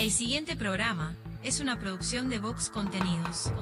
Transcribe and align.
El 0.00 0.10
siguiente 0.10 0.56
programa 0.56 1.14
es 1.42 1.60
una 1.60 1.78
producción 1.78 2.30
de 2.30 2.38
Vox 2.38 2.70
Contenidos. 2.70 3.52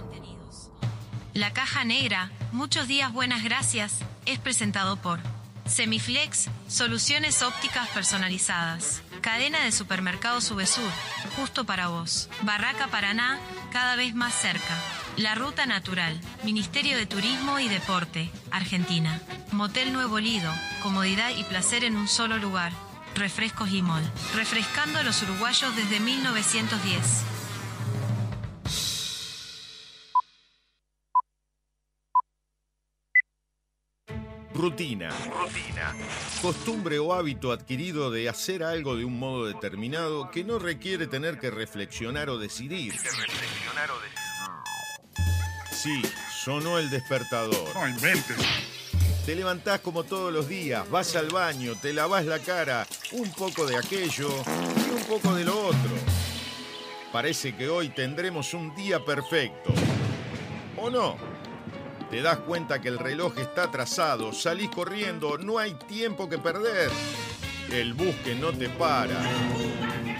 La 1.34 1.52
Caja 1.52 1.82
Negra, 1.82 2.30
muchos 2.52 2.86
días 2.86 3.12
buenas 3.12 3.42
gracias, 3.42 3.96
es 4.24 4.38
presentado 4.38 4.94
por 4.98 5.18
Semiflex, 5.66 6.48
soluciones 6.68 7.42
ópticas 7.42 7.88
personalizadas. 7.88 9.02
Cadena 9.20 9.64
de 9.64 9.72
supermercados 9.72 10.44
Subesur, 10.44 10.92
justo 11.34 11.64
para 11.64 11.88
vos. 11.88 12.30
Barraca 12.42 12.86
Paraná, 12.86 13.40
cada 13.72 13.96
vez 13.96 14.14
más 14.14 14.32
cerca. 14.32 14.78
La 15.16 15.34
Ruta 15.34 15.66
Natural, 15.66 16.20
Ministerio 16.44 16.96
de 16.96 17.06
Turismo 17.06 17.58
y 17.58 17.66
Deporte, 17.68 18.30
Argentina. 18.52 19.20
Motel 19.50 19.92
Nuevo 19.92 20.20
Lido, 20.20 20.52
comodidad 20.84 21.30
y 21.36 21.42
placer 21.42 21.82
en 21.82 21.96
un 21.96 22.06
solo 22.06 22.38
lugar. 22.38 22.72
Refrescos 23.14 23.70
y 23.72 23.82
Mol, 23.82 24.02
refrescando 24.34 24.98
a 24.98 25.02
los 25.02 25.22
uruguayos 25.22 25.74
desde 25.74 26.00
1910. 26.00 27.24
Rutina. 34.58 35.10
Rutina. 35.10 35.94
Costumbre 36.42 36.98
o 36.98 37.12
hábito 37.12 37.52
adquirido 37.52 38.10
de 38.10 38.28
hacer 38.28 38.64
algo 38.64 38.96
de 38.96 39.04
un 39.04 39.16
modo 39.16 39.46
determinado 39.46 40.32
que 40.32 40.42
no 40.42 40.58
requiere 40.58 41.06
tener 41.06 41.38
que 41.38 41.50
reflexionar 41.50 42.28
o 42.28 42.38
decidir. 42.38 42.92
reflexionar 42.92 43.90
o 43.92 44.00
decidir. 44.00 44.18
Sí, 45.70 46.02
sonó 46.44 46.78
el 46.78 46.90
despertador. 46.90 47.72
No 47.72 47.88
inventes. 47.88 48.36
Te 49.28 49.36
levantás 49.36 49.80
como 49.80 50.04
todos 50.04 50.32
los 50.32 50.48
días, 50.48 50.88
vas 50.88 51.14
al 51.14 51.28
baño, 51.28 51.74
te 51.78 51.92
lavas 51.92 52.24
la 52.24 52.38
cara, 52.38 52.86
un 53.12 53.30
poco 53.32 53.66
de 53.66 53.76
aquello 53.76 54.30
y 54.30 54.90
un 54.90 55.02
poco 55.02 55.34
de 55.34 55.44
lo 55.44 55.66
otro. 55.66 55.90
Parece 57.12 57.54
que 57.54 57.68
hoy 57.68 57.90
tendremos 57.90 58.54
un 58.54 58.74
día 58.74 59.04
perfecto. 59.04 59.70
¿O 60.78 60.88
no? 60.88 61.18
Te 62.10 62.22
das 62.22 62.38
cuenta 62.38 62.80
que 62.80 62.88
el 62.88 62.98
reloj 62.98 63.36
está 63.36 63.64
atrasado, 63.64 64.32
salís 64.32 64.70
corriendo, 64.70 65.36
no 65.36 65.58
hay 65.58 65.74
tiempo 65.74 66.26
que 66.26 66.38
perder. 66.38 66.90
El 67.70 67.92
bus 67.92 68.14
que 68.24 68.34
no 68.34 68.50
te 68.54 68.70
para. 68.70 69.20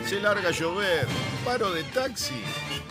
Se 0.04 0.20
larga 0.20 0.50
a 0.50 0.52
llover, 0.52 1.06
paro 1.46 1.72
de 1.72 1.82
taxi. 1.84 2.42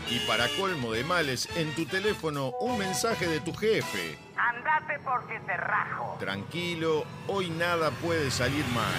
Y 0.10 0.18
para 0.26 0.48
colmo 0.58 0.94
de 0.94 1.04
males, 1.04 1.48
en 1.56 1.76
tu 1.76 1.86
teléfono 1.86 2.54
un 2.60 2.80
mensaje 2.80 3.28
de 3.28 3.40
tu 3.40 3.54
jefe. 3.54 4.27
Andate 4.38 5.00
porque 5.04 5.40
te 5.46 5.58
rajo. 5.58 6.18
Tranquilo, 6.20 7.06
hoy 7.28 7.50
nada 7.50 7.92
puede 7.92 8.30
salir 8.30 8.66
mal. 8.68 8.94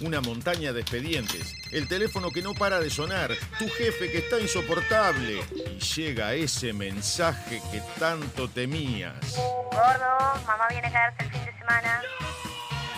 Una 0.00 0.20
montaña 0.20 0.72
de 0.72 0.80
expedientes, 0.80 1.54
el 1.72 1.86
teléfono 1.86 2.30
que 2.30 2.40
no 2.40 2.54
para 2.54 2.80
de 2.80 2.88
sonar, 2.88 3.32
tu 3.58 3.68
jefe 3.68 4.10
que 4.10 4.18
está 4.18 4.40
insoportable. 4.40 5.40
Y 5.54 5.78
llega 5.78 6.34
ese 6.34 6.72
mensaje 6.72 7.60
que 7.70 7.82
tanto 7.98 8.48
temías. 8.48 9.36
Gordo, 9.36 10.40
mamá 10.46 10.68
viene 10.70 10.88
a 10.88 10.90
quedarse 10.90 11.24
el 11.24 11.30
fin 11.30 11.44
de 11.44 11.58
semana. 11.58 12.02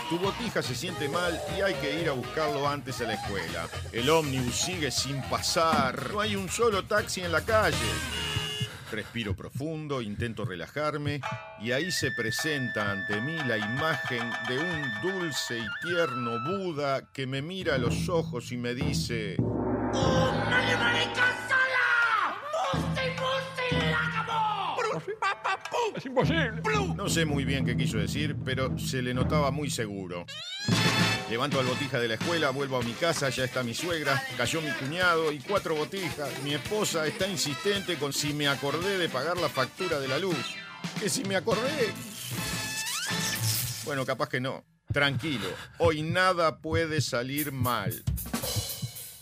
Tu 0.09 0.19
botija 0.19 0.61
se 0.61 0.75
siente 0.75 1.09
mal 1.09 1.41
y 1.57 1.61
hay 1.61 1.73
que 1.75 2.01
ir 2.01 2.09
a 2.09 2.13
buscarlo 2.13 2.67
antes 2.67 3.01
a 3.01 3.05
la 3.05 3.15
escuela. 3.15 3.67
El 3.91 4.09
ómnibus 4.09 4.55
sigue 4.55 4.91
sin 4.91 5.21
pasar. 5.23 6.11
No 6.11 6.21
hay 6.21 6.35
un 6.35 6.49
solo 6.49 6.85
taxi 6.85 7.21
en 7.21 7.31
la 7.31 7.41
calle. 7.41 7.77
Respiro 8.93 9.35
profundo, 9.35 10.03
intento 10.03 10.45
relajarme 10.45 11.19
y 11.59 11.71
ahí 11.71 11.91
se 11.91 12.11
presenta 12.11 12.91
ante 12.91 13.19
mí 13.21 13.35
la 13.47 13.57
imagen 13.57 14.29
de 14.47 14.59
un 14.59 15.01
dulce 15.01 15.57
y 15.57 15.87
tierno 15.87 16.39
Buda 16.43 17.11
que 17.11 17.25
me 17.25 17.41
mira 17.41 17.73
a 17.73 17.77
los 17.79 18.07
ojos 18.07 18.51
y 18.51 18.57
me 18.57 18.75
dice... 18.75 19.37
Es 25.95 26.05
imposible. 26.05 26.61
No 26.95 27.09
sé 27.09 27.25
muy 27.25 27.45
bien 27.45 27.65
qué 27.65 27.75
quiso 27.75 27.97
decir, 27.97 28.35
pero 28.45 28.77
se 28.77 29.01
le 29.01 29.15
notaba 29.15 29.49
muy 29.49 29.71
seguro. 29.71 30.27
Levanto 31.29 31.59
al 31.59 31.65
botija 31.65 31.99
de 31.99 32.07
la 32.07 32.13
escuela, 32.13 32.51
vuelvo 32.51 32.77
a 32.77 32.83
mi 32.83 32.93
casa, 32.93 33.29
ya 33.29 33.43
está 33.43 33.63
mi 33.63 33.73
suegra, 33.73 34.21
cayó 34.37 34.61
mi 34.61 34.71
cuñado 34.71 35.31
y 35.31 35.39
cuatro 35.39 35.75
botijas. 35.75 36.29
Mi 36.43 36.53
esposa 36.53 37.07
está 37.07 37.27
insistente 37.27 37.97
con 37.97 38.13
si 38.13 38.33
me 38.33 38.47
acordé 38.47 38.97
de 38.97 39.09
pagar 39.09 39.37
la 39.37 39.49
factura 39.49 39.99
de 39.99 40.07
la 40.07 40.19
luz. 40.19 40.37
Que 40.99 41.09
si 41.09 41.23
me 41.23 41.35
acordé. 41.35 41.91
Bueno, 43.85 44.05
capaz 44.05 44.29
que 44.29 44.39
no. 44.39 44.63
Tranquilo, 44.91 45.47
hoy 45.79 46.03
nada 46.03 46.59
puede 46.59 47.01
salir 47.01 47.51
mal. 47.51 48.03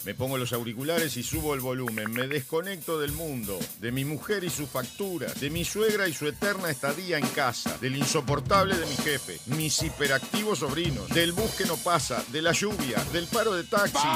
Me 0.06 0.16
pongo 0.16 0.38
los 0.38 0.51
auriculares 0.51 1.16
y 1.17 1.23
subo 1.23 1.53
el 1.53 1.59
volumen. 1.59 2.12
Me 2.12 2.28
desconecto 2.28 3.00
del 3.00 3.12
mundo, 3.12 3.59
de 3.79 3.91
mi 3.91 4.03
mujer 4.03 4.44
y 4.44 4.50
su 4.50 4.66
factura, 4.66 5.31
de 5.34 5.50
mi 5.50 5.63
suegra 5.63 6.07
y 6.07 6.13
su 6.13 6.28
eterna 6.28 6.69
estadía 6.69 7.17
en 7.17 7.28
casa, 7.28 7.78
del 7.79 7.95
insoportable 7.95 8.75
de 8.75 8.85
mi 8.85 8.95
jefe, 8.95 9.39
mis 9.45 9.81
hiperactivos 9.84 10.59
sobrinos, 10.59 11.07
del 11.09 11.34
bus 11.34 11.51
que 11.51 11.66
no 11.66 11.78
pasa, 11.78 12.23
de 12.29 12.41
la 12.41 12.51
lluvia, 12.51 12.97
del 13.13 13.28
paro 13.28 13.53
de 13.53 13.63
taxi. 13.63 14.07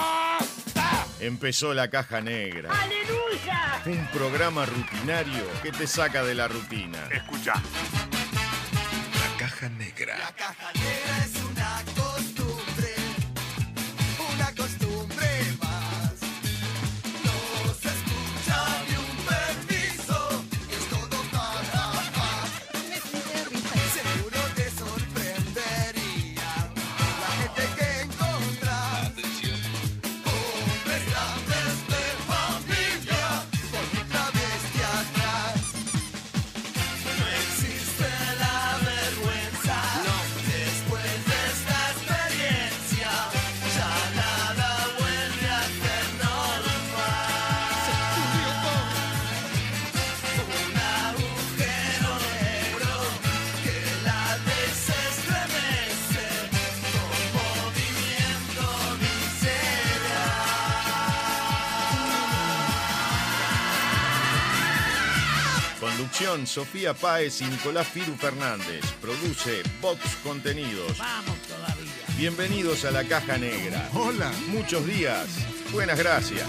Empezó 1.20 1.74
la 1.74 1.90
caja 1.90 2.20
negra. 2.20 2.72
¡Aleluya! 2.72 3.82
Un 3.86 4.08
programa 4.08 4.66
rutinario 4.66 5.46
que 5.62 5.72
te 5.72 5.86
saca 5.86 6.24
de 6.24 6.36
la 6.36 6.48
rutina. 6.48 7.08
Escucha. 7.12 7.54
La 7.54 9.38
caja 9.38 9.70
negra. 9.70 10.18
La 10.18 10.34
caja 10.34 10.72
negra 10.74 11.25
Sofía 66.46 66.94
Páez 66.94 67.42
y 67.42 67.46
Nicolás 67.46 67.88
Firu 67.88 68.16
Fernández. 68.16 68.86
Produce 69.02 69.64
Vox 69.82 70.00
Contenidos. 70.24 70.98
Vamos 70.98 71.38
todavía. 71.42 71.92
Bienvenidos 72.18 72.86
a 72.86 72.92
la 72.92 73.04
caja 73.04 73.38
negra. 73.38 73.90
Hola. 73.94 74.32
Muchos 74.48 74.88
días. 74.88 75.28
Buenas 75.74 76.00
gracias. 76.00 76.48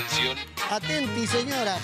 Atención, 0.00 0.36
Atenti, 0.70 1.26
señora. 1.26 1.76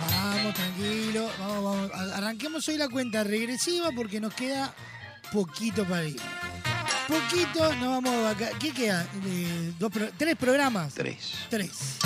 Vamos, 0.00 0.54
tranquilo. 0.54 1.30
Vamos, 1.38 1.64
vamos. 1.90 2.12
Arranquemos 2.14 2.68
hoy 2.68 2.76
la 2.76 2.88
cuenta 2.88 3.24
regresiva 3.24 3.90
porque 3.94 4.20
nos 4.20 4.34
queda 4.34 4.74
poquito 5.32 5.84
para 5.84 6.04
ir. 6.04 6.20
Poquito, 7.08 7.74
nos 7.76 7.88
vamos 8.02 8.14
a 8.14 8.20
vaca- 8.32 8.50
¿Qué 8.58 8.70
queda? 8.72 9.06
Eh, 9.26 9.72
dos 9.78 9.90
pro- 9.90 10.10
¿Tres 10.16 10.36
programas? 10.36 10.92
tres. 10.94 11.32
Tres. 11.48 11.98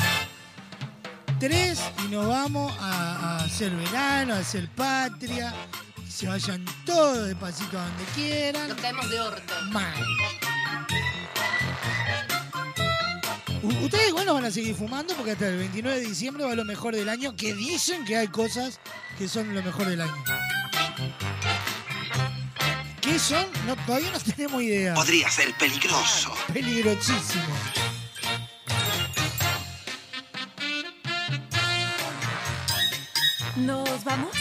Tres 1.43 1.81
y 2.05 2.09
nos 2.13 2.29
vamos 2.29 2.73
a, 2.79 3.41
a 3.41 3.45
hacer 3.45 3.73
verano, 3.75 4.35
a 4.35 4.39
hacer 4.39 4.69
patria. 4.77 5.53
Que 6.05 6.09
se 6.09 6.29
vayan 6.29 6.65
todos 6.87 7.27
despacito 7.27 7.81
a 7.81 7.85
donde 7.85 8.05
quieran. 8.15 8.69
Nos 8.69 8.81
caemos 8.81 9.11
de 9.11 9.19
orto. 9.19 9.53
Mal. 9.73 9.93
U- 13.61 13.85
Ustedes 13.85 14.09
igual 14.11 14.25
no 14.27 14.35
van 14.35 14.45
a 14.45 14.53
seguir 14.53 14.77
fumando 14.77 15.15
porque 15.17 15.33
hasta 15.33 15.49
el 15.49 15.59
29 15.59 15.99
de 16.01 16.07
diciembre 16.07 16.45
va 16.45 16.55
lo 16.55 16.65
mejor 16.65 16.95
del 16.95 17.09
año, 17.09 17.35
que 17.35 17.55
dicen 17.55 18.05
que 18.05 18.17
hay 18.17 18.29
cosas 18.29 18.79
que 19.19 19.27
son 19.27 19.53
lo 19.53 19.65
mejor 19.65 19.87
del 19.89 20.03
año. 20.03 20.25
¿Qué 23.01 23.19
son? 23.19 23.47
No, 23.67 23.75
todavía 23.85 24.13
no 24.13 24.21
tenemos 24.21 24.63
idea. 24.63 24.95
Podría 24.95 25.29
ser 25.29 25.53
peligroso. 25.59 26.33
Peligrosísimo. 26.53 27.45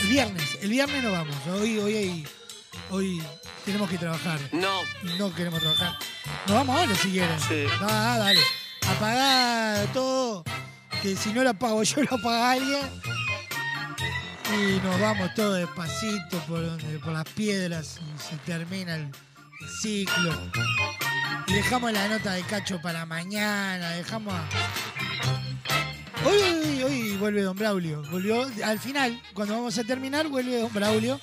El 0.01 0.07
viernes, 0.07 0.57
el 0.61 0.69
viernes 0.69 1.03
no 1.03 1.11
vamos. 1.11 1.35
Hoy, 1.47 1.77
hoy, 1.79 1.95
hay- 1.95 2.27
hoy 2.89 3.23
tenemos 3.65 3.89
que 3.89 3.97
trabajar. 3.97 4.39
No. 4.51 4.81
No 5.17 5.33
queremos 5.33 5.59
trabajar. 5.59 5.95
Nos 6.47 6.55
vamos 6.55 6.75
ahora 6.79 6.95
si 6.95 7.11
quieren. 7.11 7.39
Sí. 7.39 7.65
Ah, 7.81 8.17
dale. 8.19 8.39
Apagá 8.87 9.85
todo. 9.93 10.43
Que 11.01 11.15
si 11.15 11.31
no 11.33 11.43
lo 11.43 11.51
apago 11.51 11.83
yo, 11.83 12.01
lo 12.03 12.15
apaga 12.15 12.51
alguien. 12.51 12.81
Y 14.53 14.79
nos 14.85 14.99
vamos 14.99 15.33
todos 15.33 15.57
despacito 15.59 16.37
por, 16.47 16.65
donde, 16.65 16.99
por 16.99 17.13
las 17.13 17.27
piedras 17.29 17.99
y 17.99 18.21
se 18.21 18.35
termina 18.37 18.95
el, 18.95 19.03
el 19.03 19.69
ciclo. 19.81 20.51
Y 21.47 21.53
dejamos 21.53 21.91
la 21.93 22.07
nota 22.09 22.33
de 22.33 22.41
cacho 22.43 22.81
para 22.81 23.05
mañana. 23.05 23.91
Dejamos 23.91 24.33
a... 24.33 24.43
Hoy, 26.25 26.39
hoy, 26.41 26.83
hoy 26.83 27.17
vuelve 27.17 27.41
Don 27.41 27.57
Braulio. 27.57 28.03
Volvió 28.11 28.45
al 28.63 28.79
final, 28.79 29.19
cuando 29.33 29.55
vamos 29.55 29.77
a 29.77 29.83
terminar, 29.83 30.27
vuelve 30.27 30.59
Don 30.59 30.71
Braulio. 30.73 31.19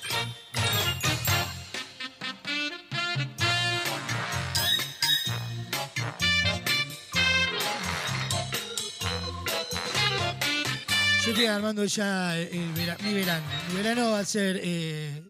Yo 11.25 11.31
estoy 11.31 11.45
armando 11.45 11.85
ya 11.85 12.37
el 12.37 12.71
vera- 12.73 12.97
mi 13.03 13.13
verano. 13.13 13.45
Mi 13.69 13.75
verano 13.75 14.11
va 14.11 14.19
a 14.19 14.25
ser 14.25 14.59
eh, 14.63 15.21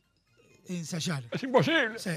ensayar. 0.68 1.24
Es 1.31 1.44
imposible. 1.44 1.98
Sí. 1.98 2.12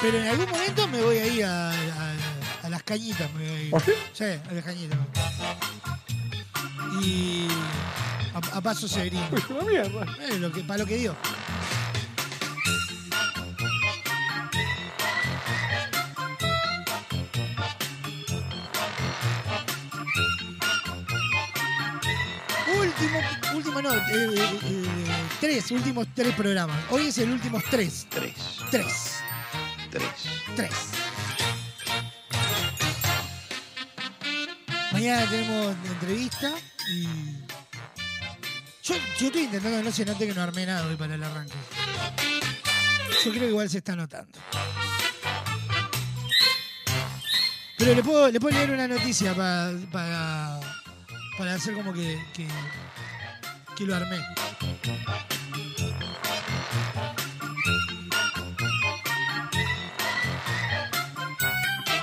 Pero 0.00 0.18
en 0.18 0.28
algún 0.28 0.48
momento 0.48 0.88
me 0.88 1.02
voy 1.02 1.16
a 1.18 1.26
ir 1.26 1.44
a- 1.44 1.70
a 1.72 2.09
las 2.70 2.82
cañitas. 2.82 3.32
Me 3.34 3.48
voy 3.48 3.56
a 3.56 3.62
ir. 3.62 3.74
¿Ah, 3.74 3.80
sí? 3.84 3.92
Sí, 4.12 4.24
a 4.24 4.52
las 4.52 4.64
cañitas. 4.64 4.98
Y 7.02 7.48
a, 8.34 8.56
a 8.56 8.60
Paso 8.60 8.88
Severino. 8.88 9.28
Es 9.36 9.50
una 9.50 9.62
mierda. 9.62 10.06
Eh, 10.20 10.38
lo 10.38 10.52
que, 10.52 10.62
para 10.62 10.78
lo 10.78 10.86
que 10.86 10.96
dio. 10.96 11.16
Último, 22.78 23.20
último 23.54 23.82
no, 23.82 23.94
eh, 23.94 24.02
eh, 24.12 24.58
eh, 24.62 24.84
tres, 25.40 25.70
últimos 25.70 26.06
tres 26.14 26.34
programas. 26.34 26.76
Hoy 26.90 27.06
es 27.08 27.18
el 27.18 27.30
último 27.30 27.60
tres. 27.70 28.06
Tres. 28.10 28.34
Tres. 28.70 29.16
Tres. 29.90 30.04
Tres. 30.54 30.89
Tenemos 35.00 35.74
entrevista 35.86 36.52
y. 36.92 37.04
Yo, 38.82 38.94
estoy 39.18 39.44
intentando 39.44 39.78
que 39.78 39.84
no 39.84 39.92
se 39.92 40.04
note 40.04 40.26
que 40.26 40.34
no 40.34 40.42
armé 40.42 40.66
nada 40.66 40.86
hoy 40.86 40.96
para 40.96 41.14
el 41.14 41.22
arranque. 41.24 41.54
Yo 43.24 43.30
creo 43.30 43.40
que 43.44 43.48
igual 43.48 43.70
se 43.70 43.78
está 43.78 43.96
notando. 43.96 44.38
Pero 47.78 47.94
le 47.94 48.02
puedo, 48.02 48.30
le 48.30 48.38
puedo 48.38 48.54
leer 48.58 48.72
una 48.72 48.86
noticia 48.88 49.34
pa- 49.34 49.72
para, 49.90 50.60
para 51.38 51.54
hacer 51.54 51.72
como 51.72 51.94
que, 51.94 52.22
que, 52.34 52.46
que 53.76 53.84
lo 53.84 53.96
armé. 53.96 54.18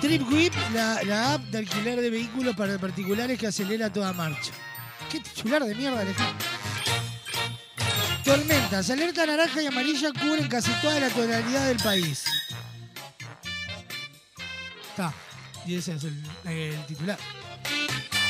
TripWhip, 0.08 0.54
la, 0.74 1.04
la 1.04 1.34
app 1.34 1.42
de 1.52 1.58
alquiler 1.58 2.00
de 2.00 2.10
vehículos 2.10 2.56
para 2.56 2.78
particulares 2.78 3.38
que 3.38 3.48
acelera 3.48 3.92
toda 3.92 4.14
marcha. 4.14 4.54
Qué 5.12 5.20
titular 5.20 5.62
de 5.66 5.76
mierda, 5.76 6.00
Alejandro. 6.00 6.48
Tormentas, 8.24 8.90
alerta 8.90 9.26
naranja 9.26 9.62
y 9.62 9.66
amarilla 9.66 10.14
cubren 10.14 10.48
casi 10.48 10.72
toda 10.82 11.02
la 11.02 11.10
tonalidad 11.10 11.68
del 11.68 11.78
país. 11.78 12.24
Está. 14.90 15.14
Y 15.66 15.76
ese 15.76 15.96
es 15.96 16.04
el, 16.06 16.86
titular. 16.88 17.18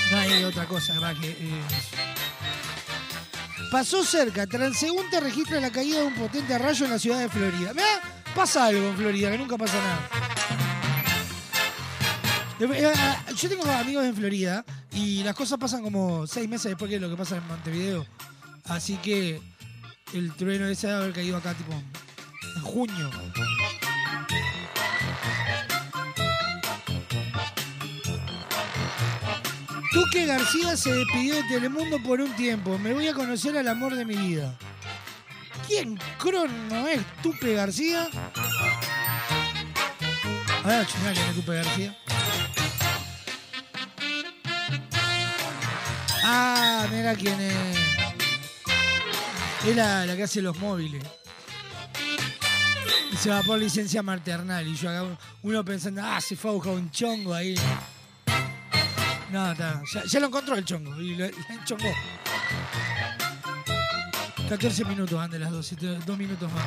No 0.09 0.18
hay 0.18 0.44
otra 0.45 0.65
cosa 0.65 0.95
más 1.00 1.15
que 1.19 1.30
eh. 1.30 1.62
Pasó 3.71 4.03
cerca. 4.03 4.47
Transeúnte 4.47 5.19
registra 5.19 5.59
la 5.59 5.69
caída 5.69 6.00
de 6.00 6.06
un 6.06 6.15
potente 6.15 6.57
rayo 6.57 6.85
en 6.85 6.91
la 6.91 6.97
ciudad 6.97 7.19
de 7.19 7.30
Florida. 7.30 7.71
Mirá, 7.73 8.01
pasa 8.33 8.65
algo 8.65 8.88
en 8.88 8.97
Florida, 8.97 9.30
que 9.30 9.38
nunca 9.38 9.57
pasa 9.57 9.75
nada. 9.75 10.27
Eh, 12.59 12.68
eh, 12.71 12.94
Yo 13.35 13.49
tengo 13.49 13.64
amigos 13.66 14.06
en 14.06 14.16
Florida 14.16 14.66
y 14.92 15.23
las 15.23 15.35
cosas 15.35 15.59
pasan 15.59 15.83
como 15.83 16.26
seis 16.26 16.49
meses 16.49 16.71
después 16.71 16.90
que 16.90 16.99
lo 16.99 17.09
que 17.09 17.16
pasa 17.16 17.37
en 17.37 17.47
Montevideo. 17.47 18.06
Así 18.66 18.97
que 18.97 19.40
el 20.14 20.33
trueno 20.33 20.68
ese 20.68 20.87
debe 20.87 20.99
haber 20.99 21.14
caído 21.14 21.37
acá 21.37 21.54
tipo 21.54 21.73
en 21.73 22.61
junio. 22.64 23.11
Tuque 29.92 30.26
García 30.26 30.76
se 30.76 30.94
despidió 30.94 31.35
de 31.35 31.44
Telemundo 31.44 32.02
por 32.04 32.19
un 32.21 32.31
tiempo. 32.35 32.78
Me 32.80 32.94
voy 32.94 33.07
a 33.07 33.14
conocer 33.14 33.57
al 33.57 33.68
amor 33.68 33.95
de 33.95 34.06
mi 34.06 34.16
vida. 34.16 34.57
¿Quién 35.68 35.99
crono 36.18 36.87
es 36.87 37.02
Tupe 37.21 37.54
García? 37.54 38.07
A 40.64 40.68
ver, 40.68 40.87
chingada, 40.87 41.14
¿quién 41.14 41.30
es 41.30 41.35
Tupe 41.35 41.54
García? 41.54 41.97
Ah, 46.29 46.85
mira 46.91 47.15
quién 47.15 47.39
es. 47.39 47.55
Es 49.65 49.75
la, 49.75 50.05
que 50.15 50.23
hace 50.23 50.41
los 50.41 50.57
móviles. 50.59 51.01
Se 53.17 53.29
va 53.29 53.41
por 53.43 53.57
licencia 53.59 54.03
maternal. 54.03 54.67
Y 54.67 54.75
yo 54.75 54.89
acá 54.89 55.03
uno 55.41 55.63
pensando, 55.63 56.01
ah, 56.03 56.19
se 56.19 56.35
fue 56.35 56.51
a 56.51 56.53
buscar 56.55 56.73
un 56.73 56.91
chongo 56.91 57.33
ahí. 57.33 57.55
No, 59.31 59.51
está. 59.53 59.81
Ya, 60.05 60.19
lo 60.19 60.27
encontró 60.27 60.55
el 60.55 60.65
chongo. 60.65 60.99
Y 61.01 61.15
lo, 61.15 61.25
lo 61.27 61.33
enchongó. 61.49 61.93
14 64.49 64.85
minutos 64.85 65.17
van 65.17 65.29
de 65.31 65.39
las 65.39 65.51
12, 65.51 65.75
te- 65.75 65.97
dos 65.99 66.17
minutos 66.17 66.49
más. 66.51 66.65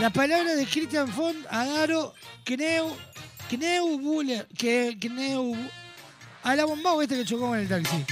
La 0.00 0.10
palabra 0.10 0.54
de 0.54 0.66
Christian 0.66 1.08
Font, 1.08 1.36
Adaro, 1.50 2.14
Kneu, 2.44 2.94
Kneu 3.50 3.98
Buller, 3.98 4.46
que 4.56 4.96
Kneu, 5.00 5.56
a 6.42 6.54
la 6.54 6.64
bombao 6.66 7.00
este 7.02 7.16
que 7.16 7.24
chocó 7.24 7.48
con 7.48 7.58
el 7.58 7.66
taxi. 7.68 8.04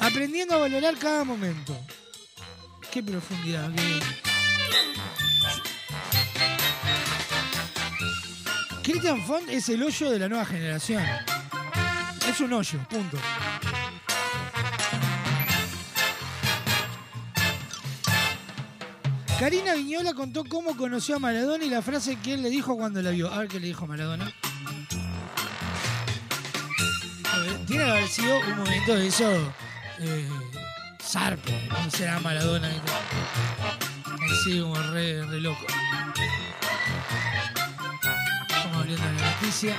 Aprendiendo 0.00 0.54
a 0.54 0.58
valorar 0.58 0.96
cada 0.96 1.24
momento. 1.24 1.76
Qué 2.90 3.02
profundidad. 3.02 3.70
qué- 3.74 4.00
Christian 8.82 9.22
Font 9.26 9.48
es 9.50 9.68
el 9.68 9.82
hoyo 9.82 10.10
de 10.10 10.18
la 10.18 10.28
nueva 10.28 10.44
generación. 10.46 11.04
Es 12.28 12.40
un 12.40 12.52
hoyo, 12.52 12.78
punto. 12.88 13.18
Karina 19.40 19.72
Viñola 19.72 20.12
contó 20.12 20.44
cómo 20.44 20.76
conoció 20.76 21.16
a 21.16 21.18
Maradona 21.18 21.64
y 21.64 21.70
la 21.70 21.80
frase 21.80 22.16
que 22.16 22.34
él 22.34 22.42
le 22.42 22.50
dijo 22.50 22.76
cuando 22.76 23.00
la 23.00 23.08
vio. 23.10 23.32
A 23.32 23.38
ver 23.38 23.48
qué 23.48 23.58
le 23.58 23.68
dijo 23.68 23.86
Maradona. 23.86 24.30
A 27.32 27.38
ver, 27.38 27.56
Tiene 27.64 27.84
que 27.84 27.90
haber 27.90 28.08
sido 28.08 28.38
un 28.38 28.58
momento 28.58 28.94
de 28.94 29.06
eso. 29.06 29.54
Eh. 30.00 30.28
¿Cómo 31.70 31.90
será 31.90 32.20
Maradona? 32.20 32.70
Así 34.30 34.60
como 34.60 34.74
re, 34.74 35.24
re 35.24 35.40
loco. 35.40 35.64
Estamos 38.46 38.76
abriendo 38.76 39.06
la 39.06 39.30
noticia. 39.30 39.78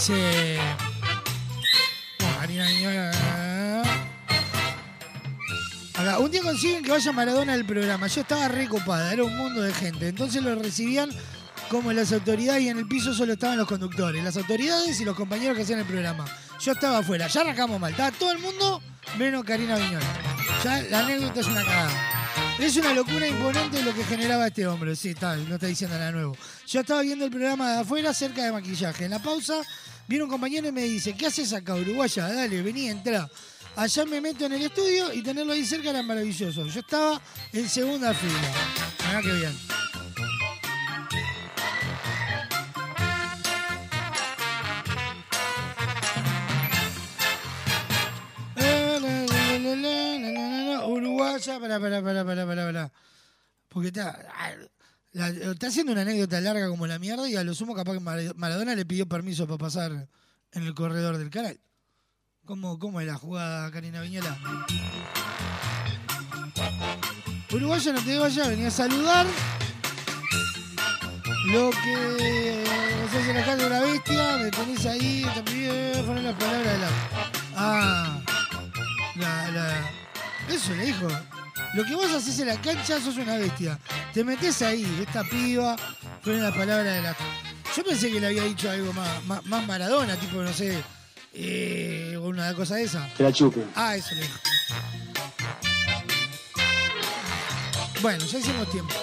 Dice. 0.00 0.58
Acá, 5.94 6.18
un 6.20 6.30
día 6.30 6.40
consiguen 6.40 6.82
que 6.82 6.90
vaya 6.90 7.12
Maradona 7.12 7.52
al 7.52 7.66
programa. 7.66 8.06
Yo 8.06 8.22
estaba 8.22 8.48
recopada, 8.48 9.12
era 9.12 9.24
un 9.24 9.36
mundo 9.36 9.60
de 9.60 9.74
gente. 9.74 10.08
Entonces 10.08 10.42
lo 10.42 10.54
recibían 10.54 11.10
como 11.68 11.92
las 11.92 12.14
autoridades 12.14 12.62
y 12.62 12.70
en 12.70 12.78
el 12.78 12.88
piso 12.88 13.12
solo 13.12 13.34
estaban 13.34 13.58
los 13.58 13.68
conductores, 13.68 14.24
las 14.24 14.38
autoridades 14.38 14.98
y 15.02 15.04
los 15.04 15.14
compañeros 15.14 15.54
que 15.54 15.64
hacían 15.64 15.80
el 15.80 15.84
programa. 15.86 16.24
Yo 16.60 16.72
estaba 16.72 16.98
afuera, 16.98 17.26
ya 17.26 17.42
arrancamos 17.42 17.78
mal. 17.78 17.90
Estaba 17.90 18.10
todo 18.10 18.32
el 18.32 18.38
mundo 18.38 18.80
menos 19.18 19.44
Karina 19.44 19.76
Viñola. 19.76 20.06
Ya 20.64 20.80
la 20.84 21.00
anécdota 21.00 21.40
es 21.40 21.46
una 21.46 21.62
cagada. 21.62 22.20
Es 22.58 22.76
una 22.76 22.94
locura 22.94 23.26
imponente 23.26 23.82
lo 23.82 23.94
que 23.94 24.04
generaba 24.04 24.46
este 24.46 24.66
hombre. 24.66 24.96
Sí, 24.96 25.10
está, 25.10 25.36
no 25.36 25.56
está 25.56 25.66
diciendo 25.66 25.98
nada 25.98 26.12
nuevo. 26.12 26.36
Yo 26.66 26.80
estaba 26.80 27.02
viendo 27.02 27.26
el 27.26 27.30
programa 27.30 27.72
de 27.72 27.80
afuera 27.80 28.14
cerca 28.14 28.44
de 28.44 28.52
maquillaje. 28.52 29.04
En 29.04 29.10
la 29.10 29.18
pausa 29.18 29.62
viene 30.10 30.24
un 30.24 30.30
compañero 30.30 30.66
y 30.66 30.72
me 30.72 30.82
dice, 30.82 31.14
¿qué 31.14 31.28
haces 31.28 31.52
acá, 31.52 31.76
Uruguaya? 31.76 32.26
Dale, 32.26 32.62
vení, 32.62 32.88
entra. 32.88 33.30
Allá 33.76 34.04
me 34.06 34.20
meto 34.20 34.44
en 34.44 34.54
el 34.54 34.62
estudio 34.62 35.12
y 35.12 35.22
tenerlo 35.22 35.52
ahí 35.52 35.64
cerca 35.64 35.90
era 35.90 36.02
maravilloso. 36.02 36.66
Yo 36.66 36.80
estaba 36.80 37.22
en 37.52 37.68
segunda 37.68 38.12
fila. 38.12 38.32
Mirá 39.06 39.22
qué 39.22 39.32
bien. 39.32 39.56
Uruguaya, 50.88 51.60
para, 51.60 51.78
para, 51.78 52.02
para, 52.02 52.24
para, 52.24 52.46
para, 52.46 52.66
para. 52.66 52.92
Porque 53.68 53.88
está, 53.88 54.28
ah, 54.34 54.54
la- 55.12 55.28
está 55.28 55.68
haciendo 55.68 55.92
una 55.92 56.02
anécdota 56.02 56.40
larga 56.40 56.68
como 56.68 56.86
la 56.86 56.98
mierda 56.98 57.28
y 57.28 57.36
a 57.36 57.44
lo 57.44 57.54
sumo 57.54 57.74
capaz 57.74 57.94
que 57.94 58.00
Mar- 58.00 58.34
Maradona 58.36 58.74
le 58.74 58.84
pidió 58.86 59.06
permiso 59.08 59.46
para 59.46 59.58
pasar 59.58 60.08
en 60.52 60.62
el 60.62 60.74
corredor 60.74 61.18
del 61.18 61.30
canal. 61.30 61.58
¿Cómo, 62.44 62.78
cómo 62.78 63.00
es 63.00 63.06
la 63.06 63.14
jugada, 63.16 63.70
Karina 63.70 64.00
Viñola? 64.00 64.36
Uruguaya, 67.52 67.92
no 67.92 68.00
te 68.04 68.18
vayas, 68.18 68.48
venía 68.48 68.68
a 68.68 68.70
saludar. 68.70 69.26
Lo 71.52 71.70
que 71.70 72.64
se 73.10 73.18
hace 73.18 73.34
la 73.34 73.44
calle 73.44 73.62
de 73.62 73.66
una 73.66 73.80
bestia, 73.80 74.36
me 74.38 74.50
tenés 74.50 74.86
ahí, 74.86 75.26
pidió 75.44 76.06
poner 76.06 76.22
las 76.24 76.34
palabras 76.36 76.72
de 76.72 76.78
la. 76.78 76.88
Ah, 77.56 78.20
la, 79.16 79.50
la. 79.50 79.90
Eso 80.48 80.74
le 80.74 80.84
dijo. 80.86 81.08
Lo 81.74 81.84
que 81.84 81.94
vos 81.94 82.10
haces 82.10 82.38
en 82.40 82.48
la 82.48 82.60
cancha 82.60 83.00
sos 83.00 83.16
una 83.16 83.36
bestia. 83.36 83.78
Te 84.12 84.24
metés 84.24 84.60
ahí, 84.62 84.84
esta 85.06 85.22
piba, 85.22 85.76
ponen 86.24 86.42
las 86.42 86.54
palabras 86.54 86.94
de 86.94 87.02
la. 87.02 87.16
Yo 87.76 87.84
pensé 87.84 88.10
que 88.10 88.20
le 88.20 88.26
había 88.26 88.44
dicho 88.44 88.68
algo 88.68 88.92
más, 88.92 89.24
más, 89.24 89.46
más 89.46 89.66
Maradona, 89.66 90.16
tipo, 90.16 90.42
no 90.42 90.52
sé, 90.52 90.82
eh, 91.32 92.18
una 92.20 92.52
cosa 92.54 92.74
de 92.74 92.82
esa. 92.82 93.08
Que 93.16 93.22
la 93.22 93.32
chupe. 93.32 93.64
Ah, 93.76 93.94
eso 93.94 94.14
le 94.16 94.22
dijo. 94.22 94.38
Bueno, 98.02 98.24
ya 98.24 98.38
hicimos 98.38 98.70
tiempo. 98.70 98.94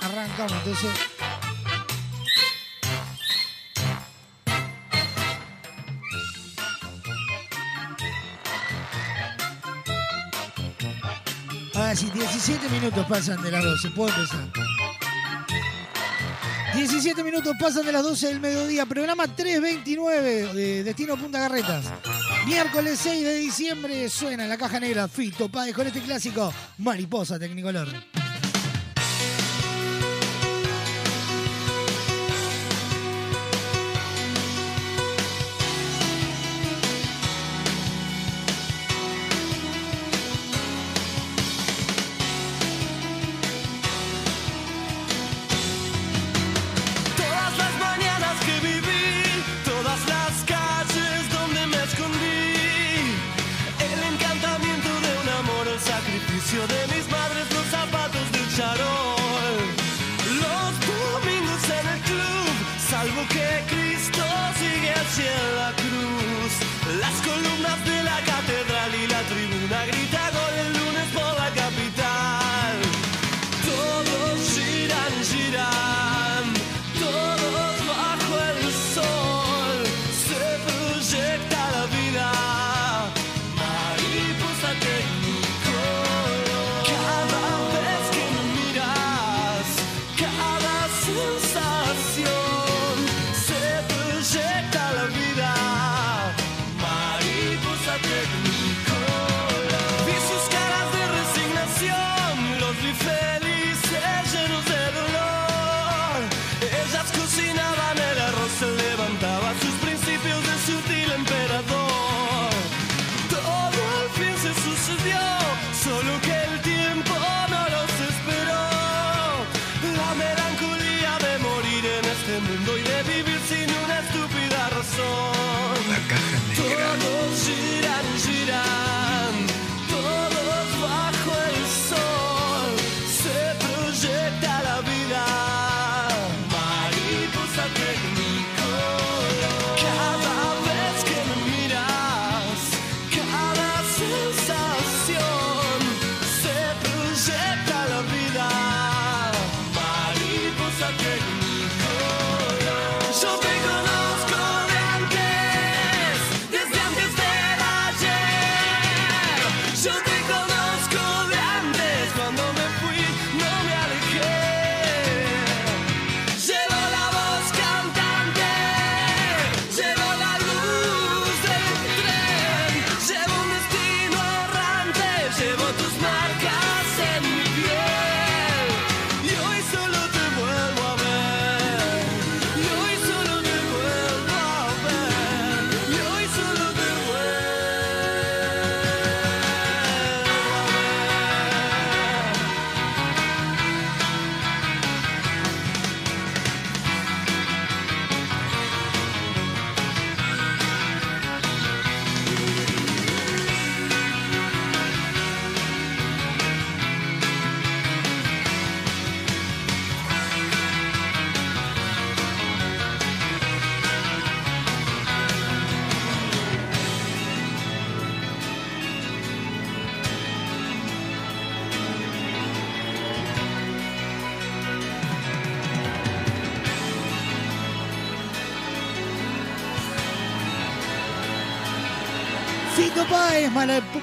Arrancamos 0.00 0.52
entonces. 0.52 0.90
Sí, 11.94 12.08
17 12.14 12.68
minutos 12.68 13.04
pasan 13.08 13.42
de 13.42 13.50
las 13.50 13.64
12, 13.64 13.90
puedo 13.90 14.14
empezar. 14.14 14.46
17 16.72 17.24
minutos 17.24 17.52
pasan 17.58 17.84
de 17.84 17.90
las 17.90 18.04
12 18.04 18.28
del 18.28 18.40
mediodía, 18.40 18.86
programa 18.86 19.26
329 19.26 20.54
de 20.54 20.84
Destino 20.84 21.16
Punta 21.16 21.40
Garretas. 21.40 21.86
Miércoles 22.46 23.00
6 23.02 23.24
de 23.24 23.34
diciembre 23.38 24.08
suena 24.08 24.44
en 24.44 24.50
la 24.50 24.56
caja 24.56 24.78
negra 24.78 25.08
Fito 25.08 25.48
Páez 25.48 25.74
con 25.74 25.84
este 25.84 26.00
clásico 26.00 26.54
Mariposa 26.78 27.40
Tecnicolor. 27.40 27.88
Sacrificio 56.50 56.66
de 56.66 56.89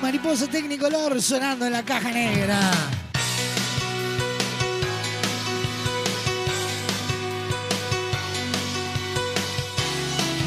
mariposa 0.08 0.48
tecnicolor 0.48 1.22
sonando 1.22 1.66
en 1.66 1.74
la 1.74 1.84
caja 1.84 2.10
negra. 2.10 2.58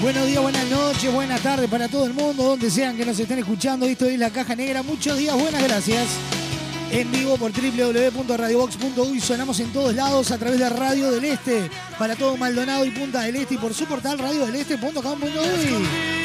Buenos 0.00 0.26
días, 0.26 0.40
buenas 0.40 0.64
noches, 0.70 1.12
buenas 1.12 1.42
tardes 1.42 1.68
para 1.68 1.88
todo 1.88 2.06
el 2.06 2.14
mundo, 2.14 2.42
donde 2.42 2.70
sean 2.70 2.96
que 2.96 3.04
nos 3.04 3.20
estén 3.20 3.40
escuchando. 3.40 3.84
Esto 3.84 4.06
es 4.06 4.18
La 4.18 4.30
Caja 4.30 4.56
Negra. 4.56 4.82
Muchos 4.82 5.18
días, 5.18 5.38
buenas 5.38 5.62
gracias. 5.62 6.08
En 6.90 7.12
vivo 7.12 7.36
por 7.36 7.52
www.radiobox.uy 7.52 9.20
sonamos 9.20 9.60
en 9.60 9.70
todos 9.74 9.94
lados 9.94 10.30
a 10.30 10.38
través 10.38 10.58
de 10.58 10.70
Radio 10.70 11.12
del 11.12 11.26
Este 11.26 11.70
para 11.98 12.16
todo 12.16 12.38
Maldonado 12.38 12.86
y 12.86 12.92
Punta 12.92 13.20
del 13.20 13.36
Este 13.36 13.56
y 13.56 13.58
por 13.58 13.74
su 13.74 13.84
portal 13.84 14.18
radiodeleste.com.uy 14.18 16.19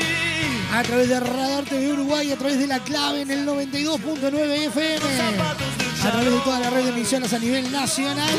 a 0.75 0.83
través 0.83 1.07
de 1.07 1.17
Radar 1.21 1.63
TV 1.63 1.93
Uruguay, 1.93 2.31
a 2.33 2.37
través 2.37 2.59
de 2.59 2.67
La 2.67 2.79
Clave 2.79 3.21
en 3.21 3.31
el 3.31 3.47
92.9 3.47 4.67
FM, 4.67 4.99
a 4.99 6.11
través 6.11 6.31
de 6.33 6.39
toda 6.39 6.59
la 6.59 6.69
red 6.69 6.83
de 6.83 6.89
emisoras 6.89 7.31
a 7.31 7.39
nivel 7.39 7.71
nacional. 7.71 8.35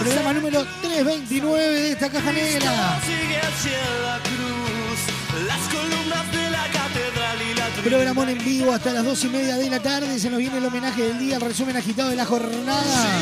Programa 0.00 0.32
número 0.32 0.64
329 0.80 1.80
de 1.80 1.92
esta 1.92 2.08
caja 2.08 2.32
negra. 2.32 2.98
Programón 7.84 8.28
en 8.30 8.38
vivo 8.38 8.72
hasta 8.72 8.92
las 8.94 9.04
dos 9.04 9.22
y 9.24 9.28
media 9.28 9.56
de 9.56 9.68
la 9.68 9.80
tarde. 9.80 10.18
Se 10.18 10.30
nos 10.30 10.38
viene 10.38 10.56
el 10.56 10.64
homenaje 10.64 11.02
del 11.02 11.18
día, 11.18 11.36
el 11.36 11.42
resumen 11.42 11.76
agitado 11.76 12.08
de 12.08 12.16
la 12.16 12.24
jornada. 12.24 13.20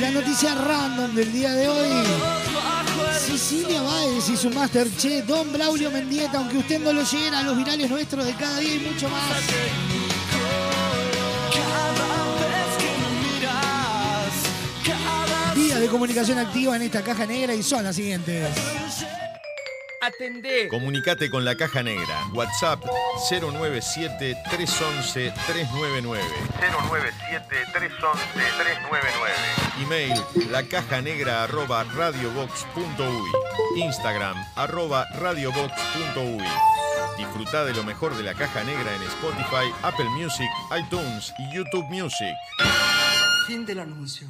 La 0.00 0.10
noticia 0.10 0.54
random 0.54 1.14
del 1.14 1.32
día 1.32 1.52
de 1.52 1.68
hoy. 1.68 2.75
Cecilia 3.26 3.82
Báez 3.82 4.28
y 4.28 4.36
su 4.36 4.50
Masterchef, 4.50 5.26
Don 5.26 5.52
Braulio 5.52 5.90
Mendieta, 5.90 6.38
aunque 6.38 6.58
usted 6.58 6.78
no 6.78 6.92
lo 6.92 7.02
lleguen 7.02 7.34
a 7.34 7.42
los 7.42 7.56
virales 7.56 7.90
nuestros 7.90 8.24
de 8.24 8.32
cada 8.34 8.60
día 8.60 8.76
y 8.76 8.78
mucho 8.78 9.08
más. 9.08 9.42
Vías 15.56 15.80
de 15.80 15.88
comunicación 15.88 16.38
activa 16.38 16.76
en 16.76 16.82
esta 16.82 17.02
caja 17.02 17.26
negra 17.26 17.52
y 17.52 17.64
son 17.64 17.82
las 17.82 17.96
siguientes. 17.96 18.46
Atendé. 20.06 20.68
Comunicate 20.68 21.28
con 21.28 21.44
la 21.44 21.56
Caja 21.56 21.82
Negra. 21.82 22.28
WhatsApp 22.32 22.84
097 23.28 24.36
311 24.50 25.32
399. 25.46 26.22
097 26.60 27.56
311 27.72 28.24
399. 28.32 29.36
Email 29.82 30.14
lacajanegra 30.52 31.42
arroba 31.42 31.82
radiobox.uy. 31.82 33.82
Instagram 33.82 34.36
arroba 34.54 35.08
radiobox.uy. 35.18 36.44
Disfruta 37.18 37.64
de 37.64 37.74
lo 37.74 37.82
mejor 37.82 38.16
de 38.16 38.22
la 38.22 38.34
Caja 38.34 38.62
Negra 38.62 38.94
en 38.94 39.02
Spotify, 39.02 39.72
Apple 39.82 40.08
Music, 40.10 40.48
iTunes 40.78 41.34
y 41.38 41.52
YouTube 41.52 41.86
Music. 41.90 42.36
Fin 43.48 43.66
del 43.66 43.80
anuncio. 43.80 44.28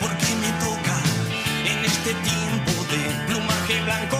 Porque 0.00 0.26
me 0.40 0.50
toca 0.58 0.96
en 1.64 1.84
este 1.84 2.12
tiempo 2.14 2.72
de 2.90 3.26
plumaje 3.28 3.80
blanco. 3.84 4.19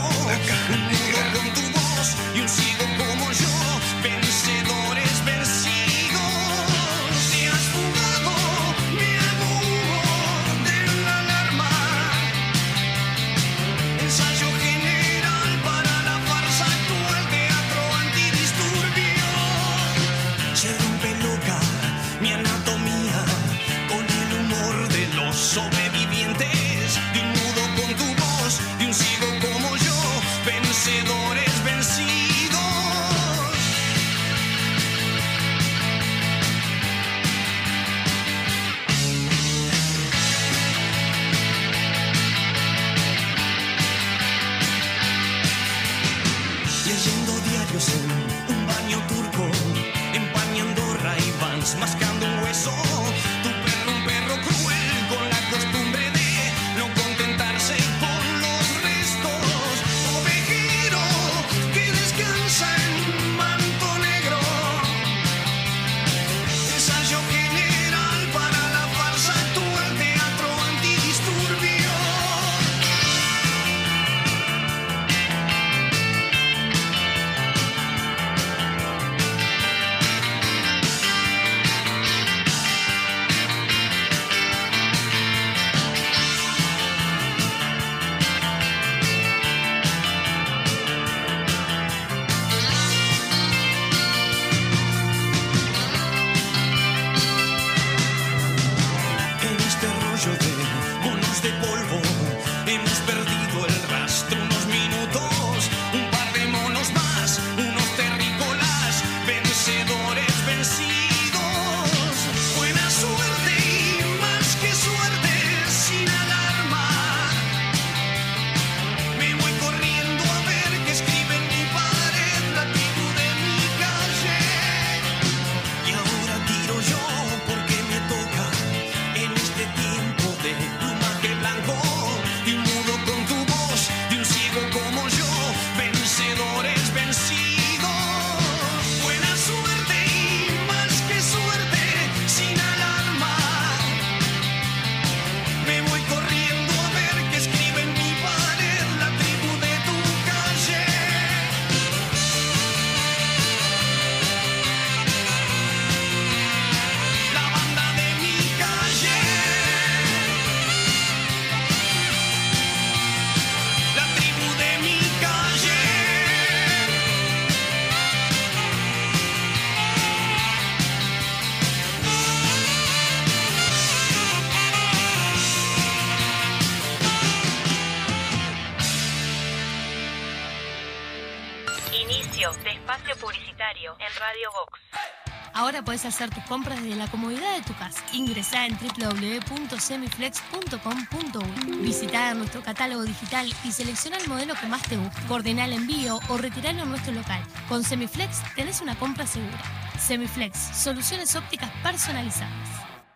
Hacer 186.09 186.31
tus 186.31 186.43
compras 186.45 186.83
desde 186.83 186.97
la 186.97 187.11
comodidad 187.11 187.55
de 187.57 187.63
tu 187.63 187.75
casa. 187.75 188.01
Ingresá 188.13 188.67
en 188.67 188.79
www.semiflex.com.uy. 188.79 191.77
Visita 191.83 192.35
nuestro 192.35 192.63
catálogo 192.63 193.03
digital 193.03 193.53
y 193.65 193.73
selecciona 193.73 194.19
el 194.19 194.29
modelo 194.29 194.55
que 194.55 194.67
más 194.67 194.83
te 194.83 194.97
guste. 194.97 195.21
Coordina 195.27 195.65
el 195.65 195.73
envío 195.73 196.21
o 196.29 196.39
retiralo 196.39 196.83
en 196.83 196.91
nuestro 196.91 197.13
local. 197.13 197.43
Con 197.69 197.83
Semiflex 197.83 198.43
tenés 198.55 198.81
una 198.81 198.97
compra 198.99 199.27
segura. 199.27 199.59
Semiflex, 199.99 200.57
soluciones 200.77 201.35
ópticas 201.35 201.71
personalizadas. 201.83 202.53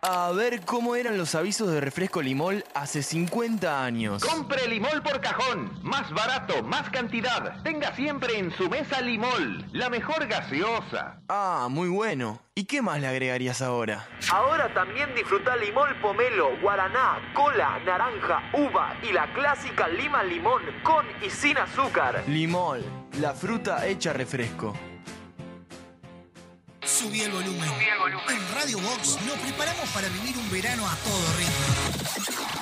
A 0.01 0.31
ver 0.33 0.61
cómo 0.61 0.95
eran 0.95 1.17
los 1.17 1.33
avisos 1.33 1.71
de 1.71 1.81
refresco 1.81 2.21
Limol 2.21 2.63
hace 2.75 3.01
50 3.01 3.83
años. 3.83 4.23
Compre 4.23 4.67
Limol 4.67 5.01
por 5.01 5.19
cajón. 5.21 5.71
Más 5.81 6.11
barato, 6.11 6.61
más 6.61 6.89
cantidad. 6.89 7.63
Tenga 7.63 7.95
siempre 7.95 8.37
en 8.37 8.51
su 8.51 8.69
mesa 8.69 9.01
Limol. 9.01 9.65
La 9.71 9.89
mejor 9.89 10.27
gaseosa. 10.27 11.21
Ah, 11.29 11.67
muy 11.71 11.87
bueno. 11.87 12.41
¿Y 12.53 12.65
qué 12.65 12.81
más 12.81 12.99
le 12.99 13.07
agregarías 13.07 13.61
ahora? 13.61 14.05
Ahora 14.31 14.73
también 14.73 15.13
disfruta 15.15 15.55
Limol 15.55 15.99
Pomelo, 16.01 16.57
Guaraná, 16.61 17.31
Cola, 17.33 17.79
Naranja, 17.85 18.41
Uva 18.53 18.95
y 19.01 19.11
la 19.11 19.33
clásica 19.33 19.87
Lima 19.87 20.23
Limón 20.23 20.61
con 20.83 21.05
y 21.25 21.29
sin 21.29 21.57
azúcar. 21.57 22.23
Limol, 22.27 22.83
la 23.19 23.33
fruta 23.33 23.85
hecha 23.87 24.13
refresco. 24.13 24.73
Subí 26.83 27.21
el 27.21 27.31
volumen. 27.31 27.69
En 28.29 28.55
Radio 28.55 28.79
Box 28.79 29.19
nos 29.25 29.37
preparamos 29.39 29.89
para 29.89 30.07
vivir 30.09 30.37
un 30.37 30.49
verano 30.51 30.87
a 30.87 30.95
todo 30.97 31.37
ritmo. 31.37 32.54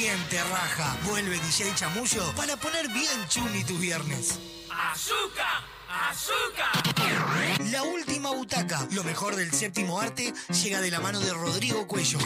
Bien 0.00 0.18
te 0.30 0.42
raja. 0.42 0.96
Vuelve 1.04 1.38
DJ 1.38 1.74
Chamullo 1.74 2.32
para 2.34 2.56
poner 2.56 2.88
bien 2.88 3.28
chumi 3.28 3.62
tus 3.64 3.78
viernes. 3.78 4.38
¡Azúcar! 4.70 5.62
¡Azúcar! 6.08 7.66
La 7.66 7.82
última 7.82 8.30
butaca. 8.30 8.88
Lo 8.92 9.04
mejor 9.04 9.36
del 9.36 9.52
séptimo 9.52 10.00
arte 10.00 10.32
llega 10.64 10.80
de 10.80 10.90
la 10.90 11.00
mano 11.00 11.20
de 11.20 11.30
Rodrigo 11.34 11.86
Cuello. 11.86 12.18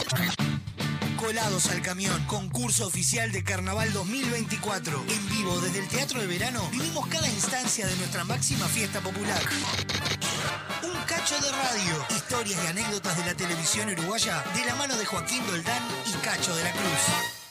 Colados 1.17 1.69
al 1.69 1.81
camión, 1.81 2.23
concurso 2.27 2.87
oficial 2.87 3.33
de 3.33 3.43
Carnaval 3.43 3.91
2024. 3.91 5.03
En 5.09 5.29
vivo 5.29 5.59
desde 5.59 5.79
el 5.79 5.89
Teatro 5.89 6.21
de 6.21 6.27
Verano, 6.27 6.65
vivimos 6.71 7.05
cada 7.07 7.27
instancia 7.27 7.85
de 7.87 7.97
nuestra 7.97 8.23
máxima 8.23 8.67
fiesta 8.69 9.01
popular. 9.01 9.41
Un 10.81 10.95
cacho 11.03 11.37
de 11.41 11.51
radio, 11.51 12.05
historias 12.09 12.63
y 12.63 12.67
anécdotas 12.67 13.17
de 13.17 13.25
la 13.25 13.33
televisión 13.33 13.89
uruguaya 13.89 14.45
de 14.55 14.63
la 14.63 14.75
mano 14.75 14.95
de 14.95 15.05
Joaquín 15.05 15.45
Doldán 15.45 15.83
y 16.05 16.13
Cacho 16.25 16.55
de 16.55 16.63
la 16.63 16.71
Cruz. 16.71 17.44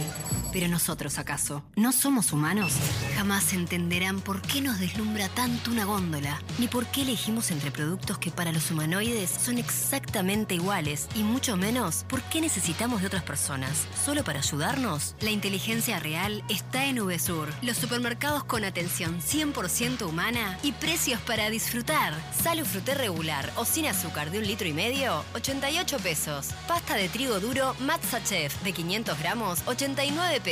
Pero 0.57 0.69
nosotros, 0.69 1.19
¿acaso? 1.19 1.61
¿No 1.75 1.91
somos 1.91 2.33
humanos? 2.33 2.73
Jamás 3.15 3.53
entenderán 3.53 4.21
por 4.21 4.41
qué 4.41 4.59
nos 4.59 4.79
deslumbra 4.79 5.29
tanto 5.29 5.69
una 5.69 5.85
góndola, 5.85 6.41
ni 6.57 6.67
por 6.67 6.87
qué 6.87 7.03
elegimos 7.03 7.51
entre 7.51 7.69
productos 7.69 8.17
que 8.17 8.31
para 8.31 8.51
los 8.51 8.71
humanoides 8.71 9.29
son 9.29 9.59
exactamente 9.59 10.55
iguales, 10.55 11.09
y 11.13 11.21
mucho 11.21 11.57
menos 11.57 12.05
por 12.09 12.23
qué 12.23 12.41
necesitamos 12.41 13.01
de 13.01 13.07
otras 13.07 13.21
personas. 13.21 13.85
¿Solo 14.03 14.23
para 14.23 14.39
ayudarnos? 14.39 15.13
La 15.21 15.29
inteligencia 15.29 15.99
real 15.99 16.43
está 16.49 16.85
en 16.85 17.05
VSUR, 17.05 17.49
los 17.61 17.77
supermercados 17.77 18.43
con 18.43 18.63
atención 18.63 19.19
100% 19.21 20.07
humana 20.07 20.57
y 20.63 20.71
precios 20.71 21.21
para 21.21 21.51
disfrutar. 21.51 22.15
Salo 22.41 22.65
fruté 22.65 22.95
regular 22.95 23.53
o 23.57 23.63
sin 23.63 23.85
azúcar 23.85 24.31
de 24.31 24.39
un 24.39 24.47
litro 24.47 24.67
y 24.67 24.73
medio, 24.73 25.23
88 25.35 25.99
pesos. 25.99 26.47
Pasta 26.67 26.95
de 26.95 27.09
trigo 27.09 27.39
duro 27.39 27.75
Matza 27.79 28.17
de 28.63 28.73
500 28.73 29.19
gramos, 29.19 29.59
89 29.67 30.41
pesos. 30.41 30.46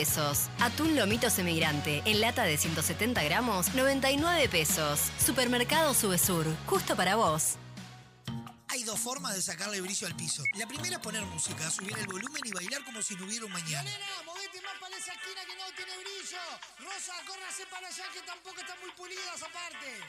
Atún 0.60 0.96
lomito 0.98 1.30
semigrante 1.30 2.02
en 2.06 2.20
lata 2.20 2.44
de 2.44 2.58
170 2.58 3.24
gramos, 3.24 3.74
99 3.74 4.50
pesos. 4.50 5.00
Supermercado 5.18 5.94
Subesur, 5.94 6.46
justo 6.66 6.98
para 6.98 7.16
vos. 7.16 7.58
Hay 8.76 8.84
dos 8.84 9.00
formas 9.00 9.34
de 9.34 9.42
sacarle 9.42 9.80
brillo 9.80 10.06
al 10.06 10.18
piso. 10.18 10.44
La 10.56 10.68
primera 10.68 10.98
es 10.98 11.02
poner 11.02 11.24
música, 11.28 11.72
subir 11.72 11.98
el 11.98 12.08
volumen 12.08 12.42
y 12.44 12.52
bailar 12.52 12.84
como 12.84 13.02
si 13.02 13.16
no 13.16 13.24
hubiera 13.24 13.46
un 13.46 13.54
mañana. 13.54 13.84
Nena, 13.84 14.06
movete 14.26 14.62
más 14.62 14.78
para 14.82 14.98
esa 14.98 15.14
esquina 15.14 15.46
que 15.46 15.56
no 15.56 15.64
tiene 15.78 15.94
brillo. 16.00 16.38
Rosa, 16.80 17.14
córrase 17.26 17.66
para 17.72 17.88
allá 17.88 18.04
que 18.14 18.20
tampoco 18.24 18.60
están 18.60 18.78
muy 18.82 18.92
pulidas 18.92 19.42
aparte. 19.42 20.02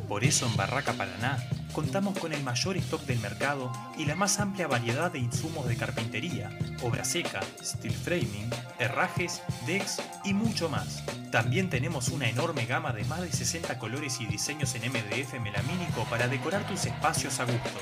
Por 0.07 0.23
eso 0.23 0.45
en 0.45 0.55
Barraca 0.55 0.93
Paraná 0.93 1.37
contamos 1.71 2.17
con 2.19 2.33
el 2.33 2.43
mayor 2.43 2.77
stock 2.77 3.01
del 3.05 3.19
mercado 3.19 3.71
y 3.97 4.05
la 4.05 4.15
más 4.15 4.39
amplia 4.39 4.67
variedad 4.67 5.11
de 5.11 5.19
insumos 5.19 5.67
de 5.67 5.77
carpintería, 5.77 6.49
obra 6.81 7.05
seca, 7.05 7.39
steel 7.63 7.93
framing, 7.93 8.49
herrajes, 8.79 9.41
decks 9.65 10.01
y 10.25 10.33
mucho 10.33 10.69
más. 10.69 11.03
También 11.31 11.69
tenemos 11.69 12.09
una 12.09 12.27
enorme 12.27 12.65
gama 12.65 12.91
de 12.91 13.05
más 13.05 13.21
de 13.21 13.31
60 13.31 13.79
colores 13.79 14.19
y 14.19 14.25
diseños 14.25 14.75
en 14.75 14.91
MDF 14.91 15.39
melamínico 15.39 16.03
para 16.09 16.27
decorar 16.27 16.67
tus 16.67 16.85
espacios 16.85 17.39
a 17.39 17.45
gusto. 17.45 17.79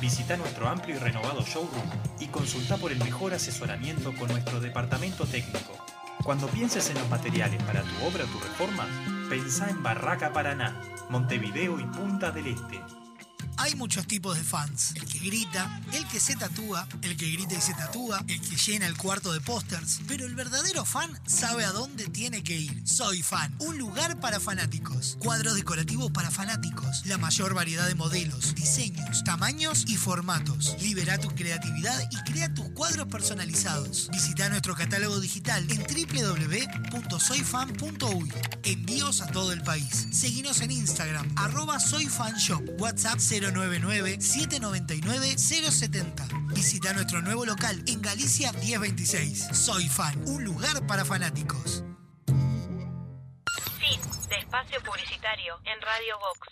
Visita 0.00 0.36
nuestro 0.36 0.68
amplio 0.68 0.96
y 0.96 0.98
renovado 0.98 1.42
showroom 1.42 1.90
y 2.20 2.26
consulta 2.26 2.76
por 2.76 2.92
el 2.92 2.98
mejor 2.98 3.34
asesoramiento 3.34 4.14
con 4.14 4.28
nuestro 4.28 4.60
departamento 4.60 5.26
técnico. 5.26 5.84
Cuando 6.22 6.46
pienses 6.46 6.88
en 6.90 6.98
los 6.98 7.08
materiales 7.08 7.60
para 7.64 7.82
tu 7.82 8.06
obra 8.06 8.24
o 8.24 8.28
tu 8.28 8.38
reforma, 8.38 8.86
pensá 9.28 9.68
en 9.68 9.82
Barraca 9.82 10.32
Paraná, 10.32 10.80
Montevideo 11.12 11.78
y 11.78 11.84
Punta 11.84 12.30
del 12.30 12.46
Este. 12.46 13.01
Hay 13.56 13.74
muchos 13.74 14.06
tipos 14.06 14.36
de 14.36 14.42
fans. 14.42 14.92
El 14.96 15.04
que 15.06 15.18
grita, 15.18 15.80
el 15.92 16.06
que 16.08 16.20
se 16.20 16.36
tatúa, 16.36 16.86
el 17.02 17.16
que 17.16 17.30
grita 17.30 17.54
y 17.54 17.60
se 17.60 17.74
tatúa, 17.74 18.24
el 18.28 18.40
que 18.40 18.56
llena 18.56 18.86
el 18.86 18.96
cuarto 18.96 19.32
de 19.32 19.40
pósters. 19.40 20.00
Pero 20.06 20.26
el 20.26 20.34
verdadero 20.34 20.84
fan 20.84 21.10
sabe 21.26 21.64
a 21.64 21.72
dónde 21.72 22.06
tiene 22.06 22.42
que 22.42 22.56
ir. 22.56 22.82
Soy 22.86 23.22
fan. 23.22 23.54
Un 23.60 23.78
lugar 23.78 24.20
para 24.20 24.40
fanáticos. 24.40 25.16
Cuadros 25.20 25.54
decorativos 25.54 26.10
para 26.10 26.30
fanáticos. 26.30 27.06
La 27.06 27.18
mayor 27.18 27.54
variedad 27.54 27.86
de 27.86 27.94
modelos, 27.94 28.54
diseños, 28.54 29.24
tamaños 29.24 29.84
y 29.88 29.96
formatos. 29.96 30.76
Libera 30.80 31.18
tu 31.18 31.28
creatividad 31.28 32.08
y 32.10 32.16
crea 32.30 32.52
tus 32.54 32.70
cuadros 32.70 33.06
personalizados. 33.08 34.08
Visita 34.12 34.48
nuestro 34.48 34.74
catálogo 34.74 35.20
digital 35.20 35.66
en 35.70 35.82
www.soyfan.uy. 36.92 38.32
Envíos 38.64 39.20
a 39.20 39.26
todo 39.26 39.52
el 39.52 39.62
país. 39.62 40.08
Seguinos 40.12 40.60
en 40.60 40.70
Instagram, 40.70 41.30
arroba 41.36 41.78
soyfanshop. 41.78 42.80
WhatsApp 42.80 43.18
099-799-070. 43.54 46.54
Visita 46.54 46.92
nuestro 46.92 47.22
nuevo 47.22 47.44
local 47.44 47.82
en 47.86 48.02
Galicia 48.02 48.52
1026. 48.52 49.48
Soy 49.52 49.88
Fan, 49.88 50.22
un 50.26 50.44
lugar 50.44 50.86
para 50.86 51.04
fanáticos. 51.04 51.82
Fin 53.78 54.00
de 54.28 54.36
espacio 54.36 54.80
publicitario 54.82 55.58
en 55.64 55.80
Radio 55.80 56.18
Vox. 56.18 56.48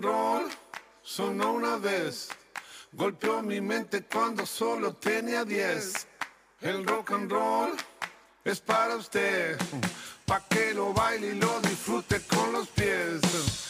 And 0.00 0.04
roll 0.04 0.50
sonó 1.02 1.52
una 1.52 1.76
vez, 1.76 2.28
golpeó 2.92 3.42
mi 3.42 3.60
mente 3.60 4.02
cuando 4.02 4.46
solo 4.46 4.94
tenía 4.94 5.44
10. 5.44 6.06
El 6.62 6.86
rock 6.86 7.12
and 7.12 7.30
roll 7.30 7.72
es 8.44 8.60
para 8.60 8.96
usted, 8.96 9.58
pa' 10.26 10.40
que 10.48 10.72
lo 10.74 10.92
baile 10.92 11.28
y 11.28 11.34
lo 11.34 11.60
disfrute 11.60 12.20
con 12.26 12.52
los 12.52 12.68
pies. 12.68 13.69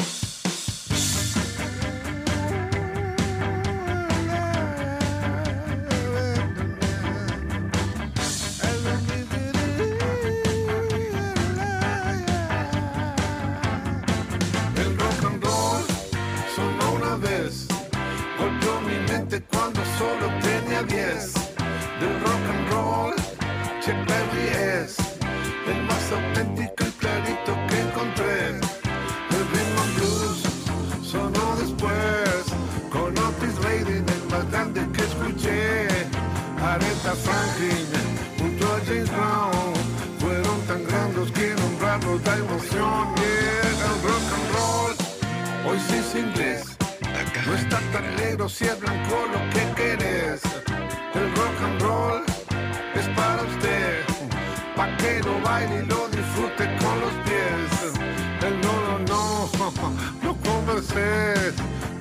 Solo 20.01 20.27
tenía 20.41 20.83
10. 20.83 21.35
Del 22.01 22.15
rock 22.25 22.45
and 22.53 22.65
roll, 22.73 23.15
Chuck 23.83 24.01
Berry 24.09 24.47
es 24.81 24.97
el 25.71 25.83
más 25.89 26.05
auténtico 26.19 26.85
y 26.89 26.93
clarito 27.03 27.53
que 27.69 27.77
encontré. 27.87 28.39
El 29.37 29.45
and 29.83 29.95
blues 29.97 30.39
sonó 31.13 31.47
después, 31.63 32.41
con 32.91 33.11
Otis 33.27 33.57
Redding, 33.63 34.07
el 34.17 34.25
más 34.31 34.51
grande 34.51 34.81
que 34.95 35.03
escuché. 35.11 35.87
Aretha 36.73 37.15
Franklin 37.27 37.89
junto 38.39 38.65
a 38.75 38.79
James 38.87 39.11
Brown 39.17 39.75
fueron 40.19 40.59
tan 40.69 40.83
grandes 40.89 41.31
que 41.33 41.55
nombrarlos 41.63 42.25
da 42.25 42.37
emoción. 42.39 43.05
El 43.85 43.95
rock 44.07 44.27
and 44.37 44.49
roll 44.55 44.95
hoy 45.67 45.79
sí 45.89 45.97
es 45.97 46.15
inglés. 46.15 46.70
No 47.51 47.57
está 47.57 47.81
tan 47.93 48.15
negro 48.15 48.49
si 48.49 48.65
es 48.65 48.79
blanco 48.79 49.27
lo 49.27 49.41
que 49.51 49.63
querés. 49.75 50.41
El 51.15 51.35
rock 51.35 51.63
and 51.65 51.83
roll 51.83 52.23
es 52.95 53.09
para 53.09 53.43
usted, 53.43 54.05
pa' 54.77 54.97
que 54.99 55.21
lo 55.25 55.41
baile 55.41 55.83
y 55.83 55.87
lo 55.87 56.07
disfrute 56.11 56.65
con 56.81 57.01
los 57.01 57.13
pies. 57.27 57.93
El 58.47 58.61
no, 58.61 58.75
no, 58.87 58.99
no, 59.09 59.51
no 60.23 60.37
converses, 60.49 61.55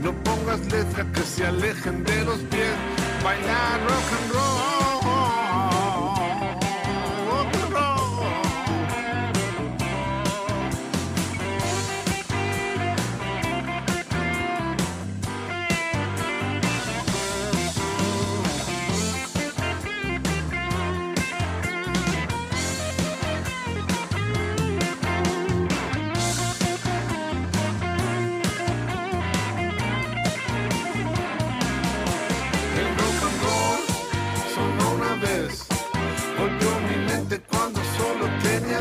no 0.04 0.14
pongas 0.24 0.60
letras 0.72 1.08
que 1.16 1.22
se 1.22 1.48
alejen 1.48 2.04
de 2.04 2.26
los 2.26 2.38
pies. 2.52 2.76
Bailar 3.24 3.82
rock 3.88 4.12
and 4.18 4.32
roll. 4.32 4.79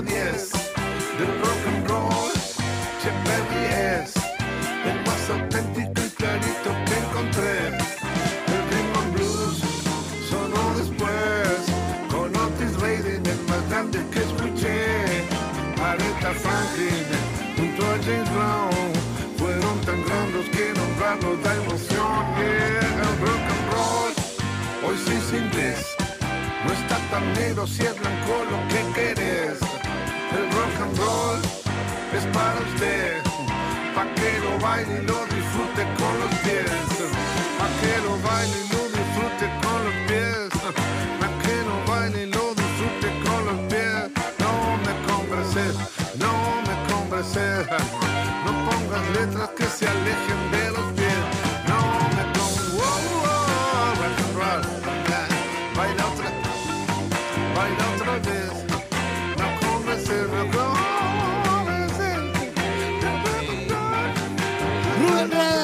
10. 0.09 0.51
Del 1.19 1.33
rock 1.41 1.67
and 1.67 1.89
roll, 1.89 2.33
es 3.69 4.15
el 4.87 4.99
más 5.05 5.31
auténtico 5.31 6.01
y 6.01 6.11
clarito 6.11 6.71
que 6.87 6.95
encontré. 7.05 7.69
El 8.55 8.63
rhythm 8.71 9.13
blues 9.15 9.59
sonó 10.31 10.63
después, 10.77 11.59
con 12.11 12.35
Otis 12.35 12.81
Redding, 12.81 13.27
el 13.27 13.41
más 13.49 13.69
grande 13.69 13.99
que 14.11 14.21
escuché. 14.21 15.27
Aretha 15.83 16.33
Franklin 16.33 17.07
junto 17.57 17.83
a 17.85 17.99
James 18.05 18.31
Brown 18.33 18.93
fueron 19.37 19.81
tan 19.83 20.05
grandes 20.05 20.49
que 20.51 20.73
nombrarlos 20.79 21.43
da 21.43 21.55
emoción. 21.55 22.25
El 22.39 23.19
rock 23.21 23.45
and 23.55 23.67
roll 23.73 24.13
hoy 24.87 24.97
sí 25.05 25.13
es 25.13 25.43
inglés. 25.43 25.97
No 26.65 26.73
está 26.73 26.99
tan 27.11 27.33
negro 27.35 27.67
si 27.67 27.83
es 27.83 27.99
blanco 28.01 28.45
lo 28.51 28.59
que 28.69 28.81
querés 28.95 29.68
rock 30.79 30.89
and 30.89 30.99
roll 30.99 31.41
es 32.15 32.25
para 32.27 32.61
usted, 32.61 33.23
para 33.95 34.15
que 34.15 34.39
lo 34.41 34.59
baile 34.61 35.03
y 35.03 35.07
lo 35.07 35.27
disfrute 35.27 35.83
con 35.99 36.21
los 36.21 36.35
pies, 36.43 36.71
para 37.59 37.73
que 37.81 37.93
lo 38.05 38.15
baile 38.29 38.57
y 38.57 38.69
lo 38.73 38.83
disfrute 38.97 39.47
con 39.63 39.85
los 39.85 39.95
pies, 40.09 40.49
para 41.21 41.39
que 41.43 41.55
lo 41.69 41.93
baile 41.93 42.23
y 42.23 42.27
lo 42.27 42.55
disfrute 42.55 43.09
con 43.25 43.41
los 43.47 43.59
pies, 43.73 44.11
no 44.39 44.53
me 44.85 44.93
converses, 45.07 45.75
no 46.19 46.33
me 46.67 46.93
converses, 46.93 47.67
no 48.45 48.53
pongas 48.71 49.05
letras 49.15 49.51
que 49.57 49.65
se 49.65 49.89
alejen 49.89 50.51
de 50.53 50.71
los 50.71 50.98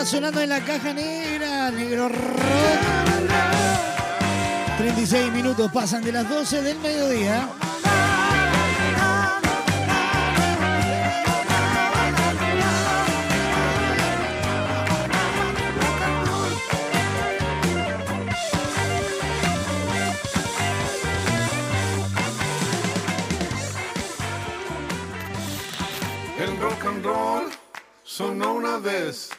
sonando 0.04 0.40
en 0.40 0.50
la 0.50 0.60
caja 0.60 0.92
negra, 0.92 1.70
negro 1.70 2.08
rock. 2.08 3.24
36 4.76 5.32
minutos 5.32 5.70
pasan 5.72 6.02
de 6.02 6.12
las 6.12 6.28
12 6.28 6.62
del 6.62 6.78
mediodía. 6.80 7.48
El 26.38 26.60
rock 26.60 26.84
and 26.84 27.04
roll 27.04 27.44
sonó 28.02 28.54
una 28.54 28.76
vez, 28.78 29.30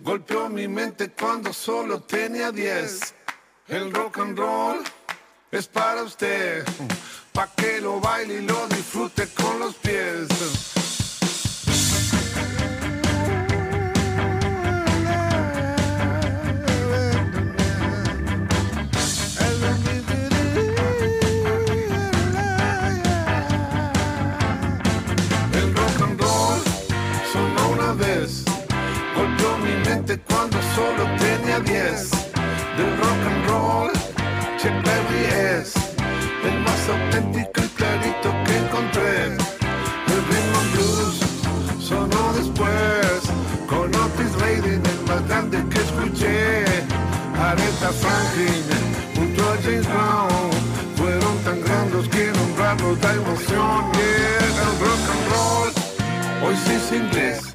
golpeó 0.00 0.48
mi 0.48 0.66
mente 0.66 1.10
cuando 1.10 1.52
solo 1.52 2.00
tenía 2.00 2.50
10. 2.50 3.14
El 3.68 3.92
rock 3.92 4.18
and 4.18 4.38
roll 4.38 4.78
es 5.50 5.66
para 5.68 6.02
usted, 6.02 6.64
pa' 7.32 7.48
que 7.54 7.80
lo 7.80 8.00
baile 8.00 8.34
y 8.34 8.40
lo 8.42 8.66
disfrute 8.68 9.28
con 9.34 9.60
los 9.60 9.74
pies. 9.76 10.79
Solo 30.90 31.04
tenía 31.16 31.60
10. 31.60 32.10
Del 32.76 32.96
rock 32.98 33.22
and 33.30 33.46
roll, 33.48 33.92
Chuck 34.58 34.76
Berry 34.84 35.24
es 35.58 35.74
el 36.44 36.58
más 36.60 36.88
auténtico 36.88 37.60
y 37.64 37.68
clarito 37.68 38.30
que 38.44 38.56
encontré. 38.56 39.26
El 39.26 40.20
and 40.58 40.72
blues 40.72 41.20
sonó 41.80 42.32
después, 42.34 43.22
con 43.68 43.94
Otis 43.94 44.34
Redding, 44.40 44.82
el 44.84 45.00
más 45.06 45.26
grande 45.28 45.58
que 45.70 45.78
escuché. 45.78 46.64
Aretha 47.38 47.90
Franklin, 48.02 48.64
junto 49.14 49.42
a 49.42 49.56
James 49.62 49.86
Brown, 49.86 50.50
fueron 50.96 51.36
tan 51.44 51.60
grandes 51.62 52.08
que 52.08 52.32
nombrarlos 52.32 53.00
da 53.00 53.14
emoción. 53.14 53.90
El 54.56 54.72
rock 54.84 55.04
and 55.12 55.24
roll, 55.32 56.48
hoy 56.48 56.56
sí 56.64 56.72
es 56.72 56.92
inglés. 56.92 57.49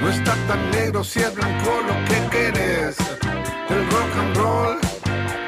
No 0.00 0.08
está 0.10 0.34
tan 0.46 0.70
negro 0.70 1.02
si 1.02 1.18
es 1.20 1.34
blanco 1.34 1.70
lo 1.88 1.94
que 2.06 2.18
querés. 2.30 2.96
El 3.68 3.90
rock 3.90 4.12
and 4.20 4.36
roll 4.36 4.78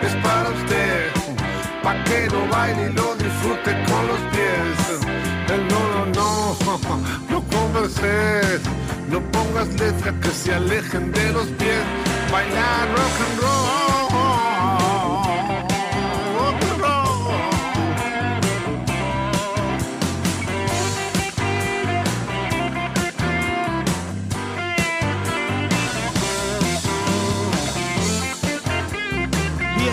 es 0.02 0.14
para 0.24 0.48
usted, 0.50 1.10
pa' 1.82 2.02
que 2.04 2.28
lo 2.30 2.48
baile 2.48 2.90
y 2.90 2.92
lo 2.92 3.14
disfrute 3.14 3.72
con 3.88 4.06
los 4.08 4.20
pies. 4.32 5.00
El 5.54 5.68
no, 5.68 5.80
no, 6.06 6.56
no, 6.64 6.90
no 7.30 7.44
converses, 7.48 8.60
no 9.08 9.20
pongas 9.30 9.68
letras 9.80 10.14
que 10.20 10.30
se 10.30 10.54
alejen 10.54 11.12
de 11.12 11.32
los 11.32 11.46
pies. 11.58 11.84
Bailar 12.32 12.88
rock 12.96 13.20
and 13.26 13.40
roll. 13.42 13.89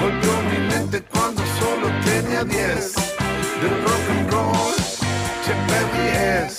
golpeó 0.00 0.42
mi 0.42 0.58
mente 0.68 1.02
cuando 1.02 1.42
solo 1.58 1.88
tenía 2.04 2.44
10. 2.44 2.94
Del 3.60 3.82
rock 3.82 4.10
and 4.10 4.30
roll, 4.30 4.76
Berry 5.66 6.08
es 6.46 6.54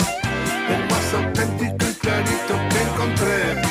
el 0.70 0.82
más 0.90 1.14
auténtico 1.14 1.86
y 1.90 1.94
clarito 1.94 2.54
que 2.70 2.82
encontré. 2.82 3.65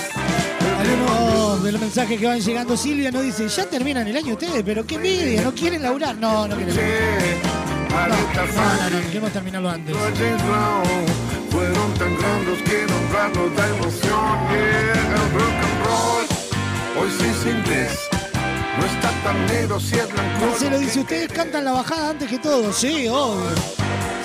Algunos 0.84 1.62
de 1.62 1.72
los 1.72 1.80
mensajes 1.80 2.20
que 2.20 2.26
van 2.26 2.40
llegando, 2.40 2.76
Silvia 2.76 3.10
nos 3.10 3.22
dice, 3.22 3.48
ya 3.48 3.64
terminan 3.64 4.06
el 4.06 4.16
año 4.16 4.34
ustedes, 4.34 4.62
pero 4.64 4.86
qué 4.86 4.96
envidia, 4.96 5.42
no 5.42 5.54
quieren 5.54 5.82
laburar. 5.82 6.16
No, 6.16 6.46
no 6.46 6.56
quieren 6.56 6.76
laburar. 6.76 7.64
No, 7.90 8.08
no, 8.08 8.16
no, 8.90 8.90
no, 8.90 9.06
queremos 9.06 9.32
terminarlo 9.32 9.70
antes. 9.70 9.96
Fueron 11.50 11.94
tan 11.94 12.18
grandes 12.18 12.62
que 12.62 12.86
nombrarlos 12.86 13.56
da 13.56 13.68
emoción. 13.68 14.38
El 14.52 15.32
rock 15.32 15.58
and 15.64 15.86
roll, 15.86 16.26
hoy 17.00 17.10
sí 17.18 17.24
es 17.26 17.46
inglés. 17.46 17.98
No 18.78 18.86
está 18.86 19.10
tan 19.22 19.46
negro 19.46 19.78
si 19.78 19.94
es 19.94 20.12
blanco. 20.12 20.46
Marcelo 20.46 20.78
dice, 20.78 21.00
ustedes 21.00 21.32
cantan 21.32 21.64
la 21.64 21.72
bajada 21.72 22.10
antes 22.10 22.28
que 22.28 22.38
todo. 22.38 22.72
Sí, 22.72 23.06
obvio. 23.08 23.54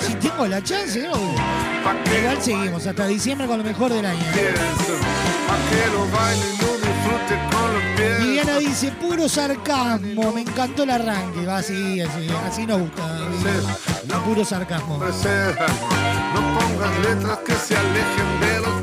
Si 0.00 0.14
tengo 0.14 0.46
la 0.46 0.62
chance, 0.62 1.08
obvio. 1.08 1.34
Igual 2.18 2.42
seguimos 2.42 2.86
hasta 2.86 3.06
diciembre 3.06 3.46
con 3.46 3.58
lo 3.58 3.64
mejor 3.64 3.92
del 3.92 4.06
año. 4.06 4.20
Viviana 8.20 8.58
dice, 8.58 8.92
puro 8.92 9.28
sarcasmo, 9.28 10.32
me 10.32 10.40
encantó 10.42 10.82
el 10.84 10.90
arranque. 10.90 11.44
Va 11.46 11.58
así, 11.58 12.00
así, 12.00 12.28
así 12.46 12.66
nos 12.66 12.80
gusta. 12.80 13.02
Puro 14.24 14.44
sarcasmo. 14.44 14.98
No 14.98 16.58
pongas 16.58 16.98
letras 17.02 17.38
que 17.46 17.52
se 17.52 17.76
alejen 17.76 18.40
de 18.40 18.60
los 18.60 18.79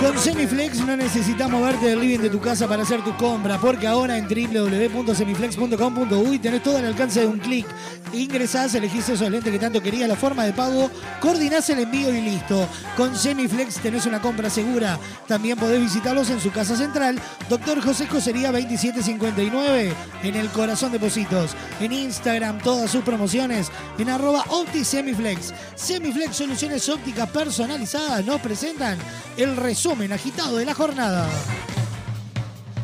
Con 0.00 0.18
Semiflex 0.18 0.80
no 0.80 0.96
necesitas 0.96 1.48
moverte 1.48 1.86
del 1.86 2.00
living 2.00 2.18
de 2.20 2.30
tu 2.30 2.40
casa 2.40 2.66
para 2.66 2.82
hacer 2.82 3.04
tus 3.04 3.14
compras, 3.14 3.58
porque 3.60 3.86
ahora 3.86 4.16
en 4.16 4.26
www.semiflex.com.uy 4.26 6.38
tenés 6.38 6.62
todo 6.62 6.78
al 6.78 6.86
alcance 6.86 7.20
de 7.20 7.26
un 7.26 7.38
clic. 7.38 7.66
Ingresás, 8.12 8.74
elegís 8.74 9.08
esos 9.08 9.30
lentes 9.30 9.52
que 9.52 9.58
tanto 9.58 9.80
querías, 9.80 10.08
la 10.08 10.16
forma 10.16 10.44
de 10.44 10.52
pago, 10.52 10.90
coordinás 11.20 11.70
el 11.70 11.78
envío 11.80 12.14
y 12.14 12.20
listo. 12.22 12.66
Con 12.96 13.14
Semiflex 13.14 13.76
tenés 13.76 14.06
una 14.06 14.20
compra 14.20 14.50
segura. 14.50 14.98
También 15.28 15.56
podés 15.58 15.80
visitarlos 15.80 16.28
en 16.30 16.40
su 16.40 16.50
casa 16.50 16.76
central, 16.76 17.20
Doctor 17.48 17.80
José 17.80 18.08
Cosería 18.08 18.50
2759, 18.50 19.94
en 20.24 20.34
el 20.34 20.48
corazón 20.48 20.90
de 20.92 20.98
Positos. 20.98 21.54
En 21.78 21.92
Instagram, 21.92 22.58
todas 22.58 22.90
sus 22.90 23.04
promociones, 23.04 23.70
en 23.98 24.08
arroba 24.08 24.44
OptiSemiflex. 24.48 25.54
Semiflex 25.76 26.36
Soluciones 26.36 26.88
Ópticas 26.88 27.30
Personalizadas 27.30 28.24
nos 28.24 28.40
presentan 28.40 28.98
el 29.36 29.56
resumen 29.60 30.12
agitado 30.12 30.56
de 30.56 30.64
la 30.64 30.74
jornada. 30.74 31.28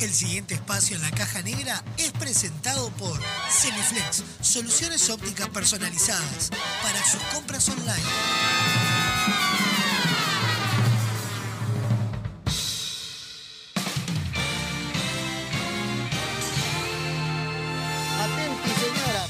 El 0.01 0.13
siguiente 0.13 0.55
espacio 0.55 0.95
en 0.97 1.03
la 1.03 1.11
caja 1.11 1.41
negra 1.43 1.83
es 1.97 2.13
presentado 2.13 2.91
por 2.91 3.19
Semiflex, 3.49 4.23
soluciones 4.43 5.09
ópticas 5.09 5.49
personalizadas 5.49 6.51
para 6.83 7.03
sus 7.03 7.23
compras 7.33 7.69
online. 7.71 8.03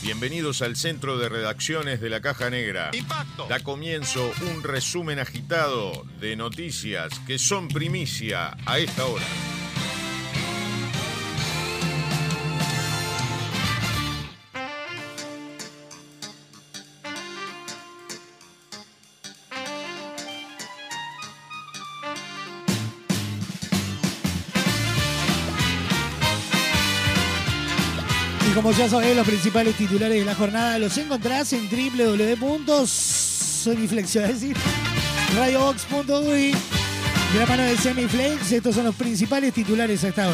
Bienvenidos 0.06 0.62
al 0.62 0.76
centro 0.76 1.18
de 1.18 1.28
redacciones 1.28 2.00
de 2.00 2.08
la 2.08 2.20
Caja 2.20 2.48
Negra. 2.48 2.92
Da 3.48 3.58
comienzo 3.58 4.30
un 4.52 4.62
resumen 4.62 5.18
agitado 5.18 6.06
de 6.20 6.36
noticias 6.36 7.18
que 7.26 7.40
son 7.40 7.66
primicia 7.66 8.56
a 8.66 8.78
esta 8.78 9.04
hora. 9.04 9.24
Como 28.66 28.76
ya 28.76 28.88
sabés, 28.88 29.14
los 29.14 29.24
principales 29.24 29.76
titulares 29.76 30.18
de 30.18 30.24
la 30.24 30.34
jornada 30.34 30.76
los 30.80 30.98
encontrás 30.98 31.52
en 31.52 31.68
www.semiflex, 31.70 34.12
decir. 34.12 34.56
De 37.32 37.38
la 37.38 37.46
mano 37.46 37.62
de 37.62 37.76
Semiflex, 37.76 38.50
estos 38.50 38.74
son 38.74 38.86
los 38.86 38.96
principales 38.96 39.54
titulares 39.54 40.02
a 40.02 40.08
esta 40.08 40.28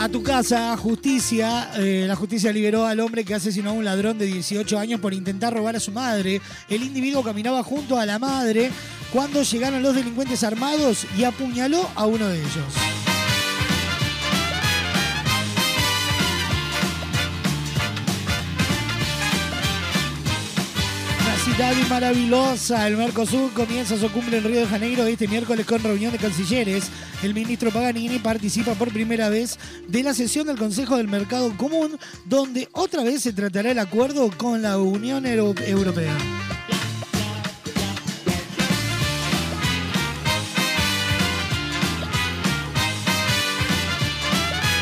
A 0.00 0.08
tu 0.08 0.22
casa, 0.22 0.74
justicia. 0.78 1.72
eh, 1.76 2.06
la 2.08 2.16
justicia 2.16 2.50
liberó 2.54 2.86
al 2.86 3.00
hombre 3.00 3.22
que 3.22 3.34
asesinó 3.34 3.68
a 3.68 3.72
un 3.74 3.84
ladrón 3.84 4.16
de 4.16 4.24
18 4.24 4.78
años 4.78 4.98
por 4.98 5.12
intentar 5.12 5.52
robar 5.52 5.76
a 5.76 5.80
su 5.80 5.92
madre. 5.92 6.40
El 6.70 6.82
individuo 6.82 7.22
caminaba 7.22 7.62
junto 7.62 7.98
a 7.98 8.06
la 8.06 8.18
madre 8.18 8.70
cuando 9.12 9.42
llegaron 9.42 9.82
los 9.82 9.94
delincuentes 9.94 10.42
armados 10.42 11.06
y 11.18 11.24
apuñaló 11.24 11.86
a 11.94 12.06
uno 12.06 12.28
de 12.28 12.38
ellos. 12.38 13.09
Bien 21.60 21.88
maravillosa. 21.90 22.88
El 22.88 22.96
Mercosur 22.96 23.52
comienza 23.52 23.94
su 23.98 24.10
cumbre 24.10 24.38
en 24.38 24.44
Río 24.44 24.60
de 24.60 24.66
Janeiro 24.66 25.04
este 25.04 25.28
miércoles 25.28 25.66
con 25.66 25.82
reunión 25.82 26.10
de 26.10 26.16
cancilleres. 26.16 26.84
El 27.22 27.34
ministro 27.34 27.70
Paganini 27.70 28.18
participa 28.18 28.72
por 28.72 28.90
primera 28.90 29.28
vez 29.28 29.58
de 29.86 30.02
la 30.02 30.14
sesión 30.14 30.46
del 30.46 30.56
Consejo 30.56 30.96
del 30.96 31.08
Mercado 31.08 31.54
Común, 31.58 31.98
donde 32.24 32.66
otra 32.72 33.02
vez 33.04 33.22
se 33.22 33.34
tratará 33.34 33.72
el 33.72 33.78
acuerdo 33.78 34.30
con 34.38 34.62
la 34.62 34.78
Unión 34.78 35.26
Euro- 35.26 35.54
Europea. 35.66 36.16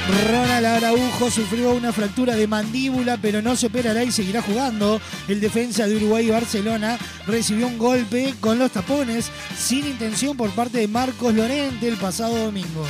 Ronald 0.09 0.65
Araujo 0.65 1.31
sufrió 1.31 1.73
una 1.73 1.93
fractura 1.93 2.35
de 2.35 2.47
mandíbula, 2.47 3.19
pero 3.21 3.43
no 3.43 3.57
se 3.57 3.67
operará 3.67 4.03
y 4.03 4.11
seguirá 4.11 4.41
jugando. 4.41 5.01
El 5.29 5.41
defensa 5.41 5.87
de 5.87 5.97
Uruguay 5.97 6.27
y 6.27 6.31
Barcelona 6.31 6.99
recibió 7.27 7.67
un 7.67 7.77
golpe 7.77 8.35
con 8.41 8.59
los 8.59 8.71
tapones 8.71 9.31
sin 9.57 9.87
intención 9.87 10.37
por 10.37 10.51
parte 10.51 10.79
de 10.79 10.89
Marcos 10.89 11.35
Lorente 11.35 11.89
el 11.89 11.97
pasado 11.97 12.39
domingo. 12.39 12.87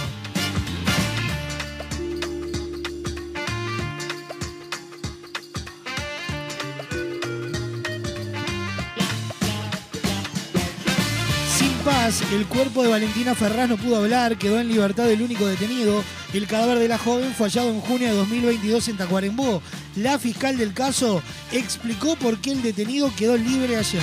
El 12.08 12.46
cuerpo 12.46 12.82
de 12.82 12.88
Valentina 12.88 13.34
Ferraz 13.34 13.68
no 13.68 13.76
pudo 13.76 13.96
hablar, 13.96 14.38
quedó 14.38 14.58
en 14.58 14.68
libertad 14.68 15.10
el 15.10 15.20
único 15.20 15.46
detenido. 15.46 16.02
El 16.32 16.46
cadáver 16.46 16.78
de 16.78 16.88
la 16.88 16.96
joven 16.96 17.34
fue 17.34 17.48
hallado 17.48 17.68
en 17.68 17.82
junio 17.82 18.08
de 18.08 18.14
2022 18.14 18.88
en 18.88 18.96
Tacuarembó. 18.96 19.60
La 19.94 20.18
fiscal 20.18 20.56
del 20.56 20.72
caso 20.72 21.22
explicó 21.52 22.16
por 22.16 22.38
qué 22.40 22.52
el 22.52 22.62
detenido 22.62 23.12
quedó 23.14 23.36
libre 23.36 23.76
ayer. 23.76 24.00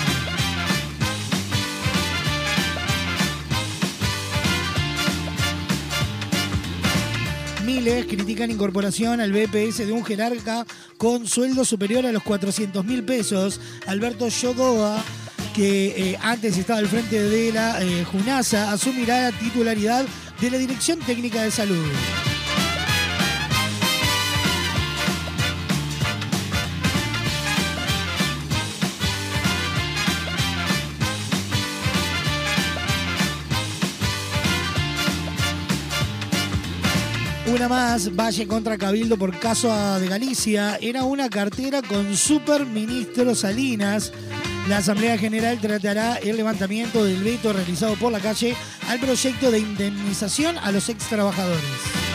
Miles 7.66 8.06
critican 8.06 8.52
incorporación 8.52 9.20
al 9.20 9.32
BPS 9.32 9.80
de 9.80 9.94
un 9.94 10.06
jerarca 10.06 10.64
con 11.00 11.26
sueldo 11.26 11.66
superior 11.66 12.06
a 12.06 12.12
los 12.12 12.22
400 12.22 12.86
mil 12.86 13.04
pesos. 13.04 13.60
Alberto 13.88 14.28
Yodoa, 14.28 15.04
que 15.56 16.12
eh, 16.12 16.18
antes 16.22 16.58
estaba 16.58 16.80
al 16.80 16.88
frente 16.88 17.22
de 17.22 17.54
la 17.54 17.82
eh, 17.82 18.04
JUNASA, 18.04 18.74
asumirá 18.74 19.32
la 19.32 19.32
titularidad 19.32 20.06
de 20.42 20.52
la 20.52 20.58
Dirección 20.58 21.00
Técnica 21.00 21.44
de 21.44 21.52
Salud. 21.52 21.86
Una 37.48 37.70
más, 37.70 38.14
Valle 38.14 38.46
contra 38.46 38.78
Cabildo 38.78 39.18
por 39.18 39.40
caso 39.40 39.74
de 40.00 40.10
Galicia. 40.10 40.78
Era 40.82 41.06
una 41.06 41.30
cartera 41.30 41.82
con 41.82 42.18
superministro 42.18 43.34
Salinas. 43.34 44.12
La 44.68 44.78
Asamblea 44.78 45.16
General 45.18 45.60
tratará 45.60 46.16
el 46.16 46.38
levantamiento 46.38 47.06
del 47.06 47.24
veto 47.24 47.54
realizado 47.54 47.96
por 47.96 48.12
la 48.12 48.20
calle 48.20 48.56
al 48.90 49.00
proyecto 49.00 49.52
de 49.52 49.60
indemnización 49.60 50.58
a 50.58 50.72
los 50.72 50.90
ex 50.90 51.08
trabajadores. 51.08 52.15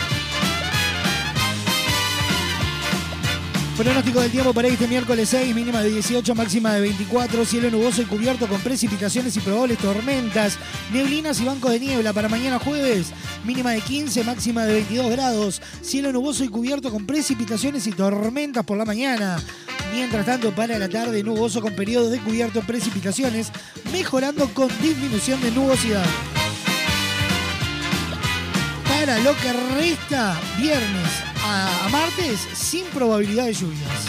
Pronóstico 3.81 4.21
del 4.21 4.31
tiempo 4.31 4.53
para 4.53 4.69
este 4.69 4.87
miércoles 4.87 5.31
6, 5.31 5.55
mínima 5.55 5.83
de 5.83 5.89
18, 5.89 6.35
máxima 6.35 6.75
de 6.75 6.83
24, 6.83 7.47
cielo 7.47 7.71
nuboso 7.71 8.03
y 8.03 8.05
cubierto 8.05 8.47
con 8.47 8.61
precipitaciones 8.61 9.35
y 9.39 9.41
probables 9.41 9.79
tormentas, 9.79 10.59
neblinas 10.93 11.41
y 11.41 11.47
bancos 11.47 11.71
de 11.71 11.81
niebla 11.81 12.13
para 12.13 12.29
mañana 12.29 12.59
jueves, 12.59 13.15
mínima 13.43 13.71
de 13.71 13.81
15, 13.81 14.23
máxima 14.25 14.67
de 14.67 14.75
22 14.75 15.11
grados, 15.13 15.63
cielo 15.81 16.13
nuboso 16.13 16.45
y 16.45 16.49
cubierto 16.49 16.91
con 16.91 17.07
precipitaciones 17.07 17.87
y 17.87 17.93
tormentas 17.93 18.67
por 18.67 18.77
la 18.77 18.85
mañana. 18.85 19.39
Mientras 19.95 20.27
tanto, 20.27 20.55
para 20.55 20.79
la 20.79 20.91
tarde, 20.91 21.23
nuboso 21.23 21.63
con 21.63 21.75
periodos 21.75 22.11
de 22.11 22.19
cubierto 22.19 22.61
precipitaciones, 22.61 23.51
mejorando 23.91 24.47
con 24.53 24.69
disminución 24.83 25.41
de 25.41 25.53
nubosidad. 25.53 26.05
Para 28.87 29.19
lo 29.21 29.35
que 29.37 29.53
resta, 29.79 30.39
viernes 30.59 31.30
a, 31.43 31.89
martes, 31.91 32.41
sin 32.55 32.85
probabilidad 32.87 33.47
de 33.47 33.55
lluvias. 33.55 34.05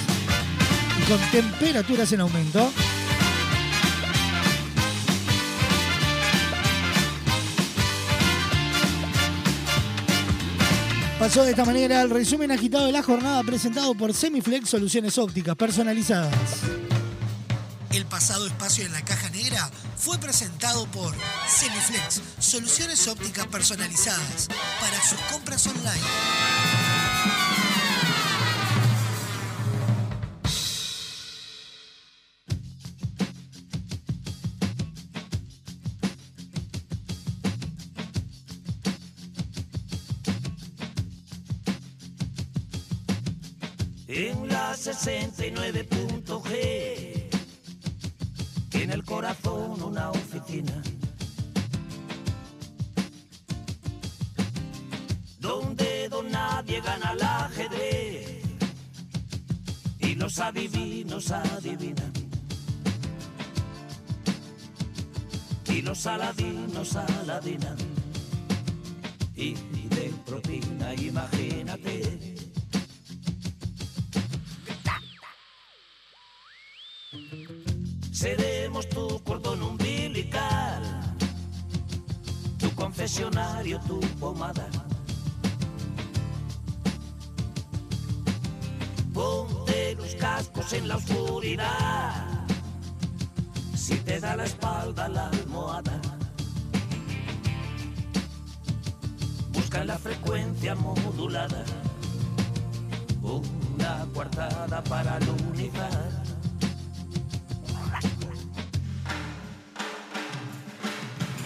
Y 1.00 1.10
con 1.10 1.20
temperaturas 1.32 2.12
en 2.12 2.22
aumento. 2.22 2.72
Pasó 11.20 11.44
de 11.44 11.52
esta 11.52 11.66
manera 11.66 12.02
el 12.02 12.10
resumen 12.10 12.52
agitado 12.52 12.88
de 12.88 12.92
la 12.92 13.04
jornada 13.04 13.44
presentado 13.44 13.94
por 13.94 14.12
Semiflex 14.12 14.70
Soluciones 14.70 15.18
Ópticas 15.20 15.56
Personalizadas. 15.56 16.34
El 17.92 18.06
pasado 18.06 18.48
espacio 18.48 18.86
en 18.86 18.92
la 18.94 19.02
caja 19.04 19.30
negra 19.30 19.70
fue 20.02 20.18
presentado 20.18 20.86
por 20.88 21.14
Semiflex, 21.48 22.22
soluciones 22.40 23.08
ópticas 23.08 23.46
personalizadas 23.48 24.50
para 24.80 25.00
sus 25.04 25.20
compras 25.32 25.68
online. 25.68 26.02
en 44.08 44.48
la 44.50 44.76
69.g. 44.76 47.21
El 48.92 49.06
corazón 49.06 49.82
una 49.82 50.12
oficina. 50.12 50.82
Donde 55.40 56.10
don 56.10 56.30
nadie 56.30 56.82
gana 56.82 57.12
al 57.12 57.22
ajedrez. 57.22 58.44
Y 60.00 60.16
los 60.16 60.38
adivinos 60.40 61.32
adivinan. 61.32 62.12
Y 65.70 65.82
los 65.82 66.06
aladinos 66.06 66.94
aladinan. 66.98 67.78
Y 69.38 69.54
de 69.54 70.14
propina, 70.26 70.94
imagínate. 70.96 72.32
Tu 78.90 79.22
cordón 79.24 79.62
umbilical, 79.62 80.82
tu 82.58 82.74
confesionario, 82.76 83.80
tu 83.82 84.00
pomada. 84.20 84.68
Ponte 89.14 89.96
los 89.96 90.16
cascos 90.16 90.74
en 90.74 90.88
la 90.88 90.98
oscuridad, 90.98 92.46
si 93.76 93.96
te 93.98 94.20
da 94.20 94.36
la 94.36 94.46
espalda 94.46 95.08
la 95.08 95.28
almohada. 95.30 96.02
Busca 99.54 99.86
la 99.86 99.98
frecuencia 99.98 100.76
modulada, 100.76 101.64
una 103.22 104.06
cuartada 104.14 104.84
para 104.84 105.18
el 105.18 105.30
unidad. 105.30 106.21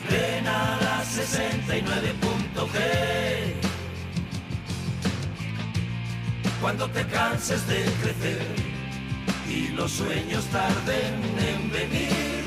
Ven 0.09 0.47
a 0.47 0.77
la 0.81 1.03
69.g. 1.03 2.75
Cuando 6.61 6.89
te 6.89 7.05
canses 7.07 7.67
de 7.67 7.83
crecer 8.01 8.47
y 9.47 9.67
los 9.69 9.91
sueños 9.91 10.45
tarden 10.45 11.13
en 11.39 11.71
venir, 11.71 12.43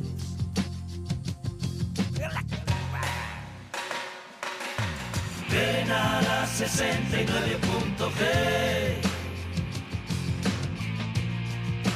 Ven 5.53 5.93
a 5.93 6.23
la 6.23 6.45
69.g 6.47 9.13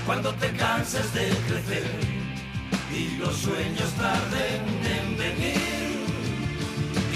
Cuando 0.06 0.32
te 0.34 0.52
canses 0.52 1.12
de 1.14 1.30
crecer 1.48 1.90
y 2.94 3.16
los 3.16 3.34
sueños 3.34 3.92
tarden 3.94 4.62
en 4.84 5.18
venir, 5.18 5.75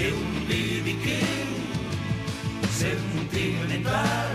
que 0.01 0.09
un 0.13 0.47
King 1.03 1.53
sentimental 2.71 4.29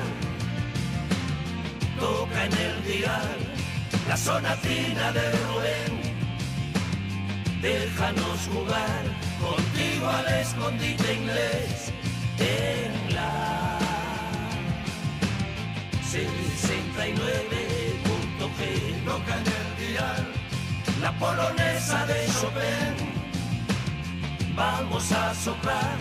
toca 1.99 2.45
en 2.45 2.53
el 2.53 2.85
dial 2.85 3.39
la 4.09 4.17
sonatina 4.17 5.13
de 5.13 5.33
Rubén. 5.33 6.15
Déjanos 7.63 8.49
jugar 8.53 9.05
contigo 9.41 10.09
al 10.09 10.27
escondite 10.41 11.15
inglés 11.15 11.93
en 12.39 13.15
la 13.17 13.79
69.g 16.13 18.61
toca 19.05 19.35
en 19.41 19.47
el 19.61 19.69
dial 19.89 20.25
la 21.01 21.11
polonesa 21.19 22.07
de 22.07 22.27
Chopin 22.41 23.16
vamos 24.57 25.13
a 25.13 25.33
soplar 25.35 25.97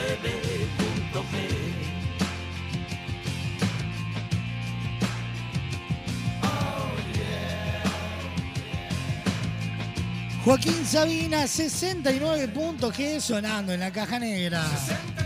Joaquín 10.45 10.85
Sabina, 10.85 11.49
69 11.49 12.49
puntos 12.49 12.95
que 12.95 13.21
sonando 13.21 13.73
en 13.73 13.81
la 13.81 13.91
caja 13.91 14.21
negra. 14.21 14.63
69. 14.63 15.26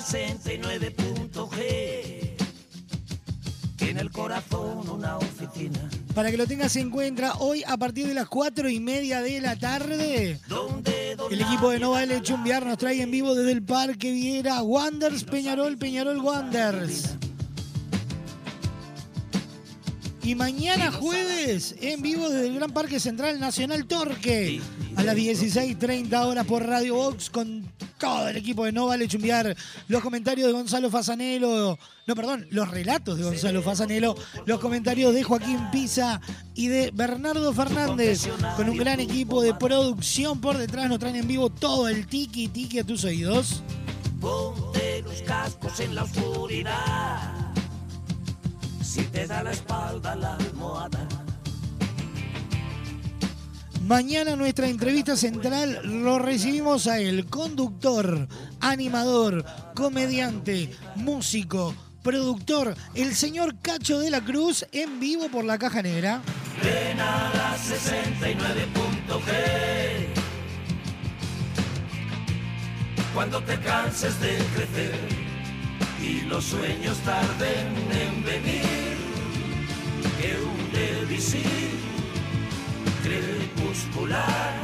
69.g 0.00 2.34
en 3.80 3.98
el 3.98 4.10
corazón 4.10 4.90
una 4.90 5.18
oficina. 5.18 5.78
Para 6.14 6.32
que 6.32 6.36
lo 6.36 6.46
tengas 6.46 6.76
en 6.76 6.90
cuenta, 6.90 7.36
hoy 7.38 7.62
a 7.66 7.76
partir 7.76 8.06
de 8.08 8.14
las 8.14 8.28
4 8.28 8.68
y 8.68 8.80
media 8.80 9.22
de 9.22 9.40
la 9.40 9.56
tarde, 9.56 10.40
el 11.30 11.40
equipo 11.40 11.70
de 11.70 11.78
No 11.78 11.92
Vale 11.92 12.20
Chumbiar 12.22 12.66
nos 12.66 12.78
trae 12.78 13.00
en 13.02 13.12
vivo 13.12 13.36
desde 13.36 13.52
el 13.52 13.62
Parque 13.62 14.10
Viera 14.10 14.60
Wanders 14.62 15.22
Peñarol, 15.24 15.78
Peñarol 15.78 16.18
Wanders. 16.18 17.10
Y 20.24 20.34
mañana 20.34 20.90
jueves, 20.90 21.76
en 21.80 22.02
vivo 22.02 22.28
desde 22.30 22.48
el 22.48 22.54
Gran 22.54 22.72
Parque 22.72 22.98
Central 22.98 23.38
Nacional 23.38 23.86
Torque, 23.86 24.60
a 24.96 25.02
las 25.02 25.16
16.30 25.16 26.26
horas 26.26 26.46
por 26.46 26.66
Radio 26.66 26.94
Box, 26.94 27.30
con 27.30 27.70
todo 27.98 28.28
el 28.28 28.36
equipo 28.36 28.64
de 28.64 28.72
No 28.72 28.86
Vale 28.86 29.08
Chumbiar, 29.08 29.56
los 29.88 30.02
comentarios 30.02 30.46
de 30.46 30.52
Gonzalo 30.52 30.90
Fasanelo, 30.90 31.78
no, 32.06 32.14
perdón, 32.14 32.46
los 32.50 32.70
relatos 32.70 33.18
de 33.18 33.24
Gonzalo 33.24 33.62
Fasanelo, 33.62 34.14
los 34.46 34.60
comentarios 34.60 35.14
de 35.14 35.22
Joaquín 35.22 35.58
Pisa 35.72 36.20
y 36.54 36.68
de 36.68 36.90
Bernardo 36.92 37.52
Fernández, 37.52 38.28
con 38.56 38.68
un 38.68 38.76
gran 38.76 39.00
equipo 39.00 39.42
de 39.42 39.54
producción 39.54 40.40
por 40.40 40.58
detrás, 40.58 40.88
nos 40.88 40.98
traen 40.98 41.16
en 41.16 41.26
vivo 41.26 41.50
todo 41.50 41.88
el 41.88 42.06
tiki 42.06 42.48
tiki 42.48 42.78
a 42.78 42.84
tus 42.84 43.04
oídos. 43.04 43.62
Ponte 44.20 45.02
los 45.02 45.22
cascos 45.22 45.80
en 45.80 45.94
la 45.94 46.04
oscuridad. 46.04 47.54
Si 48.82 49.02
te 49.04 49.26
da 49.26 49.42
la 49.42 49.50
espalda 49.52 50.14
la 50.14 50.36
almohada. 50.36 51.08
Mañana 53.86 54.34
nuestra 54.34 54.66
entrevista 54.68 55.14
central 55.14 55.80
lo 55.84 56.18
recibimos 56.18 56.86
a 56.86 57.00
él, 57.00 57.26
conductor, 57.26 58.26
animador, 58.60 59.44
comediante, 59.74 60.70
músico, 60.96 61.74
productor, 62.02 62.74
el 62.94 63.14
señor 63.14 63.60
Cacho 63.60 63.98
de 63.98 64.08
la 64.08 64.24
Cruz 64.24 64.64
en 64.72 65.00
vivo 65.00 65.28
por 65.28 65.44
la 65.44 65.58
Caja 65.58 65.82
Negra. 65.82 66.22
Ven 66.62 66.98
a 66.98 67.30
la 67.34 67.54
69.g. 67.58 70.06
Cuando 73.12 73.42
te 73.42 73.60
canses 73.60 74.18
de 74.18 74.38
crecer 74.56 74.98
y 76.00 76.22
los 76.22 76.42
sueños 76.42 76.96
tarden 77.00 77.68
en 77.92 78.24
venir, 78.24 78.96
que 80.18 80.38
un 80.40 80.72
devisir 80.72 81.93
crepuscular 83.04 84.54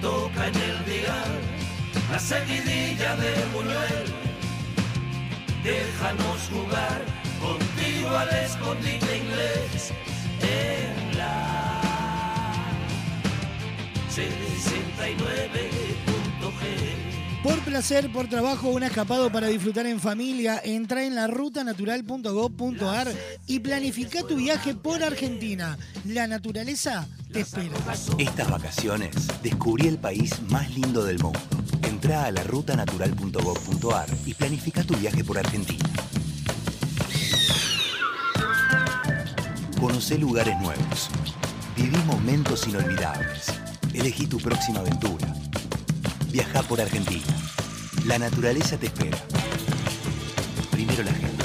toca 0.00 0.46
en 0.46 0.54
el 0.54 0.84
dial 0.86 1.40
la 2.10 2.18
seguidilla 2.18 3.14
de 3.16 3.34
Buñuel. 3.52 4.14
Déjanos 5.62 6.48
jugar 6.50 7.04
contigo 7.38 8.16
al 8.16 8.30
escondite 8.30 9.18
inglés 9.18 9.92
en 10.40 11.18
la 11.18 11.82
69.g. 14.10 16.97
Por 17.42 17.60
placer, 17.60 18.10
por 18.10 18.28
trabajo, 18.28 18.68
un 18.70 18.82
escapado 18.82 19.30
para 19.30 19.46
disfrutar 19.46 19.86
en 19.86 20.00
familia, 20.00 20.60
entra 20.64 21.04
en 21.04 21.14
la 21.14 21.28
rutanatural.gov.ar 21.28 23.14
y 23.46 23.60
planifica 23.60 24.22
tu 24.24 24.36
viaje 24.36 24.74
por 24.74 25.04
Argentina. 25.04 25.78
La 26.04 26.26
naturaleza 26.26 27.06
te 27.32 27.40
espera. 27.40 27.76
Estas 28.18 28.50
vacaciones 28.50 29.14
descubrí 29.42 29.86
el 29.86 29.98
país 29.98 30.34
más 30.48 30.68
lindo 30.74 31.04
del 31.04 31.20
mundo. 31.20 31.38
Entra 31.86 32.24
a 32.24 32.32
la 32.32 32.42
rutanatural.gov.ar 32.42 34.08
y 34.26 34.34
planifica 34.34 34.82
tu 34.82 34.96
viaje 34.96 35.22
por 35.22 35.38
Argentina. 35.38 35.88
Conoce 39.80 40.18
lugares 40.18 40.58
nuevos. 40.60 41.08
Viví 41.76 41.98
momentos 41.98 42.66
inolvidables. 42.66 43.46
Elegí 43.94 44.26
tu 44.26 44.38
próxima 44.38 44.80
aventura. 44.80 45.37
Viaja 46.30 46.62
por 46.62 46.78
Argentina. 46.80 47.24
La 48.06 48.18
naturaleza 48.18 48.76
te 48.76 48.86
espera. 48.86 49.16
Primero 50.70 51.02
la 51.02 51.12
gente. 51.12 51.44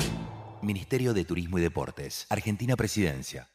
Ministerio 0.62 1.14
de 1.14 1.24
Turismo 1.24 1.58
y 1.58 1.62
Deportes. 1.62 2.26
Argentina 2.30 2.76
Presidencia. 2.76 3.53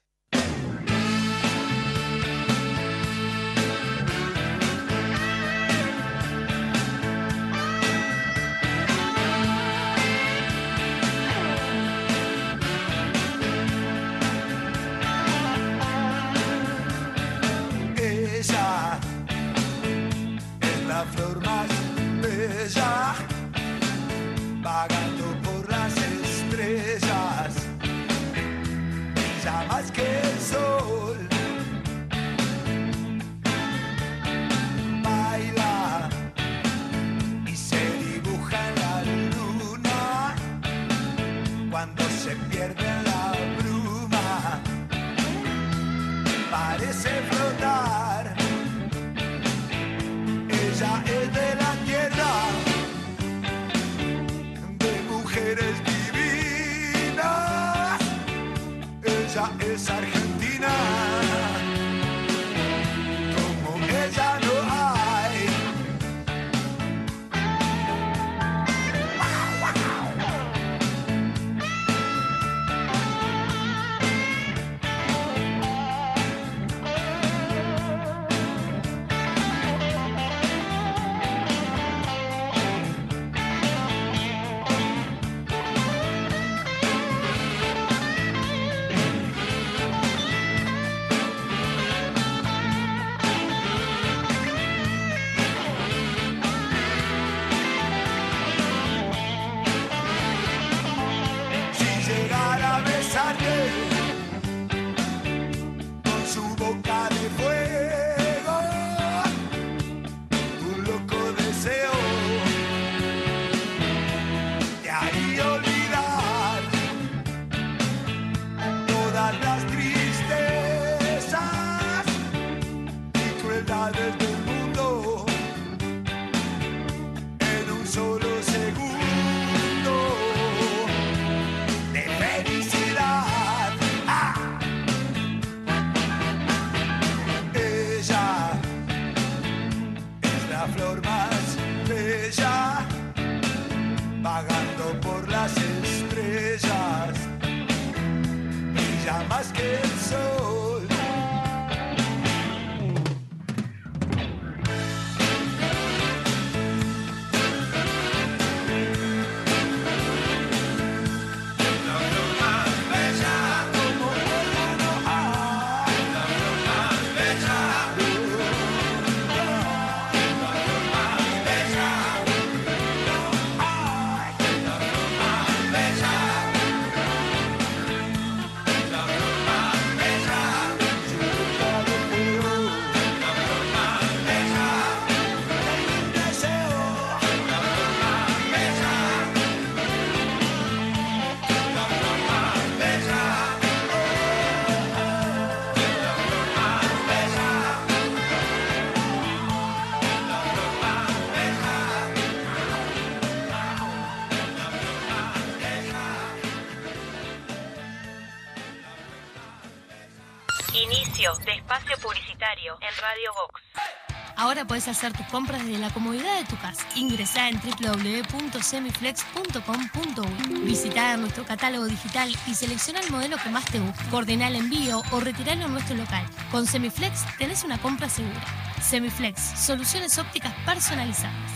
Ahora 214.59 214.67
puedes 214.67 214.89
hacer 214.89 215.13
tus 215.13 215.25
compras 215.27 215.65
desde 215.65 215.79
la 215.79 215.91
comodidad 215.91 216.37
de 216.37 216.45
tu 216.45 216.57
casa. 216.57 216.85
Ingresá 216.97 217.49
en 217.49 217.61
www.semiflex.com.uy. 217.61 220.59
Visita 220.65 221.17
nuestro 221.17 221.45
catálogo 221.45 221.87
digital 221.87 222.37
y 222.45 222.57
selecciona 222.57 222.99
el 222.99 223.09
modelo 223.13 223.37
que 223.37 223.51
más 223.51 223.67
te 223.67 223.79
guste. 223.79 224.03
Coordina 224.11 224.49
el 224.49 224.57
envío 224.57 225.01
o 225.13 225.21
retiralo 225.21 225.67
en 225.67 225.73
nuestro 225.75 225.95
local. 225.95 226.27
Con 226.51 226.67
Semiflex 226.67 227.25
tenés 227.39 227.63
una 227.63 227.79
compra 227.79 228.09
segura. 228.09 228.45
Semiflex, 228.83 229.41
soluciones 229.41 230.19
ópticas 230.19 230.53
personalizadas. 230.67 231.48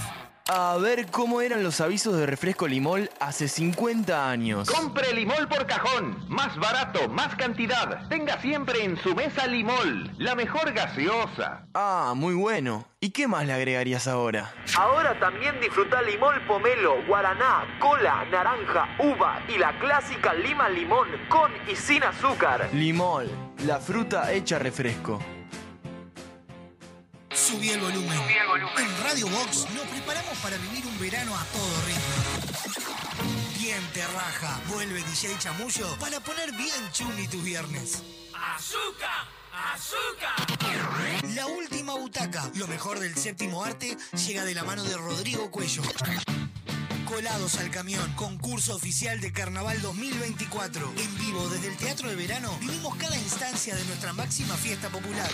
A 0.55 0.76
ver 0.76 1.07
cómo 1.11 1.40
eran 1.40 1.62
los 1.62 1.80
avisos 1.80 2.14
de 2.14 2.26
refresco 2.26 2.68
limol 2.68 3.09
hace 3.20 3.48
50 3.48 4.28
años. 4.28 4.68
Compre 4.68 5.14
Limol 5.14 5.48
por 5.48 5.66
cajón. 5.66 6.22
Más 6.28 6.55
barato, 6.59 7.09
más 7.09 7.34
cantidad. 7.36 8.07
Tenga 8.11 8.38
siempre 8.38 8.84
en 8.84 8.98
su 8.98 9.14
mesa 9.14 9.46
Limol. 9.46 10.11
La 10.18 10.34
mejor 10.34 10.74
gaseosa. 10.74 11.64
Ah, 11.72 12.12
muy 12.14 12.34
bueno. 12.34 12.84
¿Y 13.00 13.12
qué 13.12 13.26
más 13.28 13.46
le 13.46 13.55
agregarías 13.55 14.07
ahora? 14.07 14.53
Ahora 14.76 15.18
también 15.18 15.59
disfruta 15.59 16.03
Limol 16.03 16.46
Pomelo, 16.46 17.03
Guaraná, 17.07 17.64
Cola, 17.80 18.26
Naranja, 18.30 18.88
Uva 18.98 19.40
y 19.48 19.57
la 19.57 19.78
clásica 19.78 20.34
Lima 20.34 20.68
Limón 20.68 21.09
con 21.30 21.50
y 21.66 21.74
sin 21.74 22.05
azúcar. 22.05 22.68
Limol, 22.74 23.26
la 23.64 23.80
fruta 23.80 24.30
hecha 24.30 24.59
refresco. 24.59 25.18
Subí 27.43 27.70
el 27.70 27.80
volumen. 27.80 28.20
En 28.78 29.03
Radio 29.03 29.26
Box 29.26 29.66
nos 29.74 29.84
preparamos 29.88 30.38
para 30.38 30.57
vivir 30.59 30.86
un 30.86 30.97
verano 31.01 31.36
a 31.36 31.45
todo 31.47 31.82
ritmo. 31.86 33.34
Bien 33.59 33.80
te 33.93 34.07
raja. 34.07 34.61
Vuelve 34.68 35.03
DJ 35.03 35.36
Chamullo 35.40 35.88
para 35.99 36.20
poner 36.20 36.53
bien 36.53 36.93
chumi 36.93 37.26
tus 37.26 37.43
viernes. 37.43 38.05
¡Azúcar! 38.32 39.26
¡Azúcar! 39.74 41.30
La 41.34 41.49
última 41.49 41.95
butaca. 41.95 42.49
Lo 42.55 42.68
mejor 42.68 43.01
del 43.01 43.16
séptimo 43.16 43.64
arte 43.64 43.97
llega 44.24 44.45
de 44.45 44.55
la 44.55 44.62
mano 44.62 44.84
de 44.84 44.97
Rodrigo 44.97 45.51
Cuello. 45.51 45.82
Colados 47.12 47.56
al 47.58 47.70
camión, 47.70 48.10
concurso 48.14 48.74
oficial 48.74 49.20
de 49.20 49.32
Carnaval 49.32 49.82
2024. 49.82 50.94
En 50.96 51.18
vivo 51.18 51.46
desde 51.50 51.68
el 51.68 51.76
Teatro 51.76 52.08
de 52.08 52.16
Verano 52.16 52.50
vivimos 52.58 52.96
cada 52.96 53.14
instancia 53.18 53.76
de 53.76 53.84
nuestra 53.84 54.14
máxima 54.14 54.56
fiesta 54.56 54.88
popular. 54.88 55.30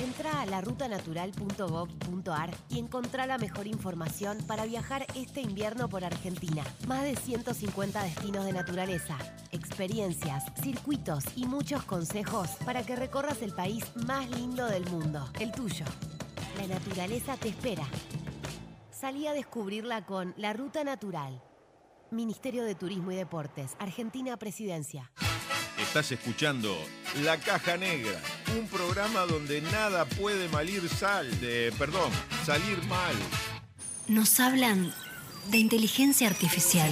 Entra 0.00 0.40
a 0.40 0.46
larutanatural.gov.ar 0.46 2.50
y 2.68 2.78
encontrá 2.78 3.26
la 3.26 3.36
mejor 3.36 3.66
información 3.66 4.38
para 4.46 4.64
viajar 4.64 5.04
este 5.16 5.40
invierno 5.40 5.88
por 5.88 6.04
Argentina. 6.04 6.62
Más 6.86 7.02
de 7.02 7.16
150 7.16 8.04
destinos 8.04 8.44
de 8.44 8.52
naturaleza, 8.52 9.18
experiencias, 9.50 10.44
circuitos 10.62 11.24
y 11.34 11.46
muchos 11.46 11.82
consejos 11.82 12.48
para 12.64 12.84
que 12.84 12.94
recorras 12.94 13.42
el 13.42 13.52
país 13.52 13.90
más 14.06 14.30
lindo 14.30 14.66
del 14.66 14.88
mundo, 14.88 15.28
el 15.40 15.50
tuyo. 15.50 15.84
La 16.58 16.68
naturaleza 16.68 17.36
te 17.36 17.48
espera. 17.48 17.88
Salí 18.92 19.26
a 19.26 19.32
descubrirla 19.32 20.06
con 20.06 20.32
La 20.36 20.52
Ruta 20.52 20.84
Natural. 20.84 21.42
Ministerio 22.12 22.62
de 22.64 22.76
Turismo 22.76 23.10
y 23.10 23.16
Deportes, 23.16 23.74
Argentina 23.80 24.36
Presidencia. 24.36 25.10
Estás 25.78 26.10
escuchando 26.10 26.76
La 27.22 27.38
Caja 27.38 27.76
Negra, 27.76 28.20
un 28.58 28.66
programa 28.66 29.20
donde 29.20 29.60
nada 29.60 30.04
puede 30.06 30.48
malir 30.48 30.88
sal, 30.88 31.40
de, 31.40 31.72
perdón, 31.78 32.10
salir 32.44 32.82
mal. 32.84 33.14
Nos 34.08 34.40
hablan 34.40 34.92
de 35.50 35.58
inteligencia 35.58 36.28
artificial. 36.28 36.90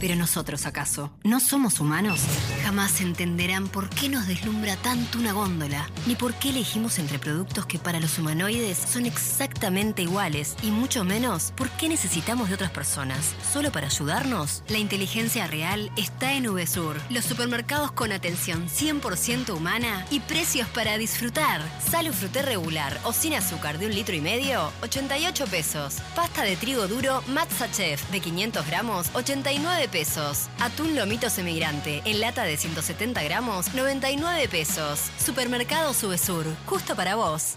Pero 0.00 0.16
nosotros, 0.16 0.66
¿acaso? 0.66 1.10
¿No 1.22 1.40
somos 1.40 1.80
humanos? 1.80 2.20
Jamás 2.62 3.00
entenderán 3.00 3.68
por 3.68 3.88
qué 3.88 4.08
nos 4.08 4.26
deslumbra 4.26 4.76
tanto 4.76 5.18
una 5.18 5.32
góndola, 5.32 5.88
ni 6.06 6.14
por 6.14 6.34
qué 6.34 6.50
elegimos 6.50 6.98
entre 6.98 7.18
productos 7.18 7.64
que 7.64 7.78
para 7.78 8.00
los 8.00 8.18
humanoides 8.18 8.76
son 8.76 9.06
exactamente 9.06 10.02
iguales, 10.02 10.56
y 10.62 10.70
mucho 10.70 11.04
menos 11.04 11.52
por 11.56 11.70
qué 11.70 11.88
necesitamos 11.88 12.48
de 12.48 12.56
otras 12.56 12.70
personas. 12.70 13.34
¿Solo 13.50 13.72
para 13.72 13.86
ayudarnos? 13.86 14.62
La 14.68 14.78
inteligencia 14.78 15.46
real 15.46 15.90
está 15.96 16.34
en 16.34 16.52
VSUR, 16.52 16.96
los 17.08 17.24
supermercados 17.24 17.92
con 17.92 18.12
atención 18.12 18.68
100% 18.68 19.56
humana 19.56 20.04
y 20.10 20.20
precios 20.20 20.68
para 20.68 20.98
disfrutar. 20.98 21.62
Salo 21.90 22.12
fruté 22.12 22.42
regular 22.42 23.00
o 23.04 23.12
sin 23.12 23.34
azúcar 23.34 23.78
de 23.78 23.86
un 23.86 23.94
litro 23.94 24.14
y 24.14 24.20
medio, 24.20 24.70
88 24.82 25.46
pesos. 25.46 25.96
Pasta 26.14 26.42
de 26.42 26.56
trigo 26.56 26.86
duro 26.88 27.22
Matza 27.28 27.68
De 28.10 28.20
500 28.20 28.66
gramos, 28.66 29.06
89 29.14 29.88
pesos. 29.88 30.48
Atún 30.60 30.94
lomito 30.94 31.30
semigrante 31.30 32.02
en 32.04 32.20
lata 32.20 32.44
de 32.44 32.56
170 32.56 33.22
gramos, 33.22 33.74
99 33.74 34.48
pesos. 34.48 35.10
Supermercado 35.18 35.94
Subesur, 35.94 36.46
justo 36.66 36.94
para 36.96 37.16
vos. 37.16 37.56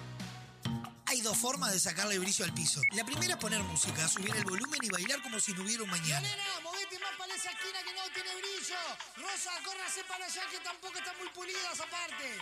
Hay 1.10 1.22
dos 1.22 1.38
formas 1.38 1.72
de 1.72 1.80
sacarle 1.80 2.20
brillo 2.20 2.44
al 2.44 2.54
piso. 2.54 2.82
La 2.92 3.06
primera 3.06 3.36
es 3.36 3.40
poner 3.40 3.64
música, 3.64 4.10
subir 4.10 4.36
el 4.36 4.44
volumen 4.44 4.82
y 4.84 4.90
bailar 4.90 5.22
como 5.22 5.40
si 5.40 5.54
no 5.54 5.64
hubiera 5.64 5.84
un 5.84 5.90
mañana. 5.90 6.28
movete 6.62 7.00
más 7.00 7.16
para 7.18 7.34
esa 7.34 7.50
esquina 7.50 7.82
que 7.82 7.94
no 7.94 8.02
tiene 8.14 8.30
brillo. 8.36 8.76
Rosa, 9.16 9.52
córrase 9.64 10.04
para 10.04 10.26
allá 10.26 10.42
que 10.52 10.60
tampoco 10.60 10.98
están 10.98 11.18
muy 11.18 11.30
pulidas 11.30 11.80
aparte. 11.80 12.42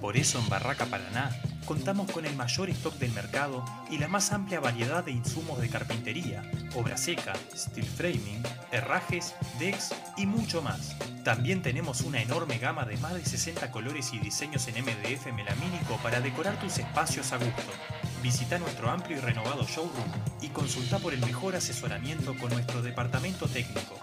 Por 0.00 0.16
eso 0.16 0.38
en 0.38 0.48
Barraca 0.48 0.86
Paraná 0.86 1.36
contamos 1.68 2.10
con 2.10 2.24
el 2.24 2.34
mayor 2.34 2.70
stock 2.70 2.94
del 2.94 3.12
mercado 3.12 3.62
y 3.90 3.98
la 3.98 4.08
más 4.08 4.32
amplia 4.32 4.58
variedad 4.58 5.04
de 5.04 5.12
insumos 5.12 5.60
de 5.60 5.68
carpintería, 5.68 6.50
obra 6.74 6.96
seca, 6.96 7.34
steel 7.54 7.84
framing, 7.84 8.42
herrajes, 8.72 9.34
decks 9.58 9.94
y 10.16 10.24
mucho 10.24 10.62
más. 10.62 10.96
También 11.24 11.60
tenemos 11.60 12.00
una 12.00 12.22
enorme 12.22 12.56
gama 12.56 12.86
de 12.86 12.96
más 12.96 13.12
de 13.12 13.22
60 13.22 13.70
colores 13.70 14.14
y 14.14 14.18
diseños 14.18 14.66
en 14.68 14.82
MDF 14.82 15.26
melamínico 15.34 15.98
para 16.02 16.22
decorar 16.22 16.58
tus 16.58 16.78
espacios 16.78 17.32
a 17.32 17.36
gusto. 17.36 17.72
Visita 18.22 18.58
nuestro 18.58 18.88
amplio 18.88 19.18
y 19.18 19.20
renovado 19.20 19.66
showroom 19.66 20.10
y 20.40 20.48
consulta 20.48 20.98
por 20.98 21.12
el 21.12 21.20
mejor 21.20 21.54
asesoramiento 21.54 22.34
con 22.38 22.50
nuestro 22.50 22.80
departamento 22.80 23.46
técnico. 23.46 23.94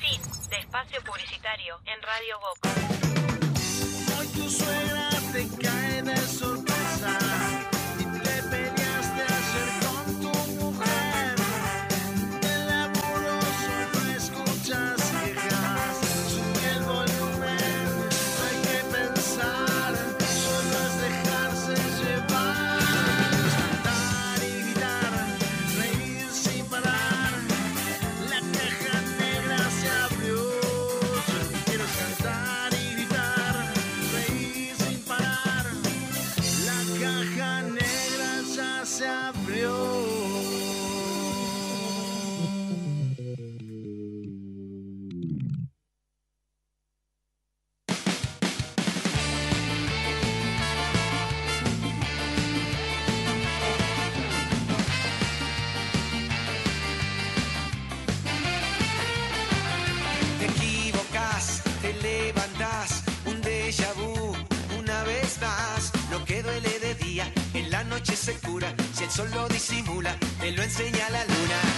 Fin 0.00 0.20
de 0.50 0.58
espacio 0.58 1.00
publicitario 1.04 1.76
en 1.84 2.02
Radio 2.02 2.40
Box. 2.40 2.60
Hoy 4.18 4.26
tu 4.28 4.48
suegra 4.48 5.10
te 5.32 5.46
cae 5.62 6.02
de 6.02 6.16
sorpresa 6.16 6.57
solo 69.10 69.48
disimula, 69.48 70.16
te 70.40 70.52
lo 70.52 70.62
enseña 70.62 71.10
la 71.10 71.24
luna. 71.24 71.77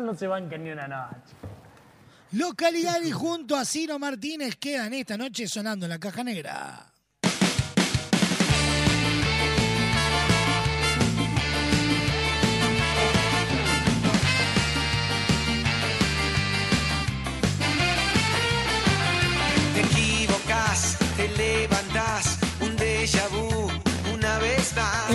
No 0.00 0.14
se 0.14 0.26
banca 0.26 0.56
ni 0.56 0.70
una 0.70 0.88
noche. 0.88 1.34
Localidad 2.32 3.00
y 3.02 3.12
junto 3.12 3.56
a 3.56 3.64
Ciro 3.64 3.98
Martínez 3.98 4.56
quedan 4.56 4.92
esta 4.94 5.16
noche 5.16 5.46
sonando 5.48 5.86
en 5.86 5.90
la 5.90 5.98
caja 5.98 6.24
negra. 6.24 6.92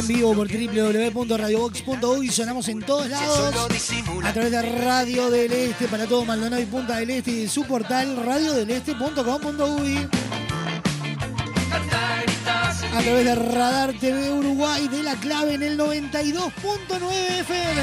En 0.02 0.08
vivo 0.08 0.34
por 0.34 0.48
www.radiobox.uy 0.48 2.30
sonamos 2.30 2.68
en 2.70 2.80
todos 2.82 3.08
lados. 3.08 3.54
A 4.24 4.34
través 4.34 4.52
de 4.52 4.62
Radio 4.64 5.30
del 5.30 5.52
Este 5.52 5.88
para 5.88 6.08
todo 6.08 6.26
Maldonado 6.26 6.60
y 6.60 6.66
Punta 6.66 6.98
del 6.98 7.12
Este 7.12 7.30
y 7.30 7.42
de 7.44 7.48
su 7.48 7.66
portal 7.66 8.18
radiodeleste.com.uy. 8.26 10.08
A 12.96 13.02
través 13.04 13.26
de 13.26 13.36
Radar 13.36 13.94
TV 13.94 14.32
Uruguay 14.32 14.88
de 14.88 15.04
la 15.04 15.14
clave 15.18 15.54
en 15.54 15.62
el 15.62 15.78
92.9 15.78 16.50
FM. 17.42 17.82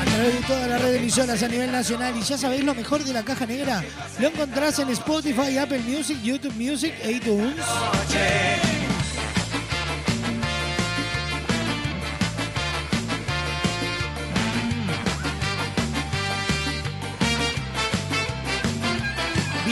A 0.00 0.04
través 0.04 0.34
de 0.34 0.40
toda 0.44 0.66
la 0.66 0.78
red 0.78 0.90
de 0.90 0.96
emisoras 0.96 1.40
a 1.40 1.46
nivel 1.46 1.70
nacional. 1.70 2.16
Y 2.16 2.22
ya 2.22 2.36
sabéis 2.36 2.64
lo 2.64 2.74
mejor 2.74 3.04
de 3.04 3.12
la 3.12 3.24
caja 3.24 3.46
negra. 3.46 3.84
Lo 4.18 4.26
encontrás 4.26 4.76
en 4.80 4.90
Spotify, 4.90 5.56
Apple 5.56 5.82
Music, 5.86 6.20
YouTube 6.20 6.54
Music 6.54 6.92
e 7.00 7.12
iTunes. 7.12 7.54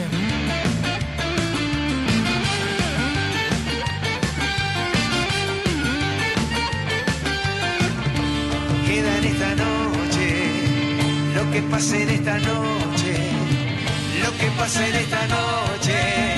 Queda 8.87 9.19
en 9.19 9.25
esta 9.25 9.55
noche 9.55 10.45
lo 11.35 11.51
que 11.51 11.61
pasa 11.61 11.97
en 11.99 12.09
esta 12.09 12.39
noche, 12.39 13.17
lo 14.23 14.39
que 14.39 14.47
pasa 14.57 14.89
en 14.89 14.95
esta 14.95 15.27
noche, 15.27 16.34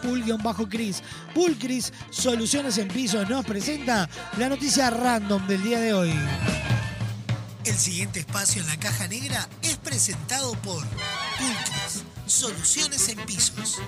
pul-cris. 0.53 1.01
Pulcris, 1.33 1.93
soluciones 2.09 2.77
en 2.77 2.87
pisos, 2.87 3.27
nos 3.29 3.45
presenta 3.45 4.09
la 4.37 4.49
noticia 4.49 4.89
random 4.89 5.47
del 5.47 5.63
día 5.63 5.79
de 5.79 5.93
hoy. 5.93 6.13
El 7.65 7.75
siguiente 7.75 8.19
espacio 8.19 8.61
en 8.61 8.67
la 8.67 8.77
caja 8.77 9.07
negra 9.07 9.47
es 9.63 9.77
presentado 9.77 10.51
por 10.61 10.83
Pulcris, 10.85 12.03
soluciones 12.27 13.09
en 13.09 13.17
pisos. 13.25 13.79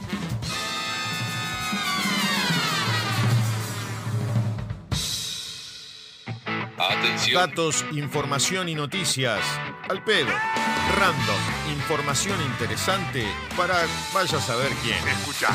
Atención. 6.89 7.49
Datos, 7.49 7.85
información 7.91 8.69
y 8.69 8.75
noticias. 8.75 9.39
Al 9.89 10.03
pedo. 10.03 10.29
Random. 10.97 11.73
Información 11.73 12.41
interesante 12.41 13.25
para 13.55 13.75
vaya 14.13 14.37
a 14.37 14.41
saber 14.41 14.71
quién. 14.83 15.07
Escucha. 15.07 15.49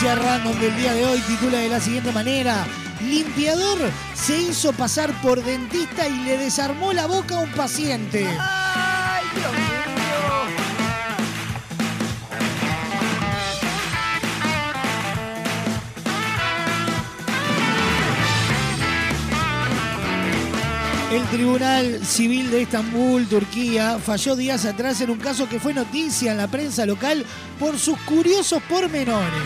Noticia 0.00 0.14
random 0.14 0.60
del 0.60 0.76
día 0.76 0.94
de 0.94 1.04
hoy 1.06 1.18
titula 1.22 1.58
de 1.58 1.68
la 1.68 1.80
siguiente 1.80 2.12
manera. 2.12 2.64
Limpiador 3.00 3.78
se 4.14 4.38
hizo 4.38 4.72
pasar 4.72 5.10
por 5.22 5.42
dentista 5.42 6.06
y 6.06 6.22
le 6.22 6.38
desarmó 6.38 6.92
la 6.92 7.06
boca 7.06 7.36
a 7.36 7.40
un 7.40 7.50
paciente. 7.50 8.24
¡Ay, 8.38 9.24
Dios 9.34 9.52
mío! 9.52 9.77
El 21.10 21.24
Tribunal 21.28 22.04
Civil 22.04 22.50
de 22.50 22.62
Estambul, 22.62 23.26
Turquía, 23.26 23.98
falló 23.98 24.36
días 24.36 24.66
atrás 24.66 25.00
en 25.00 25.08
un 25.08 25.16
caso 25.18 25.48
que 25.48 25.58
fue 25.58 25.72
noticia 25.72 26.32
en 26.32 26.36
la 26.36 26.48
prensa 26.48 26.84
local 26.84 27.24
por 27.58 27.78
sus 27.78 27.98
curiosos 28.00 28.62
pormenores. 28.68 29.42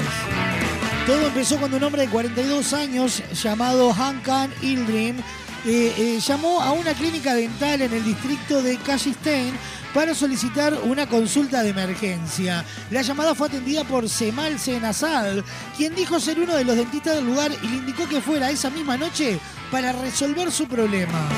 Todo 1.07 1.29
empezó 1.29 1.59
cuando 1.59 1.77
un 1.77 1.85
hombre 1.85 2.03
de 2.03 2.09
42 2.09 2.73
años 2.73 3.23
llamado 3.41 3.93
Hankan 3.93 4.51
Ildrim 4.61 5.19
eh, 5.65 5.95
eh, 5.97 6.19
llamó 6.19 6.61
a 6.61 6.73
una 6.73 6.95
clínica 6.95 7.33
dental 7.35 7.83
en 7.83 7.93
el 7.93 8.05
distrito 8.05 8.61
de 8.61 8.77
Kajistain 8.79 9.53
para 9.95 10.15
solicitar 10.15 10.75
una 10.85 11.07
consulta 11.09 11.63
de 11.63 11.71
emergencia. 11.71 12.65
La 12.91 13.03
llamada 13.03 13.35
fue 13.35 13.49
atendida 13.49 13.85
por 13.85 14.09
Semal 14.09 14.59
Senazad, 14.59 15.45
quien 15.77 15.95
dijo 15.95 16.19
ser 16.19 16.39
uno 16.41 16.55
de 16.55 16.65
los 16.65 16.77
dentistas 16.77 17.17
del 17.17 17.27
lugar 17.27 17.51
y 17.63 17.69
le 17.69 17.77
indicó 17.77 18.09
que 18.09 18.21
fuera 18.21 18.51
esa 18.51 18.71
misma 18.71 18.97
noche 18.97 19.39
para 19.71 19.93
resolver 19.93 20.51
su 20.51 20.67
problema. 20.67 21.29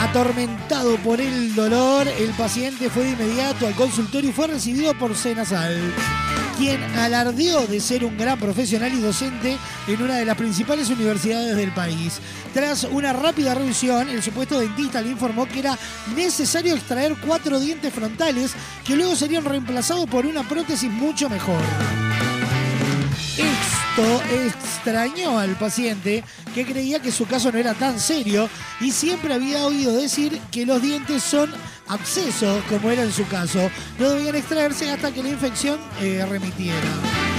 Atormentado 0.00 0.96
por 0.98 1.20
el 1.20 1.54
dolor, 1.54 2.06
el 2.06 2.30
paciente 2.30 2.90
fue 2.90 3.04
de 3.04 3.10
inmediato 3.10 3.66
al 3.66 3.74
consultorio 3.74 4.30
y 4.30 4.32
fue 4.32 4.46
recibido 4.46 4.92
por 4.94 5.16
Senazal, 5.16 5.92
quien 6.56 6.82
alardeó 6.98 7.66
de 7.66 7.80
ser 7.80 8.04
un 8.04 8.16
gran 8.16 8.38
profesional 8.38 8.92
y 8.92 9.00
docente 9.00 9.56
en 9.86 10.02
una 10.02 10.16
de 10.16 10.24
las 10.24 10.36
principales 10.36 10.88
universidades 10.90 11.56
del 11.56 11.72
país. 11.72 12.20
Tras 12.52 12.84
una 12.84 13.12
rápida 13.12 13.54
revisión, 13.54 14.08
el 14.08 14.22
supuesto 14.22 14.58
dentista 14.58 15.00
le 15.00 15.10
informó 15.10 15.46
que 15.46 15.60
era 15.60 15.78
necesario 16.14 16.74
extraer 16.74 17.16
cuatro 17.24 17.60
dientes 17.60 17.92
frontales 17.92 18.52
que 18.86 18.96
luego 18.96 19.16
serían 19.16 19.44
reemplazados 19.44 20.06
por 20.06 20.26
una 20.26 20.48
prótesis 20.48 20.90
mucho 20.90 21.28
mejor. 21.28 21.62
Esto 23.96 24.22
extrañó 24.44 25.38
al 25.38 25.56
paciente 25.56 26.24
que 26.52 26.66
creía 26.66 27.00
que 27.00 27.12
su 27.12 27.26
caso 27.26 27.52
no 27.52 27.58
era 27.58 27.74
tan 27.74 28.00
serio 28.00 28.50
y 28.80 28.90
siempre 28.90 29.32
había 29.32 29.64
oído 29.64 29.96
decir 29.96 30.40
que 30.50 30.66
los 30.66 30.82
dientes 30.82 31.22
son 31.22 31.52
abscesos, 31.86 32.64
como 32.64 32.90
era 32.90 33.04
en 33.04 33.12
su 33.12 33.24
caso. 33.28 33.70
No 34.00 34.10
debían 34.10 34.34
extraerse 34.34 34.90
hasta 34.90 35.12
que 35.12 35.22
la 35.22 35.28
infección 35.28 35.78
eh, 36.00 36.26
remitiera. 36.28 37.33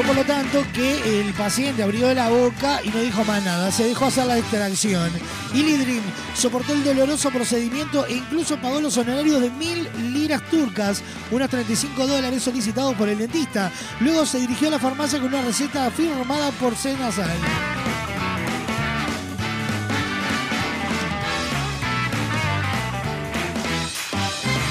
Fue 0.00 0.06
por 0.06 0.16
lo 0.16 0.24
tanto 0.24 0.64
que 0.72 1.20
el 1.20 1.34
paciente 1.34 1.82
abrió 1.82 2.14
la 2.14 2.30
boca 2.30 2.80
y 2.82 2.88
no 2.88 3.00
dijo 3.00 3.22
más 3.22 3.44
nada, 3.44 3.70
se 3.70 3.84
dejó 3.84 4.06
hacer 4.06 4.24
la 4.24 4.38
extracción. 4.38 5.10
Lidrim 5.52 6.00
soportó 6.34 6.72
el 6.72 6.82
doloroso 6.82 7.30
procedimiento 7.30 8.06
e 8.06 8.14
incluso 8.14 8.56
pagó 8.56 8.80
los 8.80 8.96
honorarios 8.96 9.42
de 9.42 9.50
mil 9.50 9.86
liras 10.10 10.40
turcas, 10.48 11.02
unos 11.30 11.50
35 11.50 12.06
dólares 12.06 12.42
solicitados 12.42 12.94
por 12.94 13.10
el 13.10 13.18
dentista. 13.18 13.70
Luego 14.00 14.24
se 14.24 14.40
dirigió 14.40 14.68
a 14.68 14.70
la 14.70 14.78
farmacia 14.78 15.18
con 15.18 15.28
una 15.28 15.42
receta 15.42 15.90
firmada 15.90 16.50
por 16.52 16.74
Senazal. 16.74 17.28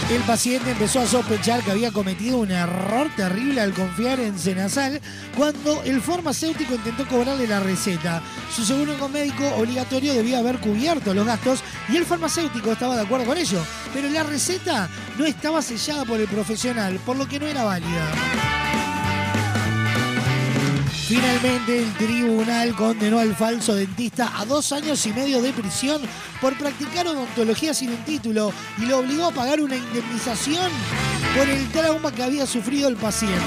El 0.09 0.23
paciente 0.23 0.71
empezó 0.71 1.01
a 1.01 1.05
sospechar 1.05 1.61
que 1.63 1.69
había 1.69 1.91
cometido 1.91 2.39
un 2.39 2.49
error 2.49 3.11
terrible 3.15 3.61
al 3.61 3.73
confiar 3.73 4.19
en 4.19 4.39
Senazal 4.39 4.99
cuando 5.37 5.83
el 5.83 6.01
farmacéutico 6.01 6.73
intentó 6.73 7.07
cobrarle 7.07 7.45
la 7.45 7.59
receta. 7.59 8.23
Su 8.51 8.65
seguro 8.65 9.07
médico 9.07 9.47
obligatorio 9.55 10.15
debía 10.15 10.39
haber 10.39 10.57
cubierto 10.57 11.13
los 11.13 11.27
gastos 11.27 11.59
y 11.89 11.97
el 11.97 12.05
farmacéutico 12.05 12.71
estaba 12.71 12.95
de 12.95 13.03
acuerdo 13.03 13.27
con 13.27 13.37
ello, 13.37 13.59
pero 13.93 14.09
la 14.09 14.23
receta 14.23 14.89
no 15.19 15.25
estaba 15.25 15.61
sellada 15.61 16.05
por 16.05 16.19
el 16.19 16.27
profesional, 16.27 16.99
por 17.05 17.15
lo 17.15 17.27
que 17.27 17.39
no 17.39 17.45
era 17.45 17.63
válida. 17.63 18.58
Finalmente, 21.09 21.79
el 21.79 21.91
tribunal 21.95 22.75
condenó 22.75 23.17
al 23.17 23.35
falso 23.35 23.73
dentista 23.73 24.31
a 24.39 24.45
dos 24.45 24.71
años 24.71 25.03
y 25.07 25.11
medio 25.11 25.41
de 25.41 25.51
prisión 25.51 25.99
por 26.39 26.55
practicar 26.55 27.07
odontología 27.07 27.73
sin 27.73 27.89
un 27.89 28.05
título 28.05 28.53
y 28.77 28.85
lo 28.85 28.99
obligó 28.99 29.25
a 29.25 29.31
pagar 29.31 29.59
una 29.59 29.75
indemnización 29.75 30.71
por 31.35 31.49
el 31.49 31.67
trauma 31.69 32.11
que 32.11 32.21
había 32.21 32.45
sufrido 32.45 32.87
el 32.87 32.95
paciente. 32.95 33.39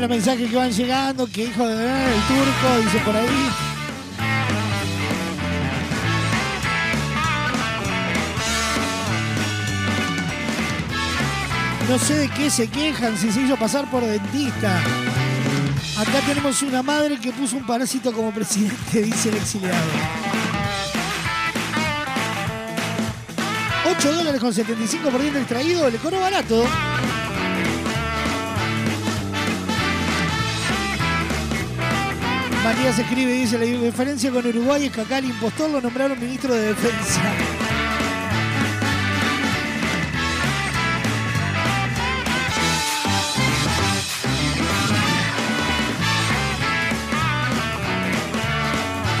Los 0.00 0.08
mensajes 0.08 0.48
que 0.48 0.56
van 0.56 0.70
llegando, 0.70 1.26
que 1.26 1.42
hijo 1.42 1.66
de 1.66 1.74
el 1.74 2.20
turco, 2.28 2.78
dice 2.84 2.98
por 3.04 3.16
ahí. 3.16 3.50
No 11.88 11.98
sé 11.98 12.14
de 12.14 12.28
qué 12.28 12.48
se 12.48 12.68
quejan 12.68 13.18
si 13.18 13.32
se 13.32 13.40
hizo 13.40 13.56
pasar 13.56 13.90
por 13.90 14.04
dentista. 14.04 14.78
Acá 15.98 16.20
tenemos 16.24 16.62
una 16.62 16.84
madre 16.84 17.18
que 17.18 17.32
puso 17.32 17.56
un 17.56 17.66
parásito 17.66 18.12
como 18.12 18.30
presidente, 18.30 19.02
dice 19.02 19.30
el 19.30 19.36
exiliado. 19.36 19.76
8 23.98 24.12
dólares 24.12 24.40
con 24.40 24.54
75 24.54 25.10
por 25.10 25.20
extraído, 25.20 25.90
le 25.90 25.98
cobró 25.98 26.20
barato. 26.20 26.64
Matías 32.68 32.98
escribe 32.98 33.34
y 33.34 33.40
dice, 33.40 33.56
la 33.56 33.64
diferencia 33.64 34.30
con 34.30 34.46
Uruguay 34.46 34.84
es 34.84 34.92
que 34.92 35.00
acá 35.00 35.16
al 35.16 35.24
impostor 35.24 35.70
lo 35.70 35.80
nombraron 35.80 36.20
ministro 36.20 36.52
de 36.52 36.68
Defensa. 36.68 37.22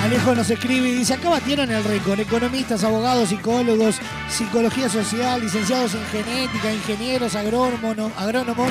Alejo 0.04 0.34
nos 0.34 0.50
escribe 0.50 0.90
y 0.90 0.92
dice, 0.96 1.14
acá 1.14 1.30
batieron 1.30 1.70
el 1.70 1.82
récord, 1.84 2.20
economistas, 2.20 2.84
abogados, 2.84 3.30
psicólogos, 3.30 3.96
psicología 4.28 4.90
social, 4.90 5.40
licenciados 5.40 5.94
en 5.94 6.04
genética, 6.08 6.70
ingenieros, 6.70 7.34
agrónomos, 7.34 8.12
agrónomos, 8.18 8.68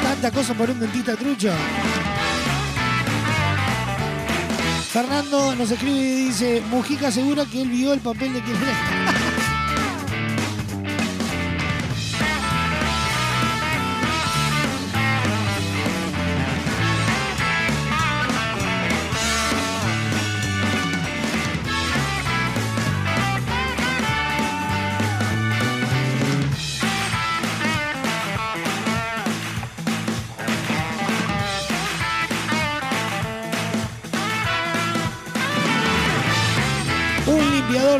tanta 0.00 0.30
cosa 0.30 0.54
por 0.54 0.70
un 0.70 0.78
dentista 0.78 1.16
trucho. 1.16 1.50
Fernando 4.92 5.54
nos 5.54 5.70
escribe 5.70 5.96
y 5.96 6.24
dice, 6.26 6.62
Mujica 6.68 7.08
asegura 7.08 7.46
que 7.46 7.62
él 7.62 7.70
vio 7.70 7.94
el 7.94 8.00
papel 8.00 8.34
de 8.34 8.42
quien 8.42 8.58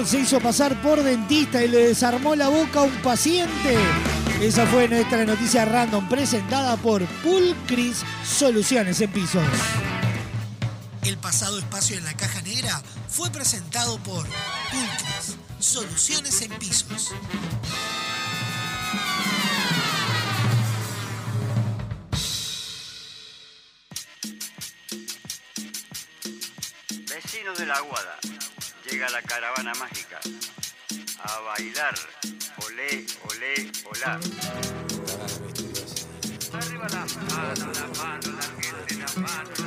se 0.06 0.20
hizo 0.20 0.40
pasar 0.40 0.80
por 0.82 1.02
dentista 1.02 1.62
y 1.62 1.68
le 1.68 1.88
desarmó 1.88 2.34
la 2.34 2.48
boca 2.48 2.80
a 2.80 2.82
un 2.82 3.02
paciente. 3.02 3.76
Esa 4.40 4.66
fue 4.66 4.88
nuestra 4.88 5.24
noticia 5.24 5.64
random 5.64 6.08
presentada 6.08 6.76
por 6.76 7.04
Pulcris 7.22 8.02
Soluciones 8.24 9.00
en 9.00 9.12
Pisos. 9.12 9.42
El 11.04 11.18
pasado 11.18 11.58
espacio 11.58 11.96
en 11.96 12.04
la 12.04 12.14
caja 12.14 12.40
negra 12.42 12.82
fue 13.08 13.30
presentado 13.30 13.98
por 13.98 14.26
Pulcris, 14.70 15.36
Soluciones 15.58 16.42
en 16.42 16.52
Pisos. 16.58 17.12
Vecinos 27.08 27.58
de 27.58 27.66
la 27.66 27.74
Aguada, 27.74 28.18
llega 29.02 29.10
la 29.10 29.22
caravana 29.22 29.72
mágica. 29.74 30.20
A 31.24 31.40
bailar, 31.40 31.94
olé, 32.66 33.06
olé, 33.30 33.70
olá. 33.84 34.20
Arriba 36.52 36.86
la 36.88 37.04
mano, 37.04 37.72
la 37.72 37.86
mano, 37.98 38.32
la 38.36 38.62
gente, 38.62 38.94
la 38.96 39.20
mano. 39.20 39.61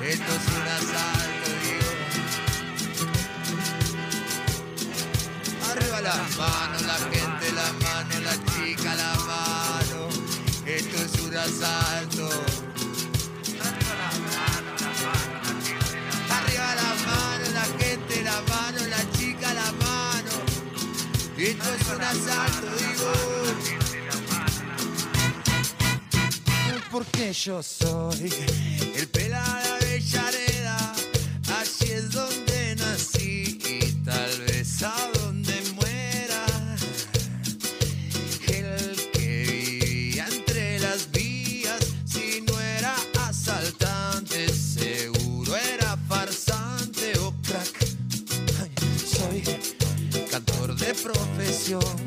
Esto 0.01 0.31
es 0.35 0.45
un 0.55 0.67
asalto, 0.77 1.47
digo. 1.63 1.91
Arriba 5.71 5.97
la 6.01 6.17
mano, 6.37 6.75
la 6.85 6.97
gente, 7.11 7.45
la 7.53 7.69
mano, 7.83 8.13
la 8.23 8.35
chica, 8.51 8.95
la 8.95 9.13
mano. 9.31 10.09
Esto 10.65 10.95
es 10.97 11.13
un 11.21 11.35
asalto. 11.35 12.29
Arriba 16.29 16.75
la 16.75 16.91
mano, 17.07 17.45
la 17.53 17.65
gente, 17.79 18.23
la 18.23 18.41
mano, 18.49 18.79
la 18.87 19.03
chica, 19.17 19.53
la 19.53 19.71
mano. 19.71 20.33
Esto 21.37 21.73
es 21.73 21.87
un 21.87 22.01
asalto, 22.01 22.67
digo. 22.77 23.74
Porque 26.95 27.33
yo 27.33 27.61
soy 27.61 28.31
el 28.95 29.07
pelada 29.09 29.61
de 29.79 29.95
Avellaneda, 29.97 30.93
así 31.59 31.91
es 31.91 32.09
donde 32.09 32.77
nací 32.77 33.59
y 33.65 33.91
tal 34.05 34.31
vez 34.47 34.81
a 34.81 35.11
donde 35.15 35.61
muera. 35.73 36.45
El 38.47 38.95
que 39.11 39.43
vivía 39.81 40.25
entre 40.25 40.79
las 40.79 41.11
vías, 41.11 41.85
si 42.05 42.39
no 42.47 42.57
era 42.61 42.95
asaltante, 43.27 44.47
seguro 44.53 45.53
era 45.57 45.97
farsante 46.07 47.19
o 47.19 47.33
crack. 47.43 47.75
Soy 49.05 49.43
cantor 50.31 50.73
de 50.77 50.93
profesión 50.93 52.04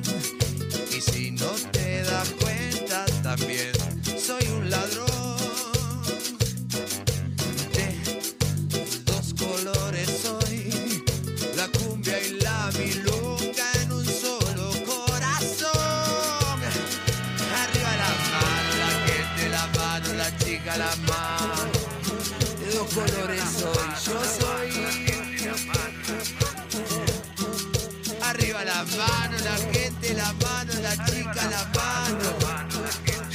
la 30.15 30.33
mano 30.33 30.73
la 30.81 31.05
chica 31.05 31.49
la 31.51 31.65
mano 31.75 32.79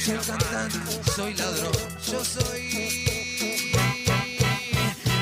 soy 0.04 0.18
cantante, 0.18 0.78
soy 1.16 1.34
ladrón, 1.34 1.72
yo 2.06 2.22
soy. 2.22 3.06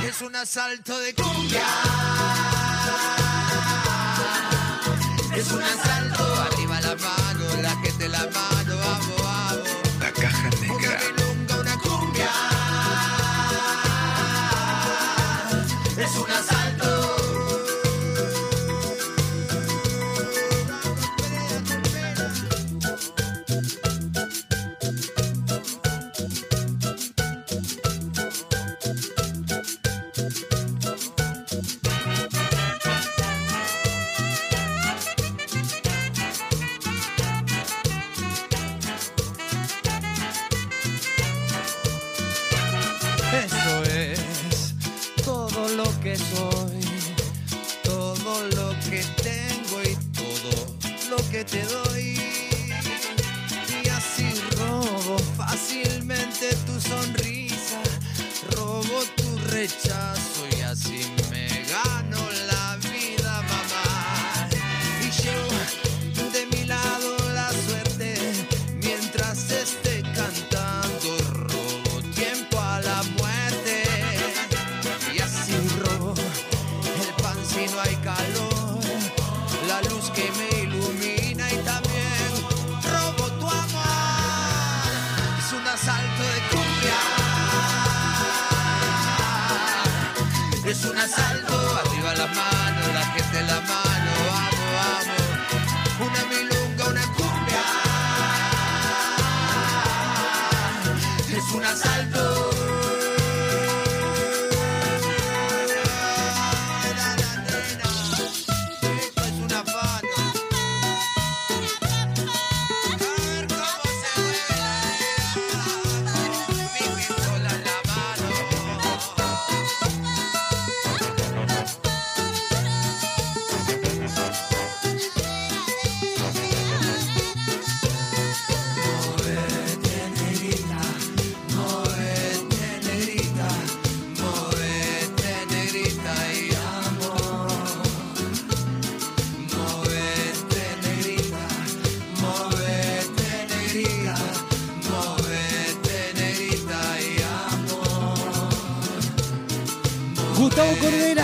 Es 0.05 0.21
un 0.23 0.35
asalto 0.35 0.99
de 0.99 1.15
cumbia. 1.15 1.63
Es 5.37 5.53
un 5.53 5.63
asalto. 5.63 6.35
Arriba 6.43 6.81
la 6.81 6.97
mano, 6.97 7.63
la 7.63 7.77
gente 7.83 8.09
la 8.09 8.27
mano, 8.27 8.77
vamos, 8.77 9.22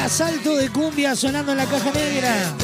Cordera, 0.09 0.11
salto 0.11 0.57
de 0.57 0.69
cumbia 0.71 1.15
sonando 1.15 1.53
en 1.53 1.59
la 1.59 1.67
caja 1.67 1.91
negra. 1.93 2.55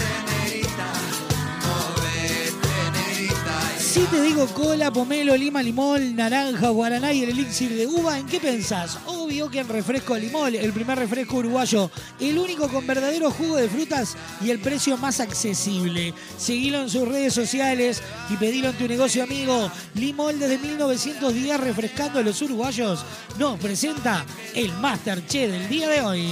Si 3.79 4.01
te 4.01 4.23
digo 4.23 4.47
cola, 4.49 4.91
pomelo, 4.93 5.37
lima, 5.37 5.63
limón, 5.63 6.17
naranja, 6.17 6.71
guaraná 6.71 7.13
y 7.13 7.23
el 7.23 7.31
elixir 7.31 7.75
de 7.77 7.87
uva, 7.87 8.19
¿en 8.19 8.27
qué 8.27 8.41
pensás? 8.41 8.99
Obvio 9.07 9.51
que 9.51 9.61
en 9.61 9.69
refresco 9.69 10.17
limón, 10.17 10.55
el 10.55 10.73
primer 10.73 10.99
refresco 10.99 11.37
uruguayo, 11.37 11.91
el 12.19 12.39
único 12.39 12.69
con 12.69 12.87
verdadero 12.87 13.31
jugo 13.31 13.57
de 13.57 13.69
frutas 13.69 14.17
y 14.41 14.51
el 14.51 14.59
precio 14.59 14.97
más 14.97 15.21
accesible. 15.21 16.13
Seguilo 16.37 16.83
en 16.83 16.91
sus 16.91 17.07
redes 17.07 17.35
sociales 17.35 18.03
y 18.31 18.37
pedilo 18.37 18.71
en 18.71 18.79
tu 18.79 18.89
negocio 18.89 19.23
amigo. 19.23 19.71
Limón 19.95 20.39
desde 20.41 20.59
1910 20.59 21.61
refrescando 21.61 22.19
a 22.19 22.23
los 22.23 22.43
uruguayos 22.43 23.05
nos 23.39 23.61
presenta 23.61 24.25
el 24.55 24.73
Masterchef 24.73 25.51
del 25.51 25.69
día 25.69 25.89
de 25.89 26.01
hoy. 26.01 26.31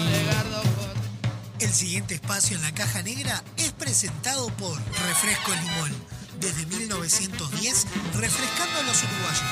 El 1.62 1.72
siguiente 1.72 2.14
espacio 2.14 2.56
en 2.56 2.62
la 2.62 2.74
caja 2.74 3.02
negra 3.04 3.40
es 3.56 3.70
presentado 3.70 4.48
por 4.56 4.76
Refresco 5.06 5.52
Limón. 5.52 5.92
Desde 6.40 6.66
1910, 6.66 7.86
refrescando 8.18 8.80
a 8.80 8.82
los 8.82 9.04
uruguayos. 9.04 9.44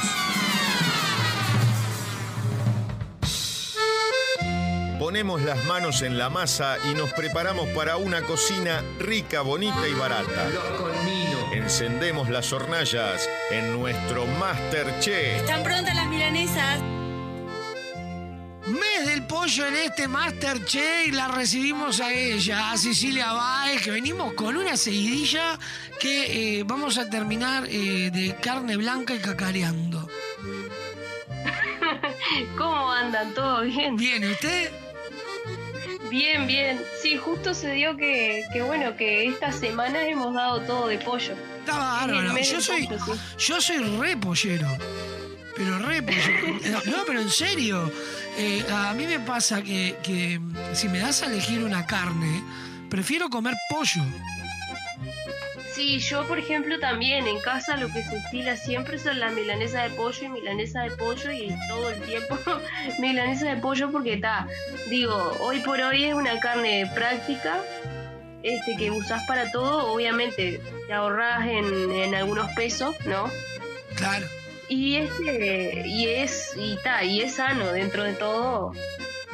Ponemos 4.99 5.43
las 5.43 5.65
manos 5.67 6.03
en 6.03 6.19
la 6.19 6.31
masa 6.31 6.79
y 6.91 6.95
nos 6.95 7.13
preparamos 7.13 7.69
para 7.69 7.97
una 7.97 8.23
cocina 8.23 8.83
rica, 8.99 9.43
bonita 9.43 9.87
y 9.87 9.95
barata. 9.95 10.49
Encendemos 11.53 12.29
las 12.29 12.53
hornallas 12.53 13.29
en 13.53 13.73
nuestro 13.81 14.27
Masterchef. 14.27 15.43
¿Están 15.43 15.63
prontas 15.63 15.95
las 15.95 16.09
milanesas? 16.09 16.81
Mes 18.71 19.07
del 19.07 19.27
pollo 19.27 19.67
en 19.67 19.75
este 19.75 20.07
Masterchef 20.07 21.09
y 21.09 21.11
la 21.11 21.29
recibimos 21.29 22.01
a 22.01 22.13
ella, 22.13 22.71
a 22.71 22.77
Cecilia 22.77 23.33
Baez, 23.33 23.83
que 23.83 23.91
venimos 23.91 24.33
con 24.35 24.57
una 24.57 24.77
seguidilla 24.77 25.59
que 25.99 26.59
eh, 26.59 26.63
vamos 26.65 26.97
a 26.99 27.11
terminar 27.11 27.67
eh, 27.69 28.11
de 28.13 28.37
carne 28.41 28.77
blanca 28.77 29.15
y 29.15 29.19
cacareando. 29.19 30.09
¿Cómo 32.57 32.93
andan? 32.93 33.35
¿Todo 33.35 33.63
bien? 33.63 33.97
Bien, 33.97 34.23
¿y 34.23 34.33
usted? 34.33 34.71
Bien, 36.09 36.47
bien. 36.47 36.81
Sí, 37.03 37.17
justo 37.17 37.55
se 37.55 37.73
dio 37.73 37.97
que, 37.97 38.45
que 38.53 38.63
bueno, 38.63 38.97
que 38.97 39.27
esta 39.27 39.53
semana 39.53 40.07
hemos 40.07 40.35
dado 40.35 40.61
todo 40.61 40.89
de 40.89 40.99
pollo. 40.99 41.35
Está 41.61 41.77
bárbaro. 41.77 42.37
Yo 42.39 42.61
soy, 42.61 42.89
yo 43.39 43.61
soy 43.61 43.79
re 43.99 44.17
pollero. 44.17 44.69
Pero 45.57 45.79
re 45.79 46.03
pollero. 46.03 46.81
No, 46.87 47.05
pero 47.07 47.21
en 47.21 47.31
serio. 47.31 47.93
Eh, 48.37 48.65
a 48.71 48.93
mí 48.95 49.07
me 49.07 49.21
pasa 49.21 49.63
que, 49.63 49.97
que 50.03 50.41
si 50.73 50.89
me 50.89 50.99
das 50.99 51.23
a 51.23 51.27
elegir 51.27 51.63
una 51.63 51.87
carne, 51.87 52.43
prefiero 52.89 53.29
comer 53.29 53.55
pollo. 53.69 54.03
Sí, 55.73 55.99
yo 56.01 56.27
por 56.27 56.39
ejemplo 56.39 56.79
también 56.79 57.27
en 57.27 57.41
casa 57.41 57.77
lo 57.77 57.87
que 57.93 58.03
se 58.03 58.17
estila 58.17 58.57
siempre 58.57 58.99
son 58.99 59.21
las 59.21 59.33
milanesas 59.33 59.91
de 59.91 59.97
pollo 59.97 60.25
y 60.25 60.29
milanesa 60.29 60.83
de 60.83 60.91
pollo 60.91 61.31
y 61.31 61.55
todo 61.69 61.91
el 61.91 62.03
tiempo 62.03 62.37
milanesa 62.99 63.55
de 63.55 63.57
pollo 63.57 63.91
porque 63.91 64.15
está, 64.15 64.47
digo, 64.91 65.37
hoy 65.41 65.61
por 65.61 65.81
hoy 65.81 66.05
es 66.05 66.15
una 66.15 66.39
carne 66.41 66.91
práctica 66.95 67.61
este 68.43 68.77
que 68.77 68.91
usás 68.91 69.23
para 69.27 69.51
todo, 69.53 69.93
obviamente 69.93 70.61
te 70.87 70.93
ahorras 70.93 71.47
en, 71.47 71.91
en 71.93 72.15
algunos 72.15 72.51
pesos, 72.53 72.97
¿no? 73.05 73.31
Claro. 73.97 74.27
Y 74.71 74.95
este, 74.97 75.83
y 75.87 76.07
es, 76.09 76.53
y 76.57 76.77
ta, 76.83 77.03
y 77.05 77.21
es 77.23 77.35
sano 77.35 77.67
dentro 77.73 78.05
de 78.05 78.13
todo. 78.15 78.73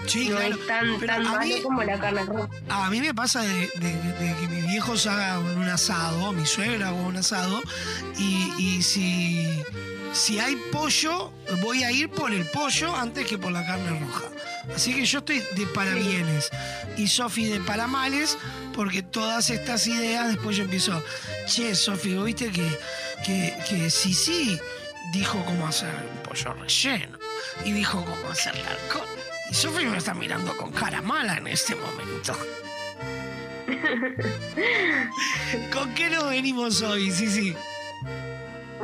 Sí, 0.07 0.29
no 0.31 0.37
claro. 0.37 0.55
es 0.55 0.67
tan, 0.67 1.01
tan 1.07 1.23
malo 1.25 1.41
mí- 1.45 1.63
como 1.63 1.83
la 1.83 1.99
carne 2.01 2.25
roja. 2.25 2.49
A 2.71 2.89
mí 2.91 3.01
me 3.01 3.13
pasa 3.13 3.43
de, 3.43 3.69
de- 3.77 4.13
de 4.19 4.35
que 4.41 4.49
mis 4.49 4.67
viejos 4.67 5.07
hagan 5.07 5.45
un 5.59 5.69
asado, 5.69 6.33
mi 6.33 6.47
suegra 6.47 6.89
haga 6.89 6.97
un 6.97 7.17
asado, 7.17 7.61
y, 8.19 8.51
y 8.59 8.83
si, 8.83 9.47
si 10.13 10.39
hay 10.39 10.57
pollo, 10.73 11.33
voy 11.61 11.83
a 11.83 11.91
ir 11.93 12.09
por 12.09 12.33
el 12.33 12.47
pollo 12.47 12.95
antes 12.97 13.27
que 13.27 13.37
por 13.37 13.53
la 13.53 13.67
carne 13.67 13.99
roja. 14.01 14.25
Así 14.75 14.95
que 14.95 15.05
yo 15.05 15.19
estoy 15.19 15.41
de 15.55 15.67
para 15.75 15.93
bienes 15.95 16.51
y 16.97 17.09
Sofi 17.09 17.45
de 17.47 17.61
para 17.61 17.87
males, 17.87 18.39
porque 18.75 19.03
todas 19.03 19.51
estas 19.51 19.87
ideas 19.87 20.29
después 20.29 20.57
yo 20.57 20.65
empiezo, 20.65 21.03
che, 21.47 21.75
Sofi, 21.75 22.15
¿vos 22.15 22.25
¿viste 22.27 22.51
que, 22.51 22.67
que, 23.25 23.55
que 23.69 23.91
sí, 23.91 24.13
sí, 24.15 24.59
dijo 25.13 25.43
cómo 25.45 25.67
hacer 25.67 25.95
un 25.95 26.23
pollo 26.23 26.55
relleno 26.55 27.19
y 27.65 27.73
dijo 27.73 28.05
cómo 28.05 28.31
hacer 28.31 28.57
la 28.59 28.71
alcohol? 28.71 29.09
Y 29.51 29.55
Sofi 29.55 29.87
me 29.87 29.99
está 29.99 30.15
mirando 30.15 30.57
con 30.57 30.73
cara 30.73 31.03
mala 31.03 31.37
en 31.37 31.47
este 31.47 31.75
momento. 31.75 32.37
¿Con 35.73 35.95
qué 35.95 36.11
nos 36.11 36.31
venimos 36.31 36.83
hoy? 36.83 37.11
Sí, 37.11 37.29
sí. 37.29 37.57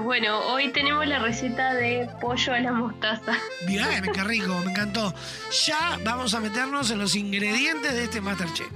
Bueno, 0.03 0.41
hoy 0.49 0.73
tenemos 0.73 1.07
la 1.07 1.21
receta 1.21 1.75
de 1.75 2.09
pollo 2.21 2.53
a 2.53 2.61
la 2.61 2.73
mostaza. 2.73 3.39
Mirá, 3.67 4.03
qué 4.03 4.25
rico, 4.25 4.59
me 4.65 4.73
encantó. 4.73 5.15
Ya 5.67 5.99
vamos 6.05 6.35
a 6.35 6.41
meternos 6.41 6.91
en 6.91 6.99
los 6.99 7.15
ingredientes 7.15 7.93
de 7.93 8.05
este 8.05 8.21
Masterchef. 8.21 8.67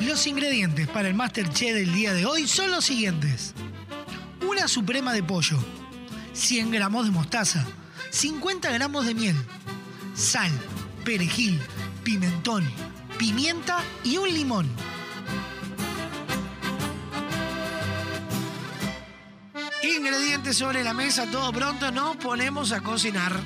Los 0.00 0.26
ingredientes 0.26 0.88
para 0.88 1.08
el 1.08 1.14
Masterchef 1.14 1.74
del 1.74 1.92
día 1.92 2.14
de 2.14 2.24
hoy 2.24 2.48
son 2.48 2.70
los 2.70 2.86
siguientes. 2.86 3.54
Una 4.48 4.68
suprema 4.68 5.12
de 5.12 5.22
pollo, 5.22 5.58
100 6.40 6.70
gramos 6.70 7.04
de 7.04 7.10
mostaza, 7.10 7.66
50 8.08 8.70
gramos 8.70 9.04
de 9.04 9.14
miel, 9.14 9.36
sal, 10.14 10.50
perejil, 11.04 11.60
pimentón, 12.02 12.64
pimienta 13.18 13.84
y 14.04 14.16
un 14.16 14.32
limón. 14.32 14.66
Ingredientes 19.82 20.56
sobre 20.56 20.82
la 20.82 20.94
mesa, 20.94 21.30
todo 21.30 21.52
pronto, 21.52 21.92
nos 21.92 22.16
ponemos 22.16 22.72
a 22.72 22.80
cocinar. 22.80 23.38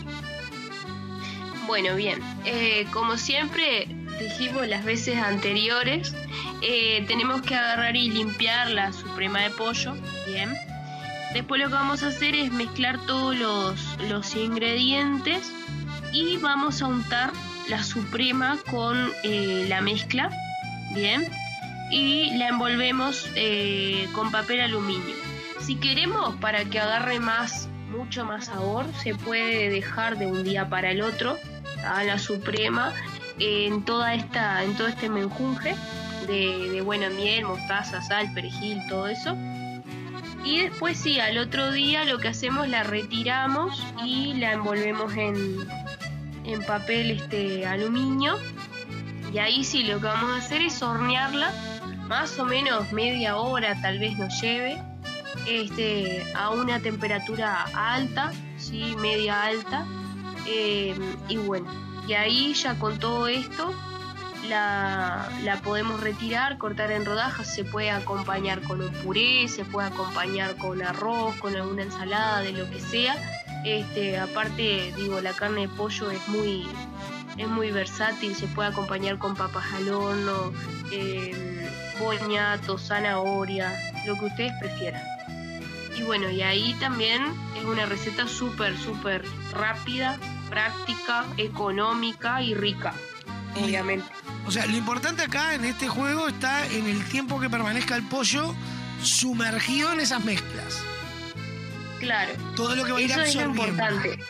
Bueno, 1.66 1.96
bien. 1.96 2.20
Eh, 2.44 2.86
como 2.92 3.16
siempre 3.16 3.88
dijimos 4.20 4.68
las 4.68 4.84
veces 4.84 5.16
anteriores, 5.16 6.14
eh, 6.62 7.04
tenemos 7.08 7.42
que 7.42 7.56
agarrar 7.56 7.96
y 7.96 8.08
limpiar 8.08 8.70
la 8.70 8.92
suprema 8.92 9.40
de 9.40 9.50
pollo. 9.50 9.94
Bien. 10.28 10.56
Después 11.34 11.60
lo 11.60 11.66
que 11.66 11.74
vamos 11.74 12.04
a 12.04 12.08
hacer 12.08 12.36
es 12.36 12.52
mezclar 12.52 12.96
todos 13.06 13.36
los, 13.36 14.36
ingredientes 14.36 15.52
y 16.12 16.36
vamos 16.36 16.80
a 16.80 16.86
untar 16.86 17.32
la 17.68 17.82
suprema 17.82 18.56
con 18.70 19.10
eh, 19.24 19.66
la 19.68 19.80
mezcla. 19.80 20.30
Bien. 20.94 21.28
Y 21.90 22.38
la 22.38 22.48
envolvemos 22.48 23.28
eh, 23.34 24.08
con 24.14 24.30
papel 24.30 24.60
aluminio. 24.60 25.16
Si 25.60 25.74
queremos 25.74 26.36
para 26.36 26.64
que 26.66 26.78
agarre 26.78 27.18
más, 27.18 27.68
mucho 27.90 28.24
más 28.24 28.46
sabor, 28.46 28.86
se 29.02 29.16
puede 29.16 29.70
dejar 29.70 30.16
de 30.16 30.26
un 30.26 30.44
día 30.44 30.68
para 30.68 30.92
el 30.92 31.02
otro 31.02 31.36
a 31.84 32.04
la 32.04 32.18
suprema 32.20 32.92
en 33.40 33.84
toda 33.84 34.14
esta, 34.14 34.62
en 34.62 34.76
todo 34.76 34.86
este 34.86 35.08
menjunje 35.08 35.74
de 36.28 36.80
buena 36.80 37.10
miel, 37.10 37.44
mostaza, 37.44 38.00
sal, 38.02 38.32
perejil, 38.32 38.80
todo 38.88 39.08
eso. 39.08 39.36
Y 40.44 40.60
después 40.60 40.98
sí, 40.98 41.18
al 41.20 41.38
otro 41.38 41.72
día 41.72 42.04
lo 42.04 42.18
que 42.18 42.28
hacemos 42.28 42.68
la 42.68 42.82
retiramos 42.82 43.82
y 44.04 44.34
la 44.34 44.52
envolvemos 44.52 45.12
en, 45.14 45.66
en 46.44 46.62
papel 46.64 47.10
este 47.12 47.66
aluminio. 47.66 48.36
Y 49.32 49.38
ahí 49.38 49.64
sí 49.64 49.84
lo 49.84 49.98
que 49.98 50.06
vamos 50.06 50.30
a 50.30 50.36
hacer 50.36 50.62
es 50.62 50.82
hornearla 50.82 51.50
más 52.06 52.38
o 52.38 52.44
menos 52.44 52.92
media 52.92 53.36
hora 53.36 53.80
tal 53.80 53.98
vez 53.98 54.18
nos 54.18 54.40
lleve 54.40 54.80
este, 55.46 56.22
a 56.34 56.50
una 56.50 56.80
temperatura 56.80 57.64
alta, 57.74 58.32
sí, 58.56 58.94
media 59.00 59.44
alta. 59.44 59.86
Eh, 60.46 60.94
y 61.28 61.36
bueno, 61.38 61.66
y 62.06 62.12
ahí 62.12 62.52
ya 62.54 62.78
con 62.78 62.98
todo 62.98 63.28
esto 63.28 63.72
la, 64.48 65.28
la 65.42 65.56
podemos 65.60 66.00
retirar, 66.00 66.58
cortar 66.58 66.90
en 66.90 67.04
rodajas, 67.04 67.52
se 67.52 67.64
puede 67.64 67.90
acompañar 67.90 68.60
con 68.62 68.80
un 68.80 68.92
puré, 68.92 69.48
se 69.48 69.64
puede 69.64 69.88
acompañar 69.88 70.56
con 70.56 70.82
arroz, 70.82 71.34
con 71.36 71.54
alguna 71.56 71.82
ensalada, 71.82 72.40
de 72.40 72.52
lo 72.52 72.68
que 72.70 72.80
sea. 72.80 73.16
Este, 73.64 74.18
aparte, 74.18 74.92
digo, 74.96 75.20
la 75.20 75.32
carne 75.32 75.62
de 75.62 75.68
pollo 75.68 76.10
es 76.10 76.28
muy, 76.28 76.66
es 77.38 77.48
muy 77.48 77.70
versátil, 77.70 78.34
se 78.34 78.46
puede 78.48 78.68
acompañar 78.68 79.18
con 79.18 79.34
papas 79.34 79.64
al 79.74 79.88
horno, 79.88 80.52
eh, 80.92 81.70
boñato, 81.98 82.78
zanahoria, 82.78 83.72
lo 84.06 84.18
que 84.18 84.26
ustedes 84.26 84.52
prefieran. 84.60 85.02
Y 85.96 86.02
bueno, 86.02 86.28
y 86.28 86.42
ahí 86.42 86.74
también 86.80 87.22
es 87.56 87.64
una 87.64 87.86
receta 87.86 88.26
súper, 88.26 88.76
súper 88.76 89.24
rápida, 89.52 90.18
práctica, 90.50 91.24
económica 91.36 92.42
y 92.42 92.54
rica, 92.54 92.94
obviamente. 93.56 94.06
O 94.46 94.50
sea, 94.50 94.66
lo 94.66 94.76
importante 94.76 95.22
acá 95.22 95.54
en 95.54 95.64
este 95.64 95.88
juego 95.88 96.28
está 96.28 96.66
en 96.66 96.86
el 96.86 97.04
tiempo 97.04 97.40
que 97.40 97.48
permanezca 97.48 97.96
el 97.96 98.02
pollo 98.02 98.54
sumergido 99.02 99.92
en 99.92 100.00
esas 100.00 100.24
mezclas. 100.24 100.80
Claro. 102.00 102.32
Todo 102.56 102.76
lo 102.76 102.84
que 102.84 102.92
va 102.92 102.98
a 102.98 103.00
ir 103.00 103.10
Eso 103.10 103.20
es 103.22 103.34
lo 103.34 103.42
absorbiendo. 103.42 103.82
importante. 103.82 104.24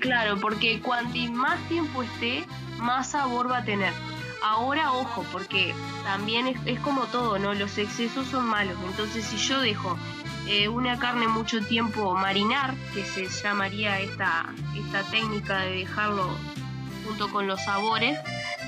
Claro, 0.00 0.40
porque 0.40 0.80
cuanto 0.80 1.18
más 1.32 1.60
tiempo 1.68 2.02
esté, 2.02 2.44
más 2.78 3.12
sabor 3.12 3.50
va 3.50 3.58
a 3.58 3.64
tener. 3.64 3.92
Ahora, 4.42 4.92
ojo, 4.92 5.24
porque 5.32 5.74
también 6.04 6.46
es, 6.48 6.58
es 6.66 6.78
como 6.80 7.04
todo, 7.04 7.38
¿no? 7.38 7.54
Los 7.54 7.78
excesos 7.78 8.26
son 8.26 8.44
malos. 8.46 8.76
Entonces, 8.84 9.24
si 9.24 9.36
yo 9.38 9.60
dejo 9.60 9.96
eh, 10.46 10.68
una 10.68 10.98
carne 10.98 11.26
mucho 11.28 11.64
tiempo 11.64 12.14
marinar, 12.14 12.74
que 12.92 13.04
se 13.04 13.26
llamaría 13.28 14.00
esta, 14.00 14.46
esta 14.76 15.02
técnica 15.04 15.60
de 15.60 15.76
dejarlo 15.76 16.28
junto 17.06 17.30
con 17.30 17.46
los 17.46 17.62
sabores, 17.64 18.18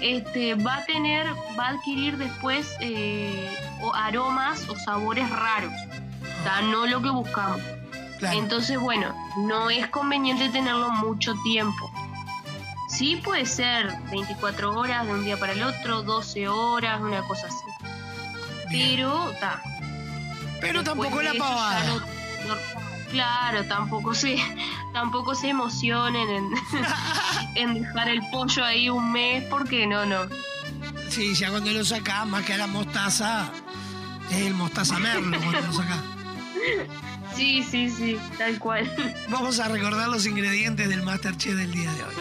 este, 0.01 0.55
va 0.55 0.77
a 0.77 0.85
tener, 0.85 1.27
va 1.59 1.67
a 1.67 1.71
adquirir 1.71 2.17
después 2.19 2.77
eh, 2.81 3.49
o 3.81 3.95
aromas 3.95 4.69
o 4.69 4.77
sabores 4.77 5.29
raros. 5.31 5.73
O 6.41 6.43
sea, 6.43 6.61
no 6.63 6.87
lo 6.87 7.01
que 7.03 7.11
buscamos. 7.11 7.61
Entonces, 8.33 8.79
bueno, 8.79 9.15
no 9.39 9.69
es 9.71 9.89
conveniente 9.89 10.49
tenerlo 10.49 10.91
mucho 10.91 11.35
tiempo. 11.45 11.91
Sí 12.89 13.17
puede 13.17 13.45
ser 13.47 13.93
24 14.11 14.79
horas 14.79 15.07
de 15.07 15.13
un 15.13 15.25
día 15.25 15.37
para 15.37 15.53
el 15.53 15.63
otro, 15.63 16.03
12 16.03 16.49
horas, 16.49 17.01
una 17.01 17.21
cosa 17.23 17.49
así. 17.49 17.89
Pero, 18.71 19.33
ta. 19.41 19.61
Pero 20.61 20.83
Después 20.83 20.85
tampoco 21.11 21.23
la 21.23 21.35
pavada. 21.35 21.85
no- 21.85 21.99
no- 21.99 22.86
claro, 23.11 23.65
tampoco 23.65 24.15
se, 24.15 24.37
tampoco 24.93 25.35
se 25.35 25.49
emocionen 25.49 26.29
en, 26.29 26.51
en 27.55 27.75
dejar 27.83 28.09
el 28.09 28.21
pollo 28.31 28.65
ahí 28.65 28.89
un 28.89 29.13
mes, 29.13 29.45
porque 29.45 29.87
no, 29.87 30.07
no. 30.07 30.29
Sí, 31.09 31.35
ya 31.35 31.51
cuando 31.51 31.71
lo 31.73 31.85
sacás, 31.85 32.27
más 32.27 32.45
que 32.45 32.55
a 32.55 32.59
la 32.59 32.67
mostaza, 32.67 33.51
es 34.31 34.47
el 34.47 34.55
mostaza 34.55 34.99
merlo 34.99 35.39
cuando 35.39 35.61
lo 35.61 35.73
sacás. 35.73 36.01
Sí, 37.37 37.63
sí, 37.63 37.91
sí, 37.91 38.19
tal 38.39 38.59
cual. 38.59 38.91
Vamos 39.29 39.61
a 39.61 39.69
recordar 39.69 40.09
los 40.09 40.25
ingredientes 40.25 40.89
del 40.89 41.03
Masterchef 41.03 41.55
del 41.55 41.71
día 41.71 41.93
de 41.93 42.03
hoy. 42.03 42.15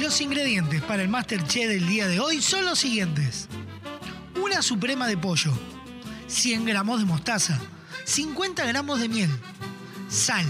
Los 0.00 0.20
ingredientes 0.20 0.82
para 0.82 1.02
el 1.02 1.08
Masterchef 1.08 1.68
del 1.68 1.86
día 1.86 2.08
de 2.08 2.18
hoy 2.18 2.42
son 2.42 2.64
los 2.64 2.80
siguientes. 2.80 3.48
Una 4.42 4.62
suprema 4.62 5.06
de 5.06 5.16
pollo, 5.16 5.52
100 6.26 6.64
gramos 6.64 6.98
de 6.98 7.06
mostaza, 7.06 7.60
50 8.04 8.64
gramos 8.66 9.00
de 9.00 9.08
miel, 9.08 9.30
sal, 10.08 10.44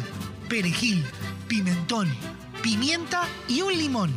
perejil, 0.49 1.05
pimentón, 1.49 2.15
pimienta 2.63 3.27
y 3.49 3.63
un 3.63 3.77
limón. 3.77 4.13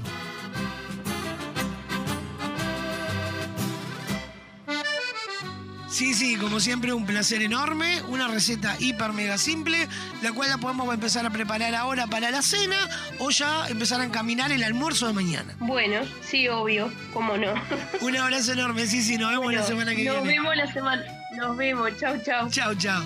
Sí, 5.89 6.13
sí, 6.13 6.35
como 6.35 6.59
siempre, 6.59 6.93
un 6.93 7.05
placer 7.05 7.41
enorme. 7.41 8.01
Una 8.03 8.27
receta 8.27 8.75
hiper 8.79 9.13
mega 9.13 9.37
simple, 9.37 9.87
la 10.21 10.31
cual 10.31 10.49
la 10.49 10.57
podemos 10.57 10.93
empezar 10.93 11.25
a 11.25 11.29
preparar 11.31 11.73
ahora 11.73 12.05
para 12.07 12.29
la 12.29 12.41
cena 12.43 12.75
o 13.19 13.31
ya 13.31 13.67
empezar 13.67 14.01
a 14.01 14.03
encaminar 14.03 14.51
el 14.51 14.63
almuerzo 14.63 15.07
de 15.07 15.13
mañana. 15.13 15.55
Bueno, 15.59 16.01
sí, 16.21 16.47
obvio, 16.49 16.91
cómo 17.13 17.37
no. 17.37 17.53
Un 18.01 18.15
abrazo 18.17 18.51
enorme, 18.51 18.85
sí, 18.85 19.01
sí, 19.01 19.17
nos 19.17 19.29
vemos 19.29 19.45
Bueno, 19.45 19.61
la 19.61 19.65
semana 19.65 19.95
que 19.95 20.03
nos 20.03 20.21
viene. 20.21 20.37
vemos 20.39 20.55
la 20.55 20.71
semana. 20.71 21.03
Nos 21.35 21.57
vemos, 21.57 21.89
chau, 21.99 22.15
chau. 22.23 22.49
Chau, 22.49 22.75
chau. 22.75 23.03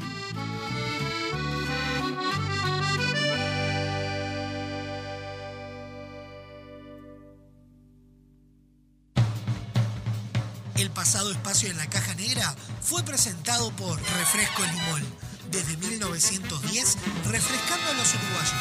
Pasado 11.11 11.31
espacio 11.31 11.69
en 11.69 11.77
la 11.77 11.89
caja 11.89 12.15
negra 12.15 12.55
fue 12.79 13.03
presentado 13.03 13.69
por 13.71 13.97
Refresco 13.97 14.63
Limón. 14.63 15.03
Desde 15.49 15.75
1910, 15.75 16.97
refrescando 17.29 17.91
a 17.91 17.93
los 17.95 18.15
uruguayos. 18.15 18.53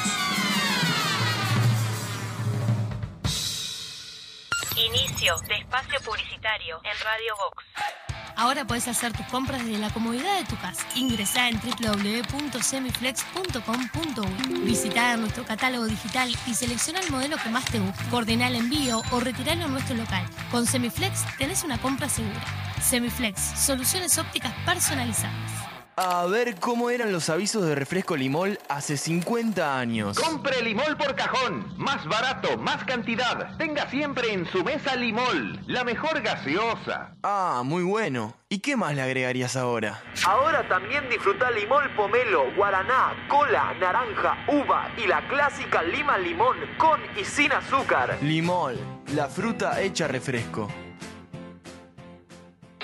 Inicio 4.76 5.38
de 5.46 5.58
espacio 5.58 6.00
publicitario 6.00 6.80
en 6.82 6.98
Radio 7.04 7.36
Vox. 7.36 8.09
Ahora 8.40 8.64
puedes 8.64 8.88
hacer 8.88 9.12
tus 9.12 9.26
compras 9.26 9.64
desde 9.66 9.76
la 9.76 9.90
comodidad 9.90 10.38
de 10.38 10.46
tu 10.46 10.56
casa. 10.56 10.82
Ingresá 10.94 11.50
en 11.50 11.60
www.semiflex.com.uy. 11.60 14.60
Visitá 14.60 15.14
nuestro 15.18 15.44
catálogo 15.44 15.84
digital 15.84 16.34
y 16.46 16.54
selecciona 16.54 17.00
el 17.00 17.10
modelo 17.10 17.36
que 17.36 17.50
más 17.50 17.66
te 17.66 17.80
guste. 17.80 18.02
Coordina 18.10 18.48
el 18.48 18.54
envío 18.54 19.02
o 19.10 19.20
retiralo 19.20 19.66
en 19.66 19.72
nuestro 19.72 19.94
local. 19.94 20.24
Con 20.50 20.64
Semiflex 20.64 21.22
tenés 21.36 21.64
una 21.64 21.76
compra 21.76 22.08
segura. 22.08 22.40
Semiflex, 22.80 23.38
soluciones 23.38 24.16
ópticas 24.16 24.54
personalizadas. 24.64 25.59
A 26.02 26.24
ver 26.24 26.54
cómo 26.58 26.88
eran 26.88 27.12
los 27.12 27.28
avisos 27.28 27.62
de 27.66 27.74
refresco 27.74 28.16
limol 28.16 28.58
hace 28.70 28.96
50 28.96 29.78
años. 29.78 30.18
Compre 30.18 30.62
Limol 30.62 30.96
por 30.96 31.14
cajón. 31.14 31.74
Más 31.76 32.06
barato, 32.06 32.56
más 32.56 32.82
cantidad. 32.84 33.54
Tenga 33.58 33.86
siempre 33.90 34.32
en 34.32 34.46
su 34.46 34.64
mesa 34.64 34.96
Limol. 34.96 35.60
La 35.66 35.84
mejor 35.84 36.22
gaseosa. 36.22 37.12
Ah, 37.22 37.60
muy 37.66 37.82
bueno. 37.82 38.32
¿Y 38.48 38.60
qué 38.60 38.78
más 38.78 38.94
le 38.94 39.02
agregarías 39.02 39.56
ahora? 39.56 40.00
Ahora 40.24 40.66
también 40.68 41.06
disfruta 41.10 41.50
Limol 41.50 41.94
Pomelo, 41.94 42.50
Guaraná, 42.56 43.12
Cola, 43.28 43.74
Naranja, 43.78 44.38
Uva 44.48 44.88
y 44.96 45.06
la 45.06 45.28
clásica 45.28 45.82
Lima 45.82 46.16
Limón 46.16 46.56
con 46.78 46.98
y 47.14 47.26
sin 47.26 47.52
azúcar. 47.52 48.16
Limol, 48.22 48.78
la 49.14 49.28
fruta 49.28 49.78
hecha 49.82 50.08
refresco. 50.08 50.66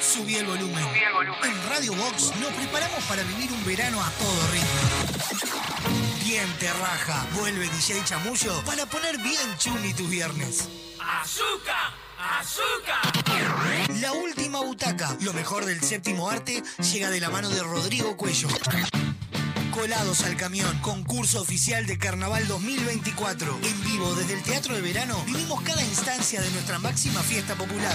Subí 0.01 0.37
el 0.37 0.47
volumen. 0.47 0.85
En 1.43 1.69
Radio 1.71 1.95
Box 1.95 2.33
nos 2.37 2.53
preparamos 2.53 3.03
para 3.05 3.23
vivir 3.23 3.51
un 3.51 3.65
verano 3.65 4.03
a 4.03 4.11
todo 4.11 4.49
ritmo. 4.53 4.69
Bien 6.25 6.47
te 6.59 6.71
raja. 6.73 7.27
Vuelve 7.35 7.69
DJ 7.69 8.05
Chamullo 8.05 8.63
para 8.65 8.85
poner 8.87 9.17
bien 9.19 9.57
chumi 9.59 9.95
tus 9.95 10.09
viernes. 10.09 10.69
¡Azúcar! 11.01 11.95
¡Azúcar! 12.19 13.01
La 14.01 14.13
última 14.13 14.61
butaca. 14.61 15.17
Lo 15.21 15.33
mejor 15.33 15.65
del 15.65 15.81
séptimo 15.81 16.29
arte 16.29 16.63
llega 16.93 17.11
de 17.11 17.21
la 17.21 17.31
mano 17.31 17.49
de 17.49 17.63
Rodrigo 17.63 18.17
Cuello. 18.17 18.49
Colados 19.77 20.23
al 20.25 20.39
camión, 20.39 20.79
concurso 20.79 21.43
oficial 21.43 21.85
de 21.85 21.99
Carnaval 21.99 22.49
2024. 22.49 23.59
En 23.63 23.85
vivo 23.85 24.15
desde 24.15 24.33
el 24.33 24.43
Teatro 24.43 24.75
de 24.75 24.81
Verano, 24.81 25.23
vivimos 25.27 25.61
cada 25.61 25.83
instancia 25.83 26.41
de 26.41 26.51
nuestra 26.53 26.79
máxima 26.79 27.21
fiesta 27.21 27.55
popular. 27.57 27.95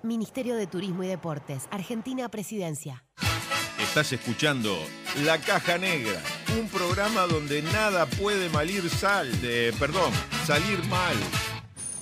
Ministerio 0.01 0.55
de 0.55 0.67
Turismo 0.67 1.03
y 1.03 1.07
Deportes, 1.07 1.67
Argentina 1.71 2.29
Presidencia. 2.29 3.03
Estás 3.97 4.13
escuchando 4.13 4.77
La 5.23 5.39
Caja 5.39 5.79
Negra, 5.79 6.21
un 6.59 6.69
programa 6.69 7.21
donde 7.23 7.63
nada 7.63 8.05
puede 8.05 8.47
malir 8.47 8.87
sal, 8.91 9.41
de, 9.41 9.73
perdón, 9.79 10.13
salir 10.45 10.83
mal. 10.83 11.15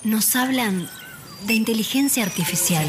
Nos 0.03 0.35
hablan 0.35 0.89
de 1.45 1.53
inteligencia 1.53 2.23
artificial. 2.23 2.85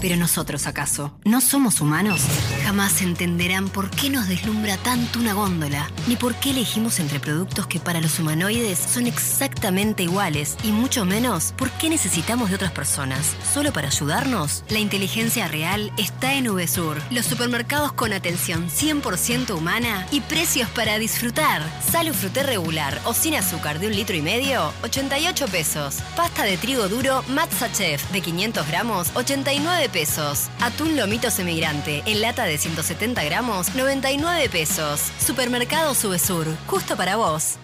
Pero 0.00 0.16
nosotros, 0.16 0.66
¿acaso? 0.66 1.18
¿No 1.24 1.40
somos 1.40 1.80
humanos? 1.80 2.20
Jamás 2.64 3.02
entenderán 3.02 3.68
por 3.68 3.90
qué 3.90 4.10
nos 4.10 4.28
deslumbra 4.28 4.76
tanto 4.76 5.18
una 5.18 5.32
góndola, 5.32 5.90
ni 6.06 6.16
por 6.16 6.34
qué 6.36 6.50
elegimos 6.50 7.00
entre 7.00 7.20
productos 7.20 7.66
que 7.66 7.80
para 7.80 8.00
los 8.00 8.18
humanoides 8.18 8.78
son 8.78 9.06
exactamente 9.06 10.02
iguales, 10.02 10.56
y 10.62 10.72
mucho 10.72 11.04
menos 11.04 11.52
por 11.56 11.70
qué 11.72 11.88
necesitamos 11.88 12.50
de 12.50 12.56
otras 12.56 12.72
personas. 12.72 13.34
¿Solo 13.52 13.72
para 13.72 13.88
ayudarnos? 13.88 14.64
La 14.68 14.78
inteligencia 14.78 15.48
real 15.48 15.92
está 15.96 16.34
en 16.34 16.46
VSUR, 16.46 16.98
los 17.10 17.26
supermercados 17.26 17.92
con 17.92 18.12
atención 18.12 18.68
100% 18.68 19.56
humana 19.56 20.06
y 20.10 20.20
precios 20.20 20.68
para 20.70 20.98
disfrutar. 20.98 21.62
Salo 21.90 22.14
fruté 22.14 22.42
regular 22.42 23.00
o 23.04 23.14
sin 23.14 23.34
azúcar 23.34 23.78
de 23.78 23.88
un 23.88 23.96
litro 23.96 24.16
y 24.16 24.22
medio, 24.22 24.72
88 24.82 25.46
pesos. 25.48 25.96
Pasta 26.16 26.44
de 26.44 26.56
trigo 26.56 26.88
duro 26.88 27.24
Matza 27.28 27.66
De 27.86 28.20
500 28.20 28.66
gramos, 28.66 29.10
89 29.14 29.88
pesos. 29.90 30.48
Atún 30.60 30.96
lomito 30.96 31.30
semigrante 31.30 32.02
en 32.06 32.20
lata 32.20 32.44
de 32.44 32.58
170 32.58 33.22
gramos, 33.22 33.74
99 33.76 34.48
pesos. 34.48 35.02
Supermercado 35.24 35.94
Subesur, 35.94 36.46
justo 36.66 36.96
para 36.96 37.14
vos. 37.14 37.58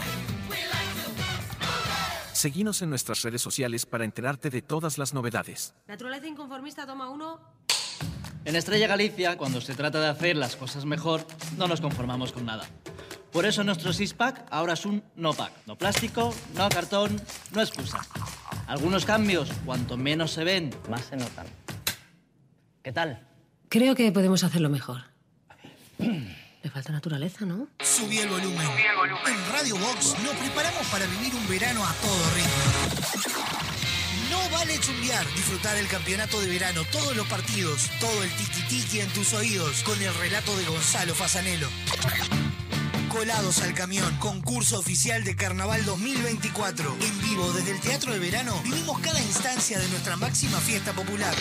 Seguinos 2.38 2.82
en 2.82 2.90
nuestras 2.90 3.22
redes 3.22 3.42
sociales 3.42 3.84
para 3.84 4.04
enterarte 4.04 4.48
de 4.48 4.62
todas 4.62 4.96
las 4.96 5.12
novedades. 5.12 5.74
Naturaleza 5.88 6.28
inconformista, 6.28 6.86
toma 6.86 7.10
uno. 7.10 7.40
En 8.44 8.54
Estrella 8.54 8.86
Galicia, 8.86 9.36
cuando 9.36 9.60
se 9.60 9.74
trata 9.74 10.00
de 10.00 10.06
hacer 10.06 10.36
las 10.36 10.54
cosas 10.54 10.84
mejor, 10.84 11.26
no 11.56 11.66
nos 11.66 11.80
conformamos 11.80 12.30
con 12.30 12.46
nada. 12.46 12.64
Por 13.32 13.44
eso 13.44 13.64
nuestro 13.64 13.92
six-pack 13.92 14.46
ahora 14.52 14.74
es 14.74 14.86
un 14.86 15.02
no-pack. 15.16 15.52
No 15.66 15.76
plástico, 15.76 16.32
no 16.54 16.68
cartón, 16.68 17.20
no 17.50 17.60
excusa. 17.60 18.06
Algunos 18.68 19.04
cambios, 19.04 19.50
cuanto 19.66 19.96
menos 19.96 20.30
se 20.30 20.44
ven, 20.44 20.70
más 20.88 21.06
se 21.06 21.16
notan. 21.16 21.48
¿Qué 22.84 22.92
tal? 22.92 23.26
Creo 23.68 23.96
que 23.96 24.12
podemos 24.12 24.44
hacerlo 24.44 24.68
mejor. 24.68 25.00
Falta 26.72 26.92
naturaleza, 26.92 27.44
¿no? 27.44 27.66
Subí 27.80 28.18
el 28.18 28.28
volumen. 28.28 28.66
En 29.26 29.52
Radio 29.52 29.76
Box 29.76 30.16
nos 30.22 30.34
preparamos 30.36 30.86
para 30.88 31.06
vivir 31.06 31.34
un 31.34 31.48
verano 31.48 31.84
a 31.84 31.92
todo 31.94 32.30
ritmo. 32.34 33.28
No 34.30 34.50
vale 34.50 34.78
chumbear, 34.78 35.26
disfrutar 35.34 35.76
el 35.76 35.88
campeonato 35.88 36.40
de 36.40 36.48
verano, 36.48 36.82
todos 36.92 37.16
los 37.16 37.26
partidos, 37.26 37.90
todo 38.00 38.22
el 38.22 38.30
tiki-tiki 38.30 39.00
en 39.00 39.08
tus 39.12 39.32
oídos, 39.32 39.82
con 39.82 40.00
el 40.00 40.14
relato 40.16 40.56
de 40.56 40.66
Gonzalo 40.66 41.14
Fasanelo. 41.14 41.68
Colados 43.08 43.62
al 43.62 43.74
camión, 43.74 44.14
concurso 44.18 44.78
oficial 44.78 45.24
de 45.24 45.34
Carnaval 45.34 45.84
2024. 45.84 46.96
En 47.00 47.20
vivo 47.22 47.52
desde 47.52 47.72
el 47.72 47.80
Teatro 47.80 48.12
de 48.12 48.18
Verano, 48.18 48.60
vivimos 48.64 48.98
cada 49.00 49.20
instancia 49.20 49.78
de 49.78 49.88
nuestra 49.88 50.16
máxima 50.16 50.58
fiesta 50.58 50.92
popular. 50.92 51.34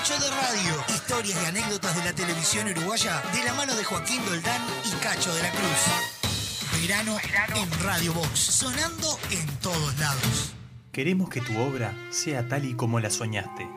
Cacho 0.00 0.18
de 0.18 0.30
radio, 0.30 0.84
historias 0.88 1.38
y 1.42 1.46
anécdotas 1.46 1.94
de 1.94 2.04
la 2.04 2.14
televisión 2.14 2.66
uruguaya 2.68 3.22
de 3.34 3.44
la 3.44 3.52
mano 3.52 3.76
de 3.76 3.84
Joaquín 3.84 4.24
Doldán 4.24 4.62
y 4.86 4.92
Cacho 5.02 5.34
de 5.34 5.42
la 5.42 5.50
Cruz. 5.50 6.80
Verano 6.80 7.18
en 7.54 7.84
Radio 7.84 8.14
Box, 8.14 8.38
sonando 8.38 9.18
en 9.30 9.46
todos 9.58 9.98
lados. 9.98 10.54
Queremos 10.90 11.28
que 11.28 11.42
tu 11.42 11.54
obra 11.60 11.94
sea 12.08 12.48
tal 12.48 12.64
y 12.64 12.72
como 12.72 12.98
la 12.98 13.10
soñaste. 13.10 13.68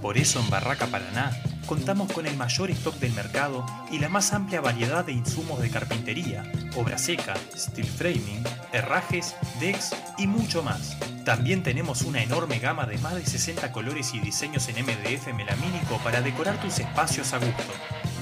Por 0.00 0.16
eso 0.16 0.38
en 0.38 0.48
Barraca 0.48 0.86
Paraná 0.86 1.36
contamos 1.68 2.10
con 2.10 2.26
el 2.26 2.34
mayor 2.34 2.70
stock 2.70 2.94
del 2.96 3.12
mercado 3.12 3.64
y 3.92 3.98
la 3.98 4.08
más 4.08 4.32
amplia 4.32 4.62
variedad 4.62 5.04
de 5.04 5.12
insumos 5.12 5.60
de 5.60 5.68
carpintería, 5.68 6.50
obra 6.74 6.96
seca, 6.96 7.34
steel 7.54 7.86
framing, 7.86 8.42
herrajes, 8.72 9.36
decks 9.60 9.94
y 10.16 10.26
mucho 10.26 10.62
más. 10.62 10.96
También 11.26 11.62
tenemos 11.62 12.02
una 12.02 12.22
enorme 12.22 12.58
gama 12.58 12.86
de 12.86 12.96
más 12.98 13.16
de 13.16 13.26
60 13.26 13.70
colores 13.70 14.14
y 14.14 14.20
diseños 14.20 14.66
en 14.68 14.82
MDF 14.82 15.26
melamínico 15.34 15.98
para 16.02 16.22
decorar 16.22 16.58
tus 16.58 16.78
espacios 16.78 17.34
a 17.34 17.38
gusto. 17.38 17.74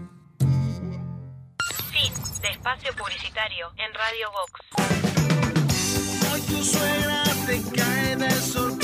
Fin 1.91 2.13
de 2.41 2.49
espacio 2.49 2.93
publicitario 2.95 3.71
en 3.77 3.93
Radio 3.93 4.29
Vox. 4.31 4.51
Hoy 6.33 6.41
tu 6.41 6.61
suegra 6.63 7.23
te 7.45 7.61
cae 7.75 8.15
de 8.17 8.31
sorpresa 8.31 8.74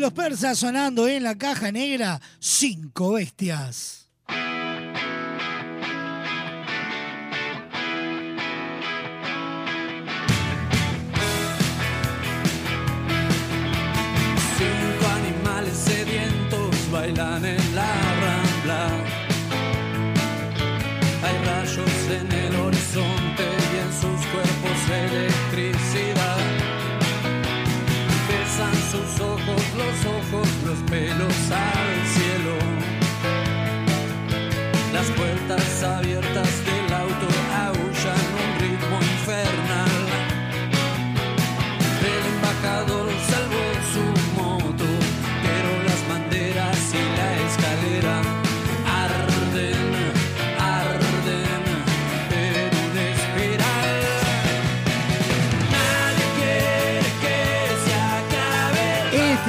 los 0.00 0.12
persas 0.12 0.58
sonando 0.58 1.06
en 1.06 1.22
la 1.22 1.36
caja 1.36 1.70
negra, 1.70 2.20
cinco 2.38 3.12
bestias. 3.12 3.99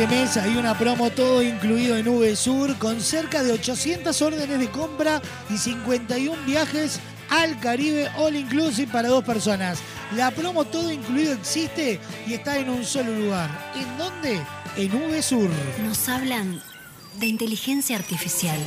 Este 0.01 0.15
mes 0.15 0.35
hay 0.35 0.57
una 0.57 0.75
promo 0.75 1.11
todo 1.11 1.43
incluido 1.43 1.95
en 1.95 2.07
VSUR 2.07 2.75
con 2.79 2.99
cerca 2.99 3.43
de 3.43 3.51
800 3.51 4.19
órdenes 4.23 4.57
de 4.57 4.67
compra 4.71 5.21
y 5.47 5.59
51 5.59 6.43
viajes 6.43 6.99
al 7.29 7.59
Caribe 7.59 8.09
All 8.17 8.35
Inclusive 8.35 8.91
para 8.91 9.09
dos 9.09 9.23
personas. 9.23 9.77
La 10.15 10.31
promo 10.31 10.65
todo 10.65 10.91
incluido 10.91 11.33
existe 11.33 11.99
y 12.25 12.33
está 12.33 12.57
en 12.57 12.71
un 12.71 12.83
solo 12.83 13.15
lugar. 13.15 13.51
¿En 13.75 13.97
dónde? 13.99 14.41
En 14.75 14.89
VSUR. 14.91 15.51
Nos 15.85 16.09
hablan 16.09 16.59
de 17.19 17.27
inteligencia 17.27 17.95
artificial. 17.95 18.59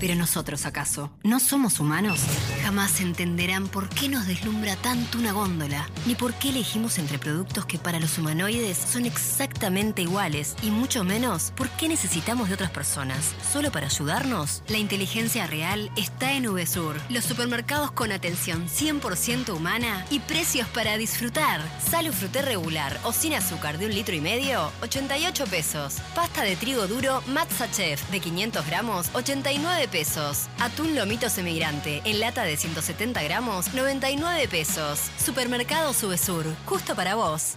Pero 0.00 0.14
nosotros, 0.14 0.64
¿acaso? 0.64 1.10
¿No 1.24 1.40
somos 1.40 1.80
humanos? 1.80 2.20
Jamás 2.62 3.00
entenderán 3.00 3.66
por 3.66 3.88
qué 3.88 4.08
nos 4.08 4.26
deslumbra 4.26 4.76
tanto 4.76 5.18
una 5.18 5.32
góndola, 5.32 5.88
ni 6.06 6.14
por 6.14 6.34
qué 6.34 6.50
elegimos 6.50 6.98
entre 6.98 7.18
productos 7.18 7.66
que 7.66 7.78
para 7.78 7.98
los 7.98 8.16
humanoides 8.16 8.78
son 8.78 9.06
exactamente 9.06 10.02
iguales, 10.02 10.54
y 10.62 10.70
mucho 10.70 11.02
menos 11.02 11.52
por 11.56 11.68
qué 11.70 11.88
necesitamos 11.88 12.48
de 12.48 12.54
otras 12.54 12.70
personas. 12.70 13.34
¿Solo 13.52 13.72
para 13.72 13.86
ayudarnos? 13.86 14.62
La 14.68 14.78
inteligencia 14.78 15.46
real 15.48 15.90
está 15.96 16.32
en 16.32 16.44
VSUR, 16.44 16.96
los 17.08 17.24
supermercados 17.24 17.90
con 17.90 18.12
atención 18.12 18.68
100% 18.68 19.54
humana 19.54 20.06
y 20.10 20.20
precios 20.20 20.68
para 20.68 20.96
disfrutar. 20.96 21.60
Salo 21.90 22.12
fruté 22.12 22.42
regular 22.42 23.00
o 23.02 23.12
sin 23.12 23.34
azúcar 23.34 23.78
de 23.78 23.86
un 23.86 23.94
litro 23.94 24.14
y 24.14 24.20
medio, 24.20 24.70
88 24.82 25.44
pesos. 25.46 25.96
Pasta 26.14 26.42
de 26.42 26.54
trigo 26.54 26.86
duro 26.86 27.22
Matza 27.26 27.66
De 27.88 28.20
500 28.20 28.66
gramos, 28.66 29.08
89 29.14 29.88
pesos. 29.88 30.48
Atún 30.60 30.94
lomito 30.94 31.30
semigrante 31.30 32.02
en 32.04 32.20
lata 32.20 32.42
de 32.42 32.56
170 32.58 33.22
gramos, 33.22 33.72
99 33.72 34.46
pesos. 34.48 35.10
Supermercado 35.16 35.94
Subesur, 35.94 36.44
justo 36.66 36.94
para 36.94 37.14
vos. 37.14 37.56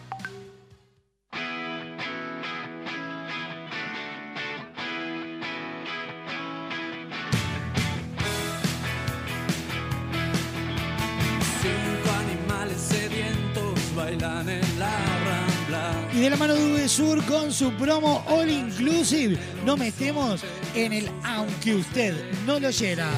De 16.22 16.30
la 16.30 16.38
mano 16.38 16.54
de 16.54 16.86
VSUR 16.86 17.26
con 17.26 17.52
su 17.52 17.72
promo 17.74 18.24
All 18.28 18.48
Inclusive, 18.48 19.40
no 19.66 19.76
metemos 19.76 20.42
en 20.76 20.94
el 20.94 21.10
aunque 21.24 21.74
usted 21.74 22.32
no 22.46 22.60
lo 22.60 22.68
oyera. 22.68 23.10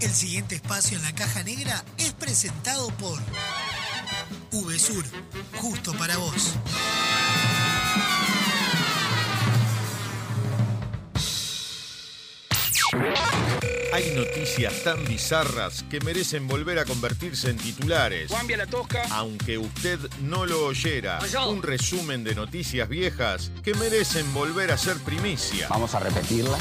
El 0.00 0.10
siguiente 0.10 0.56
espacio 0.56 0.98
en 0.98 1.04
la 1.04 1.14
caja 1.14 1.42
negra 1.44 1.82
es 1.96 2.12
presentado 2.12 2.88
por 2.98 3.18
VSUR, 4.52 5.04
justo 5.56 5.94
para 5.94 6.18
vos. 6.18 6.56
Hay 13.92 14.14
noticias 14.14 14.82
tan 14.84 15.04
bizarras 15.06 15.84
que 15.84 16.00
merecen 16.00 16.46
volver 16.46 16.78
a 16.78 16.84
convertirse 16.84 17.50
en 17.50 17.56
titulares. 17.56 18.30
Cambia 18.30 18.58
la 18.58 18.66
tosca. 18.66 19.04
Aunque 19.10 19.58
usted 19.58 19.98
no 20.20 20.44
lo 20.44 20.66
oyera, 20.66 21.18
un 21.48 21.62
resumen 21.62 22.22
de 22.22 22.34
noticias 22.34 22.88
viejas 22.88 23.50
que 23.62 23.74
merecen 23.74 24.32
volver 24.34 24.70
a 24.70 24.76
ser 24.76 24.96
primicia. 24.98 25.68
Vamos 25.68 25.94
a 25.94 26.00
repetirla. 26.00 26.58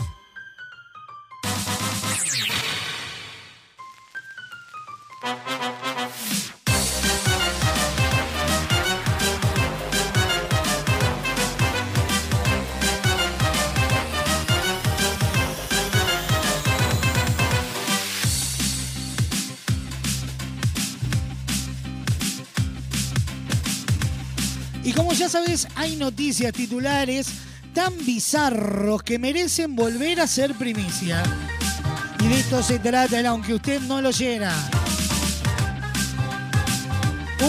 Sabes, 25.35 25.67
hay 25.75 25.97
noticias 25.97 26.53
titulares 26.53 27.27
tan 27.73 27.93
bizarros 28.05 29.03
que 29.03 29.19
merecen 29.19 29.75
volver 29.75 30.21
a 30.21 30.27
ser 30.27 30.53
primicia. 30.53 31.21
Y 32.23 32.27
de 32.29 32.39
esto 32.39 32.63
se 32.63 32.79
trata 32.79 33.19
el 33.19 33.25
aunque 33.25 33.53
usted 33.53 33.81
no 33.81 34.01
lo 34.01 34.09
oyera. 34.09 34.53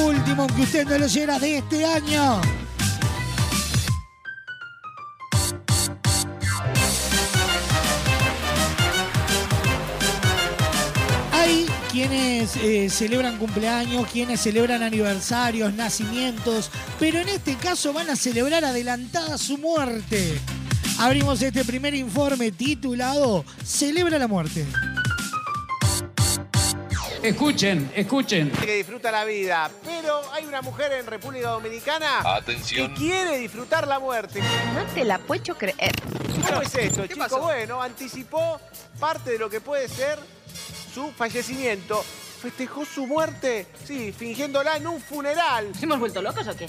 Último 0.04 0.42
aunque 0.42 0.62
usted 0.62 0.84
no 0.84 0.98
lo 0.98 1.04
oyera 1.04 1.38
de 1.38 1.58
este 1.58 1.84
año. 1.84 2.65
Quienes 12.46 12.56
eh, 12.56 12.90
celebran 12.90 13.38
cumpleaños, 13.38 14.06
quienes 14.10 14.40
celebran 14.40 14.82
aniversarios, 14.82 15.72
nacimientos, 15.74 16.70
pero 16.98 17.18
en 17.18 17.28
este 17.28 17.56
caso 17.56 17.92
van 17.92 18.10
a 18.10 18.16
celebrar 18.16 18.64
adelantada 18.64 19.38
su 19.38 19.58
muerte. 19.58 20.38
Abrimos 20.98 21.42
este 21.42 21.64
primer 21.64 21.94
informe 21.94 22.52
titulado 22.52 23.44
Celebra 23.64 24.18
la 24.18 24.28
muerte. 24.28 24.64
Escuchen, 27.22 27.90
escuchen. 27.94 28.50
que 28.50 28.76
disfruta 28.76 29.10
la 29.10 29.24
vida, 29.24 29.70
pero 29.84 30.20
hay 30.32 30.44
una 30.44 30.62
mujer 30.62 30.92
en 30.92 31.06
República 31.06 31.48
Dominicana 31.48 32.20
Atención. 32.24 32.94
que 32.94 33.00
quiere 33.00 33.38
disfrutar 33.38 33.88
la 33.88 33.98
muerte. 33.98 34.40
No 34.74 34.84
te 34.94 35.04
la 35.04 35.18
puedo 35.18 35.56
creer. 35.56 35.94
¿Cómo 36.46 36.62
es 36.62 36.74
esto, 36.74 37.02
pasó? 37.18 37.40
Bueno, 37.40 37.82
anticipó 37.82 38.60
parte 39.00 39.30
de 39.30 39.38
lo 39.38 39.50
que 39.50 39.60
puede 39.60 39.88
ser 39.88 40.18
su 40.94 41.10
fallecimiento. 41.12 42.04
Festejó 42.40 42.84
su 42.84 43.06
muerte, 43.06 43.66
sí, 43.84 44.12
fingiéndola 44.12 44.76
en 44.76 44.86
un 44.86 45.00
funeral. 45.00 45.72
¿Hemos 45.80 45.98
vuelto 45.98 46.22
locos 46.22 46.46
o 46.46 46.56
qué? 46.56 46.66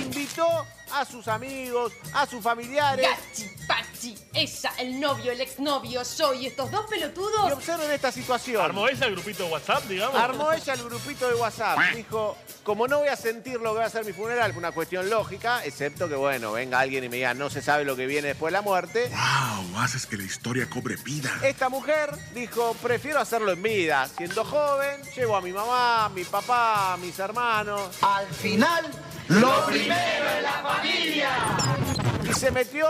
Invitó 0.00 0.66
a 0.94 1.04
sus 1.04 1.28
amigos, 1.28 1.92
a 2.14 2.26
sus 2.26 2.42
familiares. 2.42 3.06
Gachi, 3.06 3.50
Pachi, 3.66 4.18
ella, 4.34 4.72
el 4.78 5.00
novio, 5.00 5.32
el 5.32 5.40
exnovio, 5.40 6.02
yo 6.18 6.34
y 6.34 6.46
estos 6.46 6.70
dos 6.70 6.86
pelotudos. 6.86 7.48
Y 7.48 7.52
observen 7.52 7.90
esta 7.90 8.12
situación. 8.12 8.64
¿Armó 8.64 8.88
ella 8.88 9.06
el 9.06 9.12
grupito 9.12 9.44
de 9.44 9.52
WhatsApp, 9.52 9.84
digamos? 9.84 10.16
Armó 10.16 10.52
ella 10.52 10.74
el 10.74 10.82
grupito 10.82 11.28
de 11.28 11.34
WhatsApp. 11.34 11.78
Dijo, 11.94 12.36
como 12.62 12.88
no 12.88 12.98
voy 12.98 13.08
a 13.08 13.16
sentir 13.16 13.60
lo 13.60 13.72
que 13.72 13.80
va 13.80 13.86
a 13.86 13.90
ser 13.90 14.04
mi 14.04 14.12
funeral, 14.12 14.52
una 14.56 14.72
cuestión 14.72 15.08
lógica, 15.08 15.64
excepto 15.64 16.08
que, 16.08 16.14
bueno, 16.14 16.52
venga 16.52 16.80
alguien 16.80 17.04
y 17.04 17.08
me 17.08 17.16
diga, 17.16 17.34
no 17.34 17.50
se 17.50 17.62
sabe 17.62 17.84
lo 17.84 17.96
que 17.96 18.06
viene 18.06 18.28
después 18.28 18.52
de 18.52 18.58
la 18.58 18.62
muerte. 18.62 19.10
¡Wow! 19.10 19.78
Haces 19.80 20.06
que 20.06 20.16
la 20.16 20.24
historia 20.24 20.68
cobre 20.68 20.96
vida. 20.96 21.30
Esta 21.42 21.68
mujer 21.68 22.10
dijo, 22.34 22.74
prefiero 22.82 23.20
hacerlo 23.20 23.52
en 23.52 23.62
vida. 23.62 24.08
Siendo 24.16 24.44
joven, 24.44 25.00
llevo 25.14 25.36
a 25.36 25.40
mi 25.40 25.52
mamá, 25.52 26.06
a 26.06 26.08
mi 26.08 26.24
papá, 26.24 26.92
a 26.92 26.96
mis 26.96 27.18
hermanos. 27.18 27.96
Al 28.02 28.26
final, 28.28 28.90
lo 29.28 29.66
primero 29.66 30.28
es 30.36 30.42
la 30.42 30.62
familia. 30.82 31.28
Y 32.28 32.32
se 32.34 32.50
metió 32.50 32.86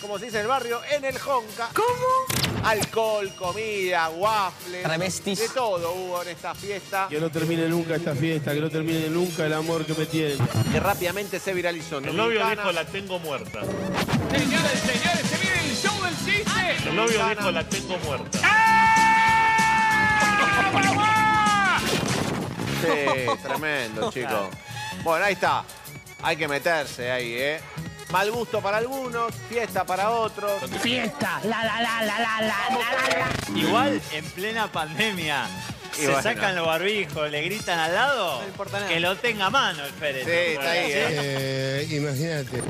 como 0.00 0.18
se 0.18 0.26
dice 0.26 0.36
en 0.36 0.42
el 0.42 0.48
barrio, 0.48 0.80
en 0.90 1.04
el 1.04 1.18
Jonca. 1.18 1.70
¿Cómo? 1.74 2.64
Alcohol, 2.64 3.32
comida, 3.34 4.08
waffles. 4.10 4.82
Travestis. 4.82 5.38
De 5.38 5.48
todo 5.48 5.92
hubo 5.94 6.22
en 6.22 6.28
esta 6.28 6.54
fiesta. 6.54 7.06
Que 7.08 7.18
no 7.18 7.30
termine 7.30 7.68
nunca 7.68 7.96
esta 7.96 8.14
fiesta, 8.14 8.52
que 8.52 8.60
no 8.60 8.70
termine 8.70 9.08
nunca 9.08 9.46
el 9.46 9.54
amor 9.54 9.84
que 9.86 9.94
me 9.94 10.06
tienen. 10.06 10.38
Que 10.70 10.80
rápidamente 10.80 11.40
se 11.40 11.54
viralizó. 11.54 11.98
El 11.98 12.16
novio 12.16 12.40
Dominicana. 12.40 12.62
dijo 12.62 12.72
la 12.72 12.84
tengo 12.84 13.18
muerta. 13.18 13.60
Señores, 13.62 14.80
señores, 14.80 15.26
se 15.28 15.38
viene 15.38 15.70
el 15.70 15.76
show 15.76 16.04
del 16.04 16.16
chiste. 16.24 16.88
El 16.88 16.96
novio 16.96 17.28
dijo 17.28 17.50
la 17.50 17.68
tengo 17.68 17.98
muerta. 17.98 18.38
Sí, 22.82 23.42
tremendo, 23.42 24.12
chicos. 24.12 24.48
Bueno, 25.02 25.24
ahí 25.24 25.32
está. 25.32 25.64
Hay 26.22 26.36
que 26.36 26.48
meterse 26.48 27.10
ahí, 27.10 27.34
¿eh? 27.34 27.60
Mal 28.10 28.30
gusto 28.30 28.60
para 28.60 28.76
algunos, 28.78 29.34
fiesta 29.48 29.84
para 29.84 30.10
otros. 30.10 30.62
Fiesta, 30.80 31.40
la 31.44 31.64
la 31.64 31.82
la 31.82 32.02
la 32.02 32.18
la 32.18 32.40
la 32.40 32.68
la 32.70 33.18
la. 33.52 33.58
Igual 33.58 34.00
en 34.12 34.24
plena 34.26 34.70
pandemia. 34.70 35.46
Se 35.92 36.22
sacan 36.22 36.54
los 36.54 36.66
barbijos, 36.66 37.30
le 37.30 37.42
gritan 37.42 37.78
al 37.78 37.94
lado, 37.94 38.42
no 38.42 38.46
importa 38.46 38.80
nada. 38.80 38.92
que 38.92 39.00
lo 39.00 39.16
tenga 39.16 39.46
a 39.46 39.50
mano 39.50 39.82
el 39.84 39.92
Férez. 39.92 40.24
Sí, 40.24 40.30
está 40.30 40.70
ahí. 40.70 40.92
¿eh? 40.92 41.06
¿eh? 41.08 41.88
Imagínate. 41.90 42.62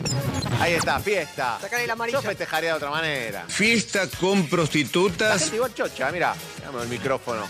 Ahí 0.60 0.74
está, 0.74 1.01
fiesta. 1.01 1.59
Sacale 1.60 1.86
la 1.89 1.94
amarilla. 1.94 2.20
Yo 2.20 2.23
festejaría 2.23 2.70
de 2.70 2.77
otra 2.77 2.90
manera. 2.90 3.44
Fiesta 3.48 4.09
con 4.20 4.47
prostitutas. 4.48 5.28
La 5.28 5.39
gente 5.39 5.56
igual 5.56 5.74
chocha, 5.74 6.10
mira. 6.12 6.35
Dame 6.64 6.82
el 6.82 6.89
micrófono. 6.89 7.48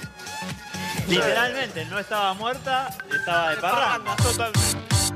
Literalmente, 1.09 1.85
no 1.85 1.99
estaba 1.99 2.33
muerta, 2.35 2.89
estaba 3.15 3.51
de 3.51 3.57
parranda. 3.59 4.17
Totalmente. 4.17 5.16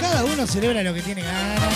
Cada 0.00 0.24
uno 0.24 0.46
celebra 0.46 0.82
lo 0.82 0.94
que 0.94 1.02
tiene 1.02 1.22
ganas. 1.22 1.74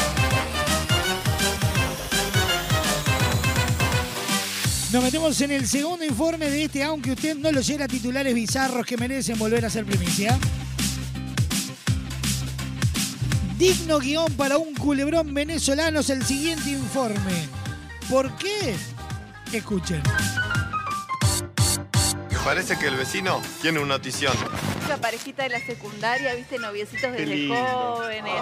Nos 4.93 5.03
metemos 5.03 5.39
en 5.43 5.51
el 5.51 5.67
segundo 5.67 6.03
informe 6.03 6.49
de 6.49 6.65
este, 6.65 6.83
aunque 6.83 7.13
usted 7.13 7.37
no 7.37 7.53
lo 7.53 7.61
llega 7.61 7.85
a 7.85 7.89
titulares 7.89 8.35
bizarros 8.35 8.87
que 8.87 8.97
merecen 8.97 9.39
volver 9.39 9.67
a 9.67 9.71
ser 9.71 9.85
primicia. 9.85 10.39
Digno 13.59 13.99
guion 13.99 14.33
para 14.33 14.57
un 14.57 14.75
culebrón 14.75 15.35
venezolano 15.35 16.01
es 16.01 16.09
el 16.09 16.25
siguiente 16.25 16.71
informe. 16.71 17.49
¿Por 18.09 18.35
qué? 18.39 18.77
Escuchen. 19.53 20.01
Parece 22.45 22.79
que 22.79 22.87
el 22.87 22.97
vecino 22.97 23.43
tiene 23.61 23.79
una 23.79 23.97
notición. 23.97 24.33
La 24.89 24.97
parejita 24.97 25.43
de 25.43 25.51
la 25.51 25.61
secundaria, 25.61 26.35
viste, 26.35 26.59
noviecitos 26.59 27.13
desde 27.13 27.47
jóvenes, 27.49 28.33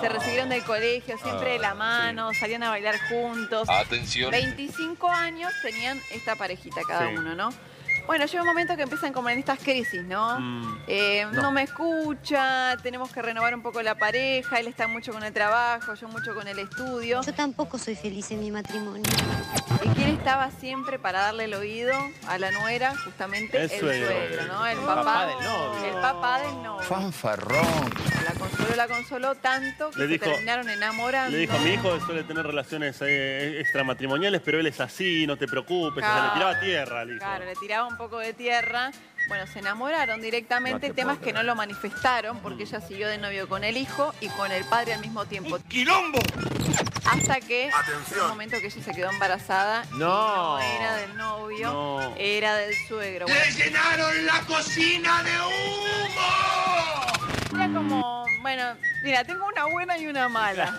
se 0.00 0.08
recibieron 0.08 0.48
del 0.48 0.62
colegio, 0.62 1.18
siempre 1.18 1.52
de 1.52 1.58
la 1.58 1.74
mano, 1.74 2.30
salían 2.38 2.62
a 2.62 2.70
bailar 2.70 2.96
juntos. 3.08 3.68
Atención. 3.68 4.30
25 4.30 5.08
años 5.10 5.52
tenían 5.62 6.00
esta 6.12 6.36
parejita 6.36 6.80
cada 6.86 7.08
Sí. 7.10 7.16
uno, 7.16 7.34
¿no? 7.34 7.48
Bueno, 8.06 8.24
llega 8.26 8.42
un 8.42 8.46
momento 8.48 8.76
que 8.76 8.82
empiezan 8.82 9.12
como 9.12 9.28
en 9.30 9.38
estas 9.38 9.58
crisis, 9.58 10.02
¿no? 10.04 10.38
Mm, 10.38 10.78
Eh, 10.86 11.26
no. 11.32 11.42
no. 11.42 11.52
me 11.52 11.62
escucha, 11.62 12.76
tenemos 12.82 13.10
que 13.12 13.22
renovar 13.22 13.54
un 13.54 13.62
poco 13.62 13.82
la 13.82 13.94
pareja, 13.96 14.60
él 14.60 14.68
está 14.68 14.86
mucho 14.86 15.12
con 15.12 15.22
el 15.24 15.32
trabajo, 15.32 15.94
yo 15.94 16.08
mucho 16.08 16.34
con 16.34 16.46
el 16.46 16.58
estudio. 16.58 17.20
Yo 17.22 17.34
tampoco 17.34 17.78
soy 17.78 17.96
feliz 17.96 18.30
en 18.30 18.40
mi 18.40 18.50
matrimonio. 18.50 19.04
¿Y 19.82 19.88
quién 19.90 20.08
estaba 20.10 20.50
siempre 20.50 20.98
para 20.98 21.20
darle 21.20 21.44
el 21.44 21.54
oído 21.54 21.92
a 22.28 22.38
la 22.38 22.50
nuera? 22.52 22.94
Justamente 23.04 23.56
El 23.56 23.70
el, 23.70 23.80
suegro. 23.80 24.06
suegro, 24.08 24.46
¿no? 24.46 24.66
El 24.66 24.78
El 24.78 24.84
papá, 24.84 25.04
papá 25.04 25.26
del 25.26 25.36
novio. 25.44 25.84
El 25.94 26.00
papá 26.00 26.38
del 26.40 26.62
novio. 26.62 26.82
Fanfarrón. 26.86 27.90
La 28.26 28.32
consoló, 28.34 28.76
la 28.76 28.88
consoló 28.88 29.34
tanto 29.36 29.90
que 29.90 29.98
Le 30.00 30.06
se 30.06 30.12
dijo- 30.14 30.24
terminaron 30.24 30.68
enamorando. 30.68 31.30
Le 31.30 31.38
dijo, 31.38 31.58
mi 31.60 31.70
hijo 31.70 32.00
suele 32.00 32.24
tener 32.24 32.44
relaciones 32.46 32.96
eh, 33.02 33.60
extramatrimoniales, 33.60 34.40
pero 34.44 34.58
él 34.58 34.66
es 34.66 34.80
así, 34.80 35.26
no 35.26 35.36
te 35.36 35.46
preocupes. 35.46 36.02
O 36.02 36.06
sea, 36.06 36.10
Claro. 36.10 36.26
le 36.28 36.32
tiraba 36.34 36.60
tierra 36.60 37.00
al 37.00 37.10
hijo. 37.10 37.18
Claro, 37.20 37.44
le 37.44 37.54
tiraba 37.54 37.85
un 37.88 37.96
poco 37.96 38.18
de 38.18 38.32
tierra. 38.32 38.90
Bueno, 39.28 39.46
se 39.48 39.58
enamoraron 39.58 40.20
directamente, 40.22 40.88
No 40.88 40.94
te 40.94 41.00
temas 41.00 41.18
que 41.18 41.32
no 41.32 41.42
lo 41.42 41.54
manifestaron 41.56 42.38
porque 42.40 42.62
ella 42.62 42.80
siguió 42.80 43.08
de 43.08 43.18
novio 43.18 43.48
con 43.48 43.64
el 43.64 43.76
hijo 43.76 44.14
y 44.20 44.28
con 44.28 44.52
el 44.52 44.64
padre 44.66 44.94
al 44.94 45.00
mismo 45.00 45.24
tiempo. 45.26 45.58
¡Quilombo! 45.68 46.20
Hasta 47.04 47.40
que 47.40 47.70
Atención. 47.72 48.18
en 48.18 48.22
un 48.24 48.28
momento 48.28 48.56
que 48.60 48.66
ella 48.66 48.82
se 48.84 48.92
quedó 48.92 49.10
embarazada 49.10 49.84
y 49.92 49.98
No. 49.98 50.58
no 50.58 50.60
era 50.60 50.96
del 50.96 51.16
novio, 51.16 51.72
No. 51.72 52.14
era 52.18 52.54
del 52.56 52.74
suegro. 52.88 53.26
¡Le 53.26 53.50
llenaron 53.52 54.26
la 54.26 54.40
cocina 54.42 55.22
de 55.24 55.32
humo! 55.40 57.15
Era 57.54 57.68
como, 57.72 58.26
bueno, 58.42 58.76
mira, 59.02 59.24
tengo 59.24 59.46
una 59.46 59.64
buena 59.66 59.98
y 59.98 60.06
una 60.06 60.28
mala. 60.28 60.78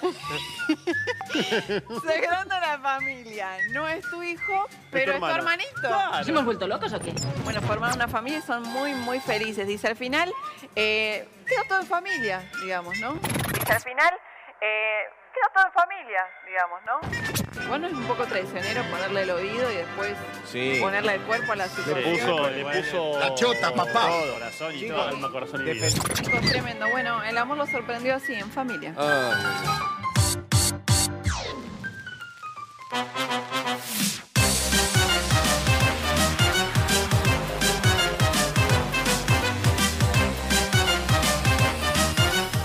Sagrando 2.03 2.59
la 2.59 2.79
familia. 2.81 3.57
No 3.71 3.87
es 3.87 4.01
tu 4.09 4.21
hijo, 4.21 4.67
pero 4.91 5.13
es 5.13 5.19
tu 5.19 5.25
hermano. 5.25 5.35
hermanito. 5.35 5.81
Claro. 5.81 6.17
¿Nos 6.17 6.27
hemos 6.27 6.45
vuelto 6.45 6.67
locos 6.67 6.93
o 6.93 6.99
qué? 6.99 7.13
Bueno, 7.43 7.61
formaron 7.61 7.95
una 7.95 8.07
familia 8.07 8.39
y 8.39 8.41
son 8.41 8.63
muy, 8.63 8.93
muy 8.93 9.19
felices. 9.19 9.67
Dice, 9.67 9.87
al 9.87 9.95
final, 9.95 10.31
eh, 10.75 11.27
quedó 11.45 11.63
todo 11.67 11.79
en 11.81 11.87
familia, 11.87 12.43
digamos, 12.61 12.97
¿no? 12.99 13.13
Dice, 13.13 13.71
al 13.73 13.81
final, 13.81 14.13
eh, 14.61 15.03
quedó 15.37 15.53
todo 15.53 15.65
en 15.65 15.73
familia, 15.73 16.21
digamos, 16.45 16.79
¿no? 16.85 17.67
Bueno, 17.69 17.87
es 17.87 17.93
un 17.93 18.07
poco 18.07 18.25
traicionero 18.25 18.83
ponerle 18.89 19.21
el 19.23 19.31
oído 19.31 19.71
y 19.71 19.75
después 19.75 20.13
Sí. 20.45 20.77
ponerle 20.79 21.15
el 21.15 21.21
cuerpo 21.21 21.51
a 21.51 21.55
la 21.55 21.65
Le 21.65 21.71
situación. 21.71 22.11
puso, 22.17 22.49
le 22.49 22.63
puso. 22.65 23.19
La 23.19 23.35
chota, 23.35 23.73
papá. 23.73 24.07
Todo, 24.07 24.33
corazón 24.33 24.75
y 24.75 24.87
todo, 24.87 25.03
alma, 25.03 25.31
corazón 25.31 25.67
y 25.67 25.71
vida. 25.73 25.87
Chicos, 25.89 26.41
tremendo. 26.49 26.89
Bueno, 26.89 27.23
el 27.23 27.37
amor 27.37 27.57
lo 27.57 27.67
sorprendió 27.67 28.15
así, 28.15 28.33
en 28.33 28.49
familia. 28.51 28.93
Ah. 28.97 29.93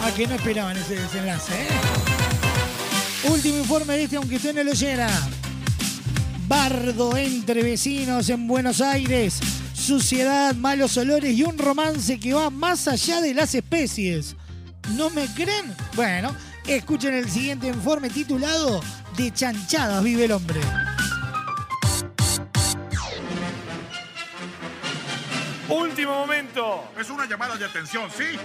A 0.04 0.10
que 0.16 0.26
no 0.26 0.34
esperaban 0.34 0.76
ese 0.76 0.96
desenlace, 0.96 1.54
¿eh? 1.54 1.68
Último 3.24 3.58
informe 3.58 3.96
de 3.96 4.04
este, 4.04 4.16
aunque 4.16 4.36
usted 4.36 4.54
no 4.54 4.64
lo 4.64 4.72
oyera. 4.72 5.08
Bardo 6.48 7.16
entre 7.16 7.62
vecinos 7.62 8.28
en 8.28 8.48
Buenos 8.48 8.80
Aires. 8.80 9.38
Suciedad, 9.74 10.54
malos 10.54 10.96
olores 10.96 11.36
y 11.36 11.44
un 11.44 11.56
romance 11.56 12.18
que 12.18 12.34
va 12.34 12.50
más 12.50 12.88
allá 12.88 13.20
de 13.20 13.32
las 13.32 13.54
especies. 13.54 14.34
¿No 14.96 15.08
me 15.10 15.26
creen? 15.34 15.74
Bueno, 15.94 16.34
escuchen 16.66 17.14
el 17.14 17.30
siguiente 17.30 17.68
informe 17.68 18.10
titulado 18.10 18.82
De 19.16 19.32
chanchadas 19.32 20.02
vive 20.02 20.24
el 20.24 20.32
hombre. 20.32 20.60
Último 25.68 26.12
momento. 26.12 26.90
Es 27.00 27.08
una 27.08 27.26
llamada 27.26 27.56
de 27.56 27.64
atención, 27.64 28.10
¿sí? 28.10 28.36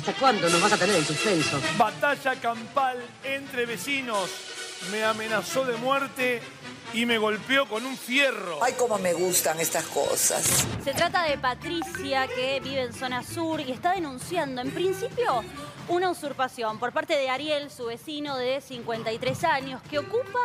¿Hasta 0.00 0.14
cuándo 0.14 0.48
nos 0.48 0.62
vas 0.62 0.72
a 0.72 0.78
tener 0.78 0.96
en 0.96 1.04
suspenso? 1.04 1.60
Batalla 1.76 2.34
campal 2.36 2.96
entre 3.22 3.66
vecinos. 3.66 4.30
Me 4.90 5.04
amenazó 5.04 5.66
de 5.66 5.76
muerte 5.76 6.40
y 6.94 7.04
me 7.04 7.18
golpeó 7.18 7.68
con 7.68 7.84
un 7.84 7.98
fierro. 7.98 8.64
Ay, 8.64 8.72
cómo 8.78 8.96
me 8.96 9.12
gustan 9.12 9.60
estas 9.60 9.84
cosas. 9.84 10.66
Se 10.82 10.94
trata 10.94 11.24
de 11.24 11.36
Patricia, 11.36 12.26
que 12.28 12.60
vive 12.60 12.84
en 12.84 12.94
zona 12.94 13.22
sur 13.22 13.60
y 13.60 13.72
está 13.72 13.92
denunciando, 13.92 14.62
en 14.62 14.70
principio, 14.70 15.44
una 15.88 16.08
usurpación 16.08 16.78
por 16.78 16.92
parte 16.92 17.18
de 17.18 17.28
Ariel, 17.28 17.70
su 17.70 17.84
vecino 17.84 18.38
de 18.38 18.62
53 18.62 19.44
años, 19.44 19.82
que 19.82 19.98
ocupa 19.98 20.40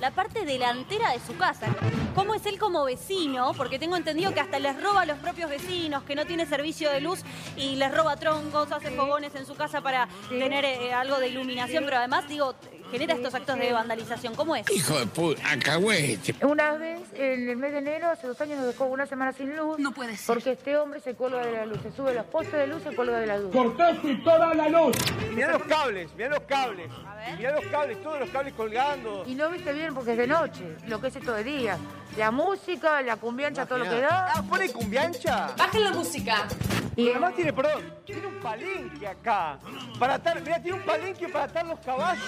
la 0.00 0.10
parte 0.10 0.44
delantera 0.44 1.12
de 1.12 1.20
su 1.20 1.36
casa. 1.36 1.66
¿Cómo 2.14 2.34
es 2.34 2.46
él 2.46 2.58
como 2.58 2.84
vecino? 2.84 3.52
Porque 3.56 3.78
tengo 3.78 3.96
entendido 3.96 4.32
que 4.32 4.40
hasta 4.40 4.58
les 4.58 4.80
roba 4.82 5.02
a 5.02 5.06
los 5.06 5.18
propios 5.18 5.50
vecinos, 5.50 6.02
que 6.04 6.14
no 6.14 6.24
tiene 6.24 6.46
servicio 6.46 6.90
de 6.90 7.00
luz 7.00 7.22
y 7.56 7.76
les 7.76 7.94
roba 7.94 8.16
troncos, 8.16 8.72
hace 8.72 8.90
fogones 8.90 9.34
en 9.34 9.46
su 9.46 9.54
casa 9.54 9.80
para 9.80 10.08
tener 10.28 10.64
eh, 10.64 10.92
algo 10.92 11.18
de 11.18 11.28
iluminación, 11.28 11.84
pero 11.84 11.98
además, 11.98 12.28
digo, 12.28 12.54
genera 12.90 13.14
estos 13.14 13.34
actos 13.34 13.58
de 13.58 13.72
vandalización. 13.72 14.34
¿Cómo 14.34 14.56
es? 14.56 14.70
Hijo 14.70 14.98
de 14.98 15.06
puta, 15.06 15.42
acahuete. 15.50 16.34
Una 16.42 16.72
vez, 16.74 17.02
en 17.14 17.48
el 17.48 17.56
mes 17.56 17.72
de 17.72 17.78
enero, 17.78 18.08
hace 18.08 18.26
dos 18.26 18.40
años, 18.40 18.58
nos 18.58 18.68
dejó 18.68 18.86
una 18.86 19.06
semana 19.06 19.32
sin 19.32 19.54
luz. 19.56 19.78
No 19.78 19.92
puede 19.92 20.16
ser. 20.16 20.34
Porque 20.34 20.52
este 20.52 20.76
hombre 20.76 21.00
se 21.00 21.14
cuelga 21.14 21.44
de 21.44 21.52
la 21.52 21.66
luz. 21.66 21.78
Se 21.82 21.92
sube 21.92 22.14
los 22.14 22.26
postes 22.26 22.54
de 22.54 22.66
luz 22.66 22.82
y 22.82 22.90
se 22.90 22.96
cuelga 22.96 23.18
de 23.18 23.26
la 23.26 23.38
luz. 23.38 23.52
Cortaste 23.52 24.14
toda 24.16 24.54
la 24.54 24.68
luz. 24.68 24.96
Mirá 25.32 25.52
los 25.52 25.62
cables, 25.64 26.14
mirá 26.14 26.30
los 26.30 26.42
cables. 26.42 26.90
Mirá 27.36 27.52
los 27.52 27.66
cables, 27.66 28.02
todos 28.02 28.20
los 28.20 28.30
cables 28.30 28.54
colgando. 28.54 29.24
Y 29.26 29.34
no 29.34 29.50
viste 29.50 29.72
bien 29.72 29.94
porque 29.94 30.12
es 30.12 30.18
de 30.18 30.26
noche, 30.26 30.76
lo 30.86 31.00
que 31.00 31.08
es 31.08 31.16
esto 31.16 31.32
de 31.32 31.44
día. 31.44 31.78
La 32.16 32.30
música, 32.30 33.02
la 33.02 33.16
cumbiancha, 33.16 33.66
todo 33.66 33.78
lo 33.78 33.84
que 33.84 34.00
da. 34.00 34.32
Ah, 34.34 34.42
¿pone 34.48 34.70
cumbiancha? 34.70 35.52
Bajen 35.56 35.84
la 35.84 35.92
música. 35.92 36.46
Y 36.94 37.10
además 37.10 37.34
tiene, 37.34 37.52
perdón, 37.52 37.82
tiene 38.06 38.26
un 38.26 38.40
palenque 38.40 39.06
acá. 39.06 39.58
Para 39.98 40.14
atar, 40.14 40.40
mirá, 40.40 40.62
tiene 40.62 40.78
un 40.78 40.84
palenque 40.84 41.28
para 41.28 41.44
atar 41.44 41.66
los 41.66 41.78
caballos. 41.80 42.24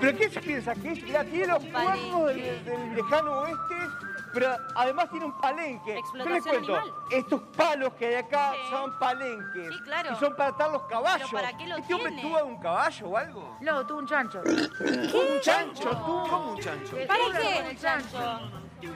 ¿Pero 0.00 0.18
qué 0.18 0.28
se 0.28 0.40
piensa 0.40 0.74
que 0.74 0.92
es? 0.92 1.02
Mirá, 1.02 1.24
tiene 1.24 1.46
los 1.46 1.64
cuernos 1.64 2.26
del, 2.26 2.64
del 2.64 2.94
lejano 2.94 3.40
oeste 3.40 4.07
Pero 4.32 4.56
además 4.74 5.10
tiene 5.10 5.26
un 5.26 5.38
palenque. 5.40 5.84
¿Qué 5.84 5.92
les 5.94 6.00
Explotación 6.00 6.42
cuento? 6.42 6.76
animal. 6.76 6.94
Estos 7.10 7.42
palos 7.56 7.92
que 7.94 8.06
hay 8.06 8.14
acá 8.16 8.52
Sí. 8.52 8.70
son 8.70 8.98
palenques. 8.98 9.74
Sí, 9.74 9.80
claro. 9.84 10.12
Y 10.12 10.16
son 10.16 10.36
para 10.36 10.50
atar 10.50 10.70
los 10.70 10.82
caballos. 10.82 11.28
¿Pero 11.30 11.42
para 11.42 11.56
qué 11.56 11.66
lo 11.66 11.76
¿Este 11.76 11.94
hombre 11.94 12.16
tuvo 12.20 12.44
un 12.44 12.58
caballo 12.60 13.08
o 13.08 13.16
algo? 13.16 13.56
No, 13.60 13.86
tuvo 13.86 13.98
un 13.98 14.06
chancho. 14.06 14.42
¿Un 14.44 15.40
chancho? 15.40 15.90
¿Tú? 15.90 16.26
¿Cómo 16.28 16.52
un 16.52 16.60
chancho? 16.60 16.96
¿Para 17.06 17.38
qué? 17.38 17.58
el 17.70 17.78
chancho. 17.78 18.40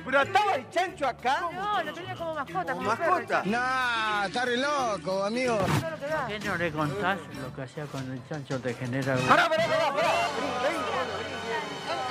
¿Pero 0.05 0.21
ataba 0.21 0.55
el 0.55 0.71
chancho 0.71 1.07
acá? 1.09 1.41
No, 1.53 1.83
lo 1.83 1.93
tenía 1.93 2.15
como 2.15 2.35
mascota. 2.35 2.73
¿Como 2.73 2.87
mascota? 2.87 3.43
Nah, 3.45 4.27
está 4.27 4.45
re 4.45 4.57
loco, 4.57 5.25
amigo. 5.25 5.59
¿Qué 6.29 6.39
no 6.41 6.57
le 6.57 6.73
contás 6.73 7.19
lo 7.41 7.55
que 7.55 7.63
hacía 7.63 7.85
con 7.87 8.13
el 8.13 8.29
chancho 8.29 8.59
de 8.61 8.75
General 8.75 9.19
Pará, 9.29 9.49
pará, 9.49 9.67
pará, 9.67 9.93
pará. 9.93 10.11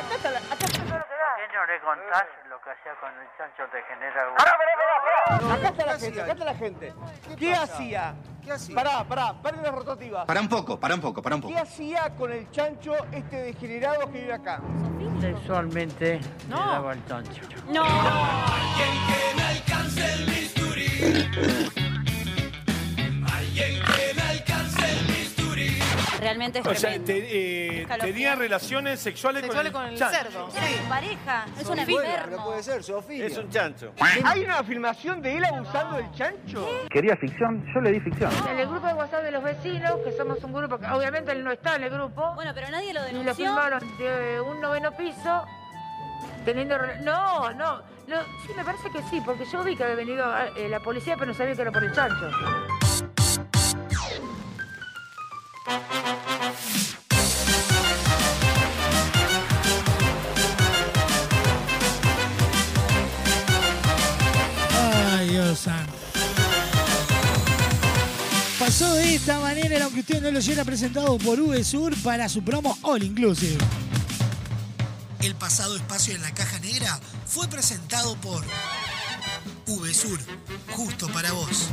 ¿Qué 0.09 0.59
no 0.59 0.60
le 1.71 1.79
contás 1.79 2.25
lo 2.49 2.59
que 2.61 2.69
hacía 2.69 2.93
con 2.99 3.09
el 3.15 3.27
chancho 3.37 3.63
de 3.71 3.81
General 3.83 4.33
Pará, 4.37 4.51
pará, 4.57 4.73
pará, 4.81 5.39
pará. 5.39 5.53
Acá 5.53 5.67
está 5.69 5.85
la 5.85 5.99
gente, 5.99 6.21
acá 6.21 6.31
está 6.33 6.45
la 6.45 6.55
gente. 6.55 6.93
¿Qué 7.37 7.53
hacía? 7.53 8.13
¿Qué 8.43 8.51
hacía? 8.51 8.75
Pará, 8.75 9.03
pará, 9.05 9.41
paren 9.41 9.63
las 9.63 9.71
rotativas. 9.73 10.25
Para 10.25 10.41
un 10.41 10.49
poco, 10.49 10.77
para 10.77 10.95
un 10.95 11.01
poco, 11.01 11.21
para 11.21 11.35
un 11.35 11.41
poco. 11.41 11.53
¿Qué 11.53 11.59
hacía 11.59 12.13
con 12.17 12.31
el 12.33 12.49
chancho 12.51 12.93
este 13.13 13.37
degenerado 13.37 14.11
que 14.11 14.19
vive 14.19 14.33
acá? 14.33 14.59
Sexualmente 15.21 16.19
le 16.49 16.55
daba 16.55 16.93
el 16.93 17.05
chancho. 17.05 17.41
No. 17.69 17.83
Alguien 17.83 18.93
que 19.07 19.35
me 19.35 19.43
alcance 19.43 20.13
el 20.13 20.25
bisturí. 20.25 21.80
Realmente 26.21 26.59
es 26.59 26.65
O 26.67 26.75
sea, 26.75 26.91
tremendo. 26.91 27.05
te- 27.07 27.17
eh, 27.17 27.81
Escalofriante. 27.81 28.13
tenían 28.13 28.37
relaciones 28.39 28.99
sexuales, 28.99 29.41
Sexuales 29.41 29.71
con 29.71 29.81
con 29.81 29.91
el, 29.91 29.97
chancho. 29.97 30.17
cerdo. 30.17 30.49
Era 30.55 30.89
pareja, 30.89 31.45
es 31.59 31.65
un 31.67 31.79
enfermo. 31.79 32.61
ser, 32.61 32.83
Sofía. 32.83 33.25
Es 33.25 33.37
un 33.39 33.49
chancho. 33.49 33.93
¿Hay 34.23 34.43
una 34.43 34.63
filmación 34.63 35.19
de 35.21 35.37
él 35.37 35.43
abusando 35.45 35.97
del 35.97 36.11
chancho? 36.11 36.69
¿Quería 36.91 37.15
ficción? 37.17 37.65
Yo 37.73 37.81
le 37.81 37.91
di 37.91 37.99
ficción. 38.01 38.31
En 38.51 38.59
el 38.59 38.67
grupo 38.67 38.85
de 38.85 38.93
WhatsApp 38.93 39.23
de 39.23 39.31
los 39.31 39.43
vecinos, 39.43 39.93
que 40.05 40.11
somos 40.11 40.43
un 40.43 40.53
grupo 40.53 40.77
que 40.77 40.85
obviamente 40.85 41.31
él 41.31 41.43
no 41.43 41.51
está 41.51 41.75
en 41.75 41.83
el 41.85 41.89
grupo, 41.89 42.33
Bueno, 42.35 42.51
pero 42.53 42.69
nadie 42.69 42.93
lo 42.93 42.99
y 42.99 43.03
lo 43.13 43.19
denunció. 43.19 43.33
filmaron 43.47 43.97
de 43.97 44.41
un 44.41 44.61
noveno 44.61 44.91
piso 44.95 45.43
teniendo... 46.45 46.75
rela- 46.77 46.99
No, 47.01 47.51
no, 47.53 47.81
sí, 48.45 48.53
me 48.55 48.63
parece 48.63 48.91
que 48.91 49.01
sí, 49.09 49.21
porque 49.25 49.45
yo 49.45 49.63
vi 49.63 49.75
que 49.75 49.83
había 49.85 49.95
venido 49.95 50.25
eh, 50.55 50.69
la 50.69 50.79
policía, 50.81 51.15
pero 51.15 51.27
no 51.27 51.33
sabía 51.33 51.55
que 51.55 51.61
era 51.63 51.71
por 51.71 51.83
el 51.83 51.91
chancho. 51.93 52.29
Ay, 55.65 55.81
Dios. 65.29 65.67
Pasó 68.57 68.95
de 68.95 69.15
esta 69.15 69.39
manera, 69.39 69.83
aunque 69.83 69.99
usted 70.01 70.21
no 70.21 70.31
lo 70.31 70.39
hubiera 70.39 70.65
presentado 70.65 71.17
por 71.19 71.39
VSUR 71.39 71.95
para 72.01 72.27
su 72.29 72.43
promo 72.43 72.77
All 72.81 73.03
Inclusive. 73.03 73.57
El 75.19 75.35
pasado 75.35 75.75
espacio 75.75 76.15
en 76.15 76.21
la 76.21 76.33
caja 76.33 76.57
negra 76.59 76.99
fue 77.27 77.47
presentado 77.47 78.15
por 78.17 78.43
VSUR, 79.67 80.19
justo 80.71 81.07
para 81.09 81.31
vos. 81.31 81.69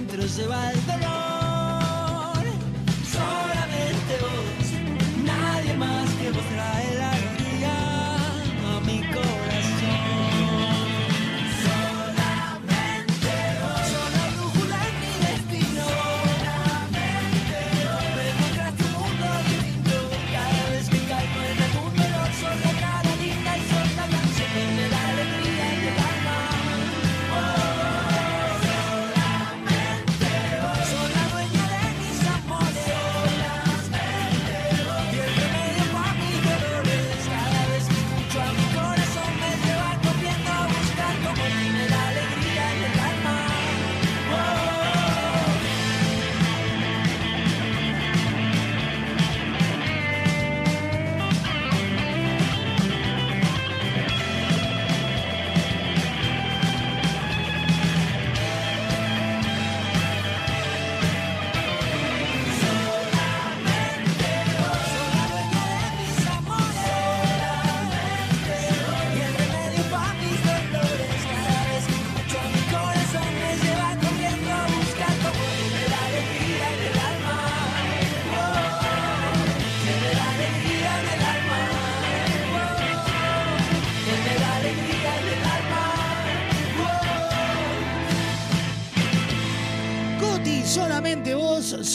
Encuentro 0.00 0.28
se 0.28 0.46
va 0.46 0.72
el 0.72 0.86
dolor. 0.86 1.19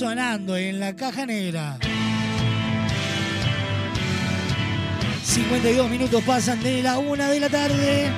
Sonando 0.05 0.55
en 0.55 0.79
la 0.79 0.95
caja 0.95 1.25
negra. 1.25 1.79
52 5.23 5.89
minutos 5.89 6.23
pasan 6.23 6.61
de 6.61 6.83
la 6.83 6.99
una 6.99 7.27
de 7.27 7.39
la 7.39 7.49
tarde. 7.49 8.11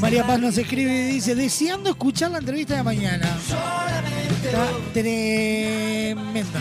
María 0.00 0.26
Paz 0.26 0.40
nos 0.40 0.56
escribe 0.56 0.90
y 0.90 1.12
dice, 1.16 1.34
deseando 1.34 1.90
escuchar 1.90 2.30
la 2.30 2.38
entrevista 2.38 2.76
de 2.76 2.82
mañana. 2.82 3.28
Está 4.42 4.68
tremenda. 4.94 6.60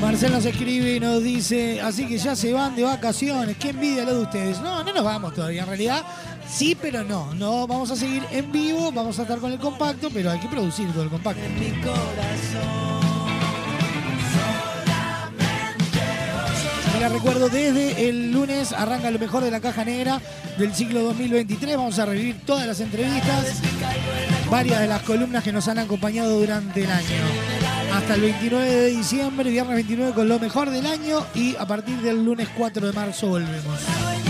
Marcel 0.00 0.30
nos 0.30 0.44
escribe 0.44 0.94
y 0.94 1.00
nos 1.00 1.22
dice, 1.22 1.80
así 1.80 2.06
que 2.06 2.18
ya 2.18 2.36
se 2.36 2.52
van 2.52 2.76
de 2.76 2.84
vacaciones, 2.84 3.56
qué 3.56 3.70
envidia 3.70 4.04
lo 4.04 4.14
de 4.14 4.22
ustedes. 4.22 4.60
No, 4.60 4.84
no 4.84 4.92
nos 4.92 5.04
vamos 5.04 5.34
todavía, 5.34 5.62
en 5.62 5.68
realidad 5.68 6.04
sí, 6.48 6.76
pero 6.80 7.02
no. 7.02 7.34
No, 7.34 7.66
vamos 7.66 7.90
a 7.90 7.96
seguir 7.96 8.22
en 8.30 8.50
vivo, 8.52 8.92
vamos 8.92 9.18
a 9.18 9.22
estar 9.22 9.38
con 9.38 9.52
el 9.52 9.58
compacto, 9.58 10.08
pero 10.12 10.30
hay 10.30 10.38
que 10.38 10.48
producir 10.48 10.90
todo 10.92 11.02
el 11.02 11.10
compacto. 11.10 11.42
Mi 11.58 11.70
corazón. 11.82 12.98
Les 17.00 17.12
recuerdo, 17.12 17.48
desde 17.48 18.08
el 18.08 18.32
lunes 18.32 18.72
arranca 18.72 19.10
lo 19.10 19.18
mejor 19.18 19.44
de 19.44 19.52
la 19.52 19.60
caja 19.60 19.84
negra 19.84 20.20
del 20.58 20.74
ciclo 20.74 21.02
2023. 21.02 21.76
Vamos 21.76 21.98
a 21.98 22.06
revivir 22.06 22.40
todas 22.44 22.66
las 22.66 22.80
entrevistas, 22.80 23.60
varias 24.50 24.80
de 24.80 24.88
las 24.88 25.02
columnas 25.02 25.44
que 25.44 25.52
nos 25.52 25.68
han 25.68 25.78
acompañado 25.78 26.38
durante 26.38 26.82
el 26.82 26.90
año. 26.90 27.57
Hasta 28.08 28.16
el 28.16 28.22
29 28.22 28.70
de 28.70 28.86
diciembre, 28.86 29.50
viernes 29.50 29.74
29 29.74 30.12
con 30.14 30.28
lo 30.28 30.38
mejor 30.38 30.70
del 30.70 30.86
año 30.86 31.26
y 31.34 31.54
a 31.56 31.66
partir 31.66 31.98
del 31.98 32.24
lunes 32.24 32.48
4 32.56 32.86
de 32.86 32.92
marzo 32.94 33.28
volvemos. 33.28 34.27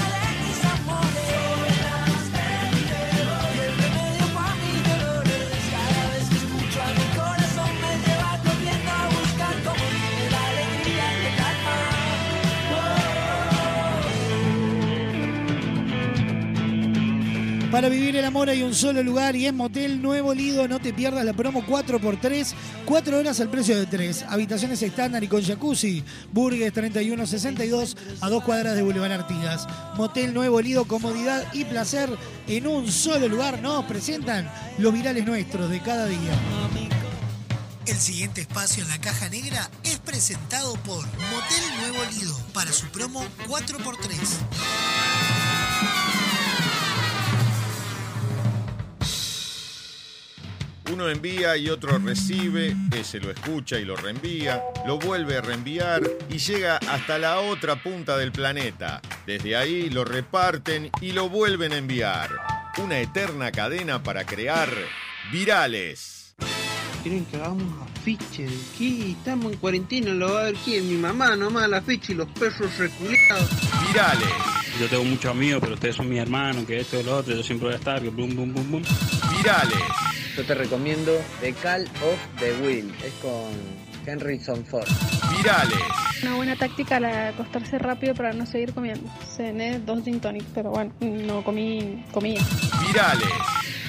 Para 17.71 17.91
vivir 17.91 18.17
el 18.17 18.25
amor 18.25 18.49
hay 18.49 18.63
un 18.63 18.75
solo 18.75 19.03
lugar 19.03 19.37
y 19.37 19.45
es 19.45 19.53
Motel 19.53 20.01
Nuevo 20.01 20.33
Lido. 20.33 20.67
No 20.67 20.81
te 20.81 20.95
pierdas 20.95 21.23
la 21.23 21.35
promo 21.35 21.63
4x3, 21.67 22.55
4 22.87 23.19
horas 23.19 23.41
al 23.41 23.51
precio 23.51 23.77
de 23.77 23.85
3. 23.85 24.25
Habitaciones 24.27 24.83
estándar 24.83 25.23
y 25.23 25.29
con 25.29 25.43
jacuzzi. 25.45 26.03
Burgues 26.33 26.73
3162 26.73 27.97
a 28.23 28.31
dos 28.31 28.43
cuadras 28.43 28.75
de 28.75 28.81
Boulevard 28.81 29.13
Artigas. 29.13 29.67
Motel 29.97 30.33
Nuevo 30.33 30.63
Lido, 30.63 30.87
comodidad 30.87 31.45
y 31.53 31.67
placer 31.67 32.09
en 32.47 32.67
un 32.67 32.91
solo 32.91 33.29
lugar. 33.29 33.61
Nos 33.61 33.85
presentan 33.85 34.51
los 34.79 34.95
virales 34.95 35.27
nuestros 35.27 35.69
de 35.69 35.81
cada 35.81 36.07
día. 36.07 36.33
El 37.85 37.97
siguiente 37.97 38.41
espacio 38.41 38.83
en 38.83 38.89
la 38.89 38.99
caja 38.99 39.29
negra 39.29 39.71
es 39.85 39.99
presentado 39.99 40.73
por 40.85 41.05
Motel 41.07 41.65
Nuevo 41.81 41.99
Lido 42.13 42.35
para 42.55 42.73
su 42.73 42.87
promo 42.87 43.23
4x3. 43.47 45.38
Uno 50.91 51.09
envía 51.09 51.57
y 51.57 51.69
otro 51.69 51.99
recibe, 51.99 52.75
ese 52.97 53.21
lo 53.21 53.31
escucha 53.31 53.79
y 53.79 53.85
lo 53.85 53.95
reenvía, 53.95 54.63
lo 54.87 54.99
vuelve 54.99 55.37
a 55.37 55.43
reenviar 55.43 56.01
y 56.31 56.39
llega 56.39 56.79
hasta 56.79 57.19
la 57.19 57.41
otra 57.41 57.83
punta 57.83 58.17
del 58.17 58.33
planeta. 58.33 59.03
Desde 59.27 59.57
ahí 59.57 59.91
lo 59.91 60.05
reparten 60.05 60.91
y 61.03 61.13
lo 61.13 61.29
vuelven 61.29 61.73
a 61.73 61.77
enviar. 61.77 62.31
Una 62.79 63.01
eterna 63.01 63.53
cadena 63.53 64.03
para 64.03 64.25
crear 64.25 64.71
virales. 65.31 66.35
Quieren 67.03 67.27
que 67.27 67.37
hagamos 67.37 67.89
afiche 67.91 68.45
de 68.45 68.59
qué? 68.79 69.11
Estamos 69.11 69.53
en 69.53 69.59
cuarentena, 69.59 70.15
lo 70.15 70.33
va 70.33 70.41
a 70.41 70.45
ver 70.45 70.55
quién, 70.65 70.89
mi 70.89 70.97
mamá 70.97 71.37
nomás 71.37 71.69
la 71.69 71.79
afiche 71.79 72.13
y 72.13 72.17
los 72.17 72.29
perros 72.29 72.79
reculeados. 72.79 73.51
Virales. 73.87 74.29
Yo 74.81 74.89
tengo 74.89 75.05
muchos 75.05 75.31
amigos, 75.31 75.61
pero 75.61 75.75
ustedes 75.75 75.97
son 75.97 76.09
mis 76.09 76.21
hermanos, 76.21 76.65
que 76.65 76.79
esto 76.79 76.99
y 76.99 77.03
lo 77.03 77.19
otro, 77.19 77.35
yo 77.35 77.43
siempre 77.43 77.67
voy 77.67 77.75
a 77.75 77.79
estar, 77.79 78.01
que 78.01 78.09
bum, 78.09 78.35
bum, 78.35 78.55
bum, 78.55 78.71
bum. 78.71 78.83
Virales. 79.37 80.08
Yo 80.39 80.45
te 80.45 80.55
recomiendo 80.55 81.21
The 81.41 81.53
Call 81.53 81.83
of 81.83 82.39
the 82.39 82.53
Will. 82.63 82.95
Es 83.05 83.13
con 83.15 83.51
Henryson 84.07 84.65
Ford. 84.65 84.87
Virales. 85.37 85.81
Una 86.23 86.37
buena 86.37 86.55
táctica 86.55 87.01
la 87.01 87.09
de 87.09 87.29
acostarse 87.31 87.77
rápido 87.77 88.15
para 88.15 88.33
no 88.33 88.47
seguir 88.47 88.73
comiendo. 88.73 89.11
Cené 89.37 89.81
dos 89.81 90.05
gin 90.05 90.21
tonic, 90.21 90.45
pero 90.55 90.71
bueno, 90.71 90.93
no 91.01 91.43
comí 91.43 92.05
comía. 92.13 92.41
Virales. 92.87 93.29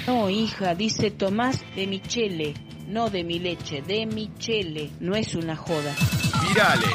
No, 0.07 0.27
hija, 0.27 0.73
dice 0.73 1.11
Tomás 1.11 1.59
de 1.75 1.85
Michele, 1.85 2.55
no 2.87 3.11
de 3.11 3.23
mi 3.23 3.37
leche, 3.37 3.83
de 3.83 4.07
Michele. 4.07 4.89
No 4.99 5.15
es 5.15 5.35
una 5.35 5.55
joda. 5.55 5.93
Virales. 6.47 6.89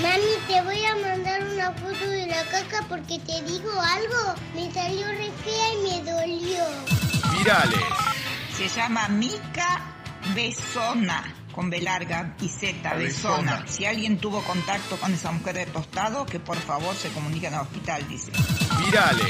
Mami, 0.00 0.22
te 0.48 0.62
voy 0.62 0.82
a 0.82 0.96
mandar 1.06 1.44
una 1.52 1.70
foto 1.72 2.08
de 2.08 2.28
la 2.28 2.42
caca 2.44 2.82
porque 2.88 3.18
te 3.18 3.42
digo 3.42 3.78
algo. 3.78 4.34
Me 4.54 4.72
salió 4.72 5.06
re 5.08 5.30
fea 5.44 5.74
y 5.74 5.82
me 5.82 6.10
dolió. 6.10 6.64
Virales. 7.36 8.15
Se 8.56 8.68
llama 8.68 9.06
Mica 9.08 9.80
Besona, 10.34 11.22
con 11.52 11.68
B 11.68 11.78
larga 11.82 12.34
y 12.40 12.48
Z, 12.48 12.94
Besona. 12.94 13.66
Si 13.66 13.84
alguien 13.84 14.16
tuvo 14.18 14.42
contacto 14.42 14.96
con 14.96 15.12
esa 15.12 15.30
mujer 15.30 15.56
de 15.56 15.66
tostado, 15.66 16.24
que 16.24 16.40
por 16.40 16.56
favor 16.56 16.96
se 16.96 17.10
comunique 17.10 17.48
al 17.48 17.60
hospital, 17.60 18.08
dice. 18.08 18.32
Virales. 18.78 19.26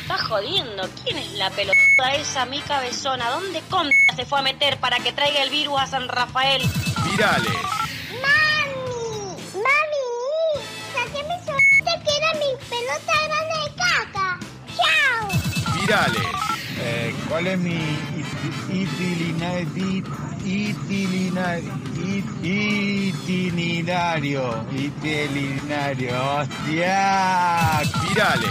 Estás 0.00 0.22
jodiendo. 0.22 0.88
¿Quién 1.04 1.18
es 1.18 1.32
la 1.34 1.50
pelotuda 1.50 2.14
esa, 2.14 2.46
mi 2.46 2.60
cabezona? 2.60 3.28
¿Dónde 3.28 3.60
contra 3.68 4.16
se 4.16 4.24
fue 4.24 4.38
a 4.38 4.42
meter 4.42 4.78
para 4.80 4.98
que 5.00 5.12
traiga 5.12 5.42
el 5.42 5.50
virus 5.50 5.78
a 5.78 5.86
San 5.86 6.08
Rafael? 6.08 6.62
Virales. 7.10 7.52
¡Mami! 8.22 9.36
¡Mami! 9.52 10.64
¡Saqué 10.94 11.22
mi 11.24 11.44
suerte 11.44 12.04
que 12.04 12.16
era 12.16 12.32
mi 12.34 12.50
pelota 12.70 13.12
grande 13.26 13.54
de 13.64 13.74
caca! 13.76 14.40
¡Chao! 14.76 15.78
Virales. 15.78 16.22
Eh, 16.84 17.14
¿Cuál 17.28 17.46
es 17.46 17.58
mi 17.58 17.78
itinerario? 18.68 20.04
Itinerario. 20.44 21.72
Itinerario. 24.72 26.38
¡Hostia! 26.38 27.80
Virales. 28.08 28.50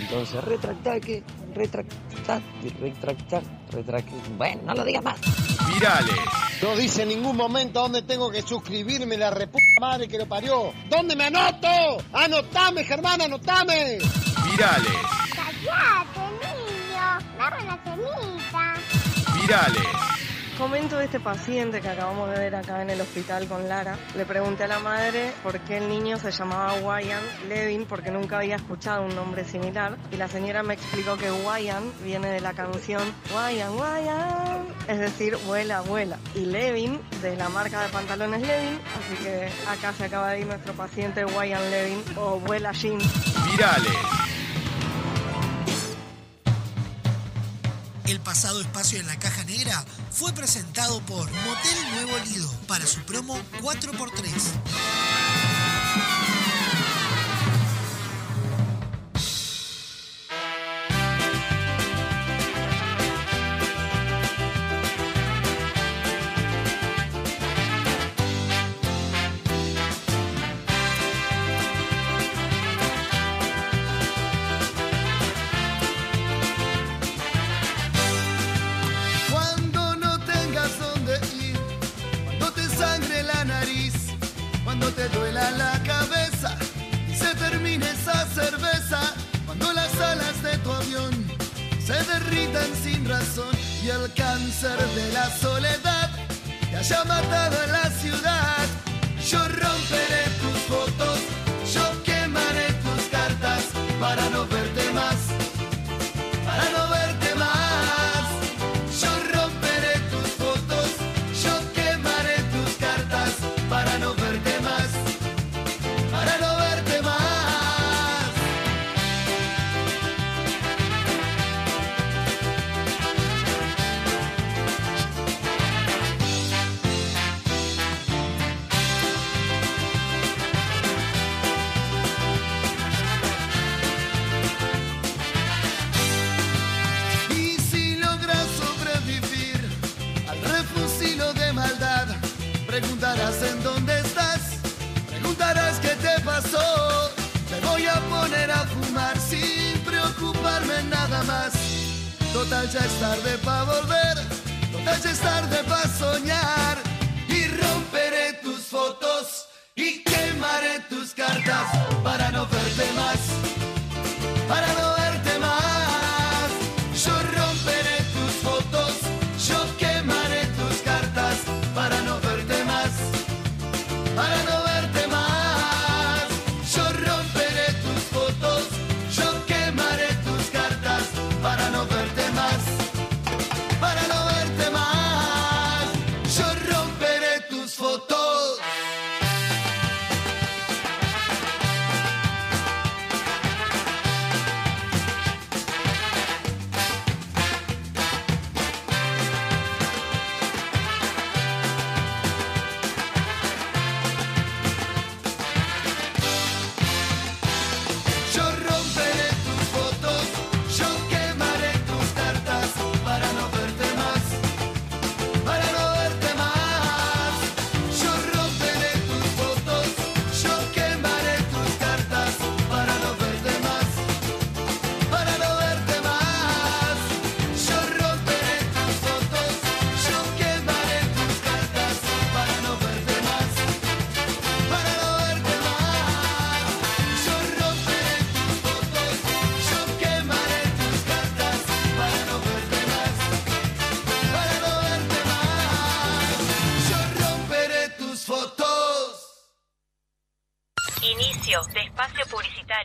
Entonces, 0.00 0.44
retractar 0.44 1.00
que. 1.00 1.22
Retractar. 1.54 2.42
Retractar. 2.80 3.42
Retractar. 3.70 4.18
Bueno, 4.36 4.60
no 4.66 4.74
lo 4.74 4.84
digas 4.84 5.02
más. 5.02 5.18
Virales. 5.72 6.14
No 6.62 6.76
dice 6.76 7.02
en 7.02 7.08
ningún 7.08 7.36
momento 7.36 7.80
dónde 7.80 8.02
tengo 8.02 8.30
que 8.30 8.40
suscribirme, 8.42 9.16
la 9.16 9.30
reputa 9.30 9.64
madre 9.80 10.06
que 10.06 10.16
lo 10.16 10.26
parió. 10.26 10.72
¿Dónde 10.88 11.16
me 11.16 11.24
anoto? 11.24 11.66
¡Anotame, 12.12 12.84
Germán, 12.84 13.20
anotame! 13.20 13.98
Virales. 14.48 14.92
¡Cállate, 15.34 16.20
niño! 16.40 17.18
¡Dame 17.36 17.64
la 17.64 17.76
semita! 17.82 18.76
Virales. 19.42 19.82
Comento 20.56 20.98
de 20.98 21.06
este 21.06 21.18
paciente 21.18 21.80
que 21.80 21.88
acabamos 21.88 22.30
de 22.30 22.38
ver 22.38 22.54
acá 22.54 22.80
en 22.82 22.90
el 22.90 23.00
hospital 23.00 23.48
con 23.48 23.68
Lara. 23.68 23.98
Le 24.14 24.24
pregunté 24.24 24.64
a 24.64 24.68
la 24.68 24.78
madre 24.78 25.32
por 25.42 25.58
qué 25.60 25.78
el 25.78 25.88
niño 25.88 26.16
se 26.16 26.30
llamaba 26.30 26.74
Wyan 26.74 27.22
Levin, 27.48 27.84
porque 27.86 28.12
nunca 28.12 28.38
había 28.38 28.54
escuchado 28.54 29.02
un 29.02 29.16
nombre 29.16 29.44
similar. 29.44 29.96
Y 30.12 30.16
la 30.16 30.28
señora 30.28 30.62
me 30.62 30.74
explicó 30.74 31.16
que 31.16 31.32
Wyan 31.32 31.82
viene 32.04 32.28
de 32.28 32.40
la 32.40 32.52
canción 32.52 33.02
Wyan, 33.34 33.72
Wyan, 33.72 34.68
es 34.86 35.00
decir, 35.00 35.36
vuela, 35.46 35.80
vuela. 35.80 36.18
Y 36.36 36.44
Levin, 36.44 37.00
de 37.20 37.34
la 37.34 37.48
marca 37.48 37.82
de 37.82 37.88
pantalones 37.88 38.42
Levin, 38.42 38.78
así 38.96 39.24
que 39.24 39.50
acá 39.68 39.92
se 39.92 40.04
acaba 40.04 40.30
de 40.30 40.40
ir 40.40 40.46
nuestro 40.46 40.72
paciente 40.74 41.24
Wyan 41.24 41.70
Levin 41.72 42.04
o 42.16 42.38
vuela 42.38 42.70
Jean. 42.70 42.98
Virales. 43.50 44.31
El 48.06 48.20
pasado 48.20 48.60
espacio 48.60 49.00
en 49.00 49.06
la 49.06 49.18
caja 49.18 49.44
negra 49.44 49.84
fue 50.10 50.32
presentado 50.32 51.00
por 51.02 51.30
Motel 51.30 51.90
Nuevo 51.94 52.18
Lido 52.26 52.50
para 52.66 52.86
su 52.86 53.00
promo 53.00 53.38
4x3. 53.60 56.41
Te 96.82 96.94
haya 96.94 97.61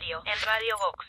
en 0.06 0.46
Radio 0.46 0.78
Vox. 0.78 1.04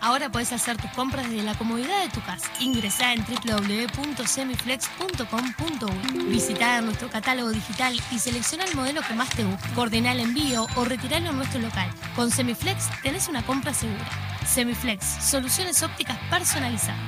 Ahora 0.00 0.30
puedes 0.30 0.52
hacer 0.52 0.76
tus 0.76 0.90
compras 0.90 1.30
desde 1.30 1.44
la 1.44 1.54
comodidad 1.54 2.02
de 2.02 2.10
tu 2.10 2.20
casa. 2.22 2.50
Ingresá 2.60 3.14
en 3.14 3.24
www.semiflex.com.uy. 3.24 6.24
Visitá 6.24 6.82
nuestro 6.82 7.08
catálogo 7.08 7.48
digital 7.50 7.98
y 8.10 8.18
selecciona 8.18 8.64
el 8.64 8.74
modelo 8.74 9.00
que 9.02 9.14
más 9.14 9.30
te 9.30 9.44
guste. 9.44 9.66
Coordina 9.74 10.12
el 10.12 10.20
envío 10.20 10.66
o 10.76 10.84
retiralo 10.84 11.30
en 11.30 11.36
nuestro 11.36 11.60
local. 11.60 11.90
Con 12.16 12.30
Semiflex 12.30 12.90
tenés 13.02 13.28
una 13.28 13.46
compra 13.46 13.72
segura. 13.72 14.06
Semiflex, 14.46 15.02
soluciones 15.04 15.82
ópticas 15.82 16.18
personalizadas. 16.28 17.00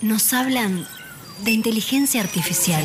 Nos 0.00 0.32
hablan 0.32 0.86
de 1.40 1.50
inteligencia 1.50 2.22
artificial. 2.22 2.82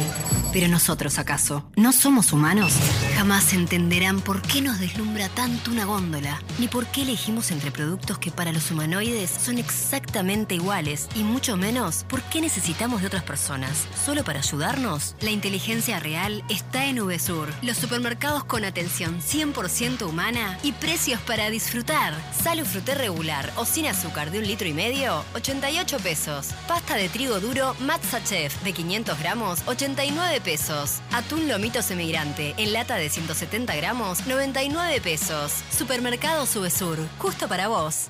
Pero 0.51 0.67
nosotros, 0.67 1.17
¿acaso? 1.19 1.71
¿No 1.77 1.93
somos 1.93 2.33
humanos? 2.33 2.73
Jamás 3.22 3.53
entenderán 3.53 4.19
por 4.19 4.41
qué 4.41 4.64
nos 4.64 4.80
deslumbra 4.80 5.30
tanto 5.30 5.69
una 5.69 5.85
góndola, 5.85 6.41
ni 6.57 6.68
por 6.68 6.88
qué 6.88 7.03
elegimos 7.03 7.52
entre 7.52 7.69
productos 7.69 8.18
que 8.18 8.31
para 8.31 8.52
los 8.52 8.72
humanoides 8.72 9.30
son 9.30 9.60
exactamente 9.60 10.56
iguales, 10.56 11.07
y 11.14 11.22
mucho 11.22 11.56
menos 11.56 12.03
por 12.10 12.23
qué 12.23 12.41
necesitamos 12.41 13.02
de 13.02 13.06
otras 13.06 13.22
personas. 13.22 13.85
¿Solo 14.03 14.23
para 14.23 14.39
ayudarnos? 14.39 15.15
La 15.22 15.30
inteligencia 15.30 15.99
real 15.99 16.43
está 16.49 16.88
en 16.88 16.98
VSUR, 16.98 17.49
los 17.61 17.77
supermercados 17.77 18.43
con 18.43 18.65
atención 18.65 19.22
100% 19.22 20.10
humana 20.10 20.57
y 20.64 20.72
precios 20.72 21.22
para 21.22 21.52
disfrutar. 21.52 22.15
Salo 22.43 22.65
fruté 22.65 22.95
regular 22.95 23.53
o 23.56 23.65
sin 23.65 23.85
azúcar 23.85 24.31
de 24.31 24.39
un 24.39 24.48
litro 24.48 24.68
y 24.68 24.73
medio, 24.73 25.23
88 25.35 25.99
pesos. 25.99 26.48
Pasta 26.68 26.95
de 26.95 27.07
trigo 27.07 27.39
duro 27.39 27.76
Matza 27.81 28.23
Chef 28.23 28.60
de 28.64 28.73
500 28.73 29.19
gramos, 29.19 29.60
89 29.68 30.41
pesos. 30.41 31.02
Atún 31.11 31.48
lomito 31.48 31.84
semigrante 31.84 32.56
en 32.57 32.73
lata 32.73 32.95
de 32.95 33.10
170 33.11 33.75
gramos, 33.75 34.25
99 34.25 35.01
pesos. 35.01 35.63
Supermercado 35.69 36.45
Subesur, 36.45 36.97
justo 37.19 37.47
para 37.47 37.67
vos. 37.67 38.09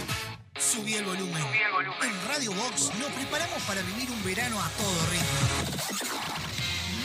Subí 0.59 0.95
el 0.95 1.05
volumen. 1.05 1.43
En 2.03 2.29
Radio 2.29 2.53
Box 2.53 2.91
nos 2.99 3.13
preparamos 3.13 3.63
para 3.65 3.83
vivir 3.83 4.11
un 4.11 4.25
verano 4.25 4.59
a 4.61 4.69
todo 4.71 5.07
ritmo. 5.11 6.32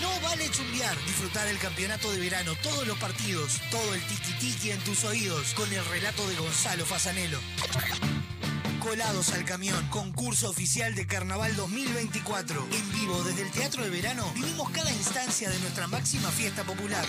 No 0.08 0.22
vale 0.22 0.50
chumbear. 0.50 0.96
Disfrutar 1.06 1.48
el 1.48 1.58
campeonato 1.58 2.10
de 2.12 2.20
verano, 2.20 2.54
todos 2.64 2.88
los 2.88 2.98
partidos, 2.98 3.60
todo 3.70 3.94
el 3.94 4.02
tiki-tiki 4.02 4.72
en 4.72 4.80
tus 4.80 5.04
oídos, 5.04 5.54
con 5.54 5.72
el 5.72 5.84
relato 5.86 6.26
de 6.28 6.36
Gonzalo 6.36 6.86
Fasanelo. 6.86 7.40
Colados 8.80 9.34
al 9.34 9.44
Camión, 9.44 9.86
concurso 9.90 10.50
oficial 10.50 10.96
de 10.96 11.06
Carnaval 11.06 11.56
2024. 11.58 12.68
En 12.72 12.92
vivo 12.94 13.22
desde 13.24 13.42
el 13.42 13.52
Teatro 13.52 13.84
de 13.84 13.90
Verano 13.90 14.32
vivimos 14.34 14.70
cada 14.70 14.92
instancia 14.92 15.50
de 15.50 15.60
nuestra 15.60 15.88
máxima 15.88 16.32
fiesta 16.32 16.64
popular. 16.64 17.06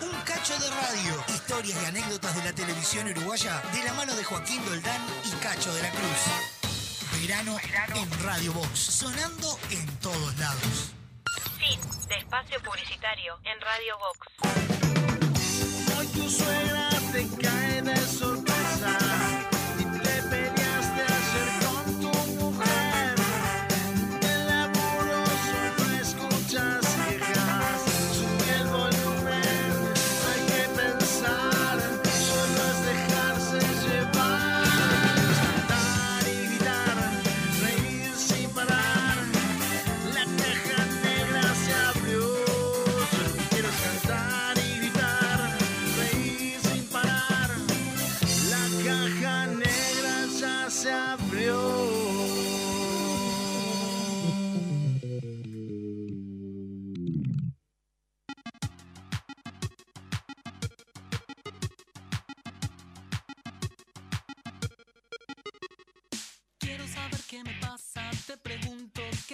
Un 0.00 0.16
cacho 0.24 0.56
de 0.60 0.70
radio, 0.70 1.24
historias 1.34 1.78
y 1.82 1.86
anécdotas 1.86 2.36
de 2.36 2.44
la 2.44 2.52
televisión 2.52 3.08
uruguaya 3.08 3.60
de 3.72 3.82
la 3.82 3.94
mano 3.94 4.14
de 4.14 4.22
Joaquín 4.22 4.64
Doldán 4.64 5.02
y 5.24 5.30
Cacho 5.42 5.74
de 5.74 5.82
la 5.82 5.90
Cruz. 5.90 7.20
Verano, 7.20 7.56
Verano. 7.56 7.96
en 7.96 8.22
Radio 8.22 8.52
Box, 8.52 8.78
sonando 8.78 9.58
en 9.70 9.86
todos 9.98 10.38
lados. 10.38 10.97
Fin 11.68 11.80
de 12.08 12.14
espacio 12.16 12.58
publicitario 12.62 13.38
en 13.44 13.60
Radio 13.60 13.98
Vox. 13.98 14.18
Hoy 15.98 16.06
tu 16.06 16.30
suegra 16.30 16.88
te 17.12 17.28
cae 17.42 17.82
de 17.82 17.96
sorpresa. 17.96 18.47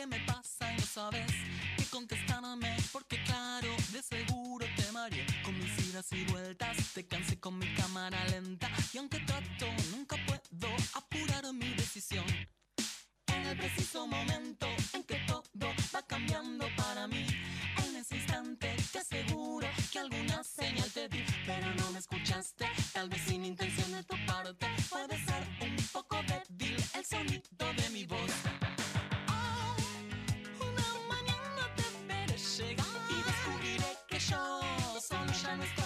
me 0.07 0.21
pasa 0.21 0.73
y 0.73 0.77
no 0.77 0.87
sabes 0.87 1.31
qué 1.77 1.85
contestarme 1.87 2.77
porque 2.93 3.23
claro, 3.25 3.69
de 3.93 4.03
seguro 4.03 4.67
te 4.77 4.93
mareé 4.93 5.25
con 5.43 5.57
mis 5.59 5.89
idas 5.89 6.07
y 6.13 6.25
vueltas, 6.25 6.77
te 6.93 7.07
cansé 7.07 7.39
con 7.41 7.59
mi 7.59 7.73
cámara 7.75 8.23
lenta 8.27 8.71
y 8.93 8.99
aunque 8.99 9.21
trato 9.21 9.67
nunca 9.93 10.17
puedo 10.27 10.75
apurar 10.95 11.53
mi 11.53 11.75
decisión. 11.75 12.25
En 13.29 13.47
el 13.47 13.57
preciso 13.57 14.07
momento 14.07 14.67
en 14.93 15.05
que 15.05 15.17
todo 15.27 15.43
va 15.95 16.03
cambiando 16.07 16.67
para 16.77 17.07
mí, 17.07 17.27
en 17.87 17.97
ese 17.97 18.17
instante 18.17 18.77
te 18.93 18.99
aseguro 18.99 19.69
que 19.91 19.99
alguna 19.99 20.45
señal 20.45 20.91
te 20.93 21.09
di, 21.09 21.25
pero 21.47 21.75
no 21.75 21.91
me 21.93 21.99
escuchaste, 21.99 22.67
tal 22.93 23.09
vez 23.09 23.23
sin 23.23 23.45
intención 23.45 23.93
de 23.93 24.05
tu 24.05 24.17
parte, 24.27 24.67
puede 24.91 25.17
ser 25.25 25.47
un 25.63 25.77
poco 25.93 26.21
débil 26.23 26.77
el 26.95 27.05
sonido 27.05 27.73
de 27.77 27.91
mi 27.91 28.05
voz. 28.05 28.64
emotions. 35.45 35.84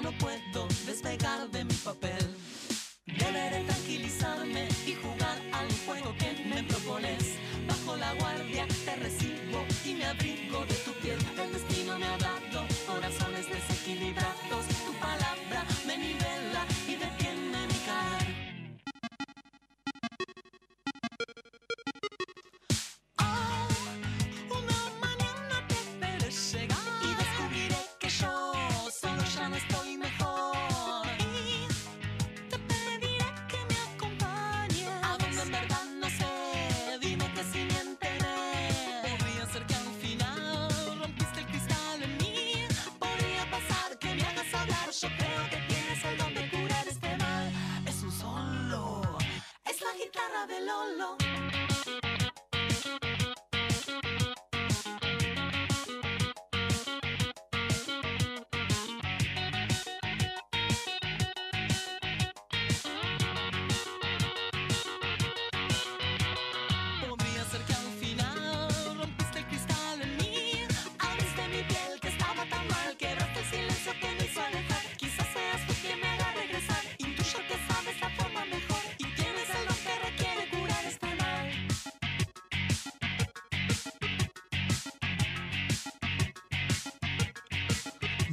no 0.00 0.12
puedo. 0.12 0.35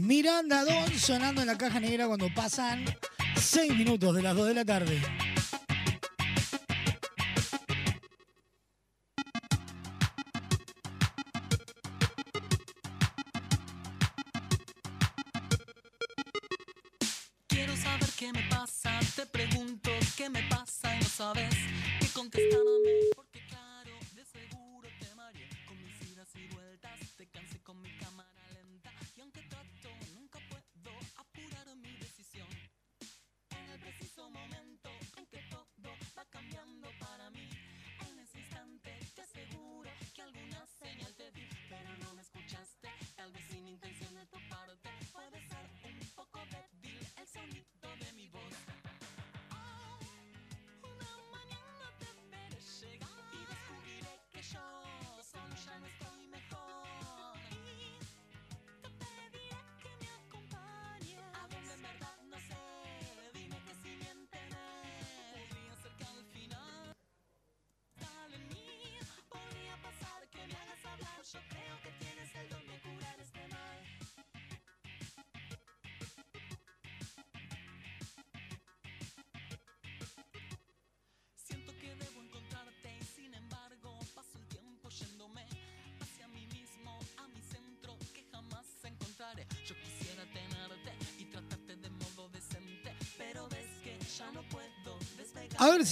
Miranda 0.04 0.66
Don 0.66 1.00
sonando 1.00 1.40
en 1.40 1.48
la 1.48 1.58
caja 1.58 1.80
negra 1.80 2.08
cuando 2.08 2.28
pasan 2.36 2.84
6 3.38 3.74
minutos 3.78 4.14
de 4.14 4.22
las 4.22 4.36
2 4.36 4.48
de 4.50 4.54
la 4.54 4.66
tarde. 4.66 5.02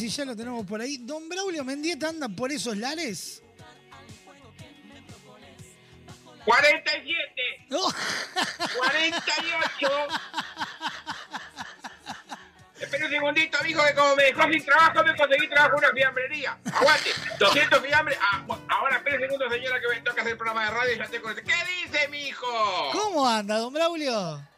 Si 0.02 0.10
ya 0.10 0.26
lo 0.26 0.36
tenemos 0.36 0.66
por 0.66 0.82
ahí. 0.82 0.98
Don 0.98 1.30
Braulio 1.30 1.64
Mendieta 1.64 2.10
anda 2.10 2.28
por 2.28 2.52
esos 2.52 2.76
lares. 2.76 3.44
47. 6.44 7.68
No. 7.70 7.82
48. 8.78 9.90
Espera 12.80 13.06
un 13.06 13.12
segundito, 13.12 13.60
mijo, 13.64 13.86
que 13.86 13.94
como 13.94 14.16
me 14.16 14.24
dejó 14.24 14.42
sin 14.52 14.66
trabajo, 14.66 15.04
me 15.04 15.16
conseguí 15.16 15.48
trabajo 15.48 15.78
en 15.78 15.84
una 15.86 15.94
fiambrería. 15.94 16.58
Aguante. 16.74 17.12
200 17.38 17.80
fiambres. 17.80 18.18
Ah, 18.20 18.44
ahora, 18.70 18.98
espera 18.98 19.18
un 19.18 19.22
segundo, 19.22 19.50
señora, 19.52 19.80
que 19.80 19.88
me 19.88 20.02
toca 20.02 20.22
hacer 20.22 20.32
el 20.32 20.38
programa 20.38 20.66
de 20.66 20.72
radio 20.72 20.96
y 20.96 20.98
ya 20.98 21.06
te 21.06 21.22
conecté. 21.22 21.44
¿Qué 21.44 21.84
dice, 21.84 22.08
mijo? 22.08 22.48
¿Cómo 22.92 23.28
anda, 23.28 23.60
don 23.60 23.72
Braulio? 23.72 24.51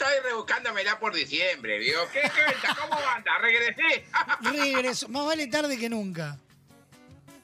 Estoy 0.00 0.30
rebuscándomela 0.30 0.98
por 0.98 1.14
diciembre, 1.14 1.78
¿vio? 1.78 1.98
¿Qué 2.10 2.20
cuenta? 2.22 2.74
¿Cómo 2.80 2.98
anda? 3.14 3.32
¿Regresé? 3.38 4.06
Regreso. 4.72 5.08
Más 5.10 5.26
vale 5.26 5.46
tarde 5.48 5.76
que 5.76 5.90
nunca. 5.90 6.38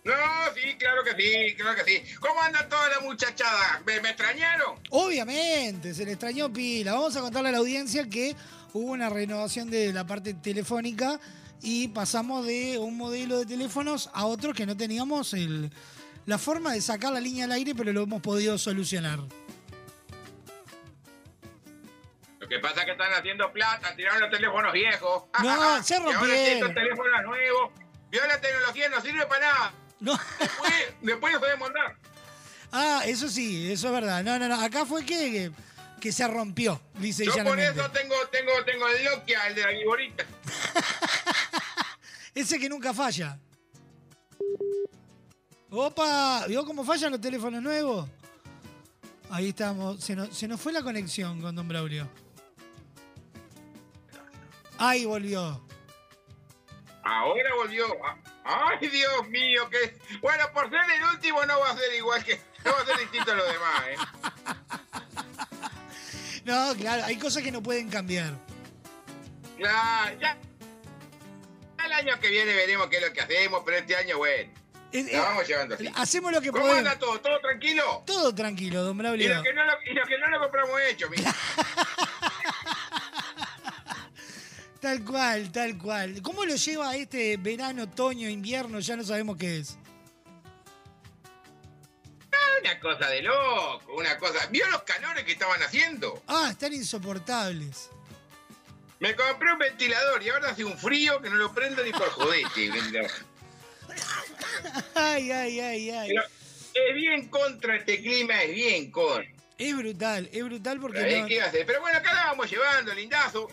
No, 0.05 0.15
sí, 0.55 0.74
claro 0.78 1.05
que 1.05 1.23
sí, 1.23 1.55
claro 1.55 1.77
que 1.77 1.85
sí. 1.85 2.15
¿Cómo 2.19 2.41
anda 2.41 2.66
toda 2.66 2.89
la 2.89 3.01
muchachada? 3.01 3.83
¿Me, 3.85 4.01
me 4.01 4.09
extrañaron? 4.09 4.78
Obviamente, 4.89 5.93
se 5.93 6.07
le 6.07 6.12
extrañó 6.12 6.51
pila. 6.51 6.95
Vamos 6.95 7.15
a 7.16 7.20
contarle 7.20 7.51
a 7.51 7.53
la 7.53 7.59
audiencia 7.59 8.09
que 8.09 8.35
hubo 8.73 8.93
una 8.93 9.11
renovación 9.11 9.69
de 9.69 9.93
la 9.93 10.07
parte 10.07 10.33
telefónica 10.33 11.20
y 11.61 11.89
pasamos 11.89 12.47
de 12.47 12.78
un 12.78 12.97
modelo 12.97 13.39
de 13.39 13.45
teléfonos 13.45 14.09
a 14.15 14.24
otro 14.24 14.55
que 14.55 14.65
no 14.65 14.74
teníamos 14.74 15.35
el, 15.35 15.70
la 16.24 16.39
forma 16.39 16.73
de 16.73 16.81
sacar 16.81 17.12
la 17.12 17.20
línea 17.20 17.45
al 17.45 17.53
aire, 17.53 17.74
pero 17.74 17.93
lo 17.93 18.05
hemos 18.05 18.23
podido 18.23 18.57
solucionar. 18.57 19.20
Lo 22.47 22.51
que 22.51 22.60
pasa 22.60 22.81
es 22.81 22.86
que 22.86 22.93
están 22.93 23.12
haciendo 23.12 23.52
plata, 23.52 23.93
tiraron 23.97 24.20
los 24.20 24.31
teléfonos 24.31 24.73
viejos. 24.73 25.24
No, 25.43 25.82
se 25.82 25.98
rompieron. 25.98 26.73
teléfonos 26.73 27.23
nuevos. 27.24 27.73
Vio 28.09 28.24
la 28.24 28.40
tecnología 28.40 28.89
no 28.89 29.01
sirve 29.01 29.27
para 29.27 29.52
nada. 29.52 29.73
No. 29.98 30.16
Después, 30.39 30.73
después 31.01 31.32
no 31.32 31.40
podemos 31.40 31.68
andar. 31.68 31.97
Ah, 32.70 33.02
eso 33.05 33.28
sí, 33.28 33.73
eso 33.73 33.89
es 33.89 33.93
verdad. 33.93 34.23
No, 34.23 34.39
no, 34.39 34.47
no. 34.47 34.60
Acá 34.60 34.86
fue 34.86 35.05
que, 35.05 35.51
que, 36.01 36.12
se 36.12 36.28
rompió, 36.28 36.81
dice 36.94 37.24
Yo 37.24 37.32
por 37.43 37.59
eso 37.59 37.90
tengo, 37.90 38.14
tengo, 38.31 38.52
tengo 38.64 38.86
el 38.86 39.05
Nokia, 39.05 39.48
el 39.48 39.56
de 39.56 39.62
la 39.62 39.70
viborita. 39.70 40.24
Ese 42.35 42.60
que 42.60 42.68
nunca 42.68 42.94
falla. 42.94 43.40
Opa, 45.68 46.47
¿vio 46.47 46.64
cómo 46.64 46.85
fallan 46.85 47.10
los 47.10 47.20
teléfonos 47.20 47.60
nuevos? 47.60 48.09
Ahí 49.31 49.48
estamos. 49.48 50.05
Se 50.05 50.14
nos, 50.14 50.36
se 50.36 50.47
nos 50.47 50.60
fue 50.60 50.73
la 50.73 50.82
conexión 50.82 51.40
con 51.40 51.56
Don 51.56 51.66
Braulio. 51.66 52.09
Ahí 54.78 55.05
volvió. 55.05 55.62
Ahora 57.03 57.55
volvió. 57.55 57.86
Ah, 58.05 58.16
Ay, 58.81 58.89
Dios 58.89 59.28
mío, 59.28 59.69
que. 59.70 59.97
Bueno, 60.20 60.44
por 60.53 60.69
ser 60.70 60.81
el 60.97 61.05
último 61.15 61.44
no 61.47 61.59
va 61.61 61.70
a 61.70 61.77
ser 61.77 61.94
igual 61.94 62.24
que. 62.24 62.40
No 62.65 62.73
va 62.73 62.81
a 62.81 62.86
ser 62.86 62.98
distinto 62.98 63.32
a 63.32 63.35
los 63.36 63.47
demás, 63.53 63.82
¿eh? 63.89 63.97
No, 66.44 66.74
claro, 66.77 67.05
hay 67.05 67.16
cosas 67.16 67.43
que 67.43 67.51
no 67.51 67.61
pueden 67.61 67.89
cambiar. 67.89 68.32
Ya, 69.59 70.15
ya. 70.20 70.39
El 71.85 71.93
año 71.93 72.20
que 72.20 72.28
viene 72.28 72.55
veremos 72.55 72.86
qué 72.89 72.98
es 72.98 73.03
lo 73.03 73.12
que 73.12 73.20
hacemos, 73.20 73.62
pero 73.65 73.78
este 73.78 73.97
año, 73.97 74.19
bueno. 74.19 74.53
Es- 74.93 75.12
La 75.12 75.23
vamos 75.23 75.47
llevando 75.48 75.74
así. 75.74 75.90
Hacemos 75.97 76.31
lo 76.31 76.40
que 76.40 76.51
¿Cómo 76.53 76.62
podemos. 76.62 76.78
anda 76.78 76.98
todo? 77.01 77.20
¿Todo 77.20 77.40
tranquilo? 77.40 78.05
Todo 78.07 78.32
tranquilo, 78.35 78.85
Don 78.85 78.94
Y 78.97 78.98
Braulio. 79.01 79.35
lo 79.35 79.43
que 79.43 79.53
no 79.55 79.65
lo, 79.65 79.73
y 79.86 79.93
lo, 79.94 80.05
que 80.07 80.19
no 80.19 80.27
lo 80.28 80.39
compramos 80.40 80.81
hecho, 80.89 81.11
mira. 81.11 81.35
Tal 84.87 85.03
cual, 85.05 85.51
tal 85.51 85.77
cual. 85.79 86.23
¿Cómo 86.23 86.45
lo 86.45 86.55
lleva 86.55 86.95
este 86.95 87.37
verano, 87.39 87.83
otoño, 87.83 88.29
invierno? 88.29 88.79
Ya 88.79 88.95
no 88.95 89.03
sabemos 89.03 89.37
qué 89.37 89.59
es. 89.59 89.77
Una 92.61 92.79
cosa 92.79 93.09
de 93.09 93.21
loco, 93.23 93.95
una 93.97 94.17
cosa. 94.17 94.47
¿Vio 94.47 94.65
los 94.71 94.85
calores 94.85 95.25
que 95.25 95.33
estaban 95.33 95.61
haciendo? 95.61 96.23
Ah, 96.29 96.51
están 96.53 96.73
insoportables. 96.73 97.91
Me 99.01 99.17
compré 99.17 99.53
un 99.55 99.59
ventilador 99.59 100.23
y 100.23 100.29
ahora 100.29 100.51
hace 100.51 100.65
un 100.65 100.79
frío 100.79 101.21
que 101.21 101.31
no 101.31 101.35
lo 101.35 101.53
prendo 101.53 101.83
ni 101.83 101.91
por 101.91 102.09
jodete. 102.11 102.71
Ay, 104.95 105.33
ay, 105.33 105.59
ay, 105.61 105.91
ay. 105.91 106.09
Pero 106.11 106.23
es 106.91 106.95
bien 106.95 107.29
contra 107.29 107.77
este 107.77 108.01
clima, 108.01 108.41
es 108.41 108.55
bien 108.55 108.93
contra. 108.93 109.27
Es 109.59 109.77
brutal, 109.77 110.29
es 110.33 110.45
brutal 110.45 110.79
porque 110.81 111.01
¿eh? 111.01 111.23
no- 111.23 111.27
¿Qué 111.27 111.43
hace? 111.43 111.65
Pero 111.65 111.81
bueno, 111.81 111.99
acá 111.99 112.15
la 112.15 112.27
vamos 112.27 112.49
llevando, 112.49 112.95
lindazo. 112.95 113.49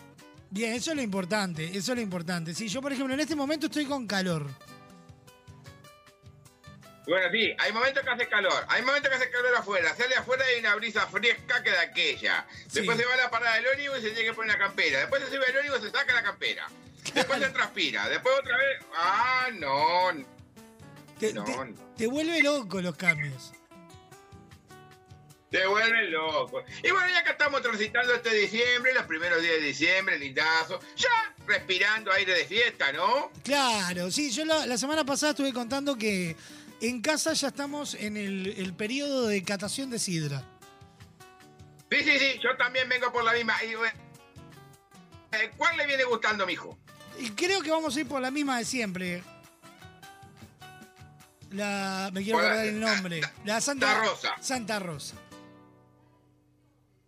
Bien, 0.54 0.72
eso 0.74 0.92
es 0.92 0.96
lo 0.96 1.02
importante, 1.02 1.64
eso 1.76 1.90
es 1.92 1.96
lo 1.96 2.00
importante. 2.00 2.54
Sí, 2.54 2.68
yo 2.68 2.80
por 2.80 2.92
ejemplo 2.92 3.12
en 3.12 3.18
este 3.18 3.34
momento 3.34 3.66
estoy 3.66 3.86
con 3.86 4.06
calor. 4.06 4.46
Bueno, 7.08 7.26
sí, 7.32 7.52
hay 7.58 7.72
momentos 7.72 8.04
que 8.04 8.10
hace 8.10 8.28
calor, 8.28 8.64
hay 8.68 8.82
momentos 8.82 9.10
que 9.10 9.16
hace 9.16 9.30
calor 9.30 9.56
afuera, 9.56 9.94
sale 9.96 10.14
afuera 10.14 10.44
y 10.48 10.54
hay 10.54 10.60
una 10.60 10.76
brisa 10.76 11.06
fresca 11.08 11.60
que 11.64 11.70
de 11.70 11.78
aquella. 11.78 12.46
Después 12.72 12.96
Sí. 12.96 13.02
se 13.02 13.08
va 13.08 13.14
a 13.14 13.16
la 13.16 13.30
parada 13.30 13.56
del 13.56 13.66
ónibus 13.66 13.98
y 13.98 14.02
se 14.02 14.10
tiene 14.10 14.28
que 14.30 14.32
poner 14.34 14.52
la 14.52 14.58
campera. 14.58 15.00
Después 15.00 15.22
se 15.24 15.28
sube 15.30 15.44
al 15.44 15.56
ónibus 15.56 15.80
y 15.80 15.82
se 15.82 15.90
saca 15.90 16.14
la 16.14 16.22
campera. 16.22 16.68
Después 17.12 17.40
se 17.40 17.50
transpira. 17.50 18.08
Después 18.08 18.34
otra 18.38 18.56
vez. 18.56 18.86
Ah, 18.96 19.48
no. 19.54 20.24
Te, 21.18 21.32
no, 21.34 21.42
te- 21.44 21.56
no. 21.56 21.74
te 21.96 22.06
vuelve 22.06 22.40
loco 22.42 22.80
los 22.80 22.96
cambios. 22.96 23.52
Te 25.54 25.68
vuelven 25.68 26.10
loco. 26.10 26.64
Y 26.82 26.90
bueno, 26.90 27.06
ya 27.14 27.22
que 27.22 27.30
estamos 27.30 27.62
transitando 27.62 28.12
este 28.12 28.34
diciembre, 28.34 28.92
los 28.92 29.04
primeros 29.04 29.40
días 29.40 29.54
de 29.54 29.60
diciembre, 29.60 30.18
lindazo, 30.18 30.80
ya 30.96 31.32
respirando 31.46 32.10
aire 32.10 32.34
de 32.34 32.44
fiesta, 32.44 32.90
¿no? 32.90 33.30
Claro, 33.44 34.10
sí, 34.10 34.32
yo 34.32 34.44
la, 34.44 34.66
la 34.66 34.76
semana 34.76 35.04
pasada 35.04 35.30
estuve 35.30 35.52
contando 35.52 35.96
que 35.96 36.34
en 36.80 37.00
casa 37.00 37.34
ya 37.34 37.46
estamos 37.46 37.94
en 37.94 38.16
el, 38.16 38.48
el 38.58 38.74
periodo 38.74 39.28
de 39.28 39.44
catación 39.44 39.90
de 39.90 40.00
sidra. 40.00 40.42
Sí, 41.88 41.98
sí, 42.02 42.18
sí, 42.18 42.40
yo 42.42 42.56
también 42.56 42.88
vengo 42.88 43.12
por 43.12 43.22
la 43.22 43.32
misma. 43.32 43.54
Y, 43.62 43.76
bueno, 43.76 43.96
eh, 45.30 45.52
¿Cuál 45.56 45.76
le 45.76 45.86
viene 45.86 46.02
gustando, 46.02 46.46
mijo? 46.46 46.76
Y 47.20 47.30
creo 47.30 47.62
que 47.62 47.70
vamos 47.70 47.96
a 47.96 48.00
ir 48.00 48.08
por 48.08 48.20
la 48.20 48.32
misma 48.32 48.58
de 48.58 48.64
siempre. 48.64 49.22
La. 51.52 52.10
Me 52.12 52.24
quiero 52.24 52.40
acordar 52.40 52.66
el 52.66 52.80
nombre. 52.80 53.20
La 53.44 53.60
Santa 53.60 53.86
Santa 53.86 54.04
Rosa. 54.04 54.34
Santa 54.40 54.78
Rosa. 54.80 55.14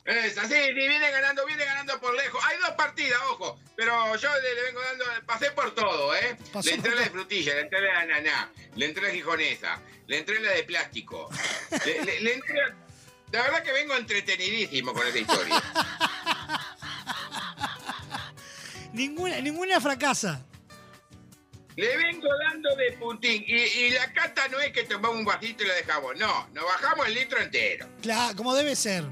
Esa, 0.06 0.42
sí, 0.46 0.54
sí, 0.54 0.72
viene 0.72 1.10
ganando, 1.10 1.44
viene 1.46 1.64
ganando 1.64 1.98
por 2.00 2.14
lejos. 2.14 2.40
Hay 2.44 2.58
dos 2.58 2.70
partidas, 2.72 3.18
ojo, 3.30 3.58
pero 3.74 4.14
yo 4.16 4.28
le, 4.40 4.54
le 4.54 4.62
vengo 4.62 4.80
dando, 4.80 5.04
pasé 5.26 5.50
por 5.50 5.74
todo, 5.74 6.14
¿eh? 6.14 6.36
Pasó 6.52 6.68
le 6.68 6.76
entré 6.76 6.94
la 6.94 7.02
de 7.02 7.10
frutilla, 7.10 7.54
le 7.54 7.60
entré 7.62 7.80
la 7.80 7.92
de 7.92 7.98
ananá, 8.12 8.52
le 8.76 8.86
entré 8.86 9.08
la 9.08 9.12
gijonesa, 9.12 9.80
le 10.06 10.18
entré 10.18 10.38
la 10.40 10.52
de 10.52 10.62
plástico. 10.62 11.28
le, 11.84 12.04
le- 12.04 12.20
le 12.20 12.34
entré... 12.34 12.54
La 13.32 13.42
verdad 13.42 13.62
que 13.64 13.72
vengo 13.72 13.96
entretenidísimo 13.96 14.92
con 14.94 15.04
esta 15.06 15.18
historia. 15.18 15.60
Ninguna, 18.92 19.40
ninguna 19.40 19.80
fracasa. 19.80 20.40
Le 21.76 21.96
vengo 21.96 22.28
dando 22.48 22.74
de 22.76 22.92
puntín. 22.92 23.44
Y, 23.46 23.54
y 23.54 23.90
la 23.90 24.12
cata 24.12 24.46
no 24.48 24.60
es 24.60 24.72
que 24.72 24.84
tomamos 24.84 25.18
un 25.18 25.24
vasito 25.24 25.64
y 25.64 25.66
la 25.66 25.74
dejamos. 25.74 26.16
No, 26.16 26.48
nos 26.54 26.64
bajamos 26.64 27.06
el 27.08 27.14
litro 27.14 27.38
entero. 27.40 27.86
Claro, 28.00 28.36
como 28.36 28.54
debe 28.54 28.76
ser. 28.76 29.04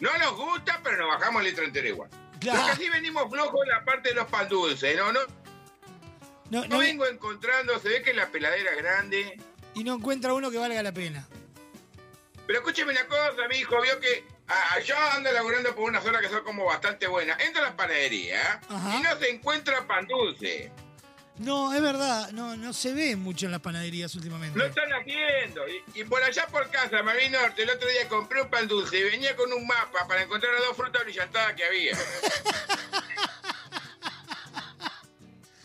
No 0.00 0.16
nos 0.18 0.36
gusta, 0.36 0.80
pero 0.82 0.96
nos 0.96 1.08
bajamos 1.18 1.42
el 1.42 1.48
litro 1.48 1.64
entero 1.64 1.88
igual. 1.88 2.10
Claro. 2.40 2.60
Lo 2.60 2.66
que 2.68 2.76
sí 2.84 2.88
venimos 2.88 3.28
flojos 3.30 3.60
en 3.64 3.68
la 3.70 3.84
parte 3.84 4.10
de 4.10 4.14
los 4.14 4.26
pan 4.28 4.48
dulces, 4.48 4.96
¿no? 4.96 5.12
No, 5.12 5.20
No, 6.50 6.60
no 6.62 6.66
no- 6.68 6.78
vengo 6.78 7.06
encontrando, 7.06 7.78
se 7.80 7.88
ve 7.88 8.02
que 8.02 8.14
la 8.14 8.28
peladera 8.28 8.70
es 8.72 8.76
grande. 8.78 9.40
y 9.74 9.84
no 9.84 9.94
encuentra 9.94 10.32
uno 10.34 10.50
que 10.50 10.58
valga 10.58 10.82
la 10.82 10.92
pena. 10.92 11.26
Pero 12.46 12.60
escúcheme 12.60 12.92
una 12.92 13.06
cosa, 13.06 13.46
mi 13.48 13.56
hijo, 13.58 13.80
vio 13.82 14.00
que 14.00 14.24
ah, 14.48 14.78
yo 14.84 14.96
ando 15.14 15.30
laburando 15.30 15.74
por 15.74 15.84
una 15.84 16.00
zona 16.00 16.20
que 16.20 16.28
son 16.28 16.42
como 16.42 16.64
bastante 16.64 17.06
buenas. 17.06 17.38
Entra 17.40 17.62
a 17.62 17.70
la 17.70 17.76
panadería 17.76 18.60
Ajá. 18.68 18.96
y 18.96 19.02
no 19.02 19.16
se 19.18 19.28
encuentra 19.30 19.86
pan 19.86 20.06
dulce. 20.06 20.72
No, 21.38 21.72
es 21.72 21.80
verdad, 21.80 22.30
no, 22.32 22.56
no 22.56 22.72
se 22.72 22.92
ve 22.92 23.14
mucho 23.16 23.46
en 23.46 23.52
las 23.52 23.60
panaderías 23.60 24.14
últimamente. 24.16 24.58
Lo 24.58 24.66
están 24.66 24.92
haciendo. 24.92 25.62
Y, 25.68 26.00
y 26.00 26.04
por 26.04 26.22
allá 26.22 26.46
por 26.48 26.68
casa, 26.70 27.02
Marín 27.02 27.32
Norte, 27.32 27.62
el 27.62 27.70
otro 27.70 27.88
día 27.88 28.08
compré 28.08 28.42
un 28.42 28.50
pan 28.50 28.66
dulce 28.66 28.98
y 28.98 29.04
venía 29.04 29.36
con 29.36 29.52
un 29.52 29.66
mapa 29.66 30.06
para 30.08 30.22
encontrar 30.22 30.52
las 30.54 30.62
dos 30.64 30.76
frutas 30.76 31.04
brillantadas 31.04 31.54
que 31.54 31.64
había. 31.64 31.96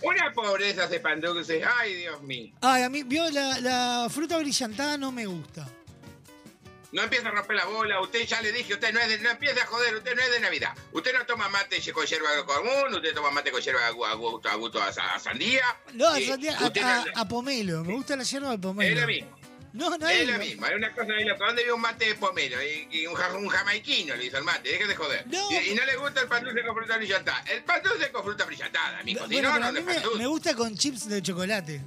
Una 0.02 0.34
pobreza 0.34 0.84
ese 0.86 1.00
pan 1.00 1.22
dulce. 1.22 1.64
Ay, 1.80 1.94
Dios 1.96 2.22
mío. 2.22 2.54
Ay, 2.62 2.84
a 2.84 2.90
mí, 2.90 3.04
vio, 3.04 3.30
la, 3.32 3.60
la 3.60 4.08
fruta 4.10 4.38
brillantada 4.38 4.98
no 4.98 5.12
me 5.12 5.26
gusta. 5.26 5.66
No 6.94 7.02
empieza 7.04 7.28
a 7.30 7.32
romper 7.32 7.56
la 7.56 7.66
bola. 7.66 8.00
Usted 8.02 8.26
ya 8.26 8.40
le 8.42 8.52
dije, 8.52 8.74
usted 8.76 8.94
no 8.94 9.00
es 9.02 9.10
de, 9.10 9.18
no 9.20 9.30
empieza 9.32 9.64
a 9.64 9.66
joder, 9.66 9.96
usted 9.96 10.16
no 10.16 10.22
es 10.22 10.32
de 10.32 10.40
Navidad. 10.40 10.74
Usted 10.92 11.14
no 11.14 11.26
toma 11.26 11.50
mate 11.50 11.82
con 11.92 12.06
yerba 12.06 12.30
común, 12.46 12.94
usted 12.94 13.14
toma 13.14 13.32
mate 13.32 13.52
con 13.52 13.60
yerba 13.62 13.88
a 13.88 13.92
gu- 13.92 14.06
a 14.08 14.14
gusto, 14.14 14.48
a, 14.50 14.56
gusto 14.56 14.82
a, 14.82 14.94
sa- 14.94 15.16
a 15.16 15.20
sandía. 15.20 15.64
No, 15.94 16.18
Y 16.18 16.28
sandía, 16.28 16.56
a, 16.58 16.66
a- 16.68 17.06
no- 17.06 17.12
a 17.16 17.28
pomelo. 17.28 17.84
Me 17.84 17.94
gusta 17.94 18.16
la 18.16 18.24
yerba 18.24 18.52
de 18.52 18.58
pomelo. 18.60 18.94
Es 18.96 19.02
lo 19.02 19.08
mismo. 19.08 19.40
No, 19.74 19.98
no 19.98 20.06
hay. 20.06 20.20
Es 20.22 20.28
lo 20.28 20.38
mismo, 20.38 20.68
es 20.68 20.76
una 20.76 20.94
cosa 20.94 21.14
de. 21.14 21.36
¿Dónde 21.36 21.64
vio 21.64 21.74
un 21.76 21.82
mate 21.82 22.06
de 22.06 22.14
pomelo? 22.14 22.62
Y, 22.62 22.88
y 22.92 23.08
un, 23.08 23.20
un 23.38 23.48
jamaiquino 23.50 24.16
le 24.16 24.26
hizo 24.26 24.38
el 24.38 24.44
mate, 24.44 24.70
déjate 24.70 24.88
de 24.90 24.96
joder. 24.96 25.26
Y, 25.32 25.72
y 25.72 25.74
no 25.74 25.84
le 25.86 25.96
gusta 25.96 26.22
el 26.22 26.28
pan 26.28 26.44
dulce 26.44 26.64
con 26.64 26.76
fruta 26.76 26.98
brillantada. 26.98 27.44
El 27.50 27.64
pan 27.64 27.82
dulce 27.82 28.12
con 28.12 28.24
fruta 28.24 28.46
brillantada, 28.46 29.00
amigo. 29.00 29.26
Si 29.28 29.34
Bueno, 29.34 29.50
no, 29.54 29.60
no, 29.60 29.66
a 29.66 29.72
no 29.72 29.80
es 29.80 29.84
me, 29.86 30.16
me 30.20 30.28
gusta 30.28 30.54
con 30.56 30.78
chips 30.78 31.10
de 31.10 31.24
chocolate. 31.24 31.82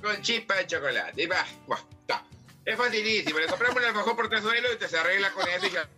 Con 0.00 0.22
chispa 0.22 0.54
de 0.56 0.66
chocolate. 0.66 1.22
Y 1.22 1.26
va, 1.26 1.46
buah, 1.66 1.78
está. 2.00 2.24
Es 2.64 2.76
facilísimo. 2.76 3.38
Le 3.40 3.46
compramos 3.46 3.76
un 3.76 3.84
alfajor 3.88 4.16
por 4.16 4.28
tesoelo 4.28 4.72
y 4.72 4.76
te 4.78 4.88
se 4.88 4.96
arregla 4.98 5.30
con 5.32 5.48
eso 5.48 5.66
y 5.66 5.70
ya. 5.70 5.88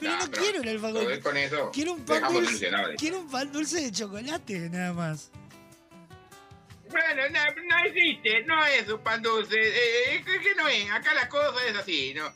Pero 0.00 0.12
Ya, 0.12 0.26
no 0.26 0.30
quiero 0.32 0.60
un 0.60 0.68
alfajor. 0.68 1.20
Con 1.20 1.36
eso. 1.36 1.70
Quiero 1.72 1.92
un 1.94 2.04
pan 2.04 2.32
dulce. 2.32 2.70
Quiero 2.96 3.18
un 3.20 3.30
pan 3.30 3.52
dulce 3.52 3.80
de 3.82 3.90
chocolate, 3.92 4.58
nada 4.70 4.92
más. 4.92 5.30
Bueno, 6.90 7.22
no, 7.30 7.40
no 7.64 7.84
existe, 7.86 8.44
no 8.44 8.66
es 8.66 8.86
un 8.88 9.00
pan 9.02 9.22
dulce, 9.22 9.56
eh, 9.58 10.14
eh, 10.16 10.24
que 10.26 10.40
que 10.40 10.54
no 10.54 10.68
es, 10.68 10.90
acá 10.90 11.14
la 11.14 11.26
cosa 11.26 11.66
es 11.66 11.74
así, 11.74 12.12
¿no? 12.14 12.26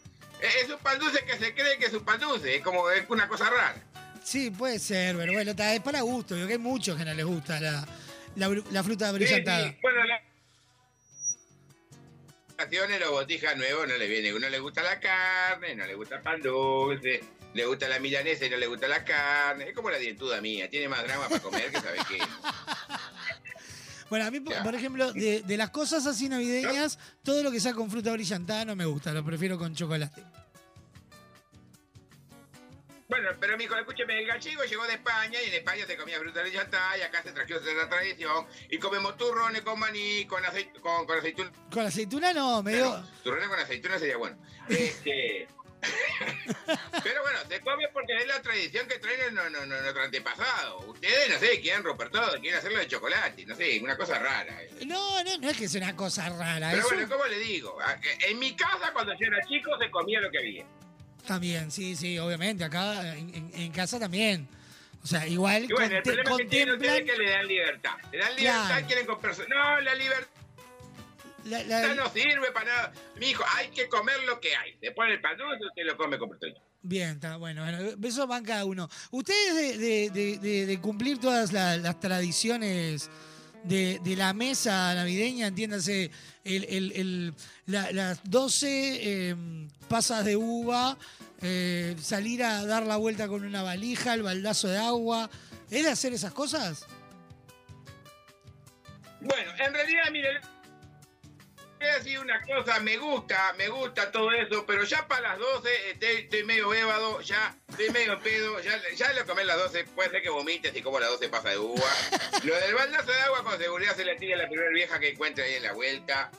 Eh, 0.41 0.49
Es 0.63 0.71
un 0.71 0.79
pan 0.79 0.99
dulce 0.99 1.23
que 1.27 1.37
se 1.37 1.53
cree 1.55 1.77
que 1.79 1.87
es 1.87 1.93
un 1.93 2.05
pan 2.07 2.19
dulce, 2.19 2.57
es 2.57 2.63
como 2.63 2.91
es 2.91 3.05
una 3.11 3.29
cosa 3.29 3.51
rara. 3.51 3.77
Sí, 4.25 4.51
puede 4.51 4.79
ser, 4.79 5.15
pero 5.17 5.33
bueno, 5.35 5.51
está- 5.51 5.75
es 5.75 5.81
para 5.81 6.01
gusto. 6.01 6.35
Yo 6.37 6.47
que 6.47 6.55
hay 6.55 6.59
muchos 6.59 6.97
que 6.97 7.05
no 7.05 7.13
les 7.13 7.27
gusta 7.27 7.61
la, 7.61 7.87
la, 8.37 8.49
la 8.71 8.83
fruta 8.83 9.13
brillantada. 9.13 9.65
Sí, 9.67 9.71
sí, 9.73 9.79
Bueno, 9.83 10.05
la... 10.05 10.23
los 13.01 13.11
botijas 13.11 13.57
nuevos 13.57 13.87
no 13.89 13.97
le 13.97 14.07
viene, 14.07 14.35
uno 14.35 14.49
le 14.49 14.59
gusta 14.59 14.83
la 14.83 14.99
carne, 14.99 15.75
no 15.75 15.87
le 15.87 15.95
gusta 15.95 16.17
el 16.17 16.23
pan 16.23 16.41
dulce, 16.41 17.23
le 17.55 17.67
gusta 17.67 17.89
la 17.89 17.99
milanesa 17.99 18.47
y 18.47 18.51
no 18.51 18.57
le 18.57 18.67
gusta 18.67 18.89
la 18.89 19.05
carne, 19.05 19.69
es 19.69 19.75
como 19.75 19.91
la 19.91 19.99
dientuda 19.99 20.41
mía, 20.41 20.69
tiene 20.69 20.89
más 20.89 21.03
drama 21.05 21.29
para 21.29 21.41
comer 21.41 21.71
que 21.71 21.81
sabe 21.81 21.99
qué. 22.09 22.19
Bueno, 24.09 24.25
a 24.25 24.31
mí, 24.31 24.39
por, 24.39 24.55
por 24.63 24.73
ejemplo, 24.73 25.13
de, 25.13 25.43
de 25.43 25.57
las 25.57 25.71
cosas 25.71 26.07
así 26.07 26.29
navideñas, 26.29 26.97
todo 27.25 27.43
lo 27.43 27.51
que 27.51 27.59
sea 27.59 27.75
con 27.75 27.91
fruta 27.91 28.13
brillantada 28.13 28.65
no 28.65 28.77
me 28.77 28.85
gusta, 28.85 29.13
lo 29.13 29.25
prefiero 29.25 29.59
con 29.59 29.75
chocolate. 29.75 30.23
Bueno, 33.09 33.31
pero 33.39 33.57
mijo, 33.57 33.77
escúcheme, 33.77 34.19
el 34.19 34.27
gallego 34.27 34.65
llegó 34.65 34.85
de 34.87 34.95
España 34.95 35.41
y 35.41 35.47
en 35.49 35.55
España 35.55 35.87
se 35.87 35.97
comía 35.97 36.19
fruta 36.19 36.43
de 36.43 36.51
llantá 36.51 36.99
y 36.99 37.03
acá 37.03 37.23
se 37.23 37.31
trajo 37.33 37.55
esa 37.55 37.89
tradición 37.89 38.47
y 38.69 38.79
comemos 38.79 39.17
turrones 39.17 39.63
con 39.63 39.79
maní, 39.79 40.25
con, 40.27 40.45
aceit 40.45 40.77
con, 40.81 41.07
con 41.07 41.19
aceituna. 41.19 41.53
Con 41.71 41.87
aceituna 41.87 42.33
no, 42.33 42.63
me 42.65 42.75
dio... 42.75 43.01
Turrones 43.23 43.49
con 43.49 43.61
aceituna 43.61 43.99
sería 43.99 44.17
bueno. 44.17 44.37
Este... 44.69 45.47
pero 47.05 47.23
bueno, 47.23 47.39
se 47.49 47.61
come 47.61 47.87
porque 47.93 48.17
es 48.17 48.27
la 48.27 48.43
tradición 48.43 48.89
que 48.89 48.99
traen 48.99 49.35
no, 49.35 49.49
no, 49.51 49.65
no, 49.67 49.81
nuestro 49.83 50.03
antepasado. 50.03 50.79
Ustedes, 50.81 51.29
no 51.31 51.39
sé, 51.39 51.61
quieren 51.61 51.85
romper 51.85 52.09
todo, 52.11 52.33
quieren 52.41 52.59
hacerlo 52.59 52.79
de 52.79 52.89
chocolate, 52.89 53.47
no 53.47 53.55
sé, 53.55 53.79
una 53.81 53.97
cosa 53.97 54.19
rara. 54.19 54.59
No, 54.85 55.23
no, 55.23 55.39
no 55.39 55.49
es 55.51 55.57
que 55.57 55.69
sea 55.69 55.83
una 55.83 55.95
cosa 55.95 56.29
rara. 56.31 56.71
Pero 56.73 56.89
bueno, 56.89 57.09
¿cómo 57.09 57.27
le 57.27 57.39
digo? 57.39 57.79
A- 57.81 58.01
En 58.27 58.39
mi 58.41 58.57
casa, 58.57 58.93
cuando 58.93 59.13
yo 59.13 59.27
era 59.27 59.41
chico, 59.47 59.71
se 59.79 59.89
comía 59.91 60.21
lo 60.21 60.31
que 60.31 60.39
había. 60.39 60.67
También, 61.27 61.71
sí, 61.71 61.97
sí, 61.97 62.19
obviamente. 62.19 62.65
Acá 62.65 63.17
en, 63.17 63.73
casa 63.73 63.99
también. 63.99 64.49
O 65.03 65.07
sea, 65.07 65.27
igual 65.27 65.65
Y 65.65 65.73
bueno, 65.73 65.97
el 65.97 66.03
problema 66.03 66.37
que 66.37 66.45
tienen 66.47 66.75
ustedes 66.75 66.93
es 66.93 66.99
contemplan... 67.01 67.17
que 67.19 67.23
le 67.25 67.31
dan 67.31 67.47
libertad. 67.47 67.91
Le 68.13 68.19
dan 68.19 68.37
libertad 68.37 68.67
Claro. 68.67 68.87
quieren 68.87 69.07
con 69.07 69.21
personas. 69.21 69.49
No, 69.51 69.81
la 69.81 69.95
libertad 69.95 70.29
La- 71.45 71.63
la- 71.63 71.95
no 71.95 72.09
sirve 72.11 72.51
para 72.53 72.67
nada. 72.67 72.93
Mi 73.21 73.27
hijo, 73.31 73.45
hay 73.57 73.69
que 73.69 73.89
comer 73.89 74.17
lo 74.27 74.41
que 74.41 74.57
hay. 74.57 74.77
Después 74.81 75.09
el 75.11 75.21
pan 75.21 75.37
dulce 75.37 75.65
usted 75.65 75.85
lo 75.85 75.97
come 75.97 76.19
con 76.19 76.29
personas. 76.31 76.61
Bien, 76.83 77.11
está 77.11 77.37
bueno, 77.37 77.63
bueno, 77.63 77.79
eso 78.07 78.27
van 78.27 78.45
cada 78.45 78.65
uno. 78.65 78.89
Ustedes 79.13 79.55
de, 79.55 79.79
de- 79.79 80.11
de- 80.11 80.39
de- 80.39 80.67
de 80.67 80.81
cumplir 80.81 81.19
todas 81.19 81.53
la- 81.53 81.77
las 81.77 82.01
tradiciones 82.01 83.11
de, 83.65 83.99
de 84.03 84.17
la 84.17 84.33
mesa 84.33 84.95
navideña, 84.95 85.49
entiéndase, 85.49 86.11
el, 86.45 86.65
el- 86.65 87.35
la- 87.67 87.91
las 87.93 88.21
12 88.25 88.69
eh, 89.31 89.37
pasas 89.89 90.25
de 90.25 90.37
uva, 90.37 90.97
eh, 91.43 91.97
salir 92.01 92.43
a 92.45 92.65
dar 92.65 92.85
la 92.85 92.97
vuelta 92.97 93.29
con 93.29 93.45
una 93.45 93.63
valija, 93.63 94.15
el 94.15 94.23
baldazo 94.23 94.69
de 94.69 94.79
agua, 94.79 95.29
¿es 95.71 95.85
de 95.85 95.91
hacer 95.91 96.13
esas 96.13 96.33
cosas? 96.33 96.85
Bueno, 99.21 99.51
en 99.59 99.73
realidad, 99.75 100.05
mire, 100.13 100.29
decir 101.95 102.19
una 102.19 102.41
cosa, 102.43 102.81
me 102.81 102.97
gusta, 102.97 103.55
me 103.57 103.69
gusta 103.69 104.11
todo 104.11 104.33
eso, 104.33 104.65
pero 104.67 104.85
ya 104.85 105.07
para 105.07 105.31
las 105.31 105.39
12 105.39 105.91
estoy, 105.91 106.09
estoy 106.17 106.45
medio 106.45 106.69
bébado, 106.69 107.21
ya 107.21 107.57
estoy 107.69 107.91
medio 107.91 108.21
pedo, 108.21 108.61
ya, 108.61 108.81
ya 108.95 109.13
lo 109.13 109.27
comí 109.27 109.43
a 109.43 109.45
las 109.45 109.59
12, 109.59 109.85
puede 109.85 110.11
ser 110.11 110.23
que 110.23 110.31
vomites 110.31 110.75
y 110.75 110.83
como 110.83 110.99
a 110.99 111.01
las 111.01 111.11
12 111.11 111.29
pasa 111.29 111.51
de 111.51 111.59
uva. 111.59 111.91
Lo 112.45 112.55
del 112.57 112.75
baldazo 112.75 113.11
de 113.11 113.21
agua 113.21 113.45
con 113.45 113.59
seguridad 113.59 113.97
se 113.97 114.05
le 114.05 114.17
tira 114.17 114.37
a 114.37 114.43
la 114.43 114.49
primera 114.49 114.71
vieja 114.71 114.99
que 114.99 115.11
encuentre 115.11 115.45
ahí 115.45 115.55
en 115.55 115.63
la 115.63 115.73
vuelta. 115.73 116.31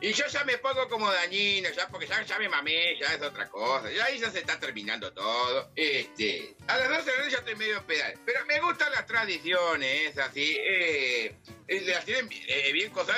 Y 0.00 0.12
yo 0.12 0.26
ya 0.26 0.44
me 0.44 0.58
pongo 0.58 0.88
como 0.88 1.10
dañino, 1.10 1.70
ya 1.70 1.88
porque 1.88 2.06
ya, 2.06 2.22
ya 2.22 2.38
me 2.38 2.50
mamé, 2.50 2.98
ya 3.00 3.14
es 3.14 3.22
otra 3.22 3.48
cosa. 3.48 3.90
Ya 3.90 4.04
ahí 4.04 4.18
ya 4.18 4.30
se 4.30 4.40
está 4.40 4.60
terminando 4.60 5.12
todo. 5.12 5.72
Este, 5.74 6.54
a 6.66 6.76
las 6.76 6.88
12 6.88 7.02
de 7.04 7.12
la 7.12 7.18
noche 7.18 7.30
ya 7.30 7.38
estoy 7.38 7.56
medio 7.56 7.86
pedal. 7.86 8.14
Pero 8.26 8.44
me 8.44 8.60
gustan 8.60 8.92
las 8.92 9.06
tradiciones, 9.06 10.18
así. 10.18 10.58
Eh, 10.60 11.34
eh, 11.66 11.80
las 11.86 12.04
tienen 12.04 12.28
eh, 12.30 12.72
bien 12.72 12.90
cosas 12.90 13.16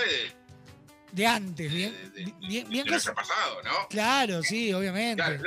De 1.12 1.26
antes, 1.26 1.72
bien, 1.72 2.12
bien, 2.40 2.68
bien 2.68 2.84
de 2.84 2.92
cosas- 2.92 3.14
pasado, 3.14 3.62
¿no? 3.62 3.88
Claro, 3.88 4.42
sí, 4.42 4.72
obviamente. 4.72 5.22
Claro, 5.22 5.42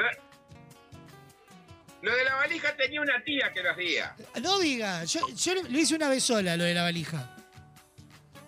lo, 2.02 2.16
de 2.16 2.24
la 2.24 2.36
valija 2.36 2.76
tenía 2.76 3.00
una 3.00 3.24
tía 3.24 3.52
que 3.54 3.62
lo 3.62 3.72
hacía. 3.72 4.16
No 4.42 4.58
diga, 4.60 5.04
yo, 5.04 5.22
yo 5.30 5.54
lo 5.56 5.78
hice 5.80 5.96
una 5.96 6.10
vez 6.10 6.24
sola, 6.24 6.58
lo 6.58 6.64
de 6.64 6.74
la 6.74 6.82
valija. 6.82 7.36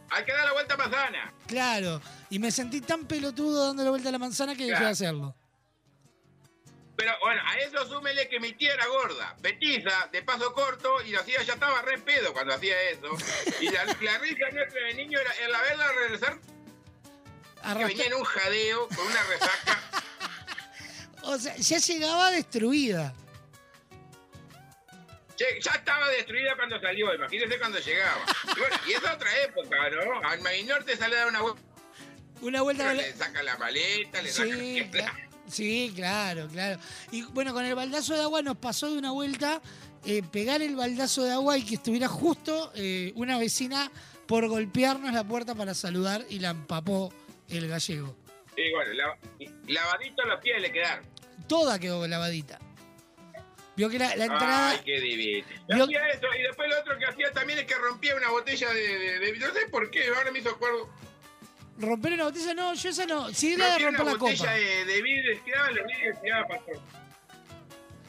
Hay 0.10 0.26
que 0.26 0.32
dar 0.34 0.46
la 0.46 0.54
vuelta 0.54 0.76
manzana. 0.76 1.34
Claro, 1.48 2.02
y 2.32 2.40
me 2.40 2.52
sentí 2.52 2.82
tan 2.82 3.06
pelotudo 3.06 3.68
dando 3.68 3.84
la 3.84 3.90
vuelta 3.92 4.10
a 4.10 4.12
la 4.12 4.20
manzana 4.20 4.56
que 4.56 4.66
dejé 4.66 4.84
de 4.84 4.90
hacerlo. 4.90 5.36
Pero 6.96 7.12
bueno, 7.22 7.42
a 7.46 7.58
eso 7.58 7.86
súmele 7.88 8.28
que 8.30 8.40
mi 8.40 8.54
tía 8.54 8.74
era 8.74 8.86
gorda, 8.88 9.36
petiza, 9.42 10.08
de 10.12 10.22
paso 10.24 10.54
corto, 10.54 11.02
y 11.04 11.12
lo 11.12 11.20
hacía, 11.22 11.42
ya 11.44 11.54
estaba 11.54 11.82
re 11.82 11.96
en 11.96 12.02
pedo 12.04 12.34
cuando 12.34 12.54
hacía 12.54 12.80
eso. 12.92 13.08
Y 13.62 13.70
la, 13.70 13.86
la 13.86 14.18
risa 14.20 14.50
nuestra 14.52 14.82
de 14.88 14.94
niño 14.96 15.20
era 15.20 15.32
el 15.46 15.52
la 15.52 15.62
verla 15.62 15.92
regresar, 15.92 16.38
que 17.64 17.86
venía 17.86 18.06
en 18.06 18.14
un 18.14 18.24
jadeo 18.24 18.88
con 18.90 19.06
una 19.08 19.24
resaca. 19.24 19.80
O 21.26 21.38
sea, 21.38 21.56
ya 21.56 21.78
llegaba 21.78 22.32
destruida. 22.32 23.14
Ya 25.38 25.72
estaba 25.72 26.08
destruida 26.10 26.56
cuando 26.56 26.80
salió, 26.80 27.14
imagínese 27.16 27.58
cuando 27.60 27.80
llegaba. 27.80 28.22
Y 28.56 28.60
bueno, 28.60 28.76
y 28.88 28.92
es 28.92 29.00
otra 29.00 29.42
época, 29.44 29.78
¿no? 29.90 30.28
Al 30.30 30.42
Marinor 30.42 30.84
te 30.84 30.96
sale 30.96 31.16
a 31.16 31.20
dar 31.20 31.28
una 31.30 31.42
vuelta, 31.42 31.62
Una 32.42 32.62
vuelta 32.62 32.94
le 32.94 33.14
saca 33.14 33.42
la 33.44 33.58
maleta, 33.58 34.22
le 34.22 34.30
saca 34.32 34.54
Sí, 34.54 34.90
cla- 34.92 35.14
sí, 35.50 35.94
claro, 35.96 36.48
claro. 36.50 36.80
Y 37.12 37.24
bueno, 37.24 37.54
con 37.54 37.66
el 37.66 37.74
baldazo 37.76 38.14
de 38.14 38.22
agua 38.22 38.42
nos 38.42 38.58
pasó 38.58 38.92
de 38.92 38.98
una 38.98 39.12
vuelta 39.12 39.62
eh, 40.06 40.22
pegar 40.32 40.62
el 40.62 40.76
baldazo 40.76 41.24
de 41.24 41.32
agua 41.34 41.58
y 41.58 41.64
que 41.64 41.76
estuviera 41.76 42.08
justo 42.08 42.72
eh, 42.76 43.12
una 43.16 43.38
vecina 43.38 43.92
por 44.28 44.48
golpearnos 44.48 45.14
la 45.14 45.24
puerta 45.24 45.56
para 45.56 45.74
saludar 45.74 46.26
y 46.30 46.40
la 46.40 46.50
empapó 46.52 47.12
el 47.50 47.68
gallego. 47.68 48.16
Y 48.56 48.72
bueno, 48.72 48.94
la- 48.94 49.18
lavadito 49.68 50.24
los 50.26 50.40
pies 50.42 50.62
le 50.62 50.72
quedaron. 50.72 51.06
Toda 51.48 51.80
quedó 51.80 52.08
lavadita. 52.08 52.60
Vio 53.76 53.90
que 53.90 53.98
la, 53.98 54.16
la 54.16 54.26
entrada. 54.26 54.70
Ay, 54.70 54.80
qué 54.86 55.00
divino. 55.02 55.48
Yo- 55.70 55.84
Hacía 55.86 56.08
eso, 56.10 56.28
y 56.38 56.44
después 56.44 56.70
lo 56.70 56.80
otro 56.80 56.98
que 57.00 57.06
hacía 57.06 57.32
también 57.32 57.58
es 57.60 57.66
que 57.66 57.74
rompía 57.76 58.16
una 58.16 58.30
botella 58.30 58.70
de, 58.72 58.82
de- 59.00 59.20
de- 59.20 59.40
No 59.40 59.52
sé 59.54 59.68
por 59.72 59.90
qué, 59.90 60.08
ahora 60.16 60.32
me 60.32 60.40
hizo 60.40 60.52
acuerdo. 60.52 60.90
¿Romper 61.80 62.14
una 62.14 62.26
botella? 62.26 62.54
No, 62.54 62.76
yo 62.76 62.90
esa 62.90 63.06
no. 63.08 63.34
Sí, 63.34 63.58
la 63.58 63.74
de 63.74 63.80
romper 63.80 64.02
una 64.04 64.12
la 64.12 64.18
botella 64.18 64.38
copa. 64.38 64.52
de, 64.54 64.86
de 64.86 65.02
vidrio, 65.02 65.40
tiraba 65.44 65.72
los 65.72 65.88
vidrios 65.88 66.18
para 66.22 66.62
atrás. 66.62 66.78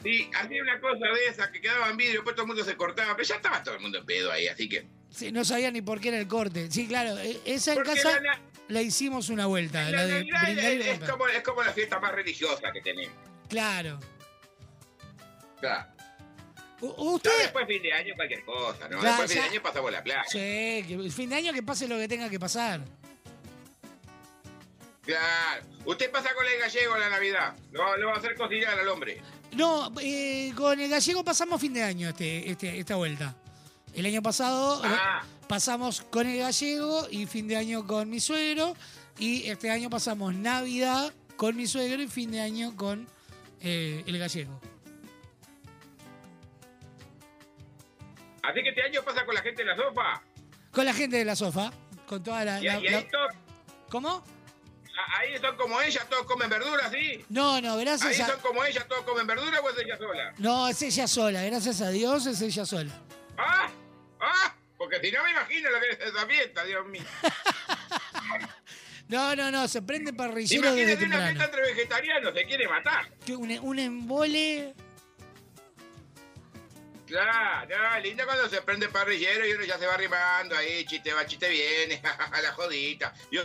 Sí, 0.03 0.29
hacía 0.35 0.61
una 0.61 0.79
cosa 0.79 0.99
de 1.07 1.25
esa 1.31 1.51
que 1.51 1.61
quedaba 1.61 1.89
en 1.89 1.97
vidrio, 1.97 2.17
después 2.19 2.35
todo 2.35 2.43
el 2.43 2.47
mundo 2.49 2.63
se 2.63 2.77
cortaba, 2.77 3.15
pero 3.15 3.27
ya 3.27 3.35
estaba 3.37 3.63
todo 3.63 3.73
el 3.73 3.81
mundo 3.81 3.97
en 3.97 4.05
pedo 4.05 4.31
ahí, 4.31 4.47
así 4.47 4.69
que. 4.69 4.85
Sí, 5.09 5.31
no 5.31 5.43
sabía 5.43 5.71
ni 5.71 5.81
por 5.81 5.99
qué 5.99 6.09
era 6.09 6.19
el 6.19 6.27
corte. 6.27 6.69
Sí, 6.69 6.87
claro, 6.87 7.17
e- 7.17 7.39
esa 7.45 7.71
en 7.71 7.77
Porque 7.77 7.95
casa 7.95 8.19
la- 8.21 8.39
la 8.67 8.81
hicimos 8.81 9.29
una 9.29 9.45
vuelta, 9.45 9.83
La 9.89 9.91
la 9.91 10.05
de 10.05 10.91
es, 10.91 11.09
como, 11.09 11.27
es 11.27 11.43
como 11.43 11.63
la 11.63 11.71
fiesta 11.73 11.99
más 11.99 12.11
religiosa 12.11 12.71
que 12.73 12.81
tenemos. 12.81 13.15
Claro. 13.49 13.99
Claro. 15.59 15.89
Ya 16.81 16.87
¿Usted? 16.97 17.31
después 17.43 17.65
fin 17.67 17.81
de 17.81 17.93
año 17.93 18.13
cualquier 18.15 18.43
cosa, 18.43 18.89
¿no? 18.89 18.99
Claro, 18.99 19.03
después 19.23 19.31
fin 19.31 19.41
de 19.41 19.45
ya- 19.47 19.51
año 19.51 19.61
pasamos 19.63 19.91
la 19.91 20.03
playa. 20.03 20.23
Sí, 20.27 20.37
que 20.87 20.93
el 20.93 21.11
fin 21.11 21.29
de 21.29 21.35
año 21.35 21.53
que 21.53 21.63
pase 21.63 21.87
lo 21.87 21.97
que 21.97 22.07
tenga 22.07 22.29
que 22.29 22.39
pasar. 22.39 22.81
Claro. 25.03 25.63
Usted 25.85 26.11
pasa 26.11 26.33
con 26.33 26.45
el 26.47 26.59
gallego 26.59 26.97
la 26.97 27.09
Navidad. 27.09 27.55
Lo, 27.71 27.95
lo 27.97 28.07
va 28.07 28.15
a 28.15 28.17
hacer 28.17 28.35
cocinar 28.35 28.77
al 28.79 28.87
hombre. 28.89 29.21
No, 29.53 29.91
eh, 30.01 30.51
con 30.57 30.79
el 30.79 30.89
gallego 30.89 31.23
pasamos 31.23 31.61
fin 31.61 31.73
de 31.73 31.83
año 31.83 32.09
este, 32.09 32.49
este, 32.49 32.79
esta 32.79 32.95
vuelta. 32.95 33.35
El 33.93 34.05
año 34.07 34.21
pasado 34.21 34.81
Ah. 34.83 35.23
Pasamos 35.47 36.01
con 36.01 36.27
el 36.27 36.37
gallego 36.39 37.07
y 37.09 37.25
fin 37.25 37.47
de 37.47 37.57
año 37.57 37.85
con 37.87 38.09
mi 38.09 38.19
suegro. 38.19 38.75
Y 39.17 39.49
este 39.49 39.69
año 39.71 39.89
pasamos 39.89 40.33
Navidad 40.35 41.13
con 41.37 41.55
mi 41.55 41.67
suegro 41.67 42.01
y 42.01 42.07
fin 42.07 42.31
de 42.31 42.41
año 42.41 42.75
con 42.75 43.07
eh, 43.61 44.03
el 44.05 44.17
gallego. 44.19 44.59
Así 48.43 48.61
que 48.61 48.69
este 48.69 48.81
año 48.83 49.01
pasa 49.03 49.25
con 49.25 49.33
la 49.35 49.41
gente 49.41 49.61
en 49.61 49.67
la 49.69 49.75
sopa. 49.75 50.21
Con 50.71 50.85
la 50.85 50.93
gente 50.93 51.17
de 51.17 51.25
la 51.25 51.35
sofá, 51.35 51.71
con 52.07 52.21
toda 52.21 52.43
la... 52.45 52.61
Y, 52.61 52.65
la- 52.65 52.79
y 52.79 52.87
ahí 52.87 52.91
la- 52.93 53.09
todo 53.09 53.27
¿Cómo? 53.89 54.09
a- 54.09 55.19
ahí 55.19 55.37
son 55.39 55.55
como 55.57 55.81
ella, 55.81 56.05
todos 56.09 56.25
comen 56.25 56.49
verduras, 56.49 56.91
¿sí? 56.91 57.25
No, 57.29 57.59
no, 57.61 57.73
Ahí 57.73 57.81
gracias 57.85 58.19
a... 58.19 58.27
son 58.27 58.39
como 58.41 58.63
ella, 58.65 58.85
todos 58.87 59.03
comen 59.03 59.25
verduras 59.25 59.61
o 59.63 59.69
es 59.69 59.77
ella 59.79 59.97
sola. 59.97 60.33
No, 60.37 60.67
es 60.67 60.81
ella 60.81 61.07
sola, 61.07 61.41
gracias 61.43 61.81
a 61.81 61.89
Dios 61.89 62.25
es 62.27 62.41
ella 62.41 62.65
sola. 62.65 62.91
¡Ah! 63.37 63.69
¡Ah! 64.19 64.55
Porque 64.85 64.99
si 65.07 65.11
no 65.11 65.23
me 65.23 65.31
imagino 65.31 65.69
lo 65.71 65.79
que 65.79 65.89
es 65.89 65.99
esa 65.99 66.27
fiesta, 66.27 66.63
Dios 66.63 66.85
mío. 66.87 67.03
No, 69.07 69.35
no, 69.35 69.51
no, 69.51 69.67
se 69.67 69.83
prende 69.83 70.13
parrillero 70.13 70.73
desde 70.73 70.93
Imagínate 70.93 71.05
una 71.05 71.17
fiesta 71.27 71.27
temprano. 71.27 71.43
entre 71.45 71.73
vegetarianos, 71.75 72.33
se 72.33 72.45
quiere 72.45 72.67
matar. 72.67 73.05
Un, 73.37 73.59
un 73.61 73.77
embole... 73.79 74.73
Claro, 77.05 77.67
no, 77.69 77.99
lindo 77.99 78.25
cuando 78.25 78.49
se 78.49 78.63
prende 78.63 78.89
parrillero 78.89 79.47
y 79.47 79.51
uno 79.53 79.63
ya 79.63 79.77
se 79.77 79.85
va 79.85 79.93
arrimando 79.93 80.57
ahí, 80.57 80.85
chiste 80.85 81.13
va, 81.13 81.23
chiste 81.27 81.47
viene, 81.49 82.01
a 82.31 82.41
la 82.41 82.51
jodita. 82.53 83.13
Yo- 83.31 83.43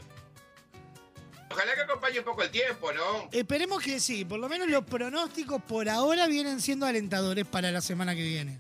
Ojalá 1.51 1.75
que 1.75 1.81
acompañe 1.83 2.21
un 2.21 2.25
poco 2.25 2.43
el 2.43 2.51
tiempo, 2.51 2.91
¿no? 2.95 3.29
Esperemos 3.31 3.83
que 3.83 4.01
sí, 4.01 4.25
por 4.25 4.39
lo 4.41 4.49
menos 4.49 4.67
los 4.69 4.85
pronósticos 4.85 5.61
por 5.63 5.91
ahora 5.91 6.27
vienen 6.27 6.63
siendo 6.63 6.87
alentadores 6.87 7.45
para 7.45 7.71
la 7.71 7.83
semana 7.83 8.15
que 8.15 8.23
viene. 8.23 8.57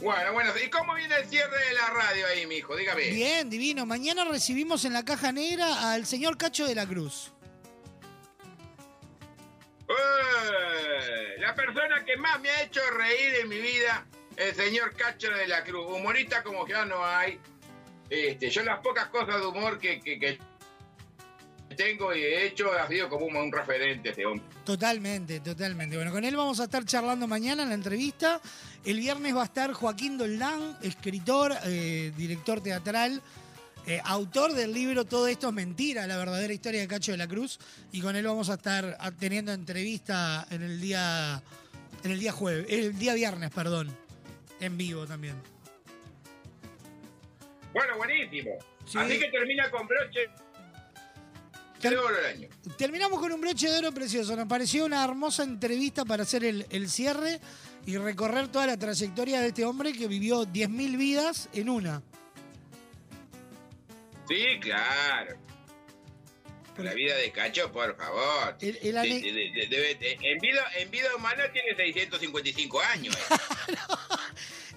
Bueno, 0.00 0.32
bueno, 0.32 0.52
¿y 0.64 0.70
cómo 0.70 0.94
viene 0.94 1.14
el 1.16 1.26
cierre 1.28 1.58
de 1.68 1.74
la 1.74 1.90
radio 1.90 2.26
ahí, 2.28 2.46
mijo? 2.46 2.74
Dígame. 2.74 3.10
Bien, 3.10 3.50
divino. 3.50 3.84
Mañana 3.84 4.24
recibimos 4.24 4.84
en 4.86 4.94
la 4.94 5.04
caja 5.04 5.30
negra 5.30 5.92
al 5.92 6.06
señor 6.06 6.38
Cacho 6.38 6.66
de 6.66 6.74
la 6.74 6.86
Cruz. 6.86 7.32
¡Eh! 9.88 11.36
La 11.38 11.54
persona 11.54 12.04
que 12.04 12.16
más 12.16 12.40
me 12.40 12.48
ha 12.50 12.62
hecho 12.62 12.80
reír 12.96 13.34
en 13.42 13.48
mi 13.48 13.58
vida, 13.60 14.06
el 14.36 14.54
señor 14.54 14.94
Cacho 14.96 15.30
de 15.32 15.46
la 15.46 15.64
Cruz. 15.64 15.86
Humorista 15.94 16.42
como 16.42 16.66
ya 16.66 16.84
no 16.86 17.04
hay. 17.04 17.38
Este, 18.08 18.50
yo 18.50 18.62
las 18.62 18.80
pocas 18.80 19.06
cosas 19.08 19.40
de 19.40 19.46
humor 19.46 19.78
que, 19.78 20.00
que- 20.00 20.18
que 20.18 20.38
tengo 21.76 22.14
y 22.14 22.20
he 22.20 22.46
hecho 22.46 22.72
ha 22.72 22.88
sido 22.88 23.08
como 23.08 23.26
un, 23.26 23.36
un 23.36 23.52
referente 23.52 24.10
este 24.10 24.26
hombre. 24.26 24.44
Totalmente, 24.64 25.40
totalmente. 25.40 25.96
Bueno, 25.96 26.12
con 26.12 26.24
él 26.24 26.36
vamos 26.36 26.60
a 26.60 26.64
estar 26.64 26.84
charlando 26.84 27.26
mañana 27.26 27.62
en 27.62 27.68
la 27.68 27.74
entrevista. 27.74 28.40
El 28.84 28.98
viernes 28.98 29.34
va 29.34 29.42
a 29.42 29.44
estar 29.44 29.72
Joaquín 29.72 30.18
Doldán, 30.18 30.76
escritor, 30.82 31.54
eh, 31.64 32.12
director 32.16 32.60
teatral, 32.60 33.22
eh, 33.86 34.00
autor 34.04 34.52
del 34.52 34.72
libro 34.72 35.04
Todo 35.04 35.26
esto 35.26 35.48
es 35.48 35.54
mentira, 35.54 36.06
la 36.06 36.16
verdadera 36.16 36.52
historia 36.52 36.80
de 36.80 36.88
Cacho 36.88 37.12
de 37.12 37.18
la 37.18 37.28
Cruz. 37.28 37.58
Y 37.92 38.00
con 38.00 38.16
él 38.16 38.26
vamos 38.26 38.50
a 38.50 38.54
estar 38.54 38.98
teniendo 39.18 39.52
entrevista 39.52 40.46
en 40.50 40.62
el 40.62 40.80
día, 40.80 41.42
en 42.04 42.10
el 42.10 42.20
día 42.20 42.32
jueves, 42.32 42.66
el 42.68 42.98
día 42.98 43.14
viernes, 43.14 43.50
perdón, 43.50 43.94
en 44.60 44.76
vivo 44.76 45.06
también. 45.06 45.36
Bueno, 47.72 47.96
buenísimo. 47.96 48.58
Sí. 48.84 48.98
Así 48.98 49.18
que 49.18 49.28
termina 49.28 49.70
con 49.70 49.86
broche 49.86 50.28
año. 51.88 52.48
Terminamos 52.76 53.18
con 53.18 53.32
un 53.32 53.40
broche 53.40 53.68
de 53.70 53.78
oro 53.78 53.92
precioso. 53.92 54.36
Nos 54.36 54.46
pareció 54.46 54.84
una 54.84 55.02
hermosa 55.04 55.42
entrevista 55.42 56.04
para 56.04 56.22
hacer 56.24 56.44
el, 56.44 56.66
el 56.70 56.88
cierre 56.90 57.40
y 57.86 57.96
recorrer 57.96 58.48
toda 58.48 58.66
la 58.66 58.76
trayectoria 58.78 59.40
de 59.40 59.48
este 59.48 59.64
hombre 59.64 59.92
que 59.92 60.06
vivió 60.06 60.42
10.000 60.44 60.96
vidas 60.96 61.48
en 61.52 61.68
una. 61.70 62.02
Sí, 64.28 64.44
claro. 64.60 65.36
La 66.78 66.94
vida 66.94 67.14
de 67.16 67.30
Cacho, 67.30 67.70
por 67.72 67.94
favor. 67.96 68.56
El- 68.60 68.78
el 68.80 68.92
De- 68.94 68.98
ane- 69.00 69.20
de- 69.20 69.32
de- 69.32 69.68
debe- 69.68 69.98
de- 69.98 70.18
en, 70.22 70.38
vida, 70.38 70.62
en 70.78 70.90
vida 70.90 71.14
humana 71.14 71.42
tiene 71.52 71.74
655 71.76 72.80
años. 72.80 73.14
eh. 73.68 73.74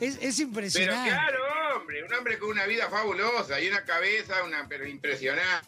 Es, 0.01 0.15
es 0.21 0.35
Pero 0.35 0.47
impresionante. 0.49 1.09
claro, 1.11 1.39
hombre, 1.77 2.03
un 2.03 2.13
hombre 2.13 2.37
con 2.39 2.49
una 2.49 2.65
vida 2.65 2.89
fabulosa 2.89 3.61
y 3.61 3.69
una 3.69 3.85
cabeza, 3.85 4.43
una 4.43 4.67
pero 4.67 4.85
impresionante. 4.85 5.67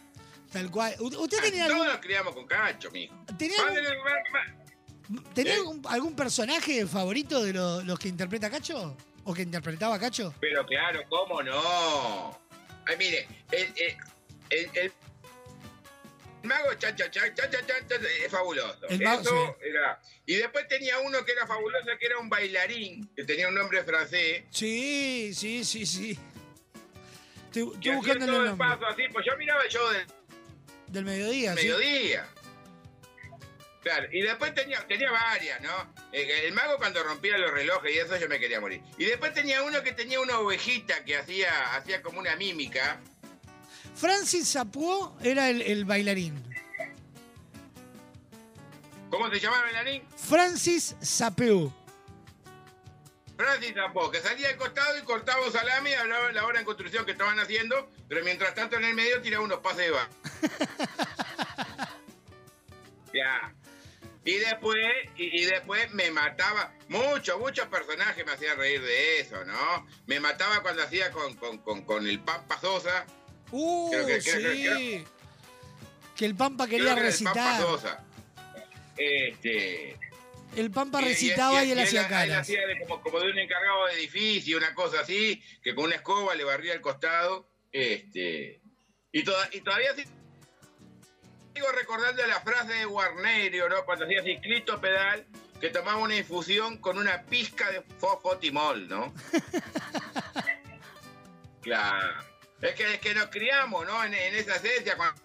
Tal 0.56 0.72
cual. 0.72 0.96
¿Usted 1.02 1.42
tenía 1.42 1.68
Todos 1.68 1.86
nos 1.86 1.98
criamos 1.98 2.34
con 2.34 2.48
Cacho, 2.48 2.90
mijo. 2.90 3.14
¿Tenía 3.38 3.58
algún- 3.60 5.24
tenía 5.34 5.54
¿Eh? 5.54 5.58
algún, 5.58 5.82
algún 5.90 6.16
personaje 6.16 6.88
favorito 6.88 7.44
de 7.44 7.52
lo- 7.52 7.82
los 7.82 8.00
que 8.00 8.08
interpreta 8.08 8.50
Cacho? 8.50 8.96
¿O 9.26 9.34
que 9.34 9.42
interpretaba 9.42 10.00
Cacho? 10.00 10.34
Pero 10.40 10.66
claro, 10.66 11.02
¿cómo 11.10 11.44
no? 11.44 12.40
Ay, 12.88 12.96
mire, 12.98 13.28
el, 13.52 13.64
el, 13.76 13.98
el- 14.50 14.70
el 14.78 14.92
mago 16.44 16.74
chan, 16.76 16.96
chan, 16.96 17.12
chan, 17.12 17.34
es 18.24 18.32
fabuloso. 18.32 18.88
El 18.88 19.02
mago, 19.02 19.20
Eso 19.24 19.58
era. 19.62 20.00
Y 20.26 20.36
después 20.36 20.70
tenía 20.70 21.00
uno 21.00 21.26
que 21.26 21.34
era 21.34 21.46
fabuloso, 21.46 21.90
que 22.00 22.06
era 22.06 22.18
un 22.18 22.30
bailarín, 22.30 23.10
que 23.14 23.26
tenía 23.26 23.50
un 23.50 23.56
nombre 23.56 23.84
francés. 23.84 24.46
Sí, 24.52 25.34
sí, 25.34 25.66
sí, 25.66 25.86
sí. 25.86 26.18
Estoy, 27.48 27.66
buscando 27.94 28.26
el 28.26 28.32
nombre. 28.32 28.56
paso 28.56 28.86
así, 28.86 29.04
pues 29.12 29.26
yo 29.26 29.36
miraba 29.38 29.62
el 29.64 29.70
show 29.70 29.84
Del 30.96 31.04
mediodía, 31.04 31.50
sí. 31.52 31.56
mediodía. 31.58 32.26
Claro, 33.84 34.08
y 34.14 34.22
después 34.22 34.56
tenía, 34.56 34.80
tenía 34.88 35.12
varias, 35.12 35.60
¿no? 35.60 35.94
El 36.14 36.54
mago 36.54 36.78
cuando 36.78 37.04
rompía 37.04 37.38
los 37.38 37.52
relojes 37.52 37.94
y 37.94 37.98
eso 38.00 38.16
yo 38.16 38.30
me 38.30 38.40
quería 38.40 38.62
morir. 38.62 38.82
Y 38.98 39.04
después 39.04 39.34
tenía 39.34 39.62
uno 39.62 39.84
que 39.84 39.92
tenía 39.92 40.22
una 40.22 40.40
ovejita 40.40 41.04
que 41.04 41.18
hacía, 41.18 41.76
hacía 41.76 42.02
como 42.02 42.20
una 42.20 42.38
mímica. 42.38 43.02
Francis 43.94 44.48
Sapuó 44.48 45.18
era 45.22 45.50
el, 45.50 45.62
el 45.64 45.84
bailarín. 45.84 46.42
¿Cómo 49.10 49.30
se 49.30 49.40
llamaba 49.42 49.68
el 49.68 49.74
bailarín? 49.76 50.04
Francis 50.16 50.96
Sapeu. 51.02 51.74
Francis 53.38 53.74
Zapó, 53.74 54.10
que 54.12 54.20
salía 54.22 54.50
al 54.50 54.56
costado 54.58 54.98
y 54.98 55.02
cortaba 55.02 55.46
un 55.46 55.52
salami 55.52 55.90
y 55.90 55.94
hablaba 55.94 56.28
de 56.28 56.34
la 56.34 56.46
obra 56.46 56.60
en 56.60 56.66
construcción 56.66 57.06
que 57.06 57.12
estaban 57.12 57.40
haciendo, 57.40 57.90
pero 58.08 58.24
mientras 58.24 58.56
tanto 58.56 58.78
en 58.78 58.86
el 58.86 58.94
medio 58.96 59.22
tiraba 59.22 59.44
unos 59.44 59.60
pases 59.60 59.78
de 59.88 59.92
bar. 59.92 60.08
ya. 63.14 63.54
Y 64.24 64.38
después, 64.38 64.86
y, 65.18 65.42
y 65.42 65.46
después 65.46 65.94
me 65.94 66.10
mataba, 66.12 66.72
muchos, 66.88 67.40
muchos 67.40 67.68
personajes 67.68 68.26
me 68.26 68.32
hacían 68.32 68.58
reír 68.58 68.82
de 68.82 69.20
eso, 69.20 69.44
¿no? 69.46 69.86
Me 70.08 70.20
mataba 70.20 70.62
cuando 70.64 70.82
hacía 70.84 71.12
con, 71.12 71.36
con, 71.36 71.60
con, 71.60 71.84
con 71.84 72.08
el 72.08 72.20
Pampa 72.22 72.60
Sosa. 72.60 73.06
Uh, 73.52 73.92
Creo 73.92 74.08
que- 74.08 74.22
sí. 74.22 74.32
creo 74.32 74.52
que- 74.52 75.06
Que 76.16 76.26
el 76.26 76.36
Pampa 76.36 76.66
quería 76.68 76.96
que 76.96 77.00
era 77.02 77.10
el 77.10 77.24
Pampa 77.24 77.34
recitar. 77.34 77.62
Sosa. 77.62 78.04
Este. 78.98 80.00
El 80.56 80.72
Pampa 80.72 81.02
Y- 81.02 81.06
y- 81.06 81.08
recitaba 81.10 81.64
y, 81.64 81.72
él 81.72 81.80
hacía 81.80 82.02
Él 82.04 82.08
caras. 82.10 82.38
hacía 82.40 82.66
de 82.68 82.80
como, 82.80 83.02
como 83.02 83.20
de 83.20 83.32
un 83.32 83.40
encargado 83.40 83.86
de 83.88 83.94
edificio, 83.94 84.58
una 84.58 84.74
cosa 84.74 85.02
así, 85.02 85.42
que 85.64 85.76
con 85.76 85.86
una 85.86 85.96
escoba 85.96 86.36
le 86.36 86.44
barría 86.44 86.74
el 86.74 86.82
costado. 86.82 87.50
Este, 87.72 88.62
y, 89.12 89.24
toda- 89.24 89.50
y 89.52 89.62
todavía 89.62 89.94
sigo 89.96 91.72
recordando 91.74 92.26
la 92.28 92.40
frase 92.42 92.74
de 92.74 92.86
Guarnerio, 92.86 93.68
¿no? 93.70 93.84
Cuando 93.86 94.06
hacía 94.06 94.24
ciclito 94.24 94.80
pedal, 94.80 95.26
que 95.60 95.70
tomaba 95.70 95.98
una 95.98 96.16
infusión 96.18 96.78
con 96.80 96.98
una 96.98 97.24
pizca 97.24 97.70
de 97.72 97.82
fosfotimol, 98.00 98.88
¿no? 98.88 99.14
claro. 101.62 102.24
Es 102.62 102.74
que, 102.76 102.94
es 102.94 103.00
que 103.00 103.14
nos 103.14 103.28
criamos, 103.28 103.86
¿no? 103.86 104.04
En, 104.04 104.14
en 104.14 104.36
esa 104.36 104.56
esencia, 104.56 104.96
cuando 104.98 105.16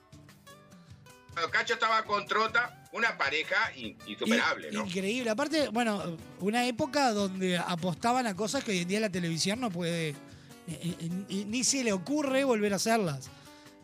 Cacho 1.51 1.75
estaba 1.75 2.05
con 2.05 2.27
Trota, 2.27 2.80
una 2.93 3.17
pareja 3.17 3.73
in- 3.77 3.97
insuperable, 4.07 4.69
In- 4.69 4.75
¿no? 4.75 4.87
Increíble. 4.87 5.31
Aparte, 5.31 5.69
bueno, 5.69 6.17
una 6.41 6.67
época 6.67 7.13
donde 7.13 7.57
apostaban 7.59 8.27
a 8.27 8.35
cosas 8.35 8.65
que 8.65 8.73
hoy 8.73 8.79
en 8.81 8.89
día 8.89 9.01
la 9.01 9.11
televisión 9.11 9.61
no 9.61 9.71
puede, 9.71 10.09
eh, 10.11 10.15
eh, 10.69 10.97
ni, 11.29 11.45
ni 11.45 11.65
se 11.65 11.85
le 11.85 11.93
ocurre 11.93 12.45
volver 12.45 12.73
a 12.73 12.77
hacerlas. 12.77 13.31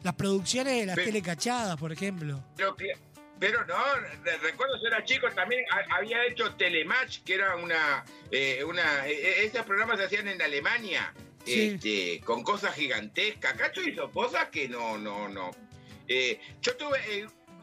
Las 0.02 0.14
producciones 0.14 0.74
de 0.80 0.86
las 0.86 0.94
Pero- 0.96 1.06
telecachadas, 1.06 1.76
por 1.76 1.92
ejemplo. 1.92 2.42
Pero, 3.38 3.66
no, 3.66 3.76
re- 4.24 4.38
recuerdo 4.38 4.78
ser 4.78 4.94
era 4.94 5.04
chico 5.04 5.28
también 5.30 5.62
ha- 5.70 5.96
había 5.96 6.24
hecho 6.24 6.54
Telematch, 6.54 7.18
que 7.22 7.34
era 7.34 7.54
una, 7.56 8.02
eh, 8.30 8.64
una, 8.64 9.06
eh, 9.06 9.44
esos 9.44 9.66
programas 9.66 9.98
se 9.98 10.06
hacían 10.06 10.26
en 10.28 10.40
Alemania, 10.40 11.12
Sí. 11.44 11.72
este, 11.74 12.20
con 12.24 12.42
cosas 12.42 12.74
gigantescas. 12.74 13.52
Cacho 13.54 13.82
hizo 13.82 14.10
cosas 14.10 14.48
que 14.48 14.68
no, 14.70 14.96
no, 14.96 15.28
no. 15.28 15.50
Eh, 16.08 16.40
yo 16.62 16.76
tuve 16.76 16.98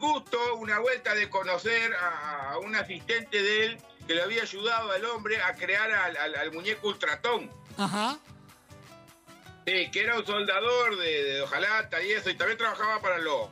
el 0.04 0.12
gusto 0.12 0.54
una 0.56 0.78
vuelta 0.80 1.14
de 1.14 1.28
conocer 1.30 1.92
a, 1.94 2.50
a 2.52 2.58
un 2.58 2.74
asistente 2.76 3.42
de 3.42 3.64
él 3.66 3.78
que 4.06 4.14
le 4.14 4.22
había 4.22 4.42
ayudado 4.42 4.90
al 4.92 5.04
hombre 5.06 5.40
a 5.40 5.54
crear 5.54 5.90
al, 5.90 6.16
al- 6.16 6.34
al 6.36 6.52
muñeco 6.52 6.88
Ultratón. 6.88 7.50
Ajá. 7.78 8.18
Sí, 9.66 9.90
que 9.90 10.00
era 10.00 10.18
un 10.18 10.26
soldador 10.26 10.96
de, 10.98 11.24
de 11.24 11.40
hojalata 11.42 12.02
y 12.02 12.12
eso, 12.12 12.28
y 12.30 12.34
también 12.34 12.58
trabajaba 12.58 13.00
para 13.00 13.18
los 13.18 13.48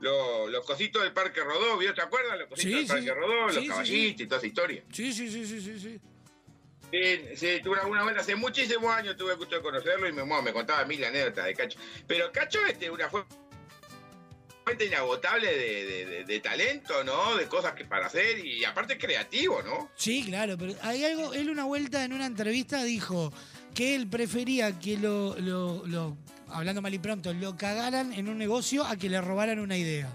los, 0.00 0.50
los 0.50 0.66
cositos 0.66 1.02
del 1.02 1.12
Parque 1.12 1.40
Rodó, 1.42 1.78
¿vio? 1.78 1.94
¿te 1.94 2.02
acuerdas? 2.02 2.38
Los 2.38 2.48
cositos 2.48 2.72
Sí, 2.72 2.78
del 2.78 2.86
Parque 2.86 3.02
sí. 3.04 3.10
Rodó, 3.10 3.46
los 3.46 3.54
sí, 3.54 3.68
caballitos 3.68 4.20
y 4.20 4.26
toda 4.26 4.38
esa 4.38 4.46
historia. 4.46 4.82
Sí, 4.92 5.12
sí, 5.14 5.30
sí, 5.30 5.46
sí, 5.46 5.60
sí, 5.62 5.78
sí. 5.80 6.00
Sí, 6.92 7.36
sí, 7.36 7.60
tuve 7.62 7.80
una, 7.86 8.02
hace 8.20 8.36
muchísimos 8.36 8.94
años 8.94 9.16
tuve 9.16 9.32
el 9.32 9.38
gusto 9.38 9.56
de 9.56 9.62
conocerlo 9.62 10.06
y 10.08 10.12
me, 10.12 10.22
bueno, 10.22 10.42
me 10.42 10.52
contaba 10.52 10.84
mil 10.84 11.02
anécdotas 11.04 11.46
de 11.46 11.54
Cacho. 11.54 11.78
Pero 12.06 12.30
Cacho 12.30 12.64
este, 12.66 12.90
una 12.90 13.08
fu- 13.08 13.24
fuente 14.64 14.86
inagotable 14.86 15.46
de, 15.56 15.84
de- 15.84 16.06
de- 16.06 16.24
de 16.24 16.40
talento, 16.40 17.04
¿no? 17.04 17.36
De 17.36 17.46
cosas 17.46 17.74
que 17.74 17.84
para 17.84 18.06
hacer 18.06 18.44
y 18.44 18.64
aparte 18.64 18.96
creativo, 18.98 19.62
¿no? 19.62 19.90
Sí, 19.94 20.24
claro, 20.24 20.56
pero 20.58 20.74
hay 20.82 21.04
algo, 21.04 21.34
él 21.34 21.50
una 21.50 21.64
vuelta 21.64 22.02
en 22.04 22.12
una 22.14 22.26
entrevista 22.26 22.82
dijo 22.82 23.32
que 23.74 23.94
él 23.94 24.08
prefería 24.08 24.78
que 24.78 24.96
lo, 24.96 25.36
lo- 25.38 25.86
lo- 25.86 26.16
hablando 26.48 26.80
mal 26.80 26.94
y 26.94 26.98
pronto, 26.98 27.32
lo 27.34 27.56
cagaran 27.56 28.12
en 28.14 28.28
un 28.28 28.38
negocio 28.38 28.84
a 28.84 28.96
que 28.96 29.08
le 29.10 29.20
robaran 29.20 29.58
una 29.58 29.76
idea. 29.76 30.08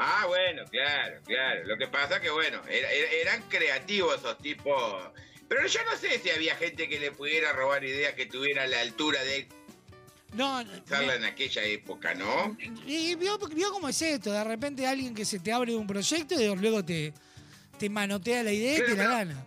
Ah, 0.00 0.26
bueno, 0.28 0.62
claro, 0.70 1.20
claro. 1.26 1.64
Lo 1.64 1.76
que 1.76 1.88
pasa 1.88 2.20
que, 2.20 2.30
bueno, 2.30 2.60
era- 2.68 2.90
era- 2.92 3.10
eran 3.10 3.42
creativos 3.48 4.16
esos 4.18 4.38
tipos. 4.38 5.10
Pero 5.48 5.66
yo 5.66 5.80
no 5.90 5.96
sé 5.96 6.18
si 6.20 6.30
había 6.30 6.54
gente 6.54 6.88
que 6.88 7.00
le 7.00 7.10
pudiera 7.10 7.52
robar 7.52 7.82
ideas 7.84 8.12
que 8.14 8.26
tuviera 8.26 8.66
la 8.68 8.80
altura 8.80 9.24
de 9.24 9.48
No, 10.34 10.62
usarla 10.84 11.14
en 11.14 11.24
aquella 11.24 11.62
época, 11.64 12.14
¿no? 12.14 12.56
y 12.86 13.14
vio, 13.14 13.38
vio 13.38 13.70
cómo 13.72 13.88
es 13.88 14.00
esto, 14.02 14.30
de 14.30 14.44
repente 14.44 14.86
alguien 14.86 15.14
que 15.14 15.24
se 15.24 15.38
te 15.40 15.52
abre 15.52 15.74
un 15.74 15.86
proyecto 15.86 16.38
y 16.40 16.54
luego 16.54 16.84
te, 16.84 17.14
te 17.78 17.88
manotea 17.88 18.42
la 18.42 18.52
idea 18.52 18.74
y 18.78 18.82
te 18.82 18.94
la 18.94 19.04
gana. 19.08 19.44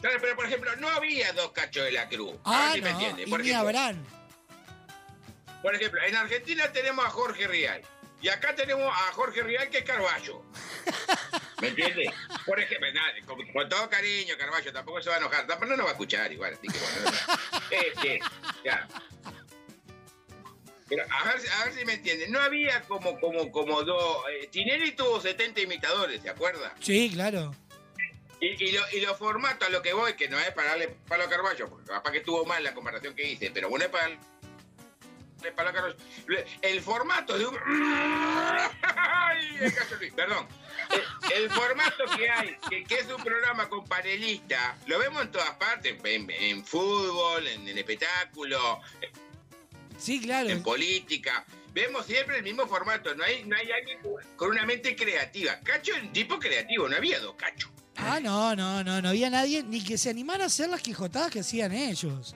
Claro, 0.00 0.18
pero 0.20 0.34
por 0.36 0.46
ejemplo, 0.46 0.74
no 0.76 0.88
había 0.88 1.32
dos 1.32 1.52
cachos 1.52 1.84
de 1.84 1.92
la 1.92 2.08
cruz. 2.08 2.34
A 2.44 2.50
ver 2.50 2.60
Ah, 2.60 2.72
si 2.74 2.80
me 2.82 2.90
no, 2.90 2.98
entiende. 2.98 3.22
y 3.22 3.26
Por 3.30 3.40
ni 3.40 3.50
ejemplo, 3.50 3.68
habrán. 3.68 4.04
por 5.62 5.74
ejemplo, 5.74 6.00
en 6.06 6.16
Argentina 6.16 6.72
tenemos 6.72 7.04
a 7.04 7.10
Jorge 7.10 7.46
Rial. 7.46 7.82
Y 8.20 8.28
acá 8.28 8.54
tenemos 8.56 8.84
a 8.92 9.12
Jorge 9.12 9.42
Rial 9.42 9.70
que 9.70 9.78
es 9.78 9.84
Carballo. 9.84 10.42
¿Me 11.60 11.68
entiendes? 11.68 12.12
Por 12.46 12.58
ejemplo, 12.60 12.92
nada, 12.92 13.08
con, 13.26 13.44
con 13.52 13.68
todo 13.68 13.88
cariño, 13.88 14.34
Carballo 14.38 14.72
tampoco 14.72 15.00
se 15.02 15.08
va 15.10 15.16
a 15.16 15.18
enojar. 15.18 15.46
Tampoco 15.46 15.66
no 15.70 15.76
nos 15.76 15.86
va 15.86 15.90
a 15.90 15.92
escuchar 15.92 16.32
igual, 16.32 16.54
así 16.54 16.66
que 16.66 16.78
bueno. 16.78 17.10
no. 17.10 17.58
Este, 17.70 18.20
ya. 18.64 18.88
Pero 20.88 21.04
a 21.10 21.24
ver, 21.24 21.40
si- 21.40 21.48
a 21.48 21.64
ver 21.64 21.74
si 21.74 21.84
me 21.84 21.94
entienden. 21.94 22.32
No 22.32 22.40
había 22.40 22.80
como, 22.82 23.18
como, 23.20 23.50
como 23.52 23.82
dos. 23.82 24.24
eh, 24.32 24.48
Tinelli 24.50 24.92
tuvo 24.92 25.20
70 25.20 25.60
imitadores, 25.60 26.22
¿se 26.22 26.30
acuerda? 26.30 26.74
Sí, 26.80 27.10
claro. 27.12 27.54
Y, 28.40 28.64
y, 28.68 28.72
lo- 28.72 28.88
y 28.92 29.00
los 29.00 29.18
formatos 29.18 29.66
a 29.68 29.70
lo 29.70 29.82
que 29.82 29.92
voy, 29.92 30.14
que 30.14 30.28
no 30.28 30.38
es 30.38 30.50
para 30.52 30.70
darle 30.70 30.88
palo 31.08 31.24
a 31.24 31.28
Carballo, 31.28 31.68
porque 31.68 31.86
capaz 31.86 32.12
que 32.12 32.18
estuvo 32.18 32.44
mal 32.44 32.62
la 32.62 32.72
comparación 32.72 33.14
que 33.14 33.28
hice, 33.28 33.50
pero 33.50 33.68
bueno, 33.68 33.84
es 33.84 33.90
para 33.90 34.04
darle 34.08 35.52
palo 35.56 35.70
a 35.70 35.72
Carballo. 35.72 35.96
El 36.62 36.80
formato 36.80 37.36
de 37.36 37.46
un. 37.46 37.58
Ay, 38.82 39.56
el 39.60 39.74
caso 39.74 39.96
Luis, 39.96 40.12
perdón. 40.12 40.46
El, 40.90 41.42
el 41.42 41.50
formato 41.50 42.04
que 42.16 42.30
hay, 42.30 42.56
que, 42.70 42.84
que 42.84 42.94
es 43.00 43.06
un 43.08 43.22
programa 43.22 43.68
con 43.68 43.84
panelista, 43.86 44.76
lo 44.86 44.98
vemos 44.98 45.22
en 45.22 45.32
todas 45.32 45.50
partes, 45.56 45.96
en, 46.04 46.30
en 46.30 46.64
fútbol, 46.64 47.46
en 47.46 47.66
el 47.68 47.76
espectáculo, 47.76 48.80
Sí, 49.98 50.20
claro. 50.20 50.48
en 50.48 50.62
política. 50.62 51.44
Vemos 51.74 52.06
siempre 52.06 52.38
el 52.38 52.42
mismo 52.42 52.66
formato, 52.66 53.14
no 53.14 53.22
hay, 53.24 53.44
no 53.44 53.54
hay 53.56 53.70
alguien 53.70 53.98
con 54.36 54.50
una 54.50 54.64
mente 54.64 54.96
creativa. 54.96 55.58
Cacho 55.60 55.94
es 55.94 56.02
un 56.02 56.12
tipo 56.12 56.38
creativo, 56.38 56.88
no 56.88 56.96
había 56.96 57.20
dos 57.20 57.34
cachos. 57.36 57.70
Ah, 57.96 58.20
no, 58.20 58.54
no, 58.56 58.82
no, 58.84 59.02
no 59.02 59.08
había 59.08 59.28
nadie 59.28 59.62
ni 59.64 59.82
que 59.84 59.98
se 59.98 60.08
animara 60.10 60.44
a 60.44 60.46
hacer 60.46 60.68
las 60.68 60.80
quijotadas 60.80 61.30
que 61.30 61.40
hacían 61.40 61.72
ellos. 61.72 62.34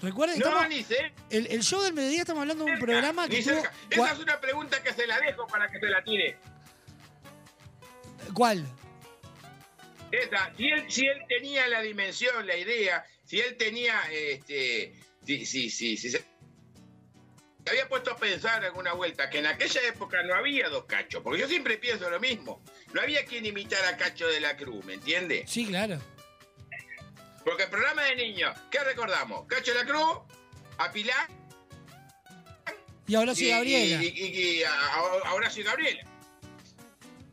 Recuerden, 0.00 0.38
No, 0.38 0.46
estamos- 0.46 0.68
ni 0.68 0.82
sé. 0.82 1.12
el, 1.28 1.46
el 1.48 1.62
show 1.62 1.82
del 1.82 1.92
mediodía 1.92 2.20
estamos 2.20 2.40
hablando 2.42 2.64
de 2.64 2.72
un 2.72 2.78
programa 2.78 3.28
que 3.28 3.38
Ni 3.38 3.42
tuvo... 3.44 3.54
cerca. 3.56 3.72
cua- 3.90 4.04
Esa 4.06 4.12
es 4.12 4.18
una 4.20 4.40
pregunta 4.40 4.82
que 4.82 4.92
se 4.94 5.06
la 5.06 5.20
dejo 5.20 5.46
para 5.46 5.68
que 5.70 5.78
se 5.78 5.86
la 5.86 6.02
tire. 6.02 6.38
¿Cuál? 8.34 8.64
Esa, 10.12 10.52
si 10.56 10.68
él, 10.68 10.84
si 10.90 11.06
él 11.06 11.18
tenía 11.28 11.68
la 11.68 11.82
dimensión, 11.82 12.46
la 12.46 12.56
idea, 12.56 13.04
si 13.24 13.40
él 13.40 13.56
tenía, 13.56 14.00
este, 14.10 14.94
si, 15.24 15.44
si, 15.46 15.70
si, 15.70 15.96
si 15.96 16.16
se 17.64 17.70
había 17.70 17.88
puesto 17.88 18.10
a 18.12 18.16
pensar 18.16 18.64
alguna 18.64 18.92
vuelta 18.94 19.28
que 19.30 19.38
en 19.38 19.46
aquella 19.46 19.80
época 19.86 20.22
no 20.22 20.34
había 20.34 20.68
dos 20.68 20.84
cachos, 20.84 21.22
porque 21.22 21.40
yo 21.40 21.48
siempre 21.48 21.76
pienso 21.78 22.08
lo 22.10 22.18
mismo. 22.20 22.62
No 22.92 23.00
había 23.00 23.24
quien 23.24 23.44
imitar 23.46 23.84
a 23.84 23.96
Cacho 23.96 24.26
de 24.26 24.40
la 24.40 24.56
Cruz, 24.56 24.84
¿me 24.84 24.94
entiende? 24.94 25.44
Sí, 25.46 25.66
claro. 25.66 26.00
Porque 27.44 27.64
el 27.64 27.70
programa 27.70 28.02
de 28.04 28.16
niños, 28.16 28.56
¿qué 28.70 28.80
recordamos? 28.84 29.46
Cacho 29.46 29.72
de 29.72 29.78
la 29.78 29.84
Cruz, 29.86 30.18
a 30.78 30.90
Pilar 30.92 31.28
Y 33.06 33.14
ahora 33.14 33.34
sí, 33.34 33.46
y- 33.46 33.50
Gabriela. 33.50 34.02
Y, 34.04 34.06
y- 34.08 34.38
y 34.58 34.62
a- 34.62 34.72
a- 34.72 35.28
ahora 35.28 35.50
sí, 35.50 35.62
Gabriela. 35.62 36.02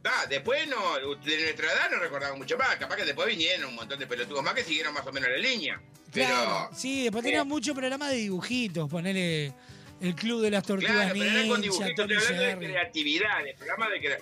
Ah, 0.04 0.26
después 0.30 0.68
no, 0.70 0.96
de 1.18 1.42
nuestra 1.42 1.66
edad 1.74 1.92
no 1.92 2.00
recordamos 2.00 2.38
mucho 2.38 2.58
más. 2.58 2.76
Capaz 2.78 2.96
que 2.96 3.04
después 3.06 3.28
vinieron 3.28 3.66
un 3.70 3.76
montón 3.76 4.00
de 4.00 4.08
pelotudos 4.08 4.42
más 4.44 4.54
que 4.54 4.64
siguieron 4.64 4.94
más 4.94 5.06
o 5.06 5.12
menos 5.12 5.30
la 5.30 5.38
línea. 5.38 5.82
Pero, 6.14 6.28
Claro, 6.30 6.70
sí, 6.74 7.04
después 7.04 7.26
Eh. 7.26 7.44
mucho 7.44 7.76
programa 7.76 8.10
de 8.10 8.16
dibujitos, 8.16 8.90
ponele 8.90 9.54
el 10.02 10.16
Club 10.16 10.42
de 10.42 10.52
las 10.52 10.64
Tortugas 10.64 10.94
claro, 10.96 11.14
pero 11.14 11.26
era 11.40 11.48
con 11.48 11.62
dibujitos, 11.62 12.00
hablando 12.06 12.40
de 12.42 12.58
creatividad, 12.58 13.44
de 13.44 13.54
programa 13.56 13.90
de 13.90 14.00
crea- 14.00 14.20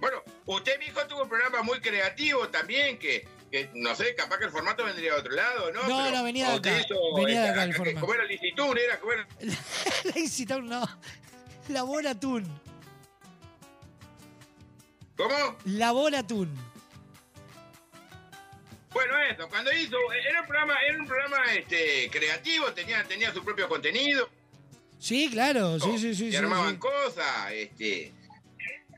Bueno, 0.00 0.22
usted, 0.46 0.78
mi 0.78 0.86
hijo, 0.86 1.06
tuvo 1.06 1.22
un 1.22 1.28
programa 1.28 1.62
muy 1.62 1.80
creativo 1.80 2.48
también, 2.48 2.98
que, 2.98 3.26
que 3.50 3.70
no 3.74 3.94
sé, 3.94 4.14
capaz 4.14 4.38
que 4.38 4.44
el 4.44 4.50
formato 4.50 4.84
vendría 4.84 5.14
de 5.14 5.18
otro 5.20 5.32
lado, 5.32 5.72
¿no? 5.72 5.82
No, 5.88 6.04
Pero 6.04 6.16
no, 6.18 6.24
venía 6.24 6.50
de 6.50 6.56
acá, 6.56 6.78
hizo, 6.80 6.94
venía 7.16 7.40
de 7.42 7.46
eh, 7.46 7.50
acá 7.50 7.64
el 7.64 7.70
que- 7.70 7.76
formato. 7.76 8.00
¿Cómo 8.00 8.14
era 8.14 8.22
el 8.22 8.28
Licitur? 8.28 8.78
Era, 8.78 9.00
¿cómo 9.00 9.12
era? 9.12 9.26
Lazy 10.14 10.46
Town, 10.46 10.66
no. 10.68 10.86
La 11.68 11.82
bola 11.82 12.14
Tun. 12.18 12.44
¿Cómo? 15.16 15.56
La 15.64 15.92
bola 15.92 16.26
Tun. 16.26 16.54
Bueno, 18.92 19.12
eso, 19.30 19.48
cuando 19.48 19.72
hizo, 19.72 19.96
era 20.12 20.40
un 20.40 20.46
programa, 20.46 20.74
era 20.88 20.98
un 20.98 21.06
programa 21.06 21.44
este, 21.54 22.08
creativo, 22.10 22.72
tenía, 22.72 23.04
tenía 23.04 23.32
su 23.32 23.44
propio 23.44 23.68
contenido, 23.68 24.28
Sí, 24.98 25.28
claro, 25.30 25.78
sí, 25.78 25.98
sí, 25.98 26.14
sí. 26.14 26.28
y 26.28 26.36
armaban 26.36 26.74
sí. 26.74 26.78
cosas, 26.78 27.52
este. 27.52 28.12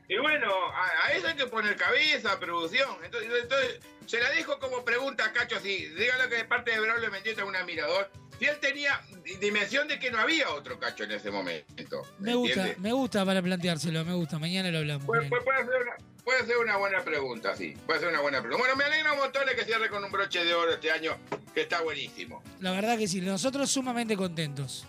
Y 0.07 0.17
bueno, 0.17 0.47
a, 0.73 1.07
a 1.07 1.11
eso 1.13 1.27
hay 1.27 1.35
que 1.35 1.45
poner 1.45 1.75
cabeza, 1.75 2.39
producción. 2.39 2.89
Entonces, 3.03 3.29
entonces, 3.43 3.79
se 4.09 4.19
la 4.19 4.31
dejo 4.31 4.57
como 4.57 4.83
pregunta 4.83 5.23
a 5.23 5.31
Cacho 5.31 5.57
así, 5.57 5.85
dígalo 5.85 6.27
que 6.29 6.37
de 6.37 6.45
parte 6.45 6.71
de 6.71 6.79
Braulio 6.79 7.11
Mendieta 7.11 7.45
un 7.45 7.55
admirador. 7.55 8.09
Si 8.39 8.45
él 8.45 8.57
tenía 8.59 8.99
dimensión 9.39 9.87
de 9.87 9.99
que 9.99 10.09
no 10.09 10.17
había 10.17 10.49
otro 10.49 10.79
Cacho 10.79 11.03
en 11.03 11.11
ese 11.11 11.29
momento. 11.29 12.01
Me 12.17 12.33
gusta, 12.33 12.73
me 12.77 12.91
gusta 12.91 13.23
para 13.23 13.39
planteárselo, 13.41 14.03
me 14.03 14.13
gusta. 14.13 14.39
Mañana 14.39 14.71
lo 14.71 14.79
hablamos. 14.79 15.05
ser 15.05 15.21
una, 15.21 15.97
puede 16.23 16.45
ser 16.47 16.57
una 16.57 16.77
buena 16.77 17.03
pregunta, 17.03 17.55
sí. 17.55 17.77
Puede 17.85 17.99
ser 17.99 18.09
una 18.09 18.21
buena 18.21 18.39
pregunta. 18.39 18.63
Bueno, 18.63 18.75
me 18.77 18.85
alegra 18.85 19.13
un 19.13 19.19
montón 19.19 19.45
de 19.45 19.55
que 19.55 19.63
cierre 19.63 19.89
con 19.89 20.03
un 20.03 20.11
broche 20.11 20.43
de 20.43 20.55
oro 20.55 20.71
este 20.73 20.89
año, 20.89 21.15
que 21.53 21.61
está 21.61 21.81
buenísimo. 21.81 22.41
La 22.61 22.71
verdad 22.71 22.97
que 22.97 23.07
sí, 23.07 23.21
nosotros 23.21 23.69
sumamente 23.69 24.17
contentos. 24.17 24.87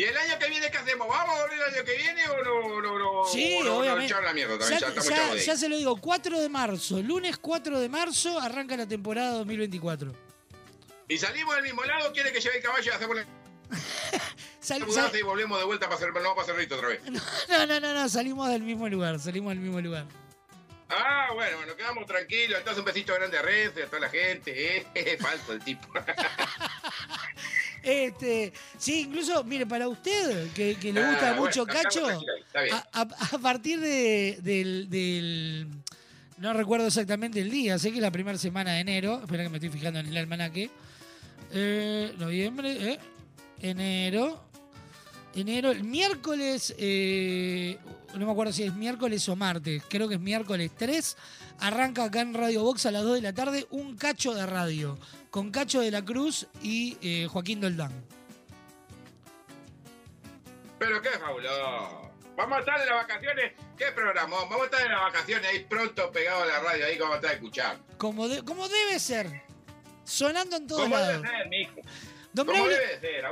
¿Y 0.00 0.04
el 0.04 0.16
año 0.16 0.38
que 0.38 0.48
viene 0.48 0.70
qué 0.70 0.78
hacemos? 0.78 1.06
¿Vamos 1.06 1.36
a 1.38 1.42
volver 1.42 1.58
el 1.58 1.74
año 1.74 1.84
que 1.84 1.94
viene 1.94 2.26
o 2.26 2.42
no? 2.42 2.80
no, 2.80 2.98
no 2.98 3.24
Sí, 3.26 3.58
o 3.60 3.64
no, 3.64 3.70
no 3.70 3.78
obviamente. 3.80 4.14
la 4.22 4.32
mierda 4.32 4.54
Ya, 4.70 4.80
también? 4.94 5.36
Ya, 5.44 5.56
se 5.58 5.68
lo 5.68 5.76
digo, 5.76 5.96
4 6.00 6.40
de 6.40 6.48
marzo, 6.48 7.02
lunes 7.02 7.36
4 7.36 7.78
de 7.78 7.88
marzo 7.90 8.40
arranca 8.40 8.78
la 8.78 8.88
temporada 8.88 9.32
2024. 9.32 10.10
Y 11.06 11.18
salimos 11.18 11.54
del 11.54 11.64
mismo 11.64 11.84
lado, 11.84 12.10
quiere 12.14 12.32
que 12.32 12.40
lleve 12.40 12.56
el 12.56 12.62
caballo 12.62 12.90
y 12.90 12.94
hacemos 12.94 13.14
la 13.16 13.26
Sal- 14.60 14.90
sal- 14.90 15.10
y 15.18 15.22
volvemos 15.22 15.58
de 15.58 15.66
vuelta 15.66 15.84
para 15.84 15.96
hacer, 15.96 16.14
no 16.14 16.30
para 16.34 16.42
hacer 16.44 16.56
rito 16.56 16.76
otra 16.76 16.88
vez. 16.88 17.00
No, 17.50 17.66
no, 17.66 17.78
no, 17.80 17.92
no, 17.92 18.08
salimos 18.08 18.48
del 18.48 18.62
mismo 18.62 18.88
lugar, 18.88 19.20
salimos 19.20 19.50
del 19.50 19.60
mismo 19.60 19.82
lugar. 19.82 20.06
Ah, 20.88 21.28
bueno, 21.34 21.58
bueno, 21.58 21.76
quedamos 21.76 22.06
tranquilos. 22.06 22.58
Entonces 22.58 22.78
un 22.78 22.84
besito 22.86 23.12
grande 23.14 23.36
a 23.38 23.42
Renfe, 23.42 23.82
a 23.82 23.86
toda 23.86 24.00
la 24.00 24.08
gente. 24.08 24.78
Eh, 24.94 25.18
falso 25.20 25.52
el 25.52 25.60
tipo. 25.62 25.86
Este, 27.82 28.52
sí, 28.78 29.00
incluso, 29.08 29.42
mire, 29.44 29.66
para 29.66 29.88
usted, 29.88 30.50
que, 30.52 30.74
que 30.76 30.92
le 30.92 31.00
gusta 31.06 31.30
Ah, 31.30 31.32
bueno, 31.32 31.42
mucho 31.46 31.64
Cacho, 31.66 32.06
a, 32.06 32.86
a- 33.00 33.08
a 33.32 33.38
partir 33.38 33.80
de, 33.80 34.38
del, 34.42 34.88
del- 34.90 35.66
No 36.38 36.52
recuerdo 36.52 36.86
exactamente 36.86 37.40
el 37.40 37.50
día, 37.50 37.78
sé 37.78 37.90
que 37.90 37.96
es 37.96 38.02
la 38.02 38.10
primera 38.10 38.36
semana 38.38 38.72
de 38.74 38.80
enero, 38.80 39.20
espera 39.22 39.42
que 39.44 39.48
me 39.48 39.56
estoy 39.58 39.70
fijando 39.70 39.98
en 40.00 40.06
el 40.06 40.16
almanaque. 40.16 40.70
Eh, 41.52 42.14
noviembre, 42.18 42.92
eh, 42.92 42.98
enero. 43.60 44.48
Enero, 45.34 45.70
el 45.70 45.84
miércoles, 45.84 46.74
eh, 46.76 47.78
no 48.18 48.26
me 48.26 48.32
acuerdo 48.32 48.52
si 48.52 48.64
es 48.64 48.74
miércoles 48.74 49.28
o 49.28 49.36
martes, 49.36 49.80
creo 49.88 50.08
que 50.08 50.16
es 50.16 50.20
miércoles 50.20 50.72
3, 50.76 51.16
arranca 51.60 52.02
acá 52.02 52.20
en 52.22 52.34
Radio 52.34 52.64
Box 52.64 52.86
a 52.86 52.90
las 52.90 53.04
2 53.04 53.14
de 53.14 53.22
la 53.22 53.32
tarde 53.32 53.64
un 53.70 53.96
cacho 53.96 54.34
de 54.34 54.44
radio, 54.44 54.98
con 55.30 55.50
Cacho 55.50 55.80
de 55.80 55.90
la 55.90 56.04
Cruz 56.04 56.46
y 56.62 56.98
eh, 57.02 57.26
Joaquín 57.30 57.60
Doldán. 57.60 57.92
Pero 60.78 61.00
qué 61.02 61.10
fabuloso. 61.10 62.10
Vamos 62.36 62.56
a 62.56 62.60
estar 62.60 62.80
en 62.80 62.86
las 62.86 62.96
vacaciones. 63.06 63.52
¿Qué 63.76 63.86
programón? 63.92 64.48
Vamos 64.48 64.62
a 64.62 64.64
estar 64.64 64.80
en 64.80 64.92
las 64.92 65.00
vacaciones 65.02 65.46
ahí 65.50 65.64
pronto 65.64 66.10
pegado 66.10 66.42
a 66.42 66.46
la 66.46 66.60
radio, 66.60 66.86
ahí 66.86 66.98
como 66.98 67.10
vamos 67.10 67.24
a 67.24 67.26
estar 67.26 67.34
escuchando. 67.36 67.84
Como, 67.98 68.28
de- 68.28 68.42
como 68.42 68.68
debe 68.68 68.98
ser, 68.98 69.42
sonando 70.04 70.56
en 70.56 70.66
todos 70.66 70.82
Como 70.82 70.96
debe 70.96 71.12
lados. 71.12 71.26
ser, 71.28 71.48
mijo. 71.48 71.80
Don 72.32 72.46
Como 72.46 72.66
debe 72.66 72.98
ser. 73.00 73.24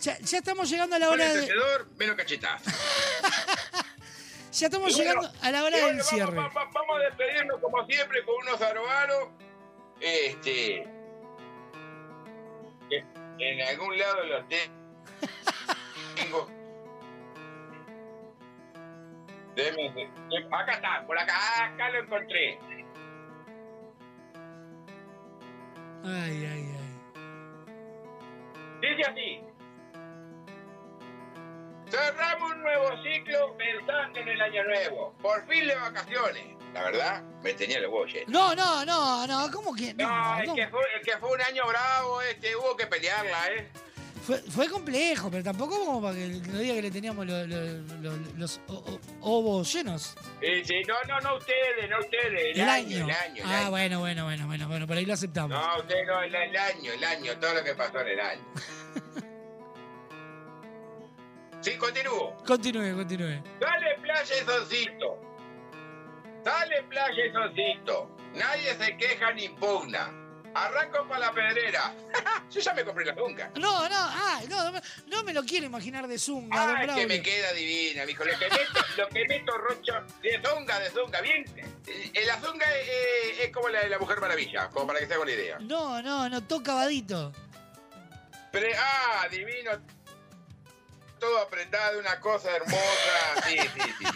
ya, 0.00 0.18
ya 0.18 0.38
estamos 0.38 0.70
llegando 0.70 0.96
a 0.96 0.98
la 0.98 1.10
hora 1.10 1.34
de, 1.34 1.52
menos 1.96 2.16
cachetazo. 2.16 2.70
ya 4.52 4.66
estamos 4.66 4.94
bueno, 4.96 4.96
llegando 4.96 5.38
a 5.42 5.50
la 5.50 5.64
hora 5.64 5.80
bueno, 5.80 5.96
del 5.96 6.02
cierre. 6.04 6.36
Vamos, 6.36 6.56
a 6.56 6.98
despedirnos 7.00 7.60
como 7.60 7.84
siempre 7.86 8.24
con 8.24 8.36
unos 8.36 8.62
arobaros. 8.62 9.28
Este. 10.00 10.93
Que 13.38 13.50
En 13.52 13.62
algún 13.68 13.98
lado 13.98 14.24
los 14.26 14.48
te- 14.48 14.70
tengo. 16.16 16.46
Déjeme. 19.56 20.10
Acá 20.52 20.72
está, 20.72 21.06
por 21.06 21.18
acá, 21.18 21.34
acá 21.64 21.90
lo 21.90 21.98
encontré. 22.00 22.58
Ay, 26.04 26.46
ay, 26.52 26.76
ay. 26.76 26.90
Dice 28.80 29.02
así. 29.10 29.40
Cerramos 31.88 32.50
un 32.52 32.62
nuevo 32.62 33.02
ciclo 33.02 33.56
pensando 33.56 34.18
en 34.20 34.28
el 34.28 34.40
año 34.40 34.64
nuevo. 34.64 35.14
Por 35.22 35.46
fin 35.46 35.66
de 35.68 35.74
vacaciones. 35.76 36.53
La 36.74 36.82
verdad, 36.82 37.22
me 37.42 37.54
tenía 37.54 37.78
el 37.78 37.84
huevo 37.86 38.04
lleno. 38.04 38.26
No, 38.28 38.54
no, 38.54 38.84
no, 38.84 39.26
no, 39.26 39.50
¿cómo 39.52 39.72
que 39.74 39.94
no? 39.94 40.08
No, 40.08 40.38
el 40.40 40.52
que, 40.54 40.68
fue, 40.68 40.80
el 40.98 41.06
que 41.06 41.16
fue 41.18 41.30
un 41.32 41.40
año 41.40 41.66
bravo, 41.68 42.20
este, 42.22 42.54
hubo 42.56 42.76
que 42.76 42.86
pelearla, 42.86 43.46
¿eh? 43.52 43.68
Fue, 44.26 44.38
fue 44.38 44.68
complejo, 44.68 45.30
pero 45.30 45.44
tampoco 45.44 45.78
como 45.84 46.00
para 46.02 46.14
que 46.14 46.26
lo 46.50 46.58
diga 46.58 46.74
que 46.74 46.82
le 46.82 46.90
teníamos 46.90 47.26
lo- 47.26 47.46
lo- 47.46 47.78
lo- 48.00 48.16
los 48.36 48.60
ovos 49.20 49.72
llenos. 49.72 50.16
Sí, 50.40 50.64
sí, 50.64 50.82
no, 50.88 50.94
no, 51.06 51.20
no 51.20 51.36
ustedes, 51.36 51.88
no 51.90 51.98
ustedes. 52.00 52.56
El, 52.56 52.60
El 52.62 52.68
año, 52.68 52.96
año. 52.96 53.04
el 53.04 53.10
año, 53.10 53.44
el 53.44 53.50
Ah, 53.52 53.58
año. 53.60 53.70
bueno, 53.70 54.00
bueno, 54.00 54.24
bueno, 54.24 54.46
bueno, 54.46 54.66
bueno, 54.68 54.86
por 54.86 54.96
ahí 54.96 55.04
lo 55.04 55.12
aceptamos. 55.14 55.50
No, 55.60 55.78
usted 55.78 56.06
no, 56.06 56.22
el, 56.22 56.34
el 56.34 56.56
año, 56.56 56.92
el 56.92 57.04
año, 57.04 57.38
todo 57.38 57.54
lo 57.54 57.62
que 57.62 57.74
pasó 57.74 58.00
en 58.00 58.08
el 58.08 58.20
año. 58.20 58.42
Sí, 61.60 61.76
continúo. 61.78 62.36
Continúe, 62.46 62.94
continúe. 62.94 63.42
Dale 63.58 63.94
playa 64.02 64.34
y 64.42 64.44
soncito. 64.44 65.18
Dale 66.44 66.82
playa 66.84 67.26
y 67.26 67.32
soncito. 67.32 68.16
Nadie 68.34 68.74
se 68.74 68.96
queja 68.96 69.32
ni 69.32 69.44
impugna. 69.44 70.10
Arranco 70.56 71.04
para 71.08 71.18
la 71.20 71.32
pedrera. 71.32 71.92
Yo 72.50 72.60
ya 72.60 72.74
me 72.74 72.84
compré 72.84 73.04
la 73.06 73.14
zunga. 73.14 73.50
No, 73.56 73.88
no, 73.88 73.96
ah, 73.96 74.40
no, 74.48 74.70
no 75.08 75.22
me- 75.24 75.32
lo 75.32 75.42
quiero 75.42 75.66
imaginar 75.66 76.06
de 76.06 76.16
zunga, 76.16 76.56
Ah, 76.80 76.94
que 76.94 77.06
me 77.08 77.20
queda 77.22 77.52
divina, 77.52 78.06
mijo. 78.06 78.22
Lo 78.24 78.38
que 78.38 78.48
meto, 78.48 78.80
lo 78.96 79.08
que 79.08 79.24
meto 79.26 79.58
rocho 79.58 79.94
de 80.22 80.40
zunga, 80.44 80.78
de 80.78 80.90
zunga, 80.90 81.20
bien. 81.22 81.44
Eh, 81.88 82.24
La 82.26 82.38
zunga 82.40 82.66
es, 82.76 82.88
es- 82.88 83.40
es 83.46 83.50
como 83.52 83.68
la 83.68 83.80
de 83.80 83.88
la 83.88 83.98
Mujer 83.98 84.20
Maravilla, 84.20 84.68
como 84.68 84.86
para 84.86 85.00
que 85.00 85.06
se 85.08 85.14
haga 85.14 85.22
una 85.24 85.32
idea. 85.32 85.58
No, 85.58 86.00
no, 86.02 86.28
no, 86.28 86.44
toca 86.44 86.74
vadito. 86.74 87.32
Pero, 88.52 88.68
ah, 88.78 89.26
divino. 89.28 89.72
Todo 91.18 91.38
apretado, 91.38 91.98
una 91.98 92.20
cosa 92.20 92.54
hermosa. 92.54 93.42
Sí, 93.48 93.56
sí. 93.58 93.80
sí. 93.98 94.06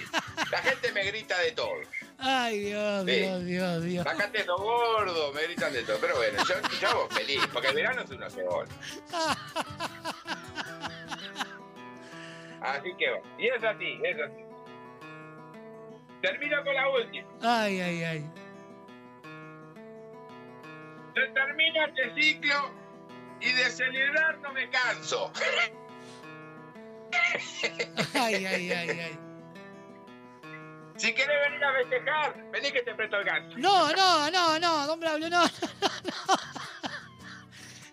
La 0.52 0.58
gente 0.58 0.92
me 0.92 1.02
grita 1.04 1.36
de 1.38 1.52
todo. 1.52 1.72
Ay, 2.18 2.58
Dios, 2.60 3.04
Sí. 3.06 3.12
Dios, 3.12 3.44
Dios, 3.44 3.84
Dios. 3.84 4.04
Bajate 4.04 4.40
eso 4.40 4.56
gordo, 4.56 5.32
me 5.32 5.42
gritan 5.44 5.72
de 5.72 5.82
todo. 5.84 5.98
Pero 6.00 6.16
bueno, 6.16 6.42
yo, 6.48 6.54
yo 6.80 7.08
feliz, 7.10 7.46
porque 7.52 7.68
el 7.68 7.74
verano 7.76 8.02
es 8.02 8.10
uno 8.10 8.28
solo. 8.28 8.64
Así 12.60 12.92
que 12.98 13.10
va. 13.10 13.18
Y 13.38 13.46
es 13.46 13.62
así, 13.62 14.00
es 14.04 14.20
así. 14.20 14.44
Termino 16.20 16.64
con 16.64 16.74
la 16.74 16.88
última. 16.90 17.28
Ay, 17.40 17.80
ay, 17.80 18.02
ay. 18.02 18.30
Se 21.14 21.26
termina 21.28 21.84
este 21.86 22.14
ciclo 22.20 22.70
y 23.40 23.52
de 23.52 23.70
celebrar 23.70 24.38
no 24.40 24.52
me 24.52 24.68
canso. 24.70 25.32
Ay, 28.14 28.44
ay, 28.44 28.70
ay, 28.72 28.90
ay. 28.90 29.18
Si 30.98 31.14
querés 31.14 31.40
venir 31.48 31.64
a 31.64 31.72
festejar, 31.72 32.50
vení 32.50 32.72
que 32.72 32.82
te 32.82 32.94
presto 32.94 33.16
el 33.18 33.24
gancho. 33.24 33.56
No, 33.58 33.92
no, 33.92 34.30
no, 34.30 34.58
no, 34.58 34.86
don 34.86 35.00
Braulio, 35.00 35.30
no, 35.30 35.42
no, 35.80 35.88
no. 36.04 36.36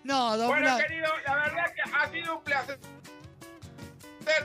No, 0.04 0.36
don 0.36 0.48
Bueno, 0.48 0.66
Braulio. 0.66 0.86
querido, 0.86 1.12
la 1.24 1.34
verdad 1.36 1.74
que 1.74 1.82
ha 1.96 2.10
sido 2.10 2.36
un 2.36 2.44
placer 2.44 2.78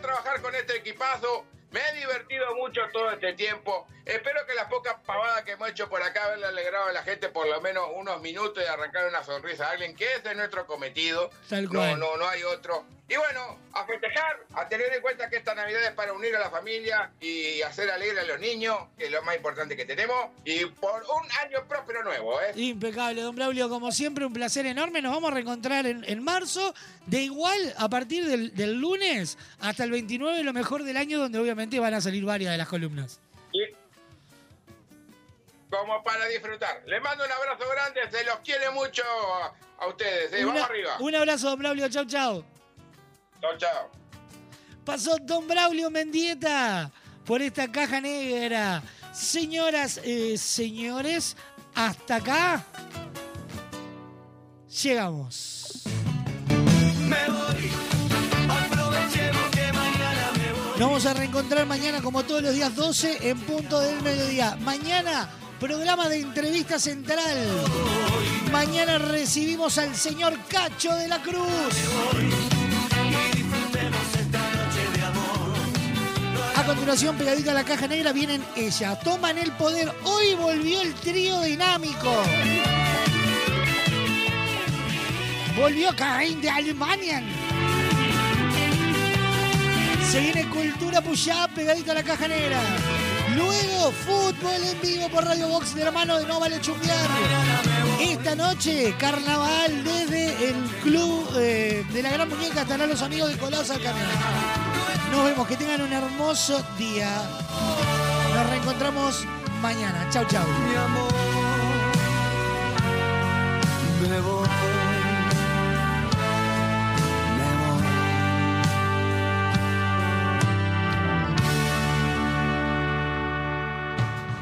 trabajar 0.02 0.42
con 0.42 0.54
este 0.56 0.78
equipazo. 0.78 1.46
Me 1.72 1.80
he 1.80 1.94
divertido 2.00 2.54
mucho 2.56 2.82
todo 2.92 3.12
este 3.12 3.34
tiempo. 3.34 3.88
Espero 4.06 4.46
que 4.46 4.54
las 4.56 4.68
pocas 4.68 4.96
pavadas 5.06 5.44
que 5.44 5.52
hemos 5.54 5.70
hecho 5.70 5.88
por 5.90 6.04
acá 6.04 6.26
haberle 6.26 6.48
alegrado 6.48 6.90
a 6.90 6.92
la 6.92 7.04
gente 7.04 7.30
por 7.30 7.48
lo 7.48 7.62
menos 7.62 7.88
unos 7.96 8.20
minutos 8.22 8.62
y 8.62 8.68
arrancar 8.68 9.08
una 9.08 9.24
sonrisa 9.24 9.68
a 9.68 9.72
alguien, 9.72 9.96
que 9.96 10.06
ese 10.16 10.32
es 10.32 10.36
nuestro 10.38 10.66
cometido. 10.68 11.30
Tal 11.50 11.72
No, 11.72 11.96
no, 11.96 12.18
no 12.18 12.28
hay 12.28 12.44
otro. 12.44 12.86
Y 13.12 13.18
bueno, 13.18 13.58
a 13.74 13.86
festejar, 13.86 14.40
a 14.54 14.70
tener 14.70 14.94
en 14.94 15.02
cuenta 15.02 15.30
que 15.30 15.36
esta 15.36 15.54
Navidad 15.54 15.84
es 15.84 15.92
para 15.92 16.14
unir 16.14 16.34
a 16.34 16.40
la 16.40 16.50
familia 16.50 17.12
y 17.20 17.62
hacer 17.62 17.92
alegre 17.92 18.22
a 18.22 18.24
los 18.24 18.40
niños, 18.40 18.78
que 18.98 19.08
es 19.08 19.12
lo 19.12 19.22
más 19.24 19.36
importante 19.36 19.76
que 19.76 19.84
tenemos. 19.84 20.30
Y 20.46 20.64
por 20.66 21.04
un 21.04 21.30
año 21.46 21.68
próspero 21.68 22.04
nuevo, 22.06 22.40
¿eh? 22.42 22.54
Impecable, 22.56 23.22
don 23.22 23.36
Braulio, 23.36 23.68
como 23.68 23.92
siempre, 23.92 24.24
un 24.26 24.32
placer 24.32 24.66
enorme. 24.66 25.02
Nos 25.02 25.12
vamos 25.14 25.30
a 25.30 25.34
reencontrar 25.34 25.86
en, 25.88 26.06
en 26.08 26.24
marzo. 26.24 26.74
De 27.06 27.20
igual, 27.20 27.74
a 27.78 27.90
partir 27.90 28.26
del, 28.26 28.56
del 28.56 28.76
lunes 28.80 29.38
hasta 29.60 29.84
el 29.84 29.92
29, 29.92 30.42
lo 30.44 30.54
mejor 30.54 30.84
del 30.84 30.96
año, 30.96 31.20
donde 31.20 31.38
obviamente 31.38 31.82
van 31.82 31.94
a 31.94 32.00
salir 32.00 32.24
varias 32.24 32.54
de 32.54 32.58
las 32.60 32.70
columnas. 32.70 33.20
Como 35.70 36.02
para 36.04 36.28
disfrutar. 36.28 36.82
Les 36.86 37.02
mando 37.02 37.26
un 37.26 37.32
abrazo 37.32 37.66
grande, 37.70 38.02
se 38.10 38.24
los 38.26 38.38
quiere 38.40 38.70
mucho 38.72 39.04
a, 39.04 39.54
a 39.80 39.88
ustedes. 39.88 40.32
¿eh? 40.34 40.46
Una- 40.46 40.54
Vamos 40.54 40.70
arriba. 40.70 40.98
Un 41.02 41.16
abrazo, 41.16 41.50
don 41.50 41.60
Braulio. 41.60 41.90
Chau, 41.90 42.06
chau. 42.06 42.46
Chao, 43.42 43.58
chao. 43.58 43.90
Pasó 44.86 45.18
don 45.20 45.48
Braulio 45.48 45.90
Mendieta 45.90 46.92
por 47.26 47.42
esta 47.42 47.72
caja 47.72 48.00
negra. 48.00 48.84
Señoras, 49.14 50.00
eh, 50.04 50.38
señores, 50.38 51.36
hasta 51.74 52.18
acá 52.18 52.66
llegamos. 54.84 55.82
Me 57.00 57.30
voy, 57.30 57.72
aprovechemos 58.48 59.50
que 59.52 59.74
mañana 59.74 60.32
me 60.38 60.52
voy. 60.54 60.70
Nos 60.72 60.80
vamos 60.80 61.06
a 61.08 61.14
reencontrar 61.14 61.66
mañana 61.66 62.02
como 62.02 62.24
todos 62.24 62.44
los 62.44 62.54
días 62.54 62.76
12 62.76 63.30
en 63.30 63.40
punto 63.40 63.80
del 63.80 64.02
mediodía. 64.02 64.56
Mañana, 64.62 65.30
programa 65.60 66.10
de 66.10 66.22
entrevista 66.22 66.78
central. 66.80 67.38
Mañana 68.52 68.98
recibimos 69.00 69.78
al 69.78 69.96
señor 69.96 70.38
Cacho 70.48 70.94
de 70.96 71.08
la 71.08 71.22
Cruz. 71.22 72.61
A 76.62 76.64
continuación, 76.64 77.18
pegadita 77.18 77.50
a 77.50 77.54
la 77.56 77.64
caja 77.64 77.88
negra, 77.88 78.14
vienen 78.14 78.46
ellas. 78.56 79.00
Toman 79.00 79.36
el 79.40 79.52
poder. 79.54 79.92
Hoy 80.04 80.36
volvió 80.36 80.80
el 80.82 80.94
trío 80.94 81.42
dinámico. 81.42 82.14
Volvió 85.58 85.96
Karin 85.96 86.40
de 86.40 86.52
Alemania. 86.52 87.24
Se 90.12 90.20
viene 90.20 90.48
Cultura 90.50 91.02
Puyá, 91.02 91.48
pegadita 91.48 91.94
a 91.94 91.96
la 91.96 92.04
caja 92.04 92.28
negra. 92.28 92.60
Luego, 93.36 93.92
fútbol 93.92 94.62
en 94.64 94.82
vivo 94.82 95.10
por 95.10 95.26
Radio 95.26 95.48
Box 95.48 95.74
de 95.74 95.86
la 95.86 95.92
mano 95.92 96.20
de 96.20 96.28
No 96.28 96.40
Vale 96.40 96.62
Chumbear. 96.62 97.10
Esta 98.00 98.36
noche, 98.36 98.94
carnaval 99.00 99.84
desde 99.84 100.50
el 100.50 100.56
club 100.84 101.28
eh, 101.40 101.84
de 101.92 102.04
la 102.04 102.12
Gran 102.12 102.30
Muñeca. 102.30 102.62
Estarán 102.62 102.88
los 102.88 103.02
amigos 103.02 103.32
de 103.32 103.38
Colazo 103.40 103.74
al 103.74 103.82
Camión. 103.82 104.61
Nos 105.12 105.26
vemos, 105.26 105.48
que 105.48 105.58
tengan 105.58 105.82
un 105.82 105.92
hermoso 105.92 106.64
día. 106.78 107.10
Nos 108.34 108.50
reencontramos 108.50 109.26
mañana. 109.62 110.08
Chau, 110.10 110.26
chau. 110.26 110.48
Mi 110.70 110.76
amor, 110.76 111.12
me 114.10 114.20
voy. 114.22 114.48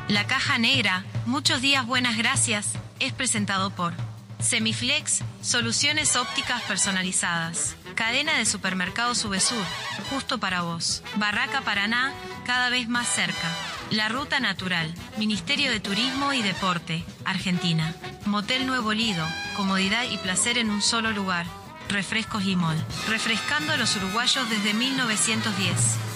La 0.08 0.26
Caja 0.26 0.58
Negra, 0.58 1.04
muchos 1.28 1.62
días 1.62 1.86
buenas 1.86 2.18
gracias, 2.18 2.74
es 3.00 3.14
presentado 3.14 3.70
por 3.70 3.94
Semiflex, 4.40 5.22
soluciones 5.42 6.16
ópticas 6.16 6.62
personalizadas. 6.64 7.76
Cadena 7.96 8.38
de 8.38 8.46
supermercados 8.46 9.18
Subesur, 9.18 9.64
justo 10.10 10.40
para 10.40 10.62
vos. 10.62 11.04
Barraca 11.18 11.62
Paraná, 11.62 12.14
cada 12.46 12.70
vez 12.70 12.88
más 12.88 13.08
cerca. 13.08 13.52
La 13.92 14.08
Ruta 14.08 14.40
Natural, 14.40 14.94
Ministerio 15.18 15.70
de 15.70 15.82
Turismo 15.82 16.32
y 16.32 16.42
Deporte, 16.42 17.04
Argentina. 17.26 17.94
Motel 18.26 18.66
Nuevo 18.66 18.94
Lido, 18.94 19.28
comodidad 19.58 20.06
y 20.10 20.18
placer 20.18 20.58
en 20.58 20.70
un 20.70 20.82
solo 20.82 21.12
lugar. 21.12 21.46
Refrescos 21.90 22.46
Mol, 22.46 22.78
refrescando 23.10 23.74
a 23.74 23.78
los 23.78 23.96
uruguayos 23.98 24.50
desde 24.50 24.74
1910. 24.74 26.09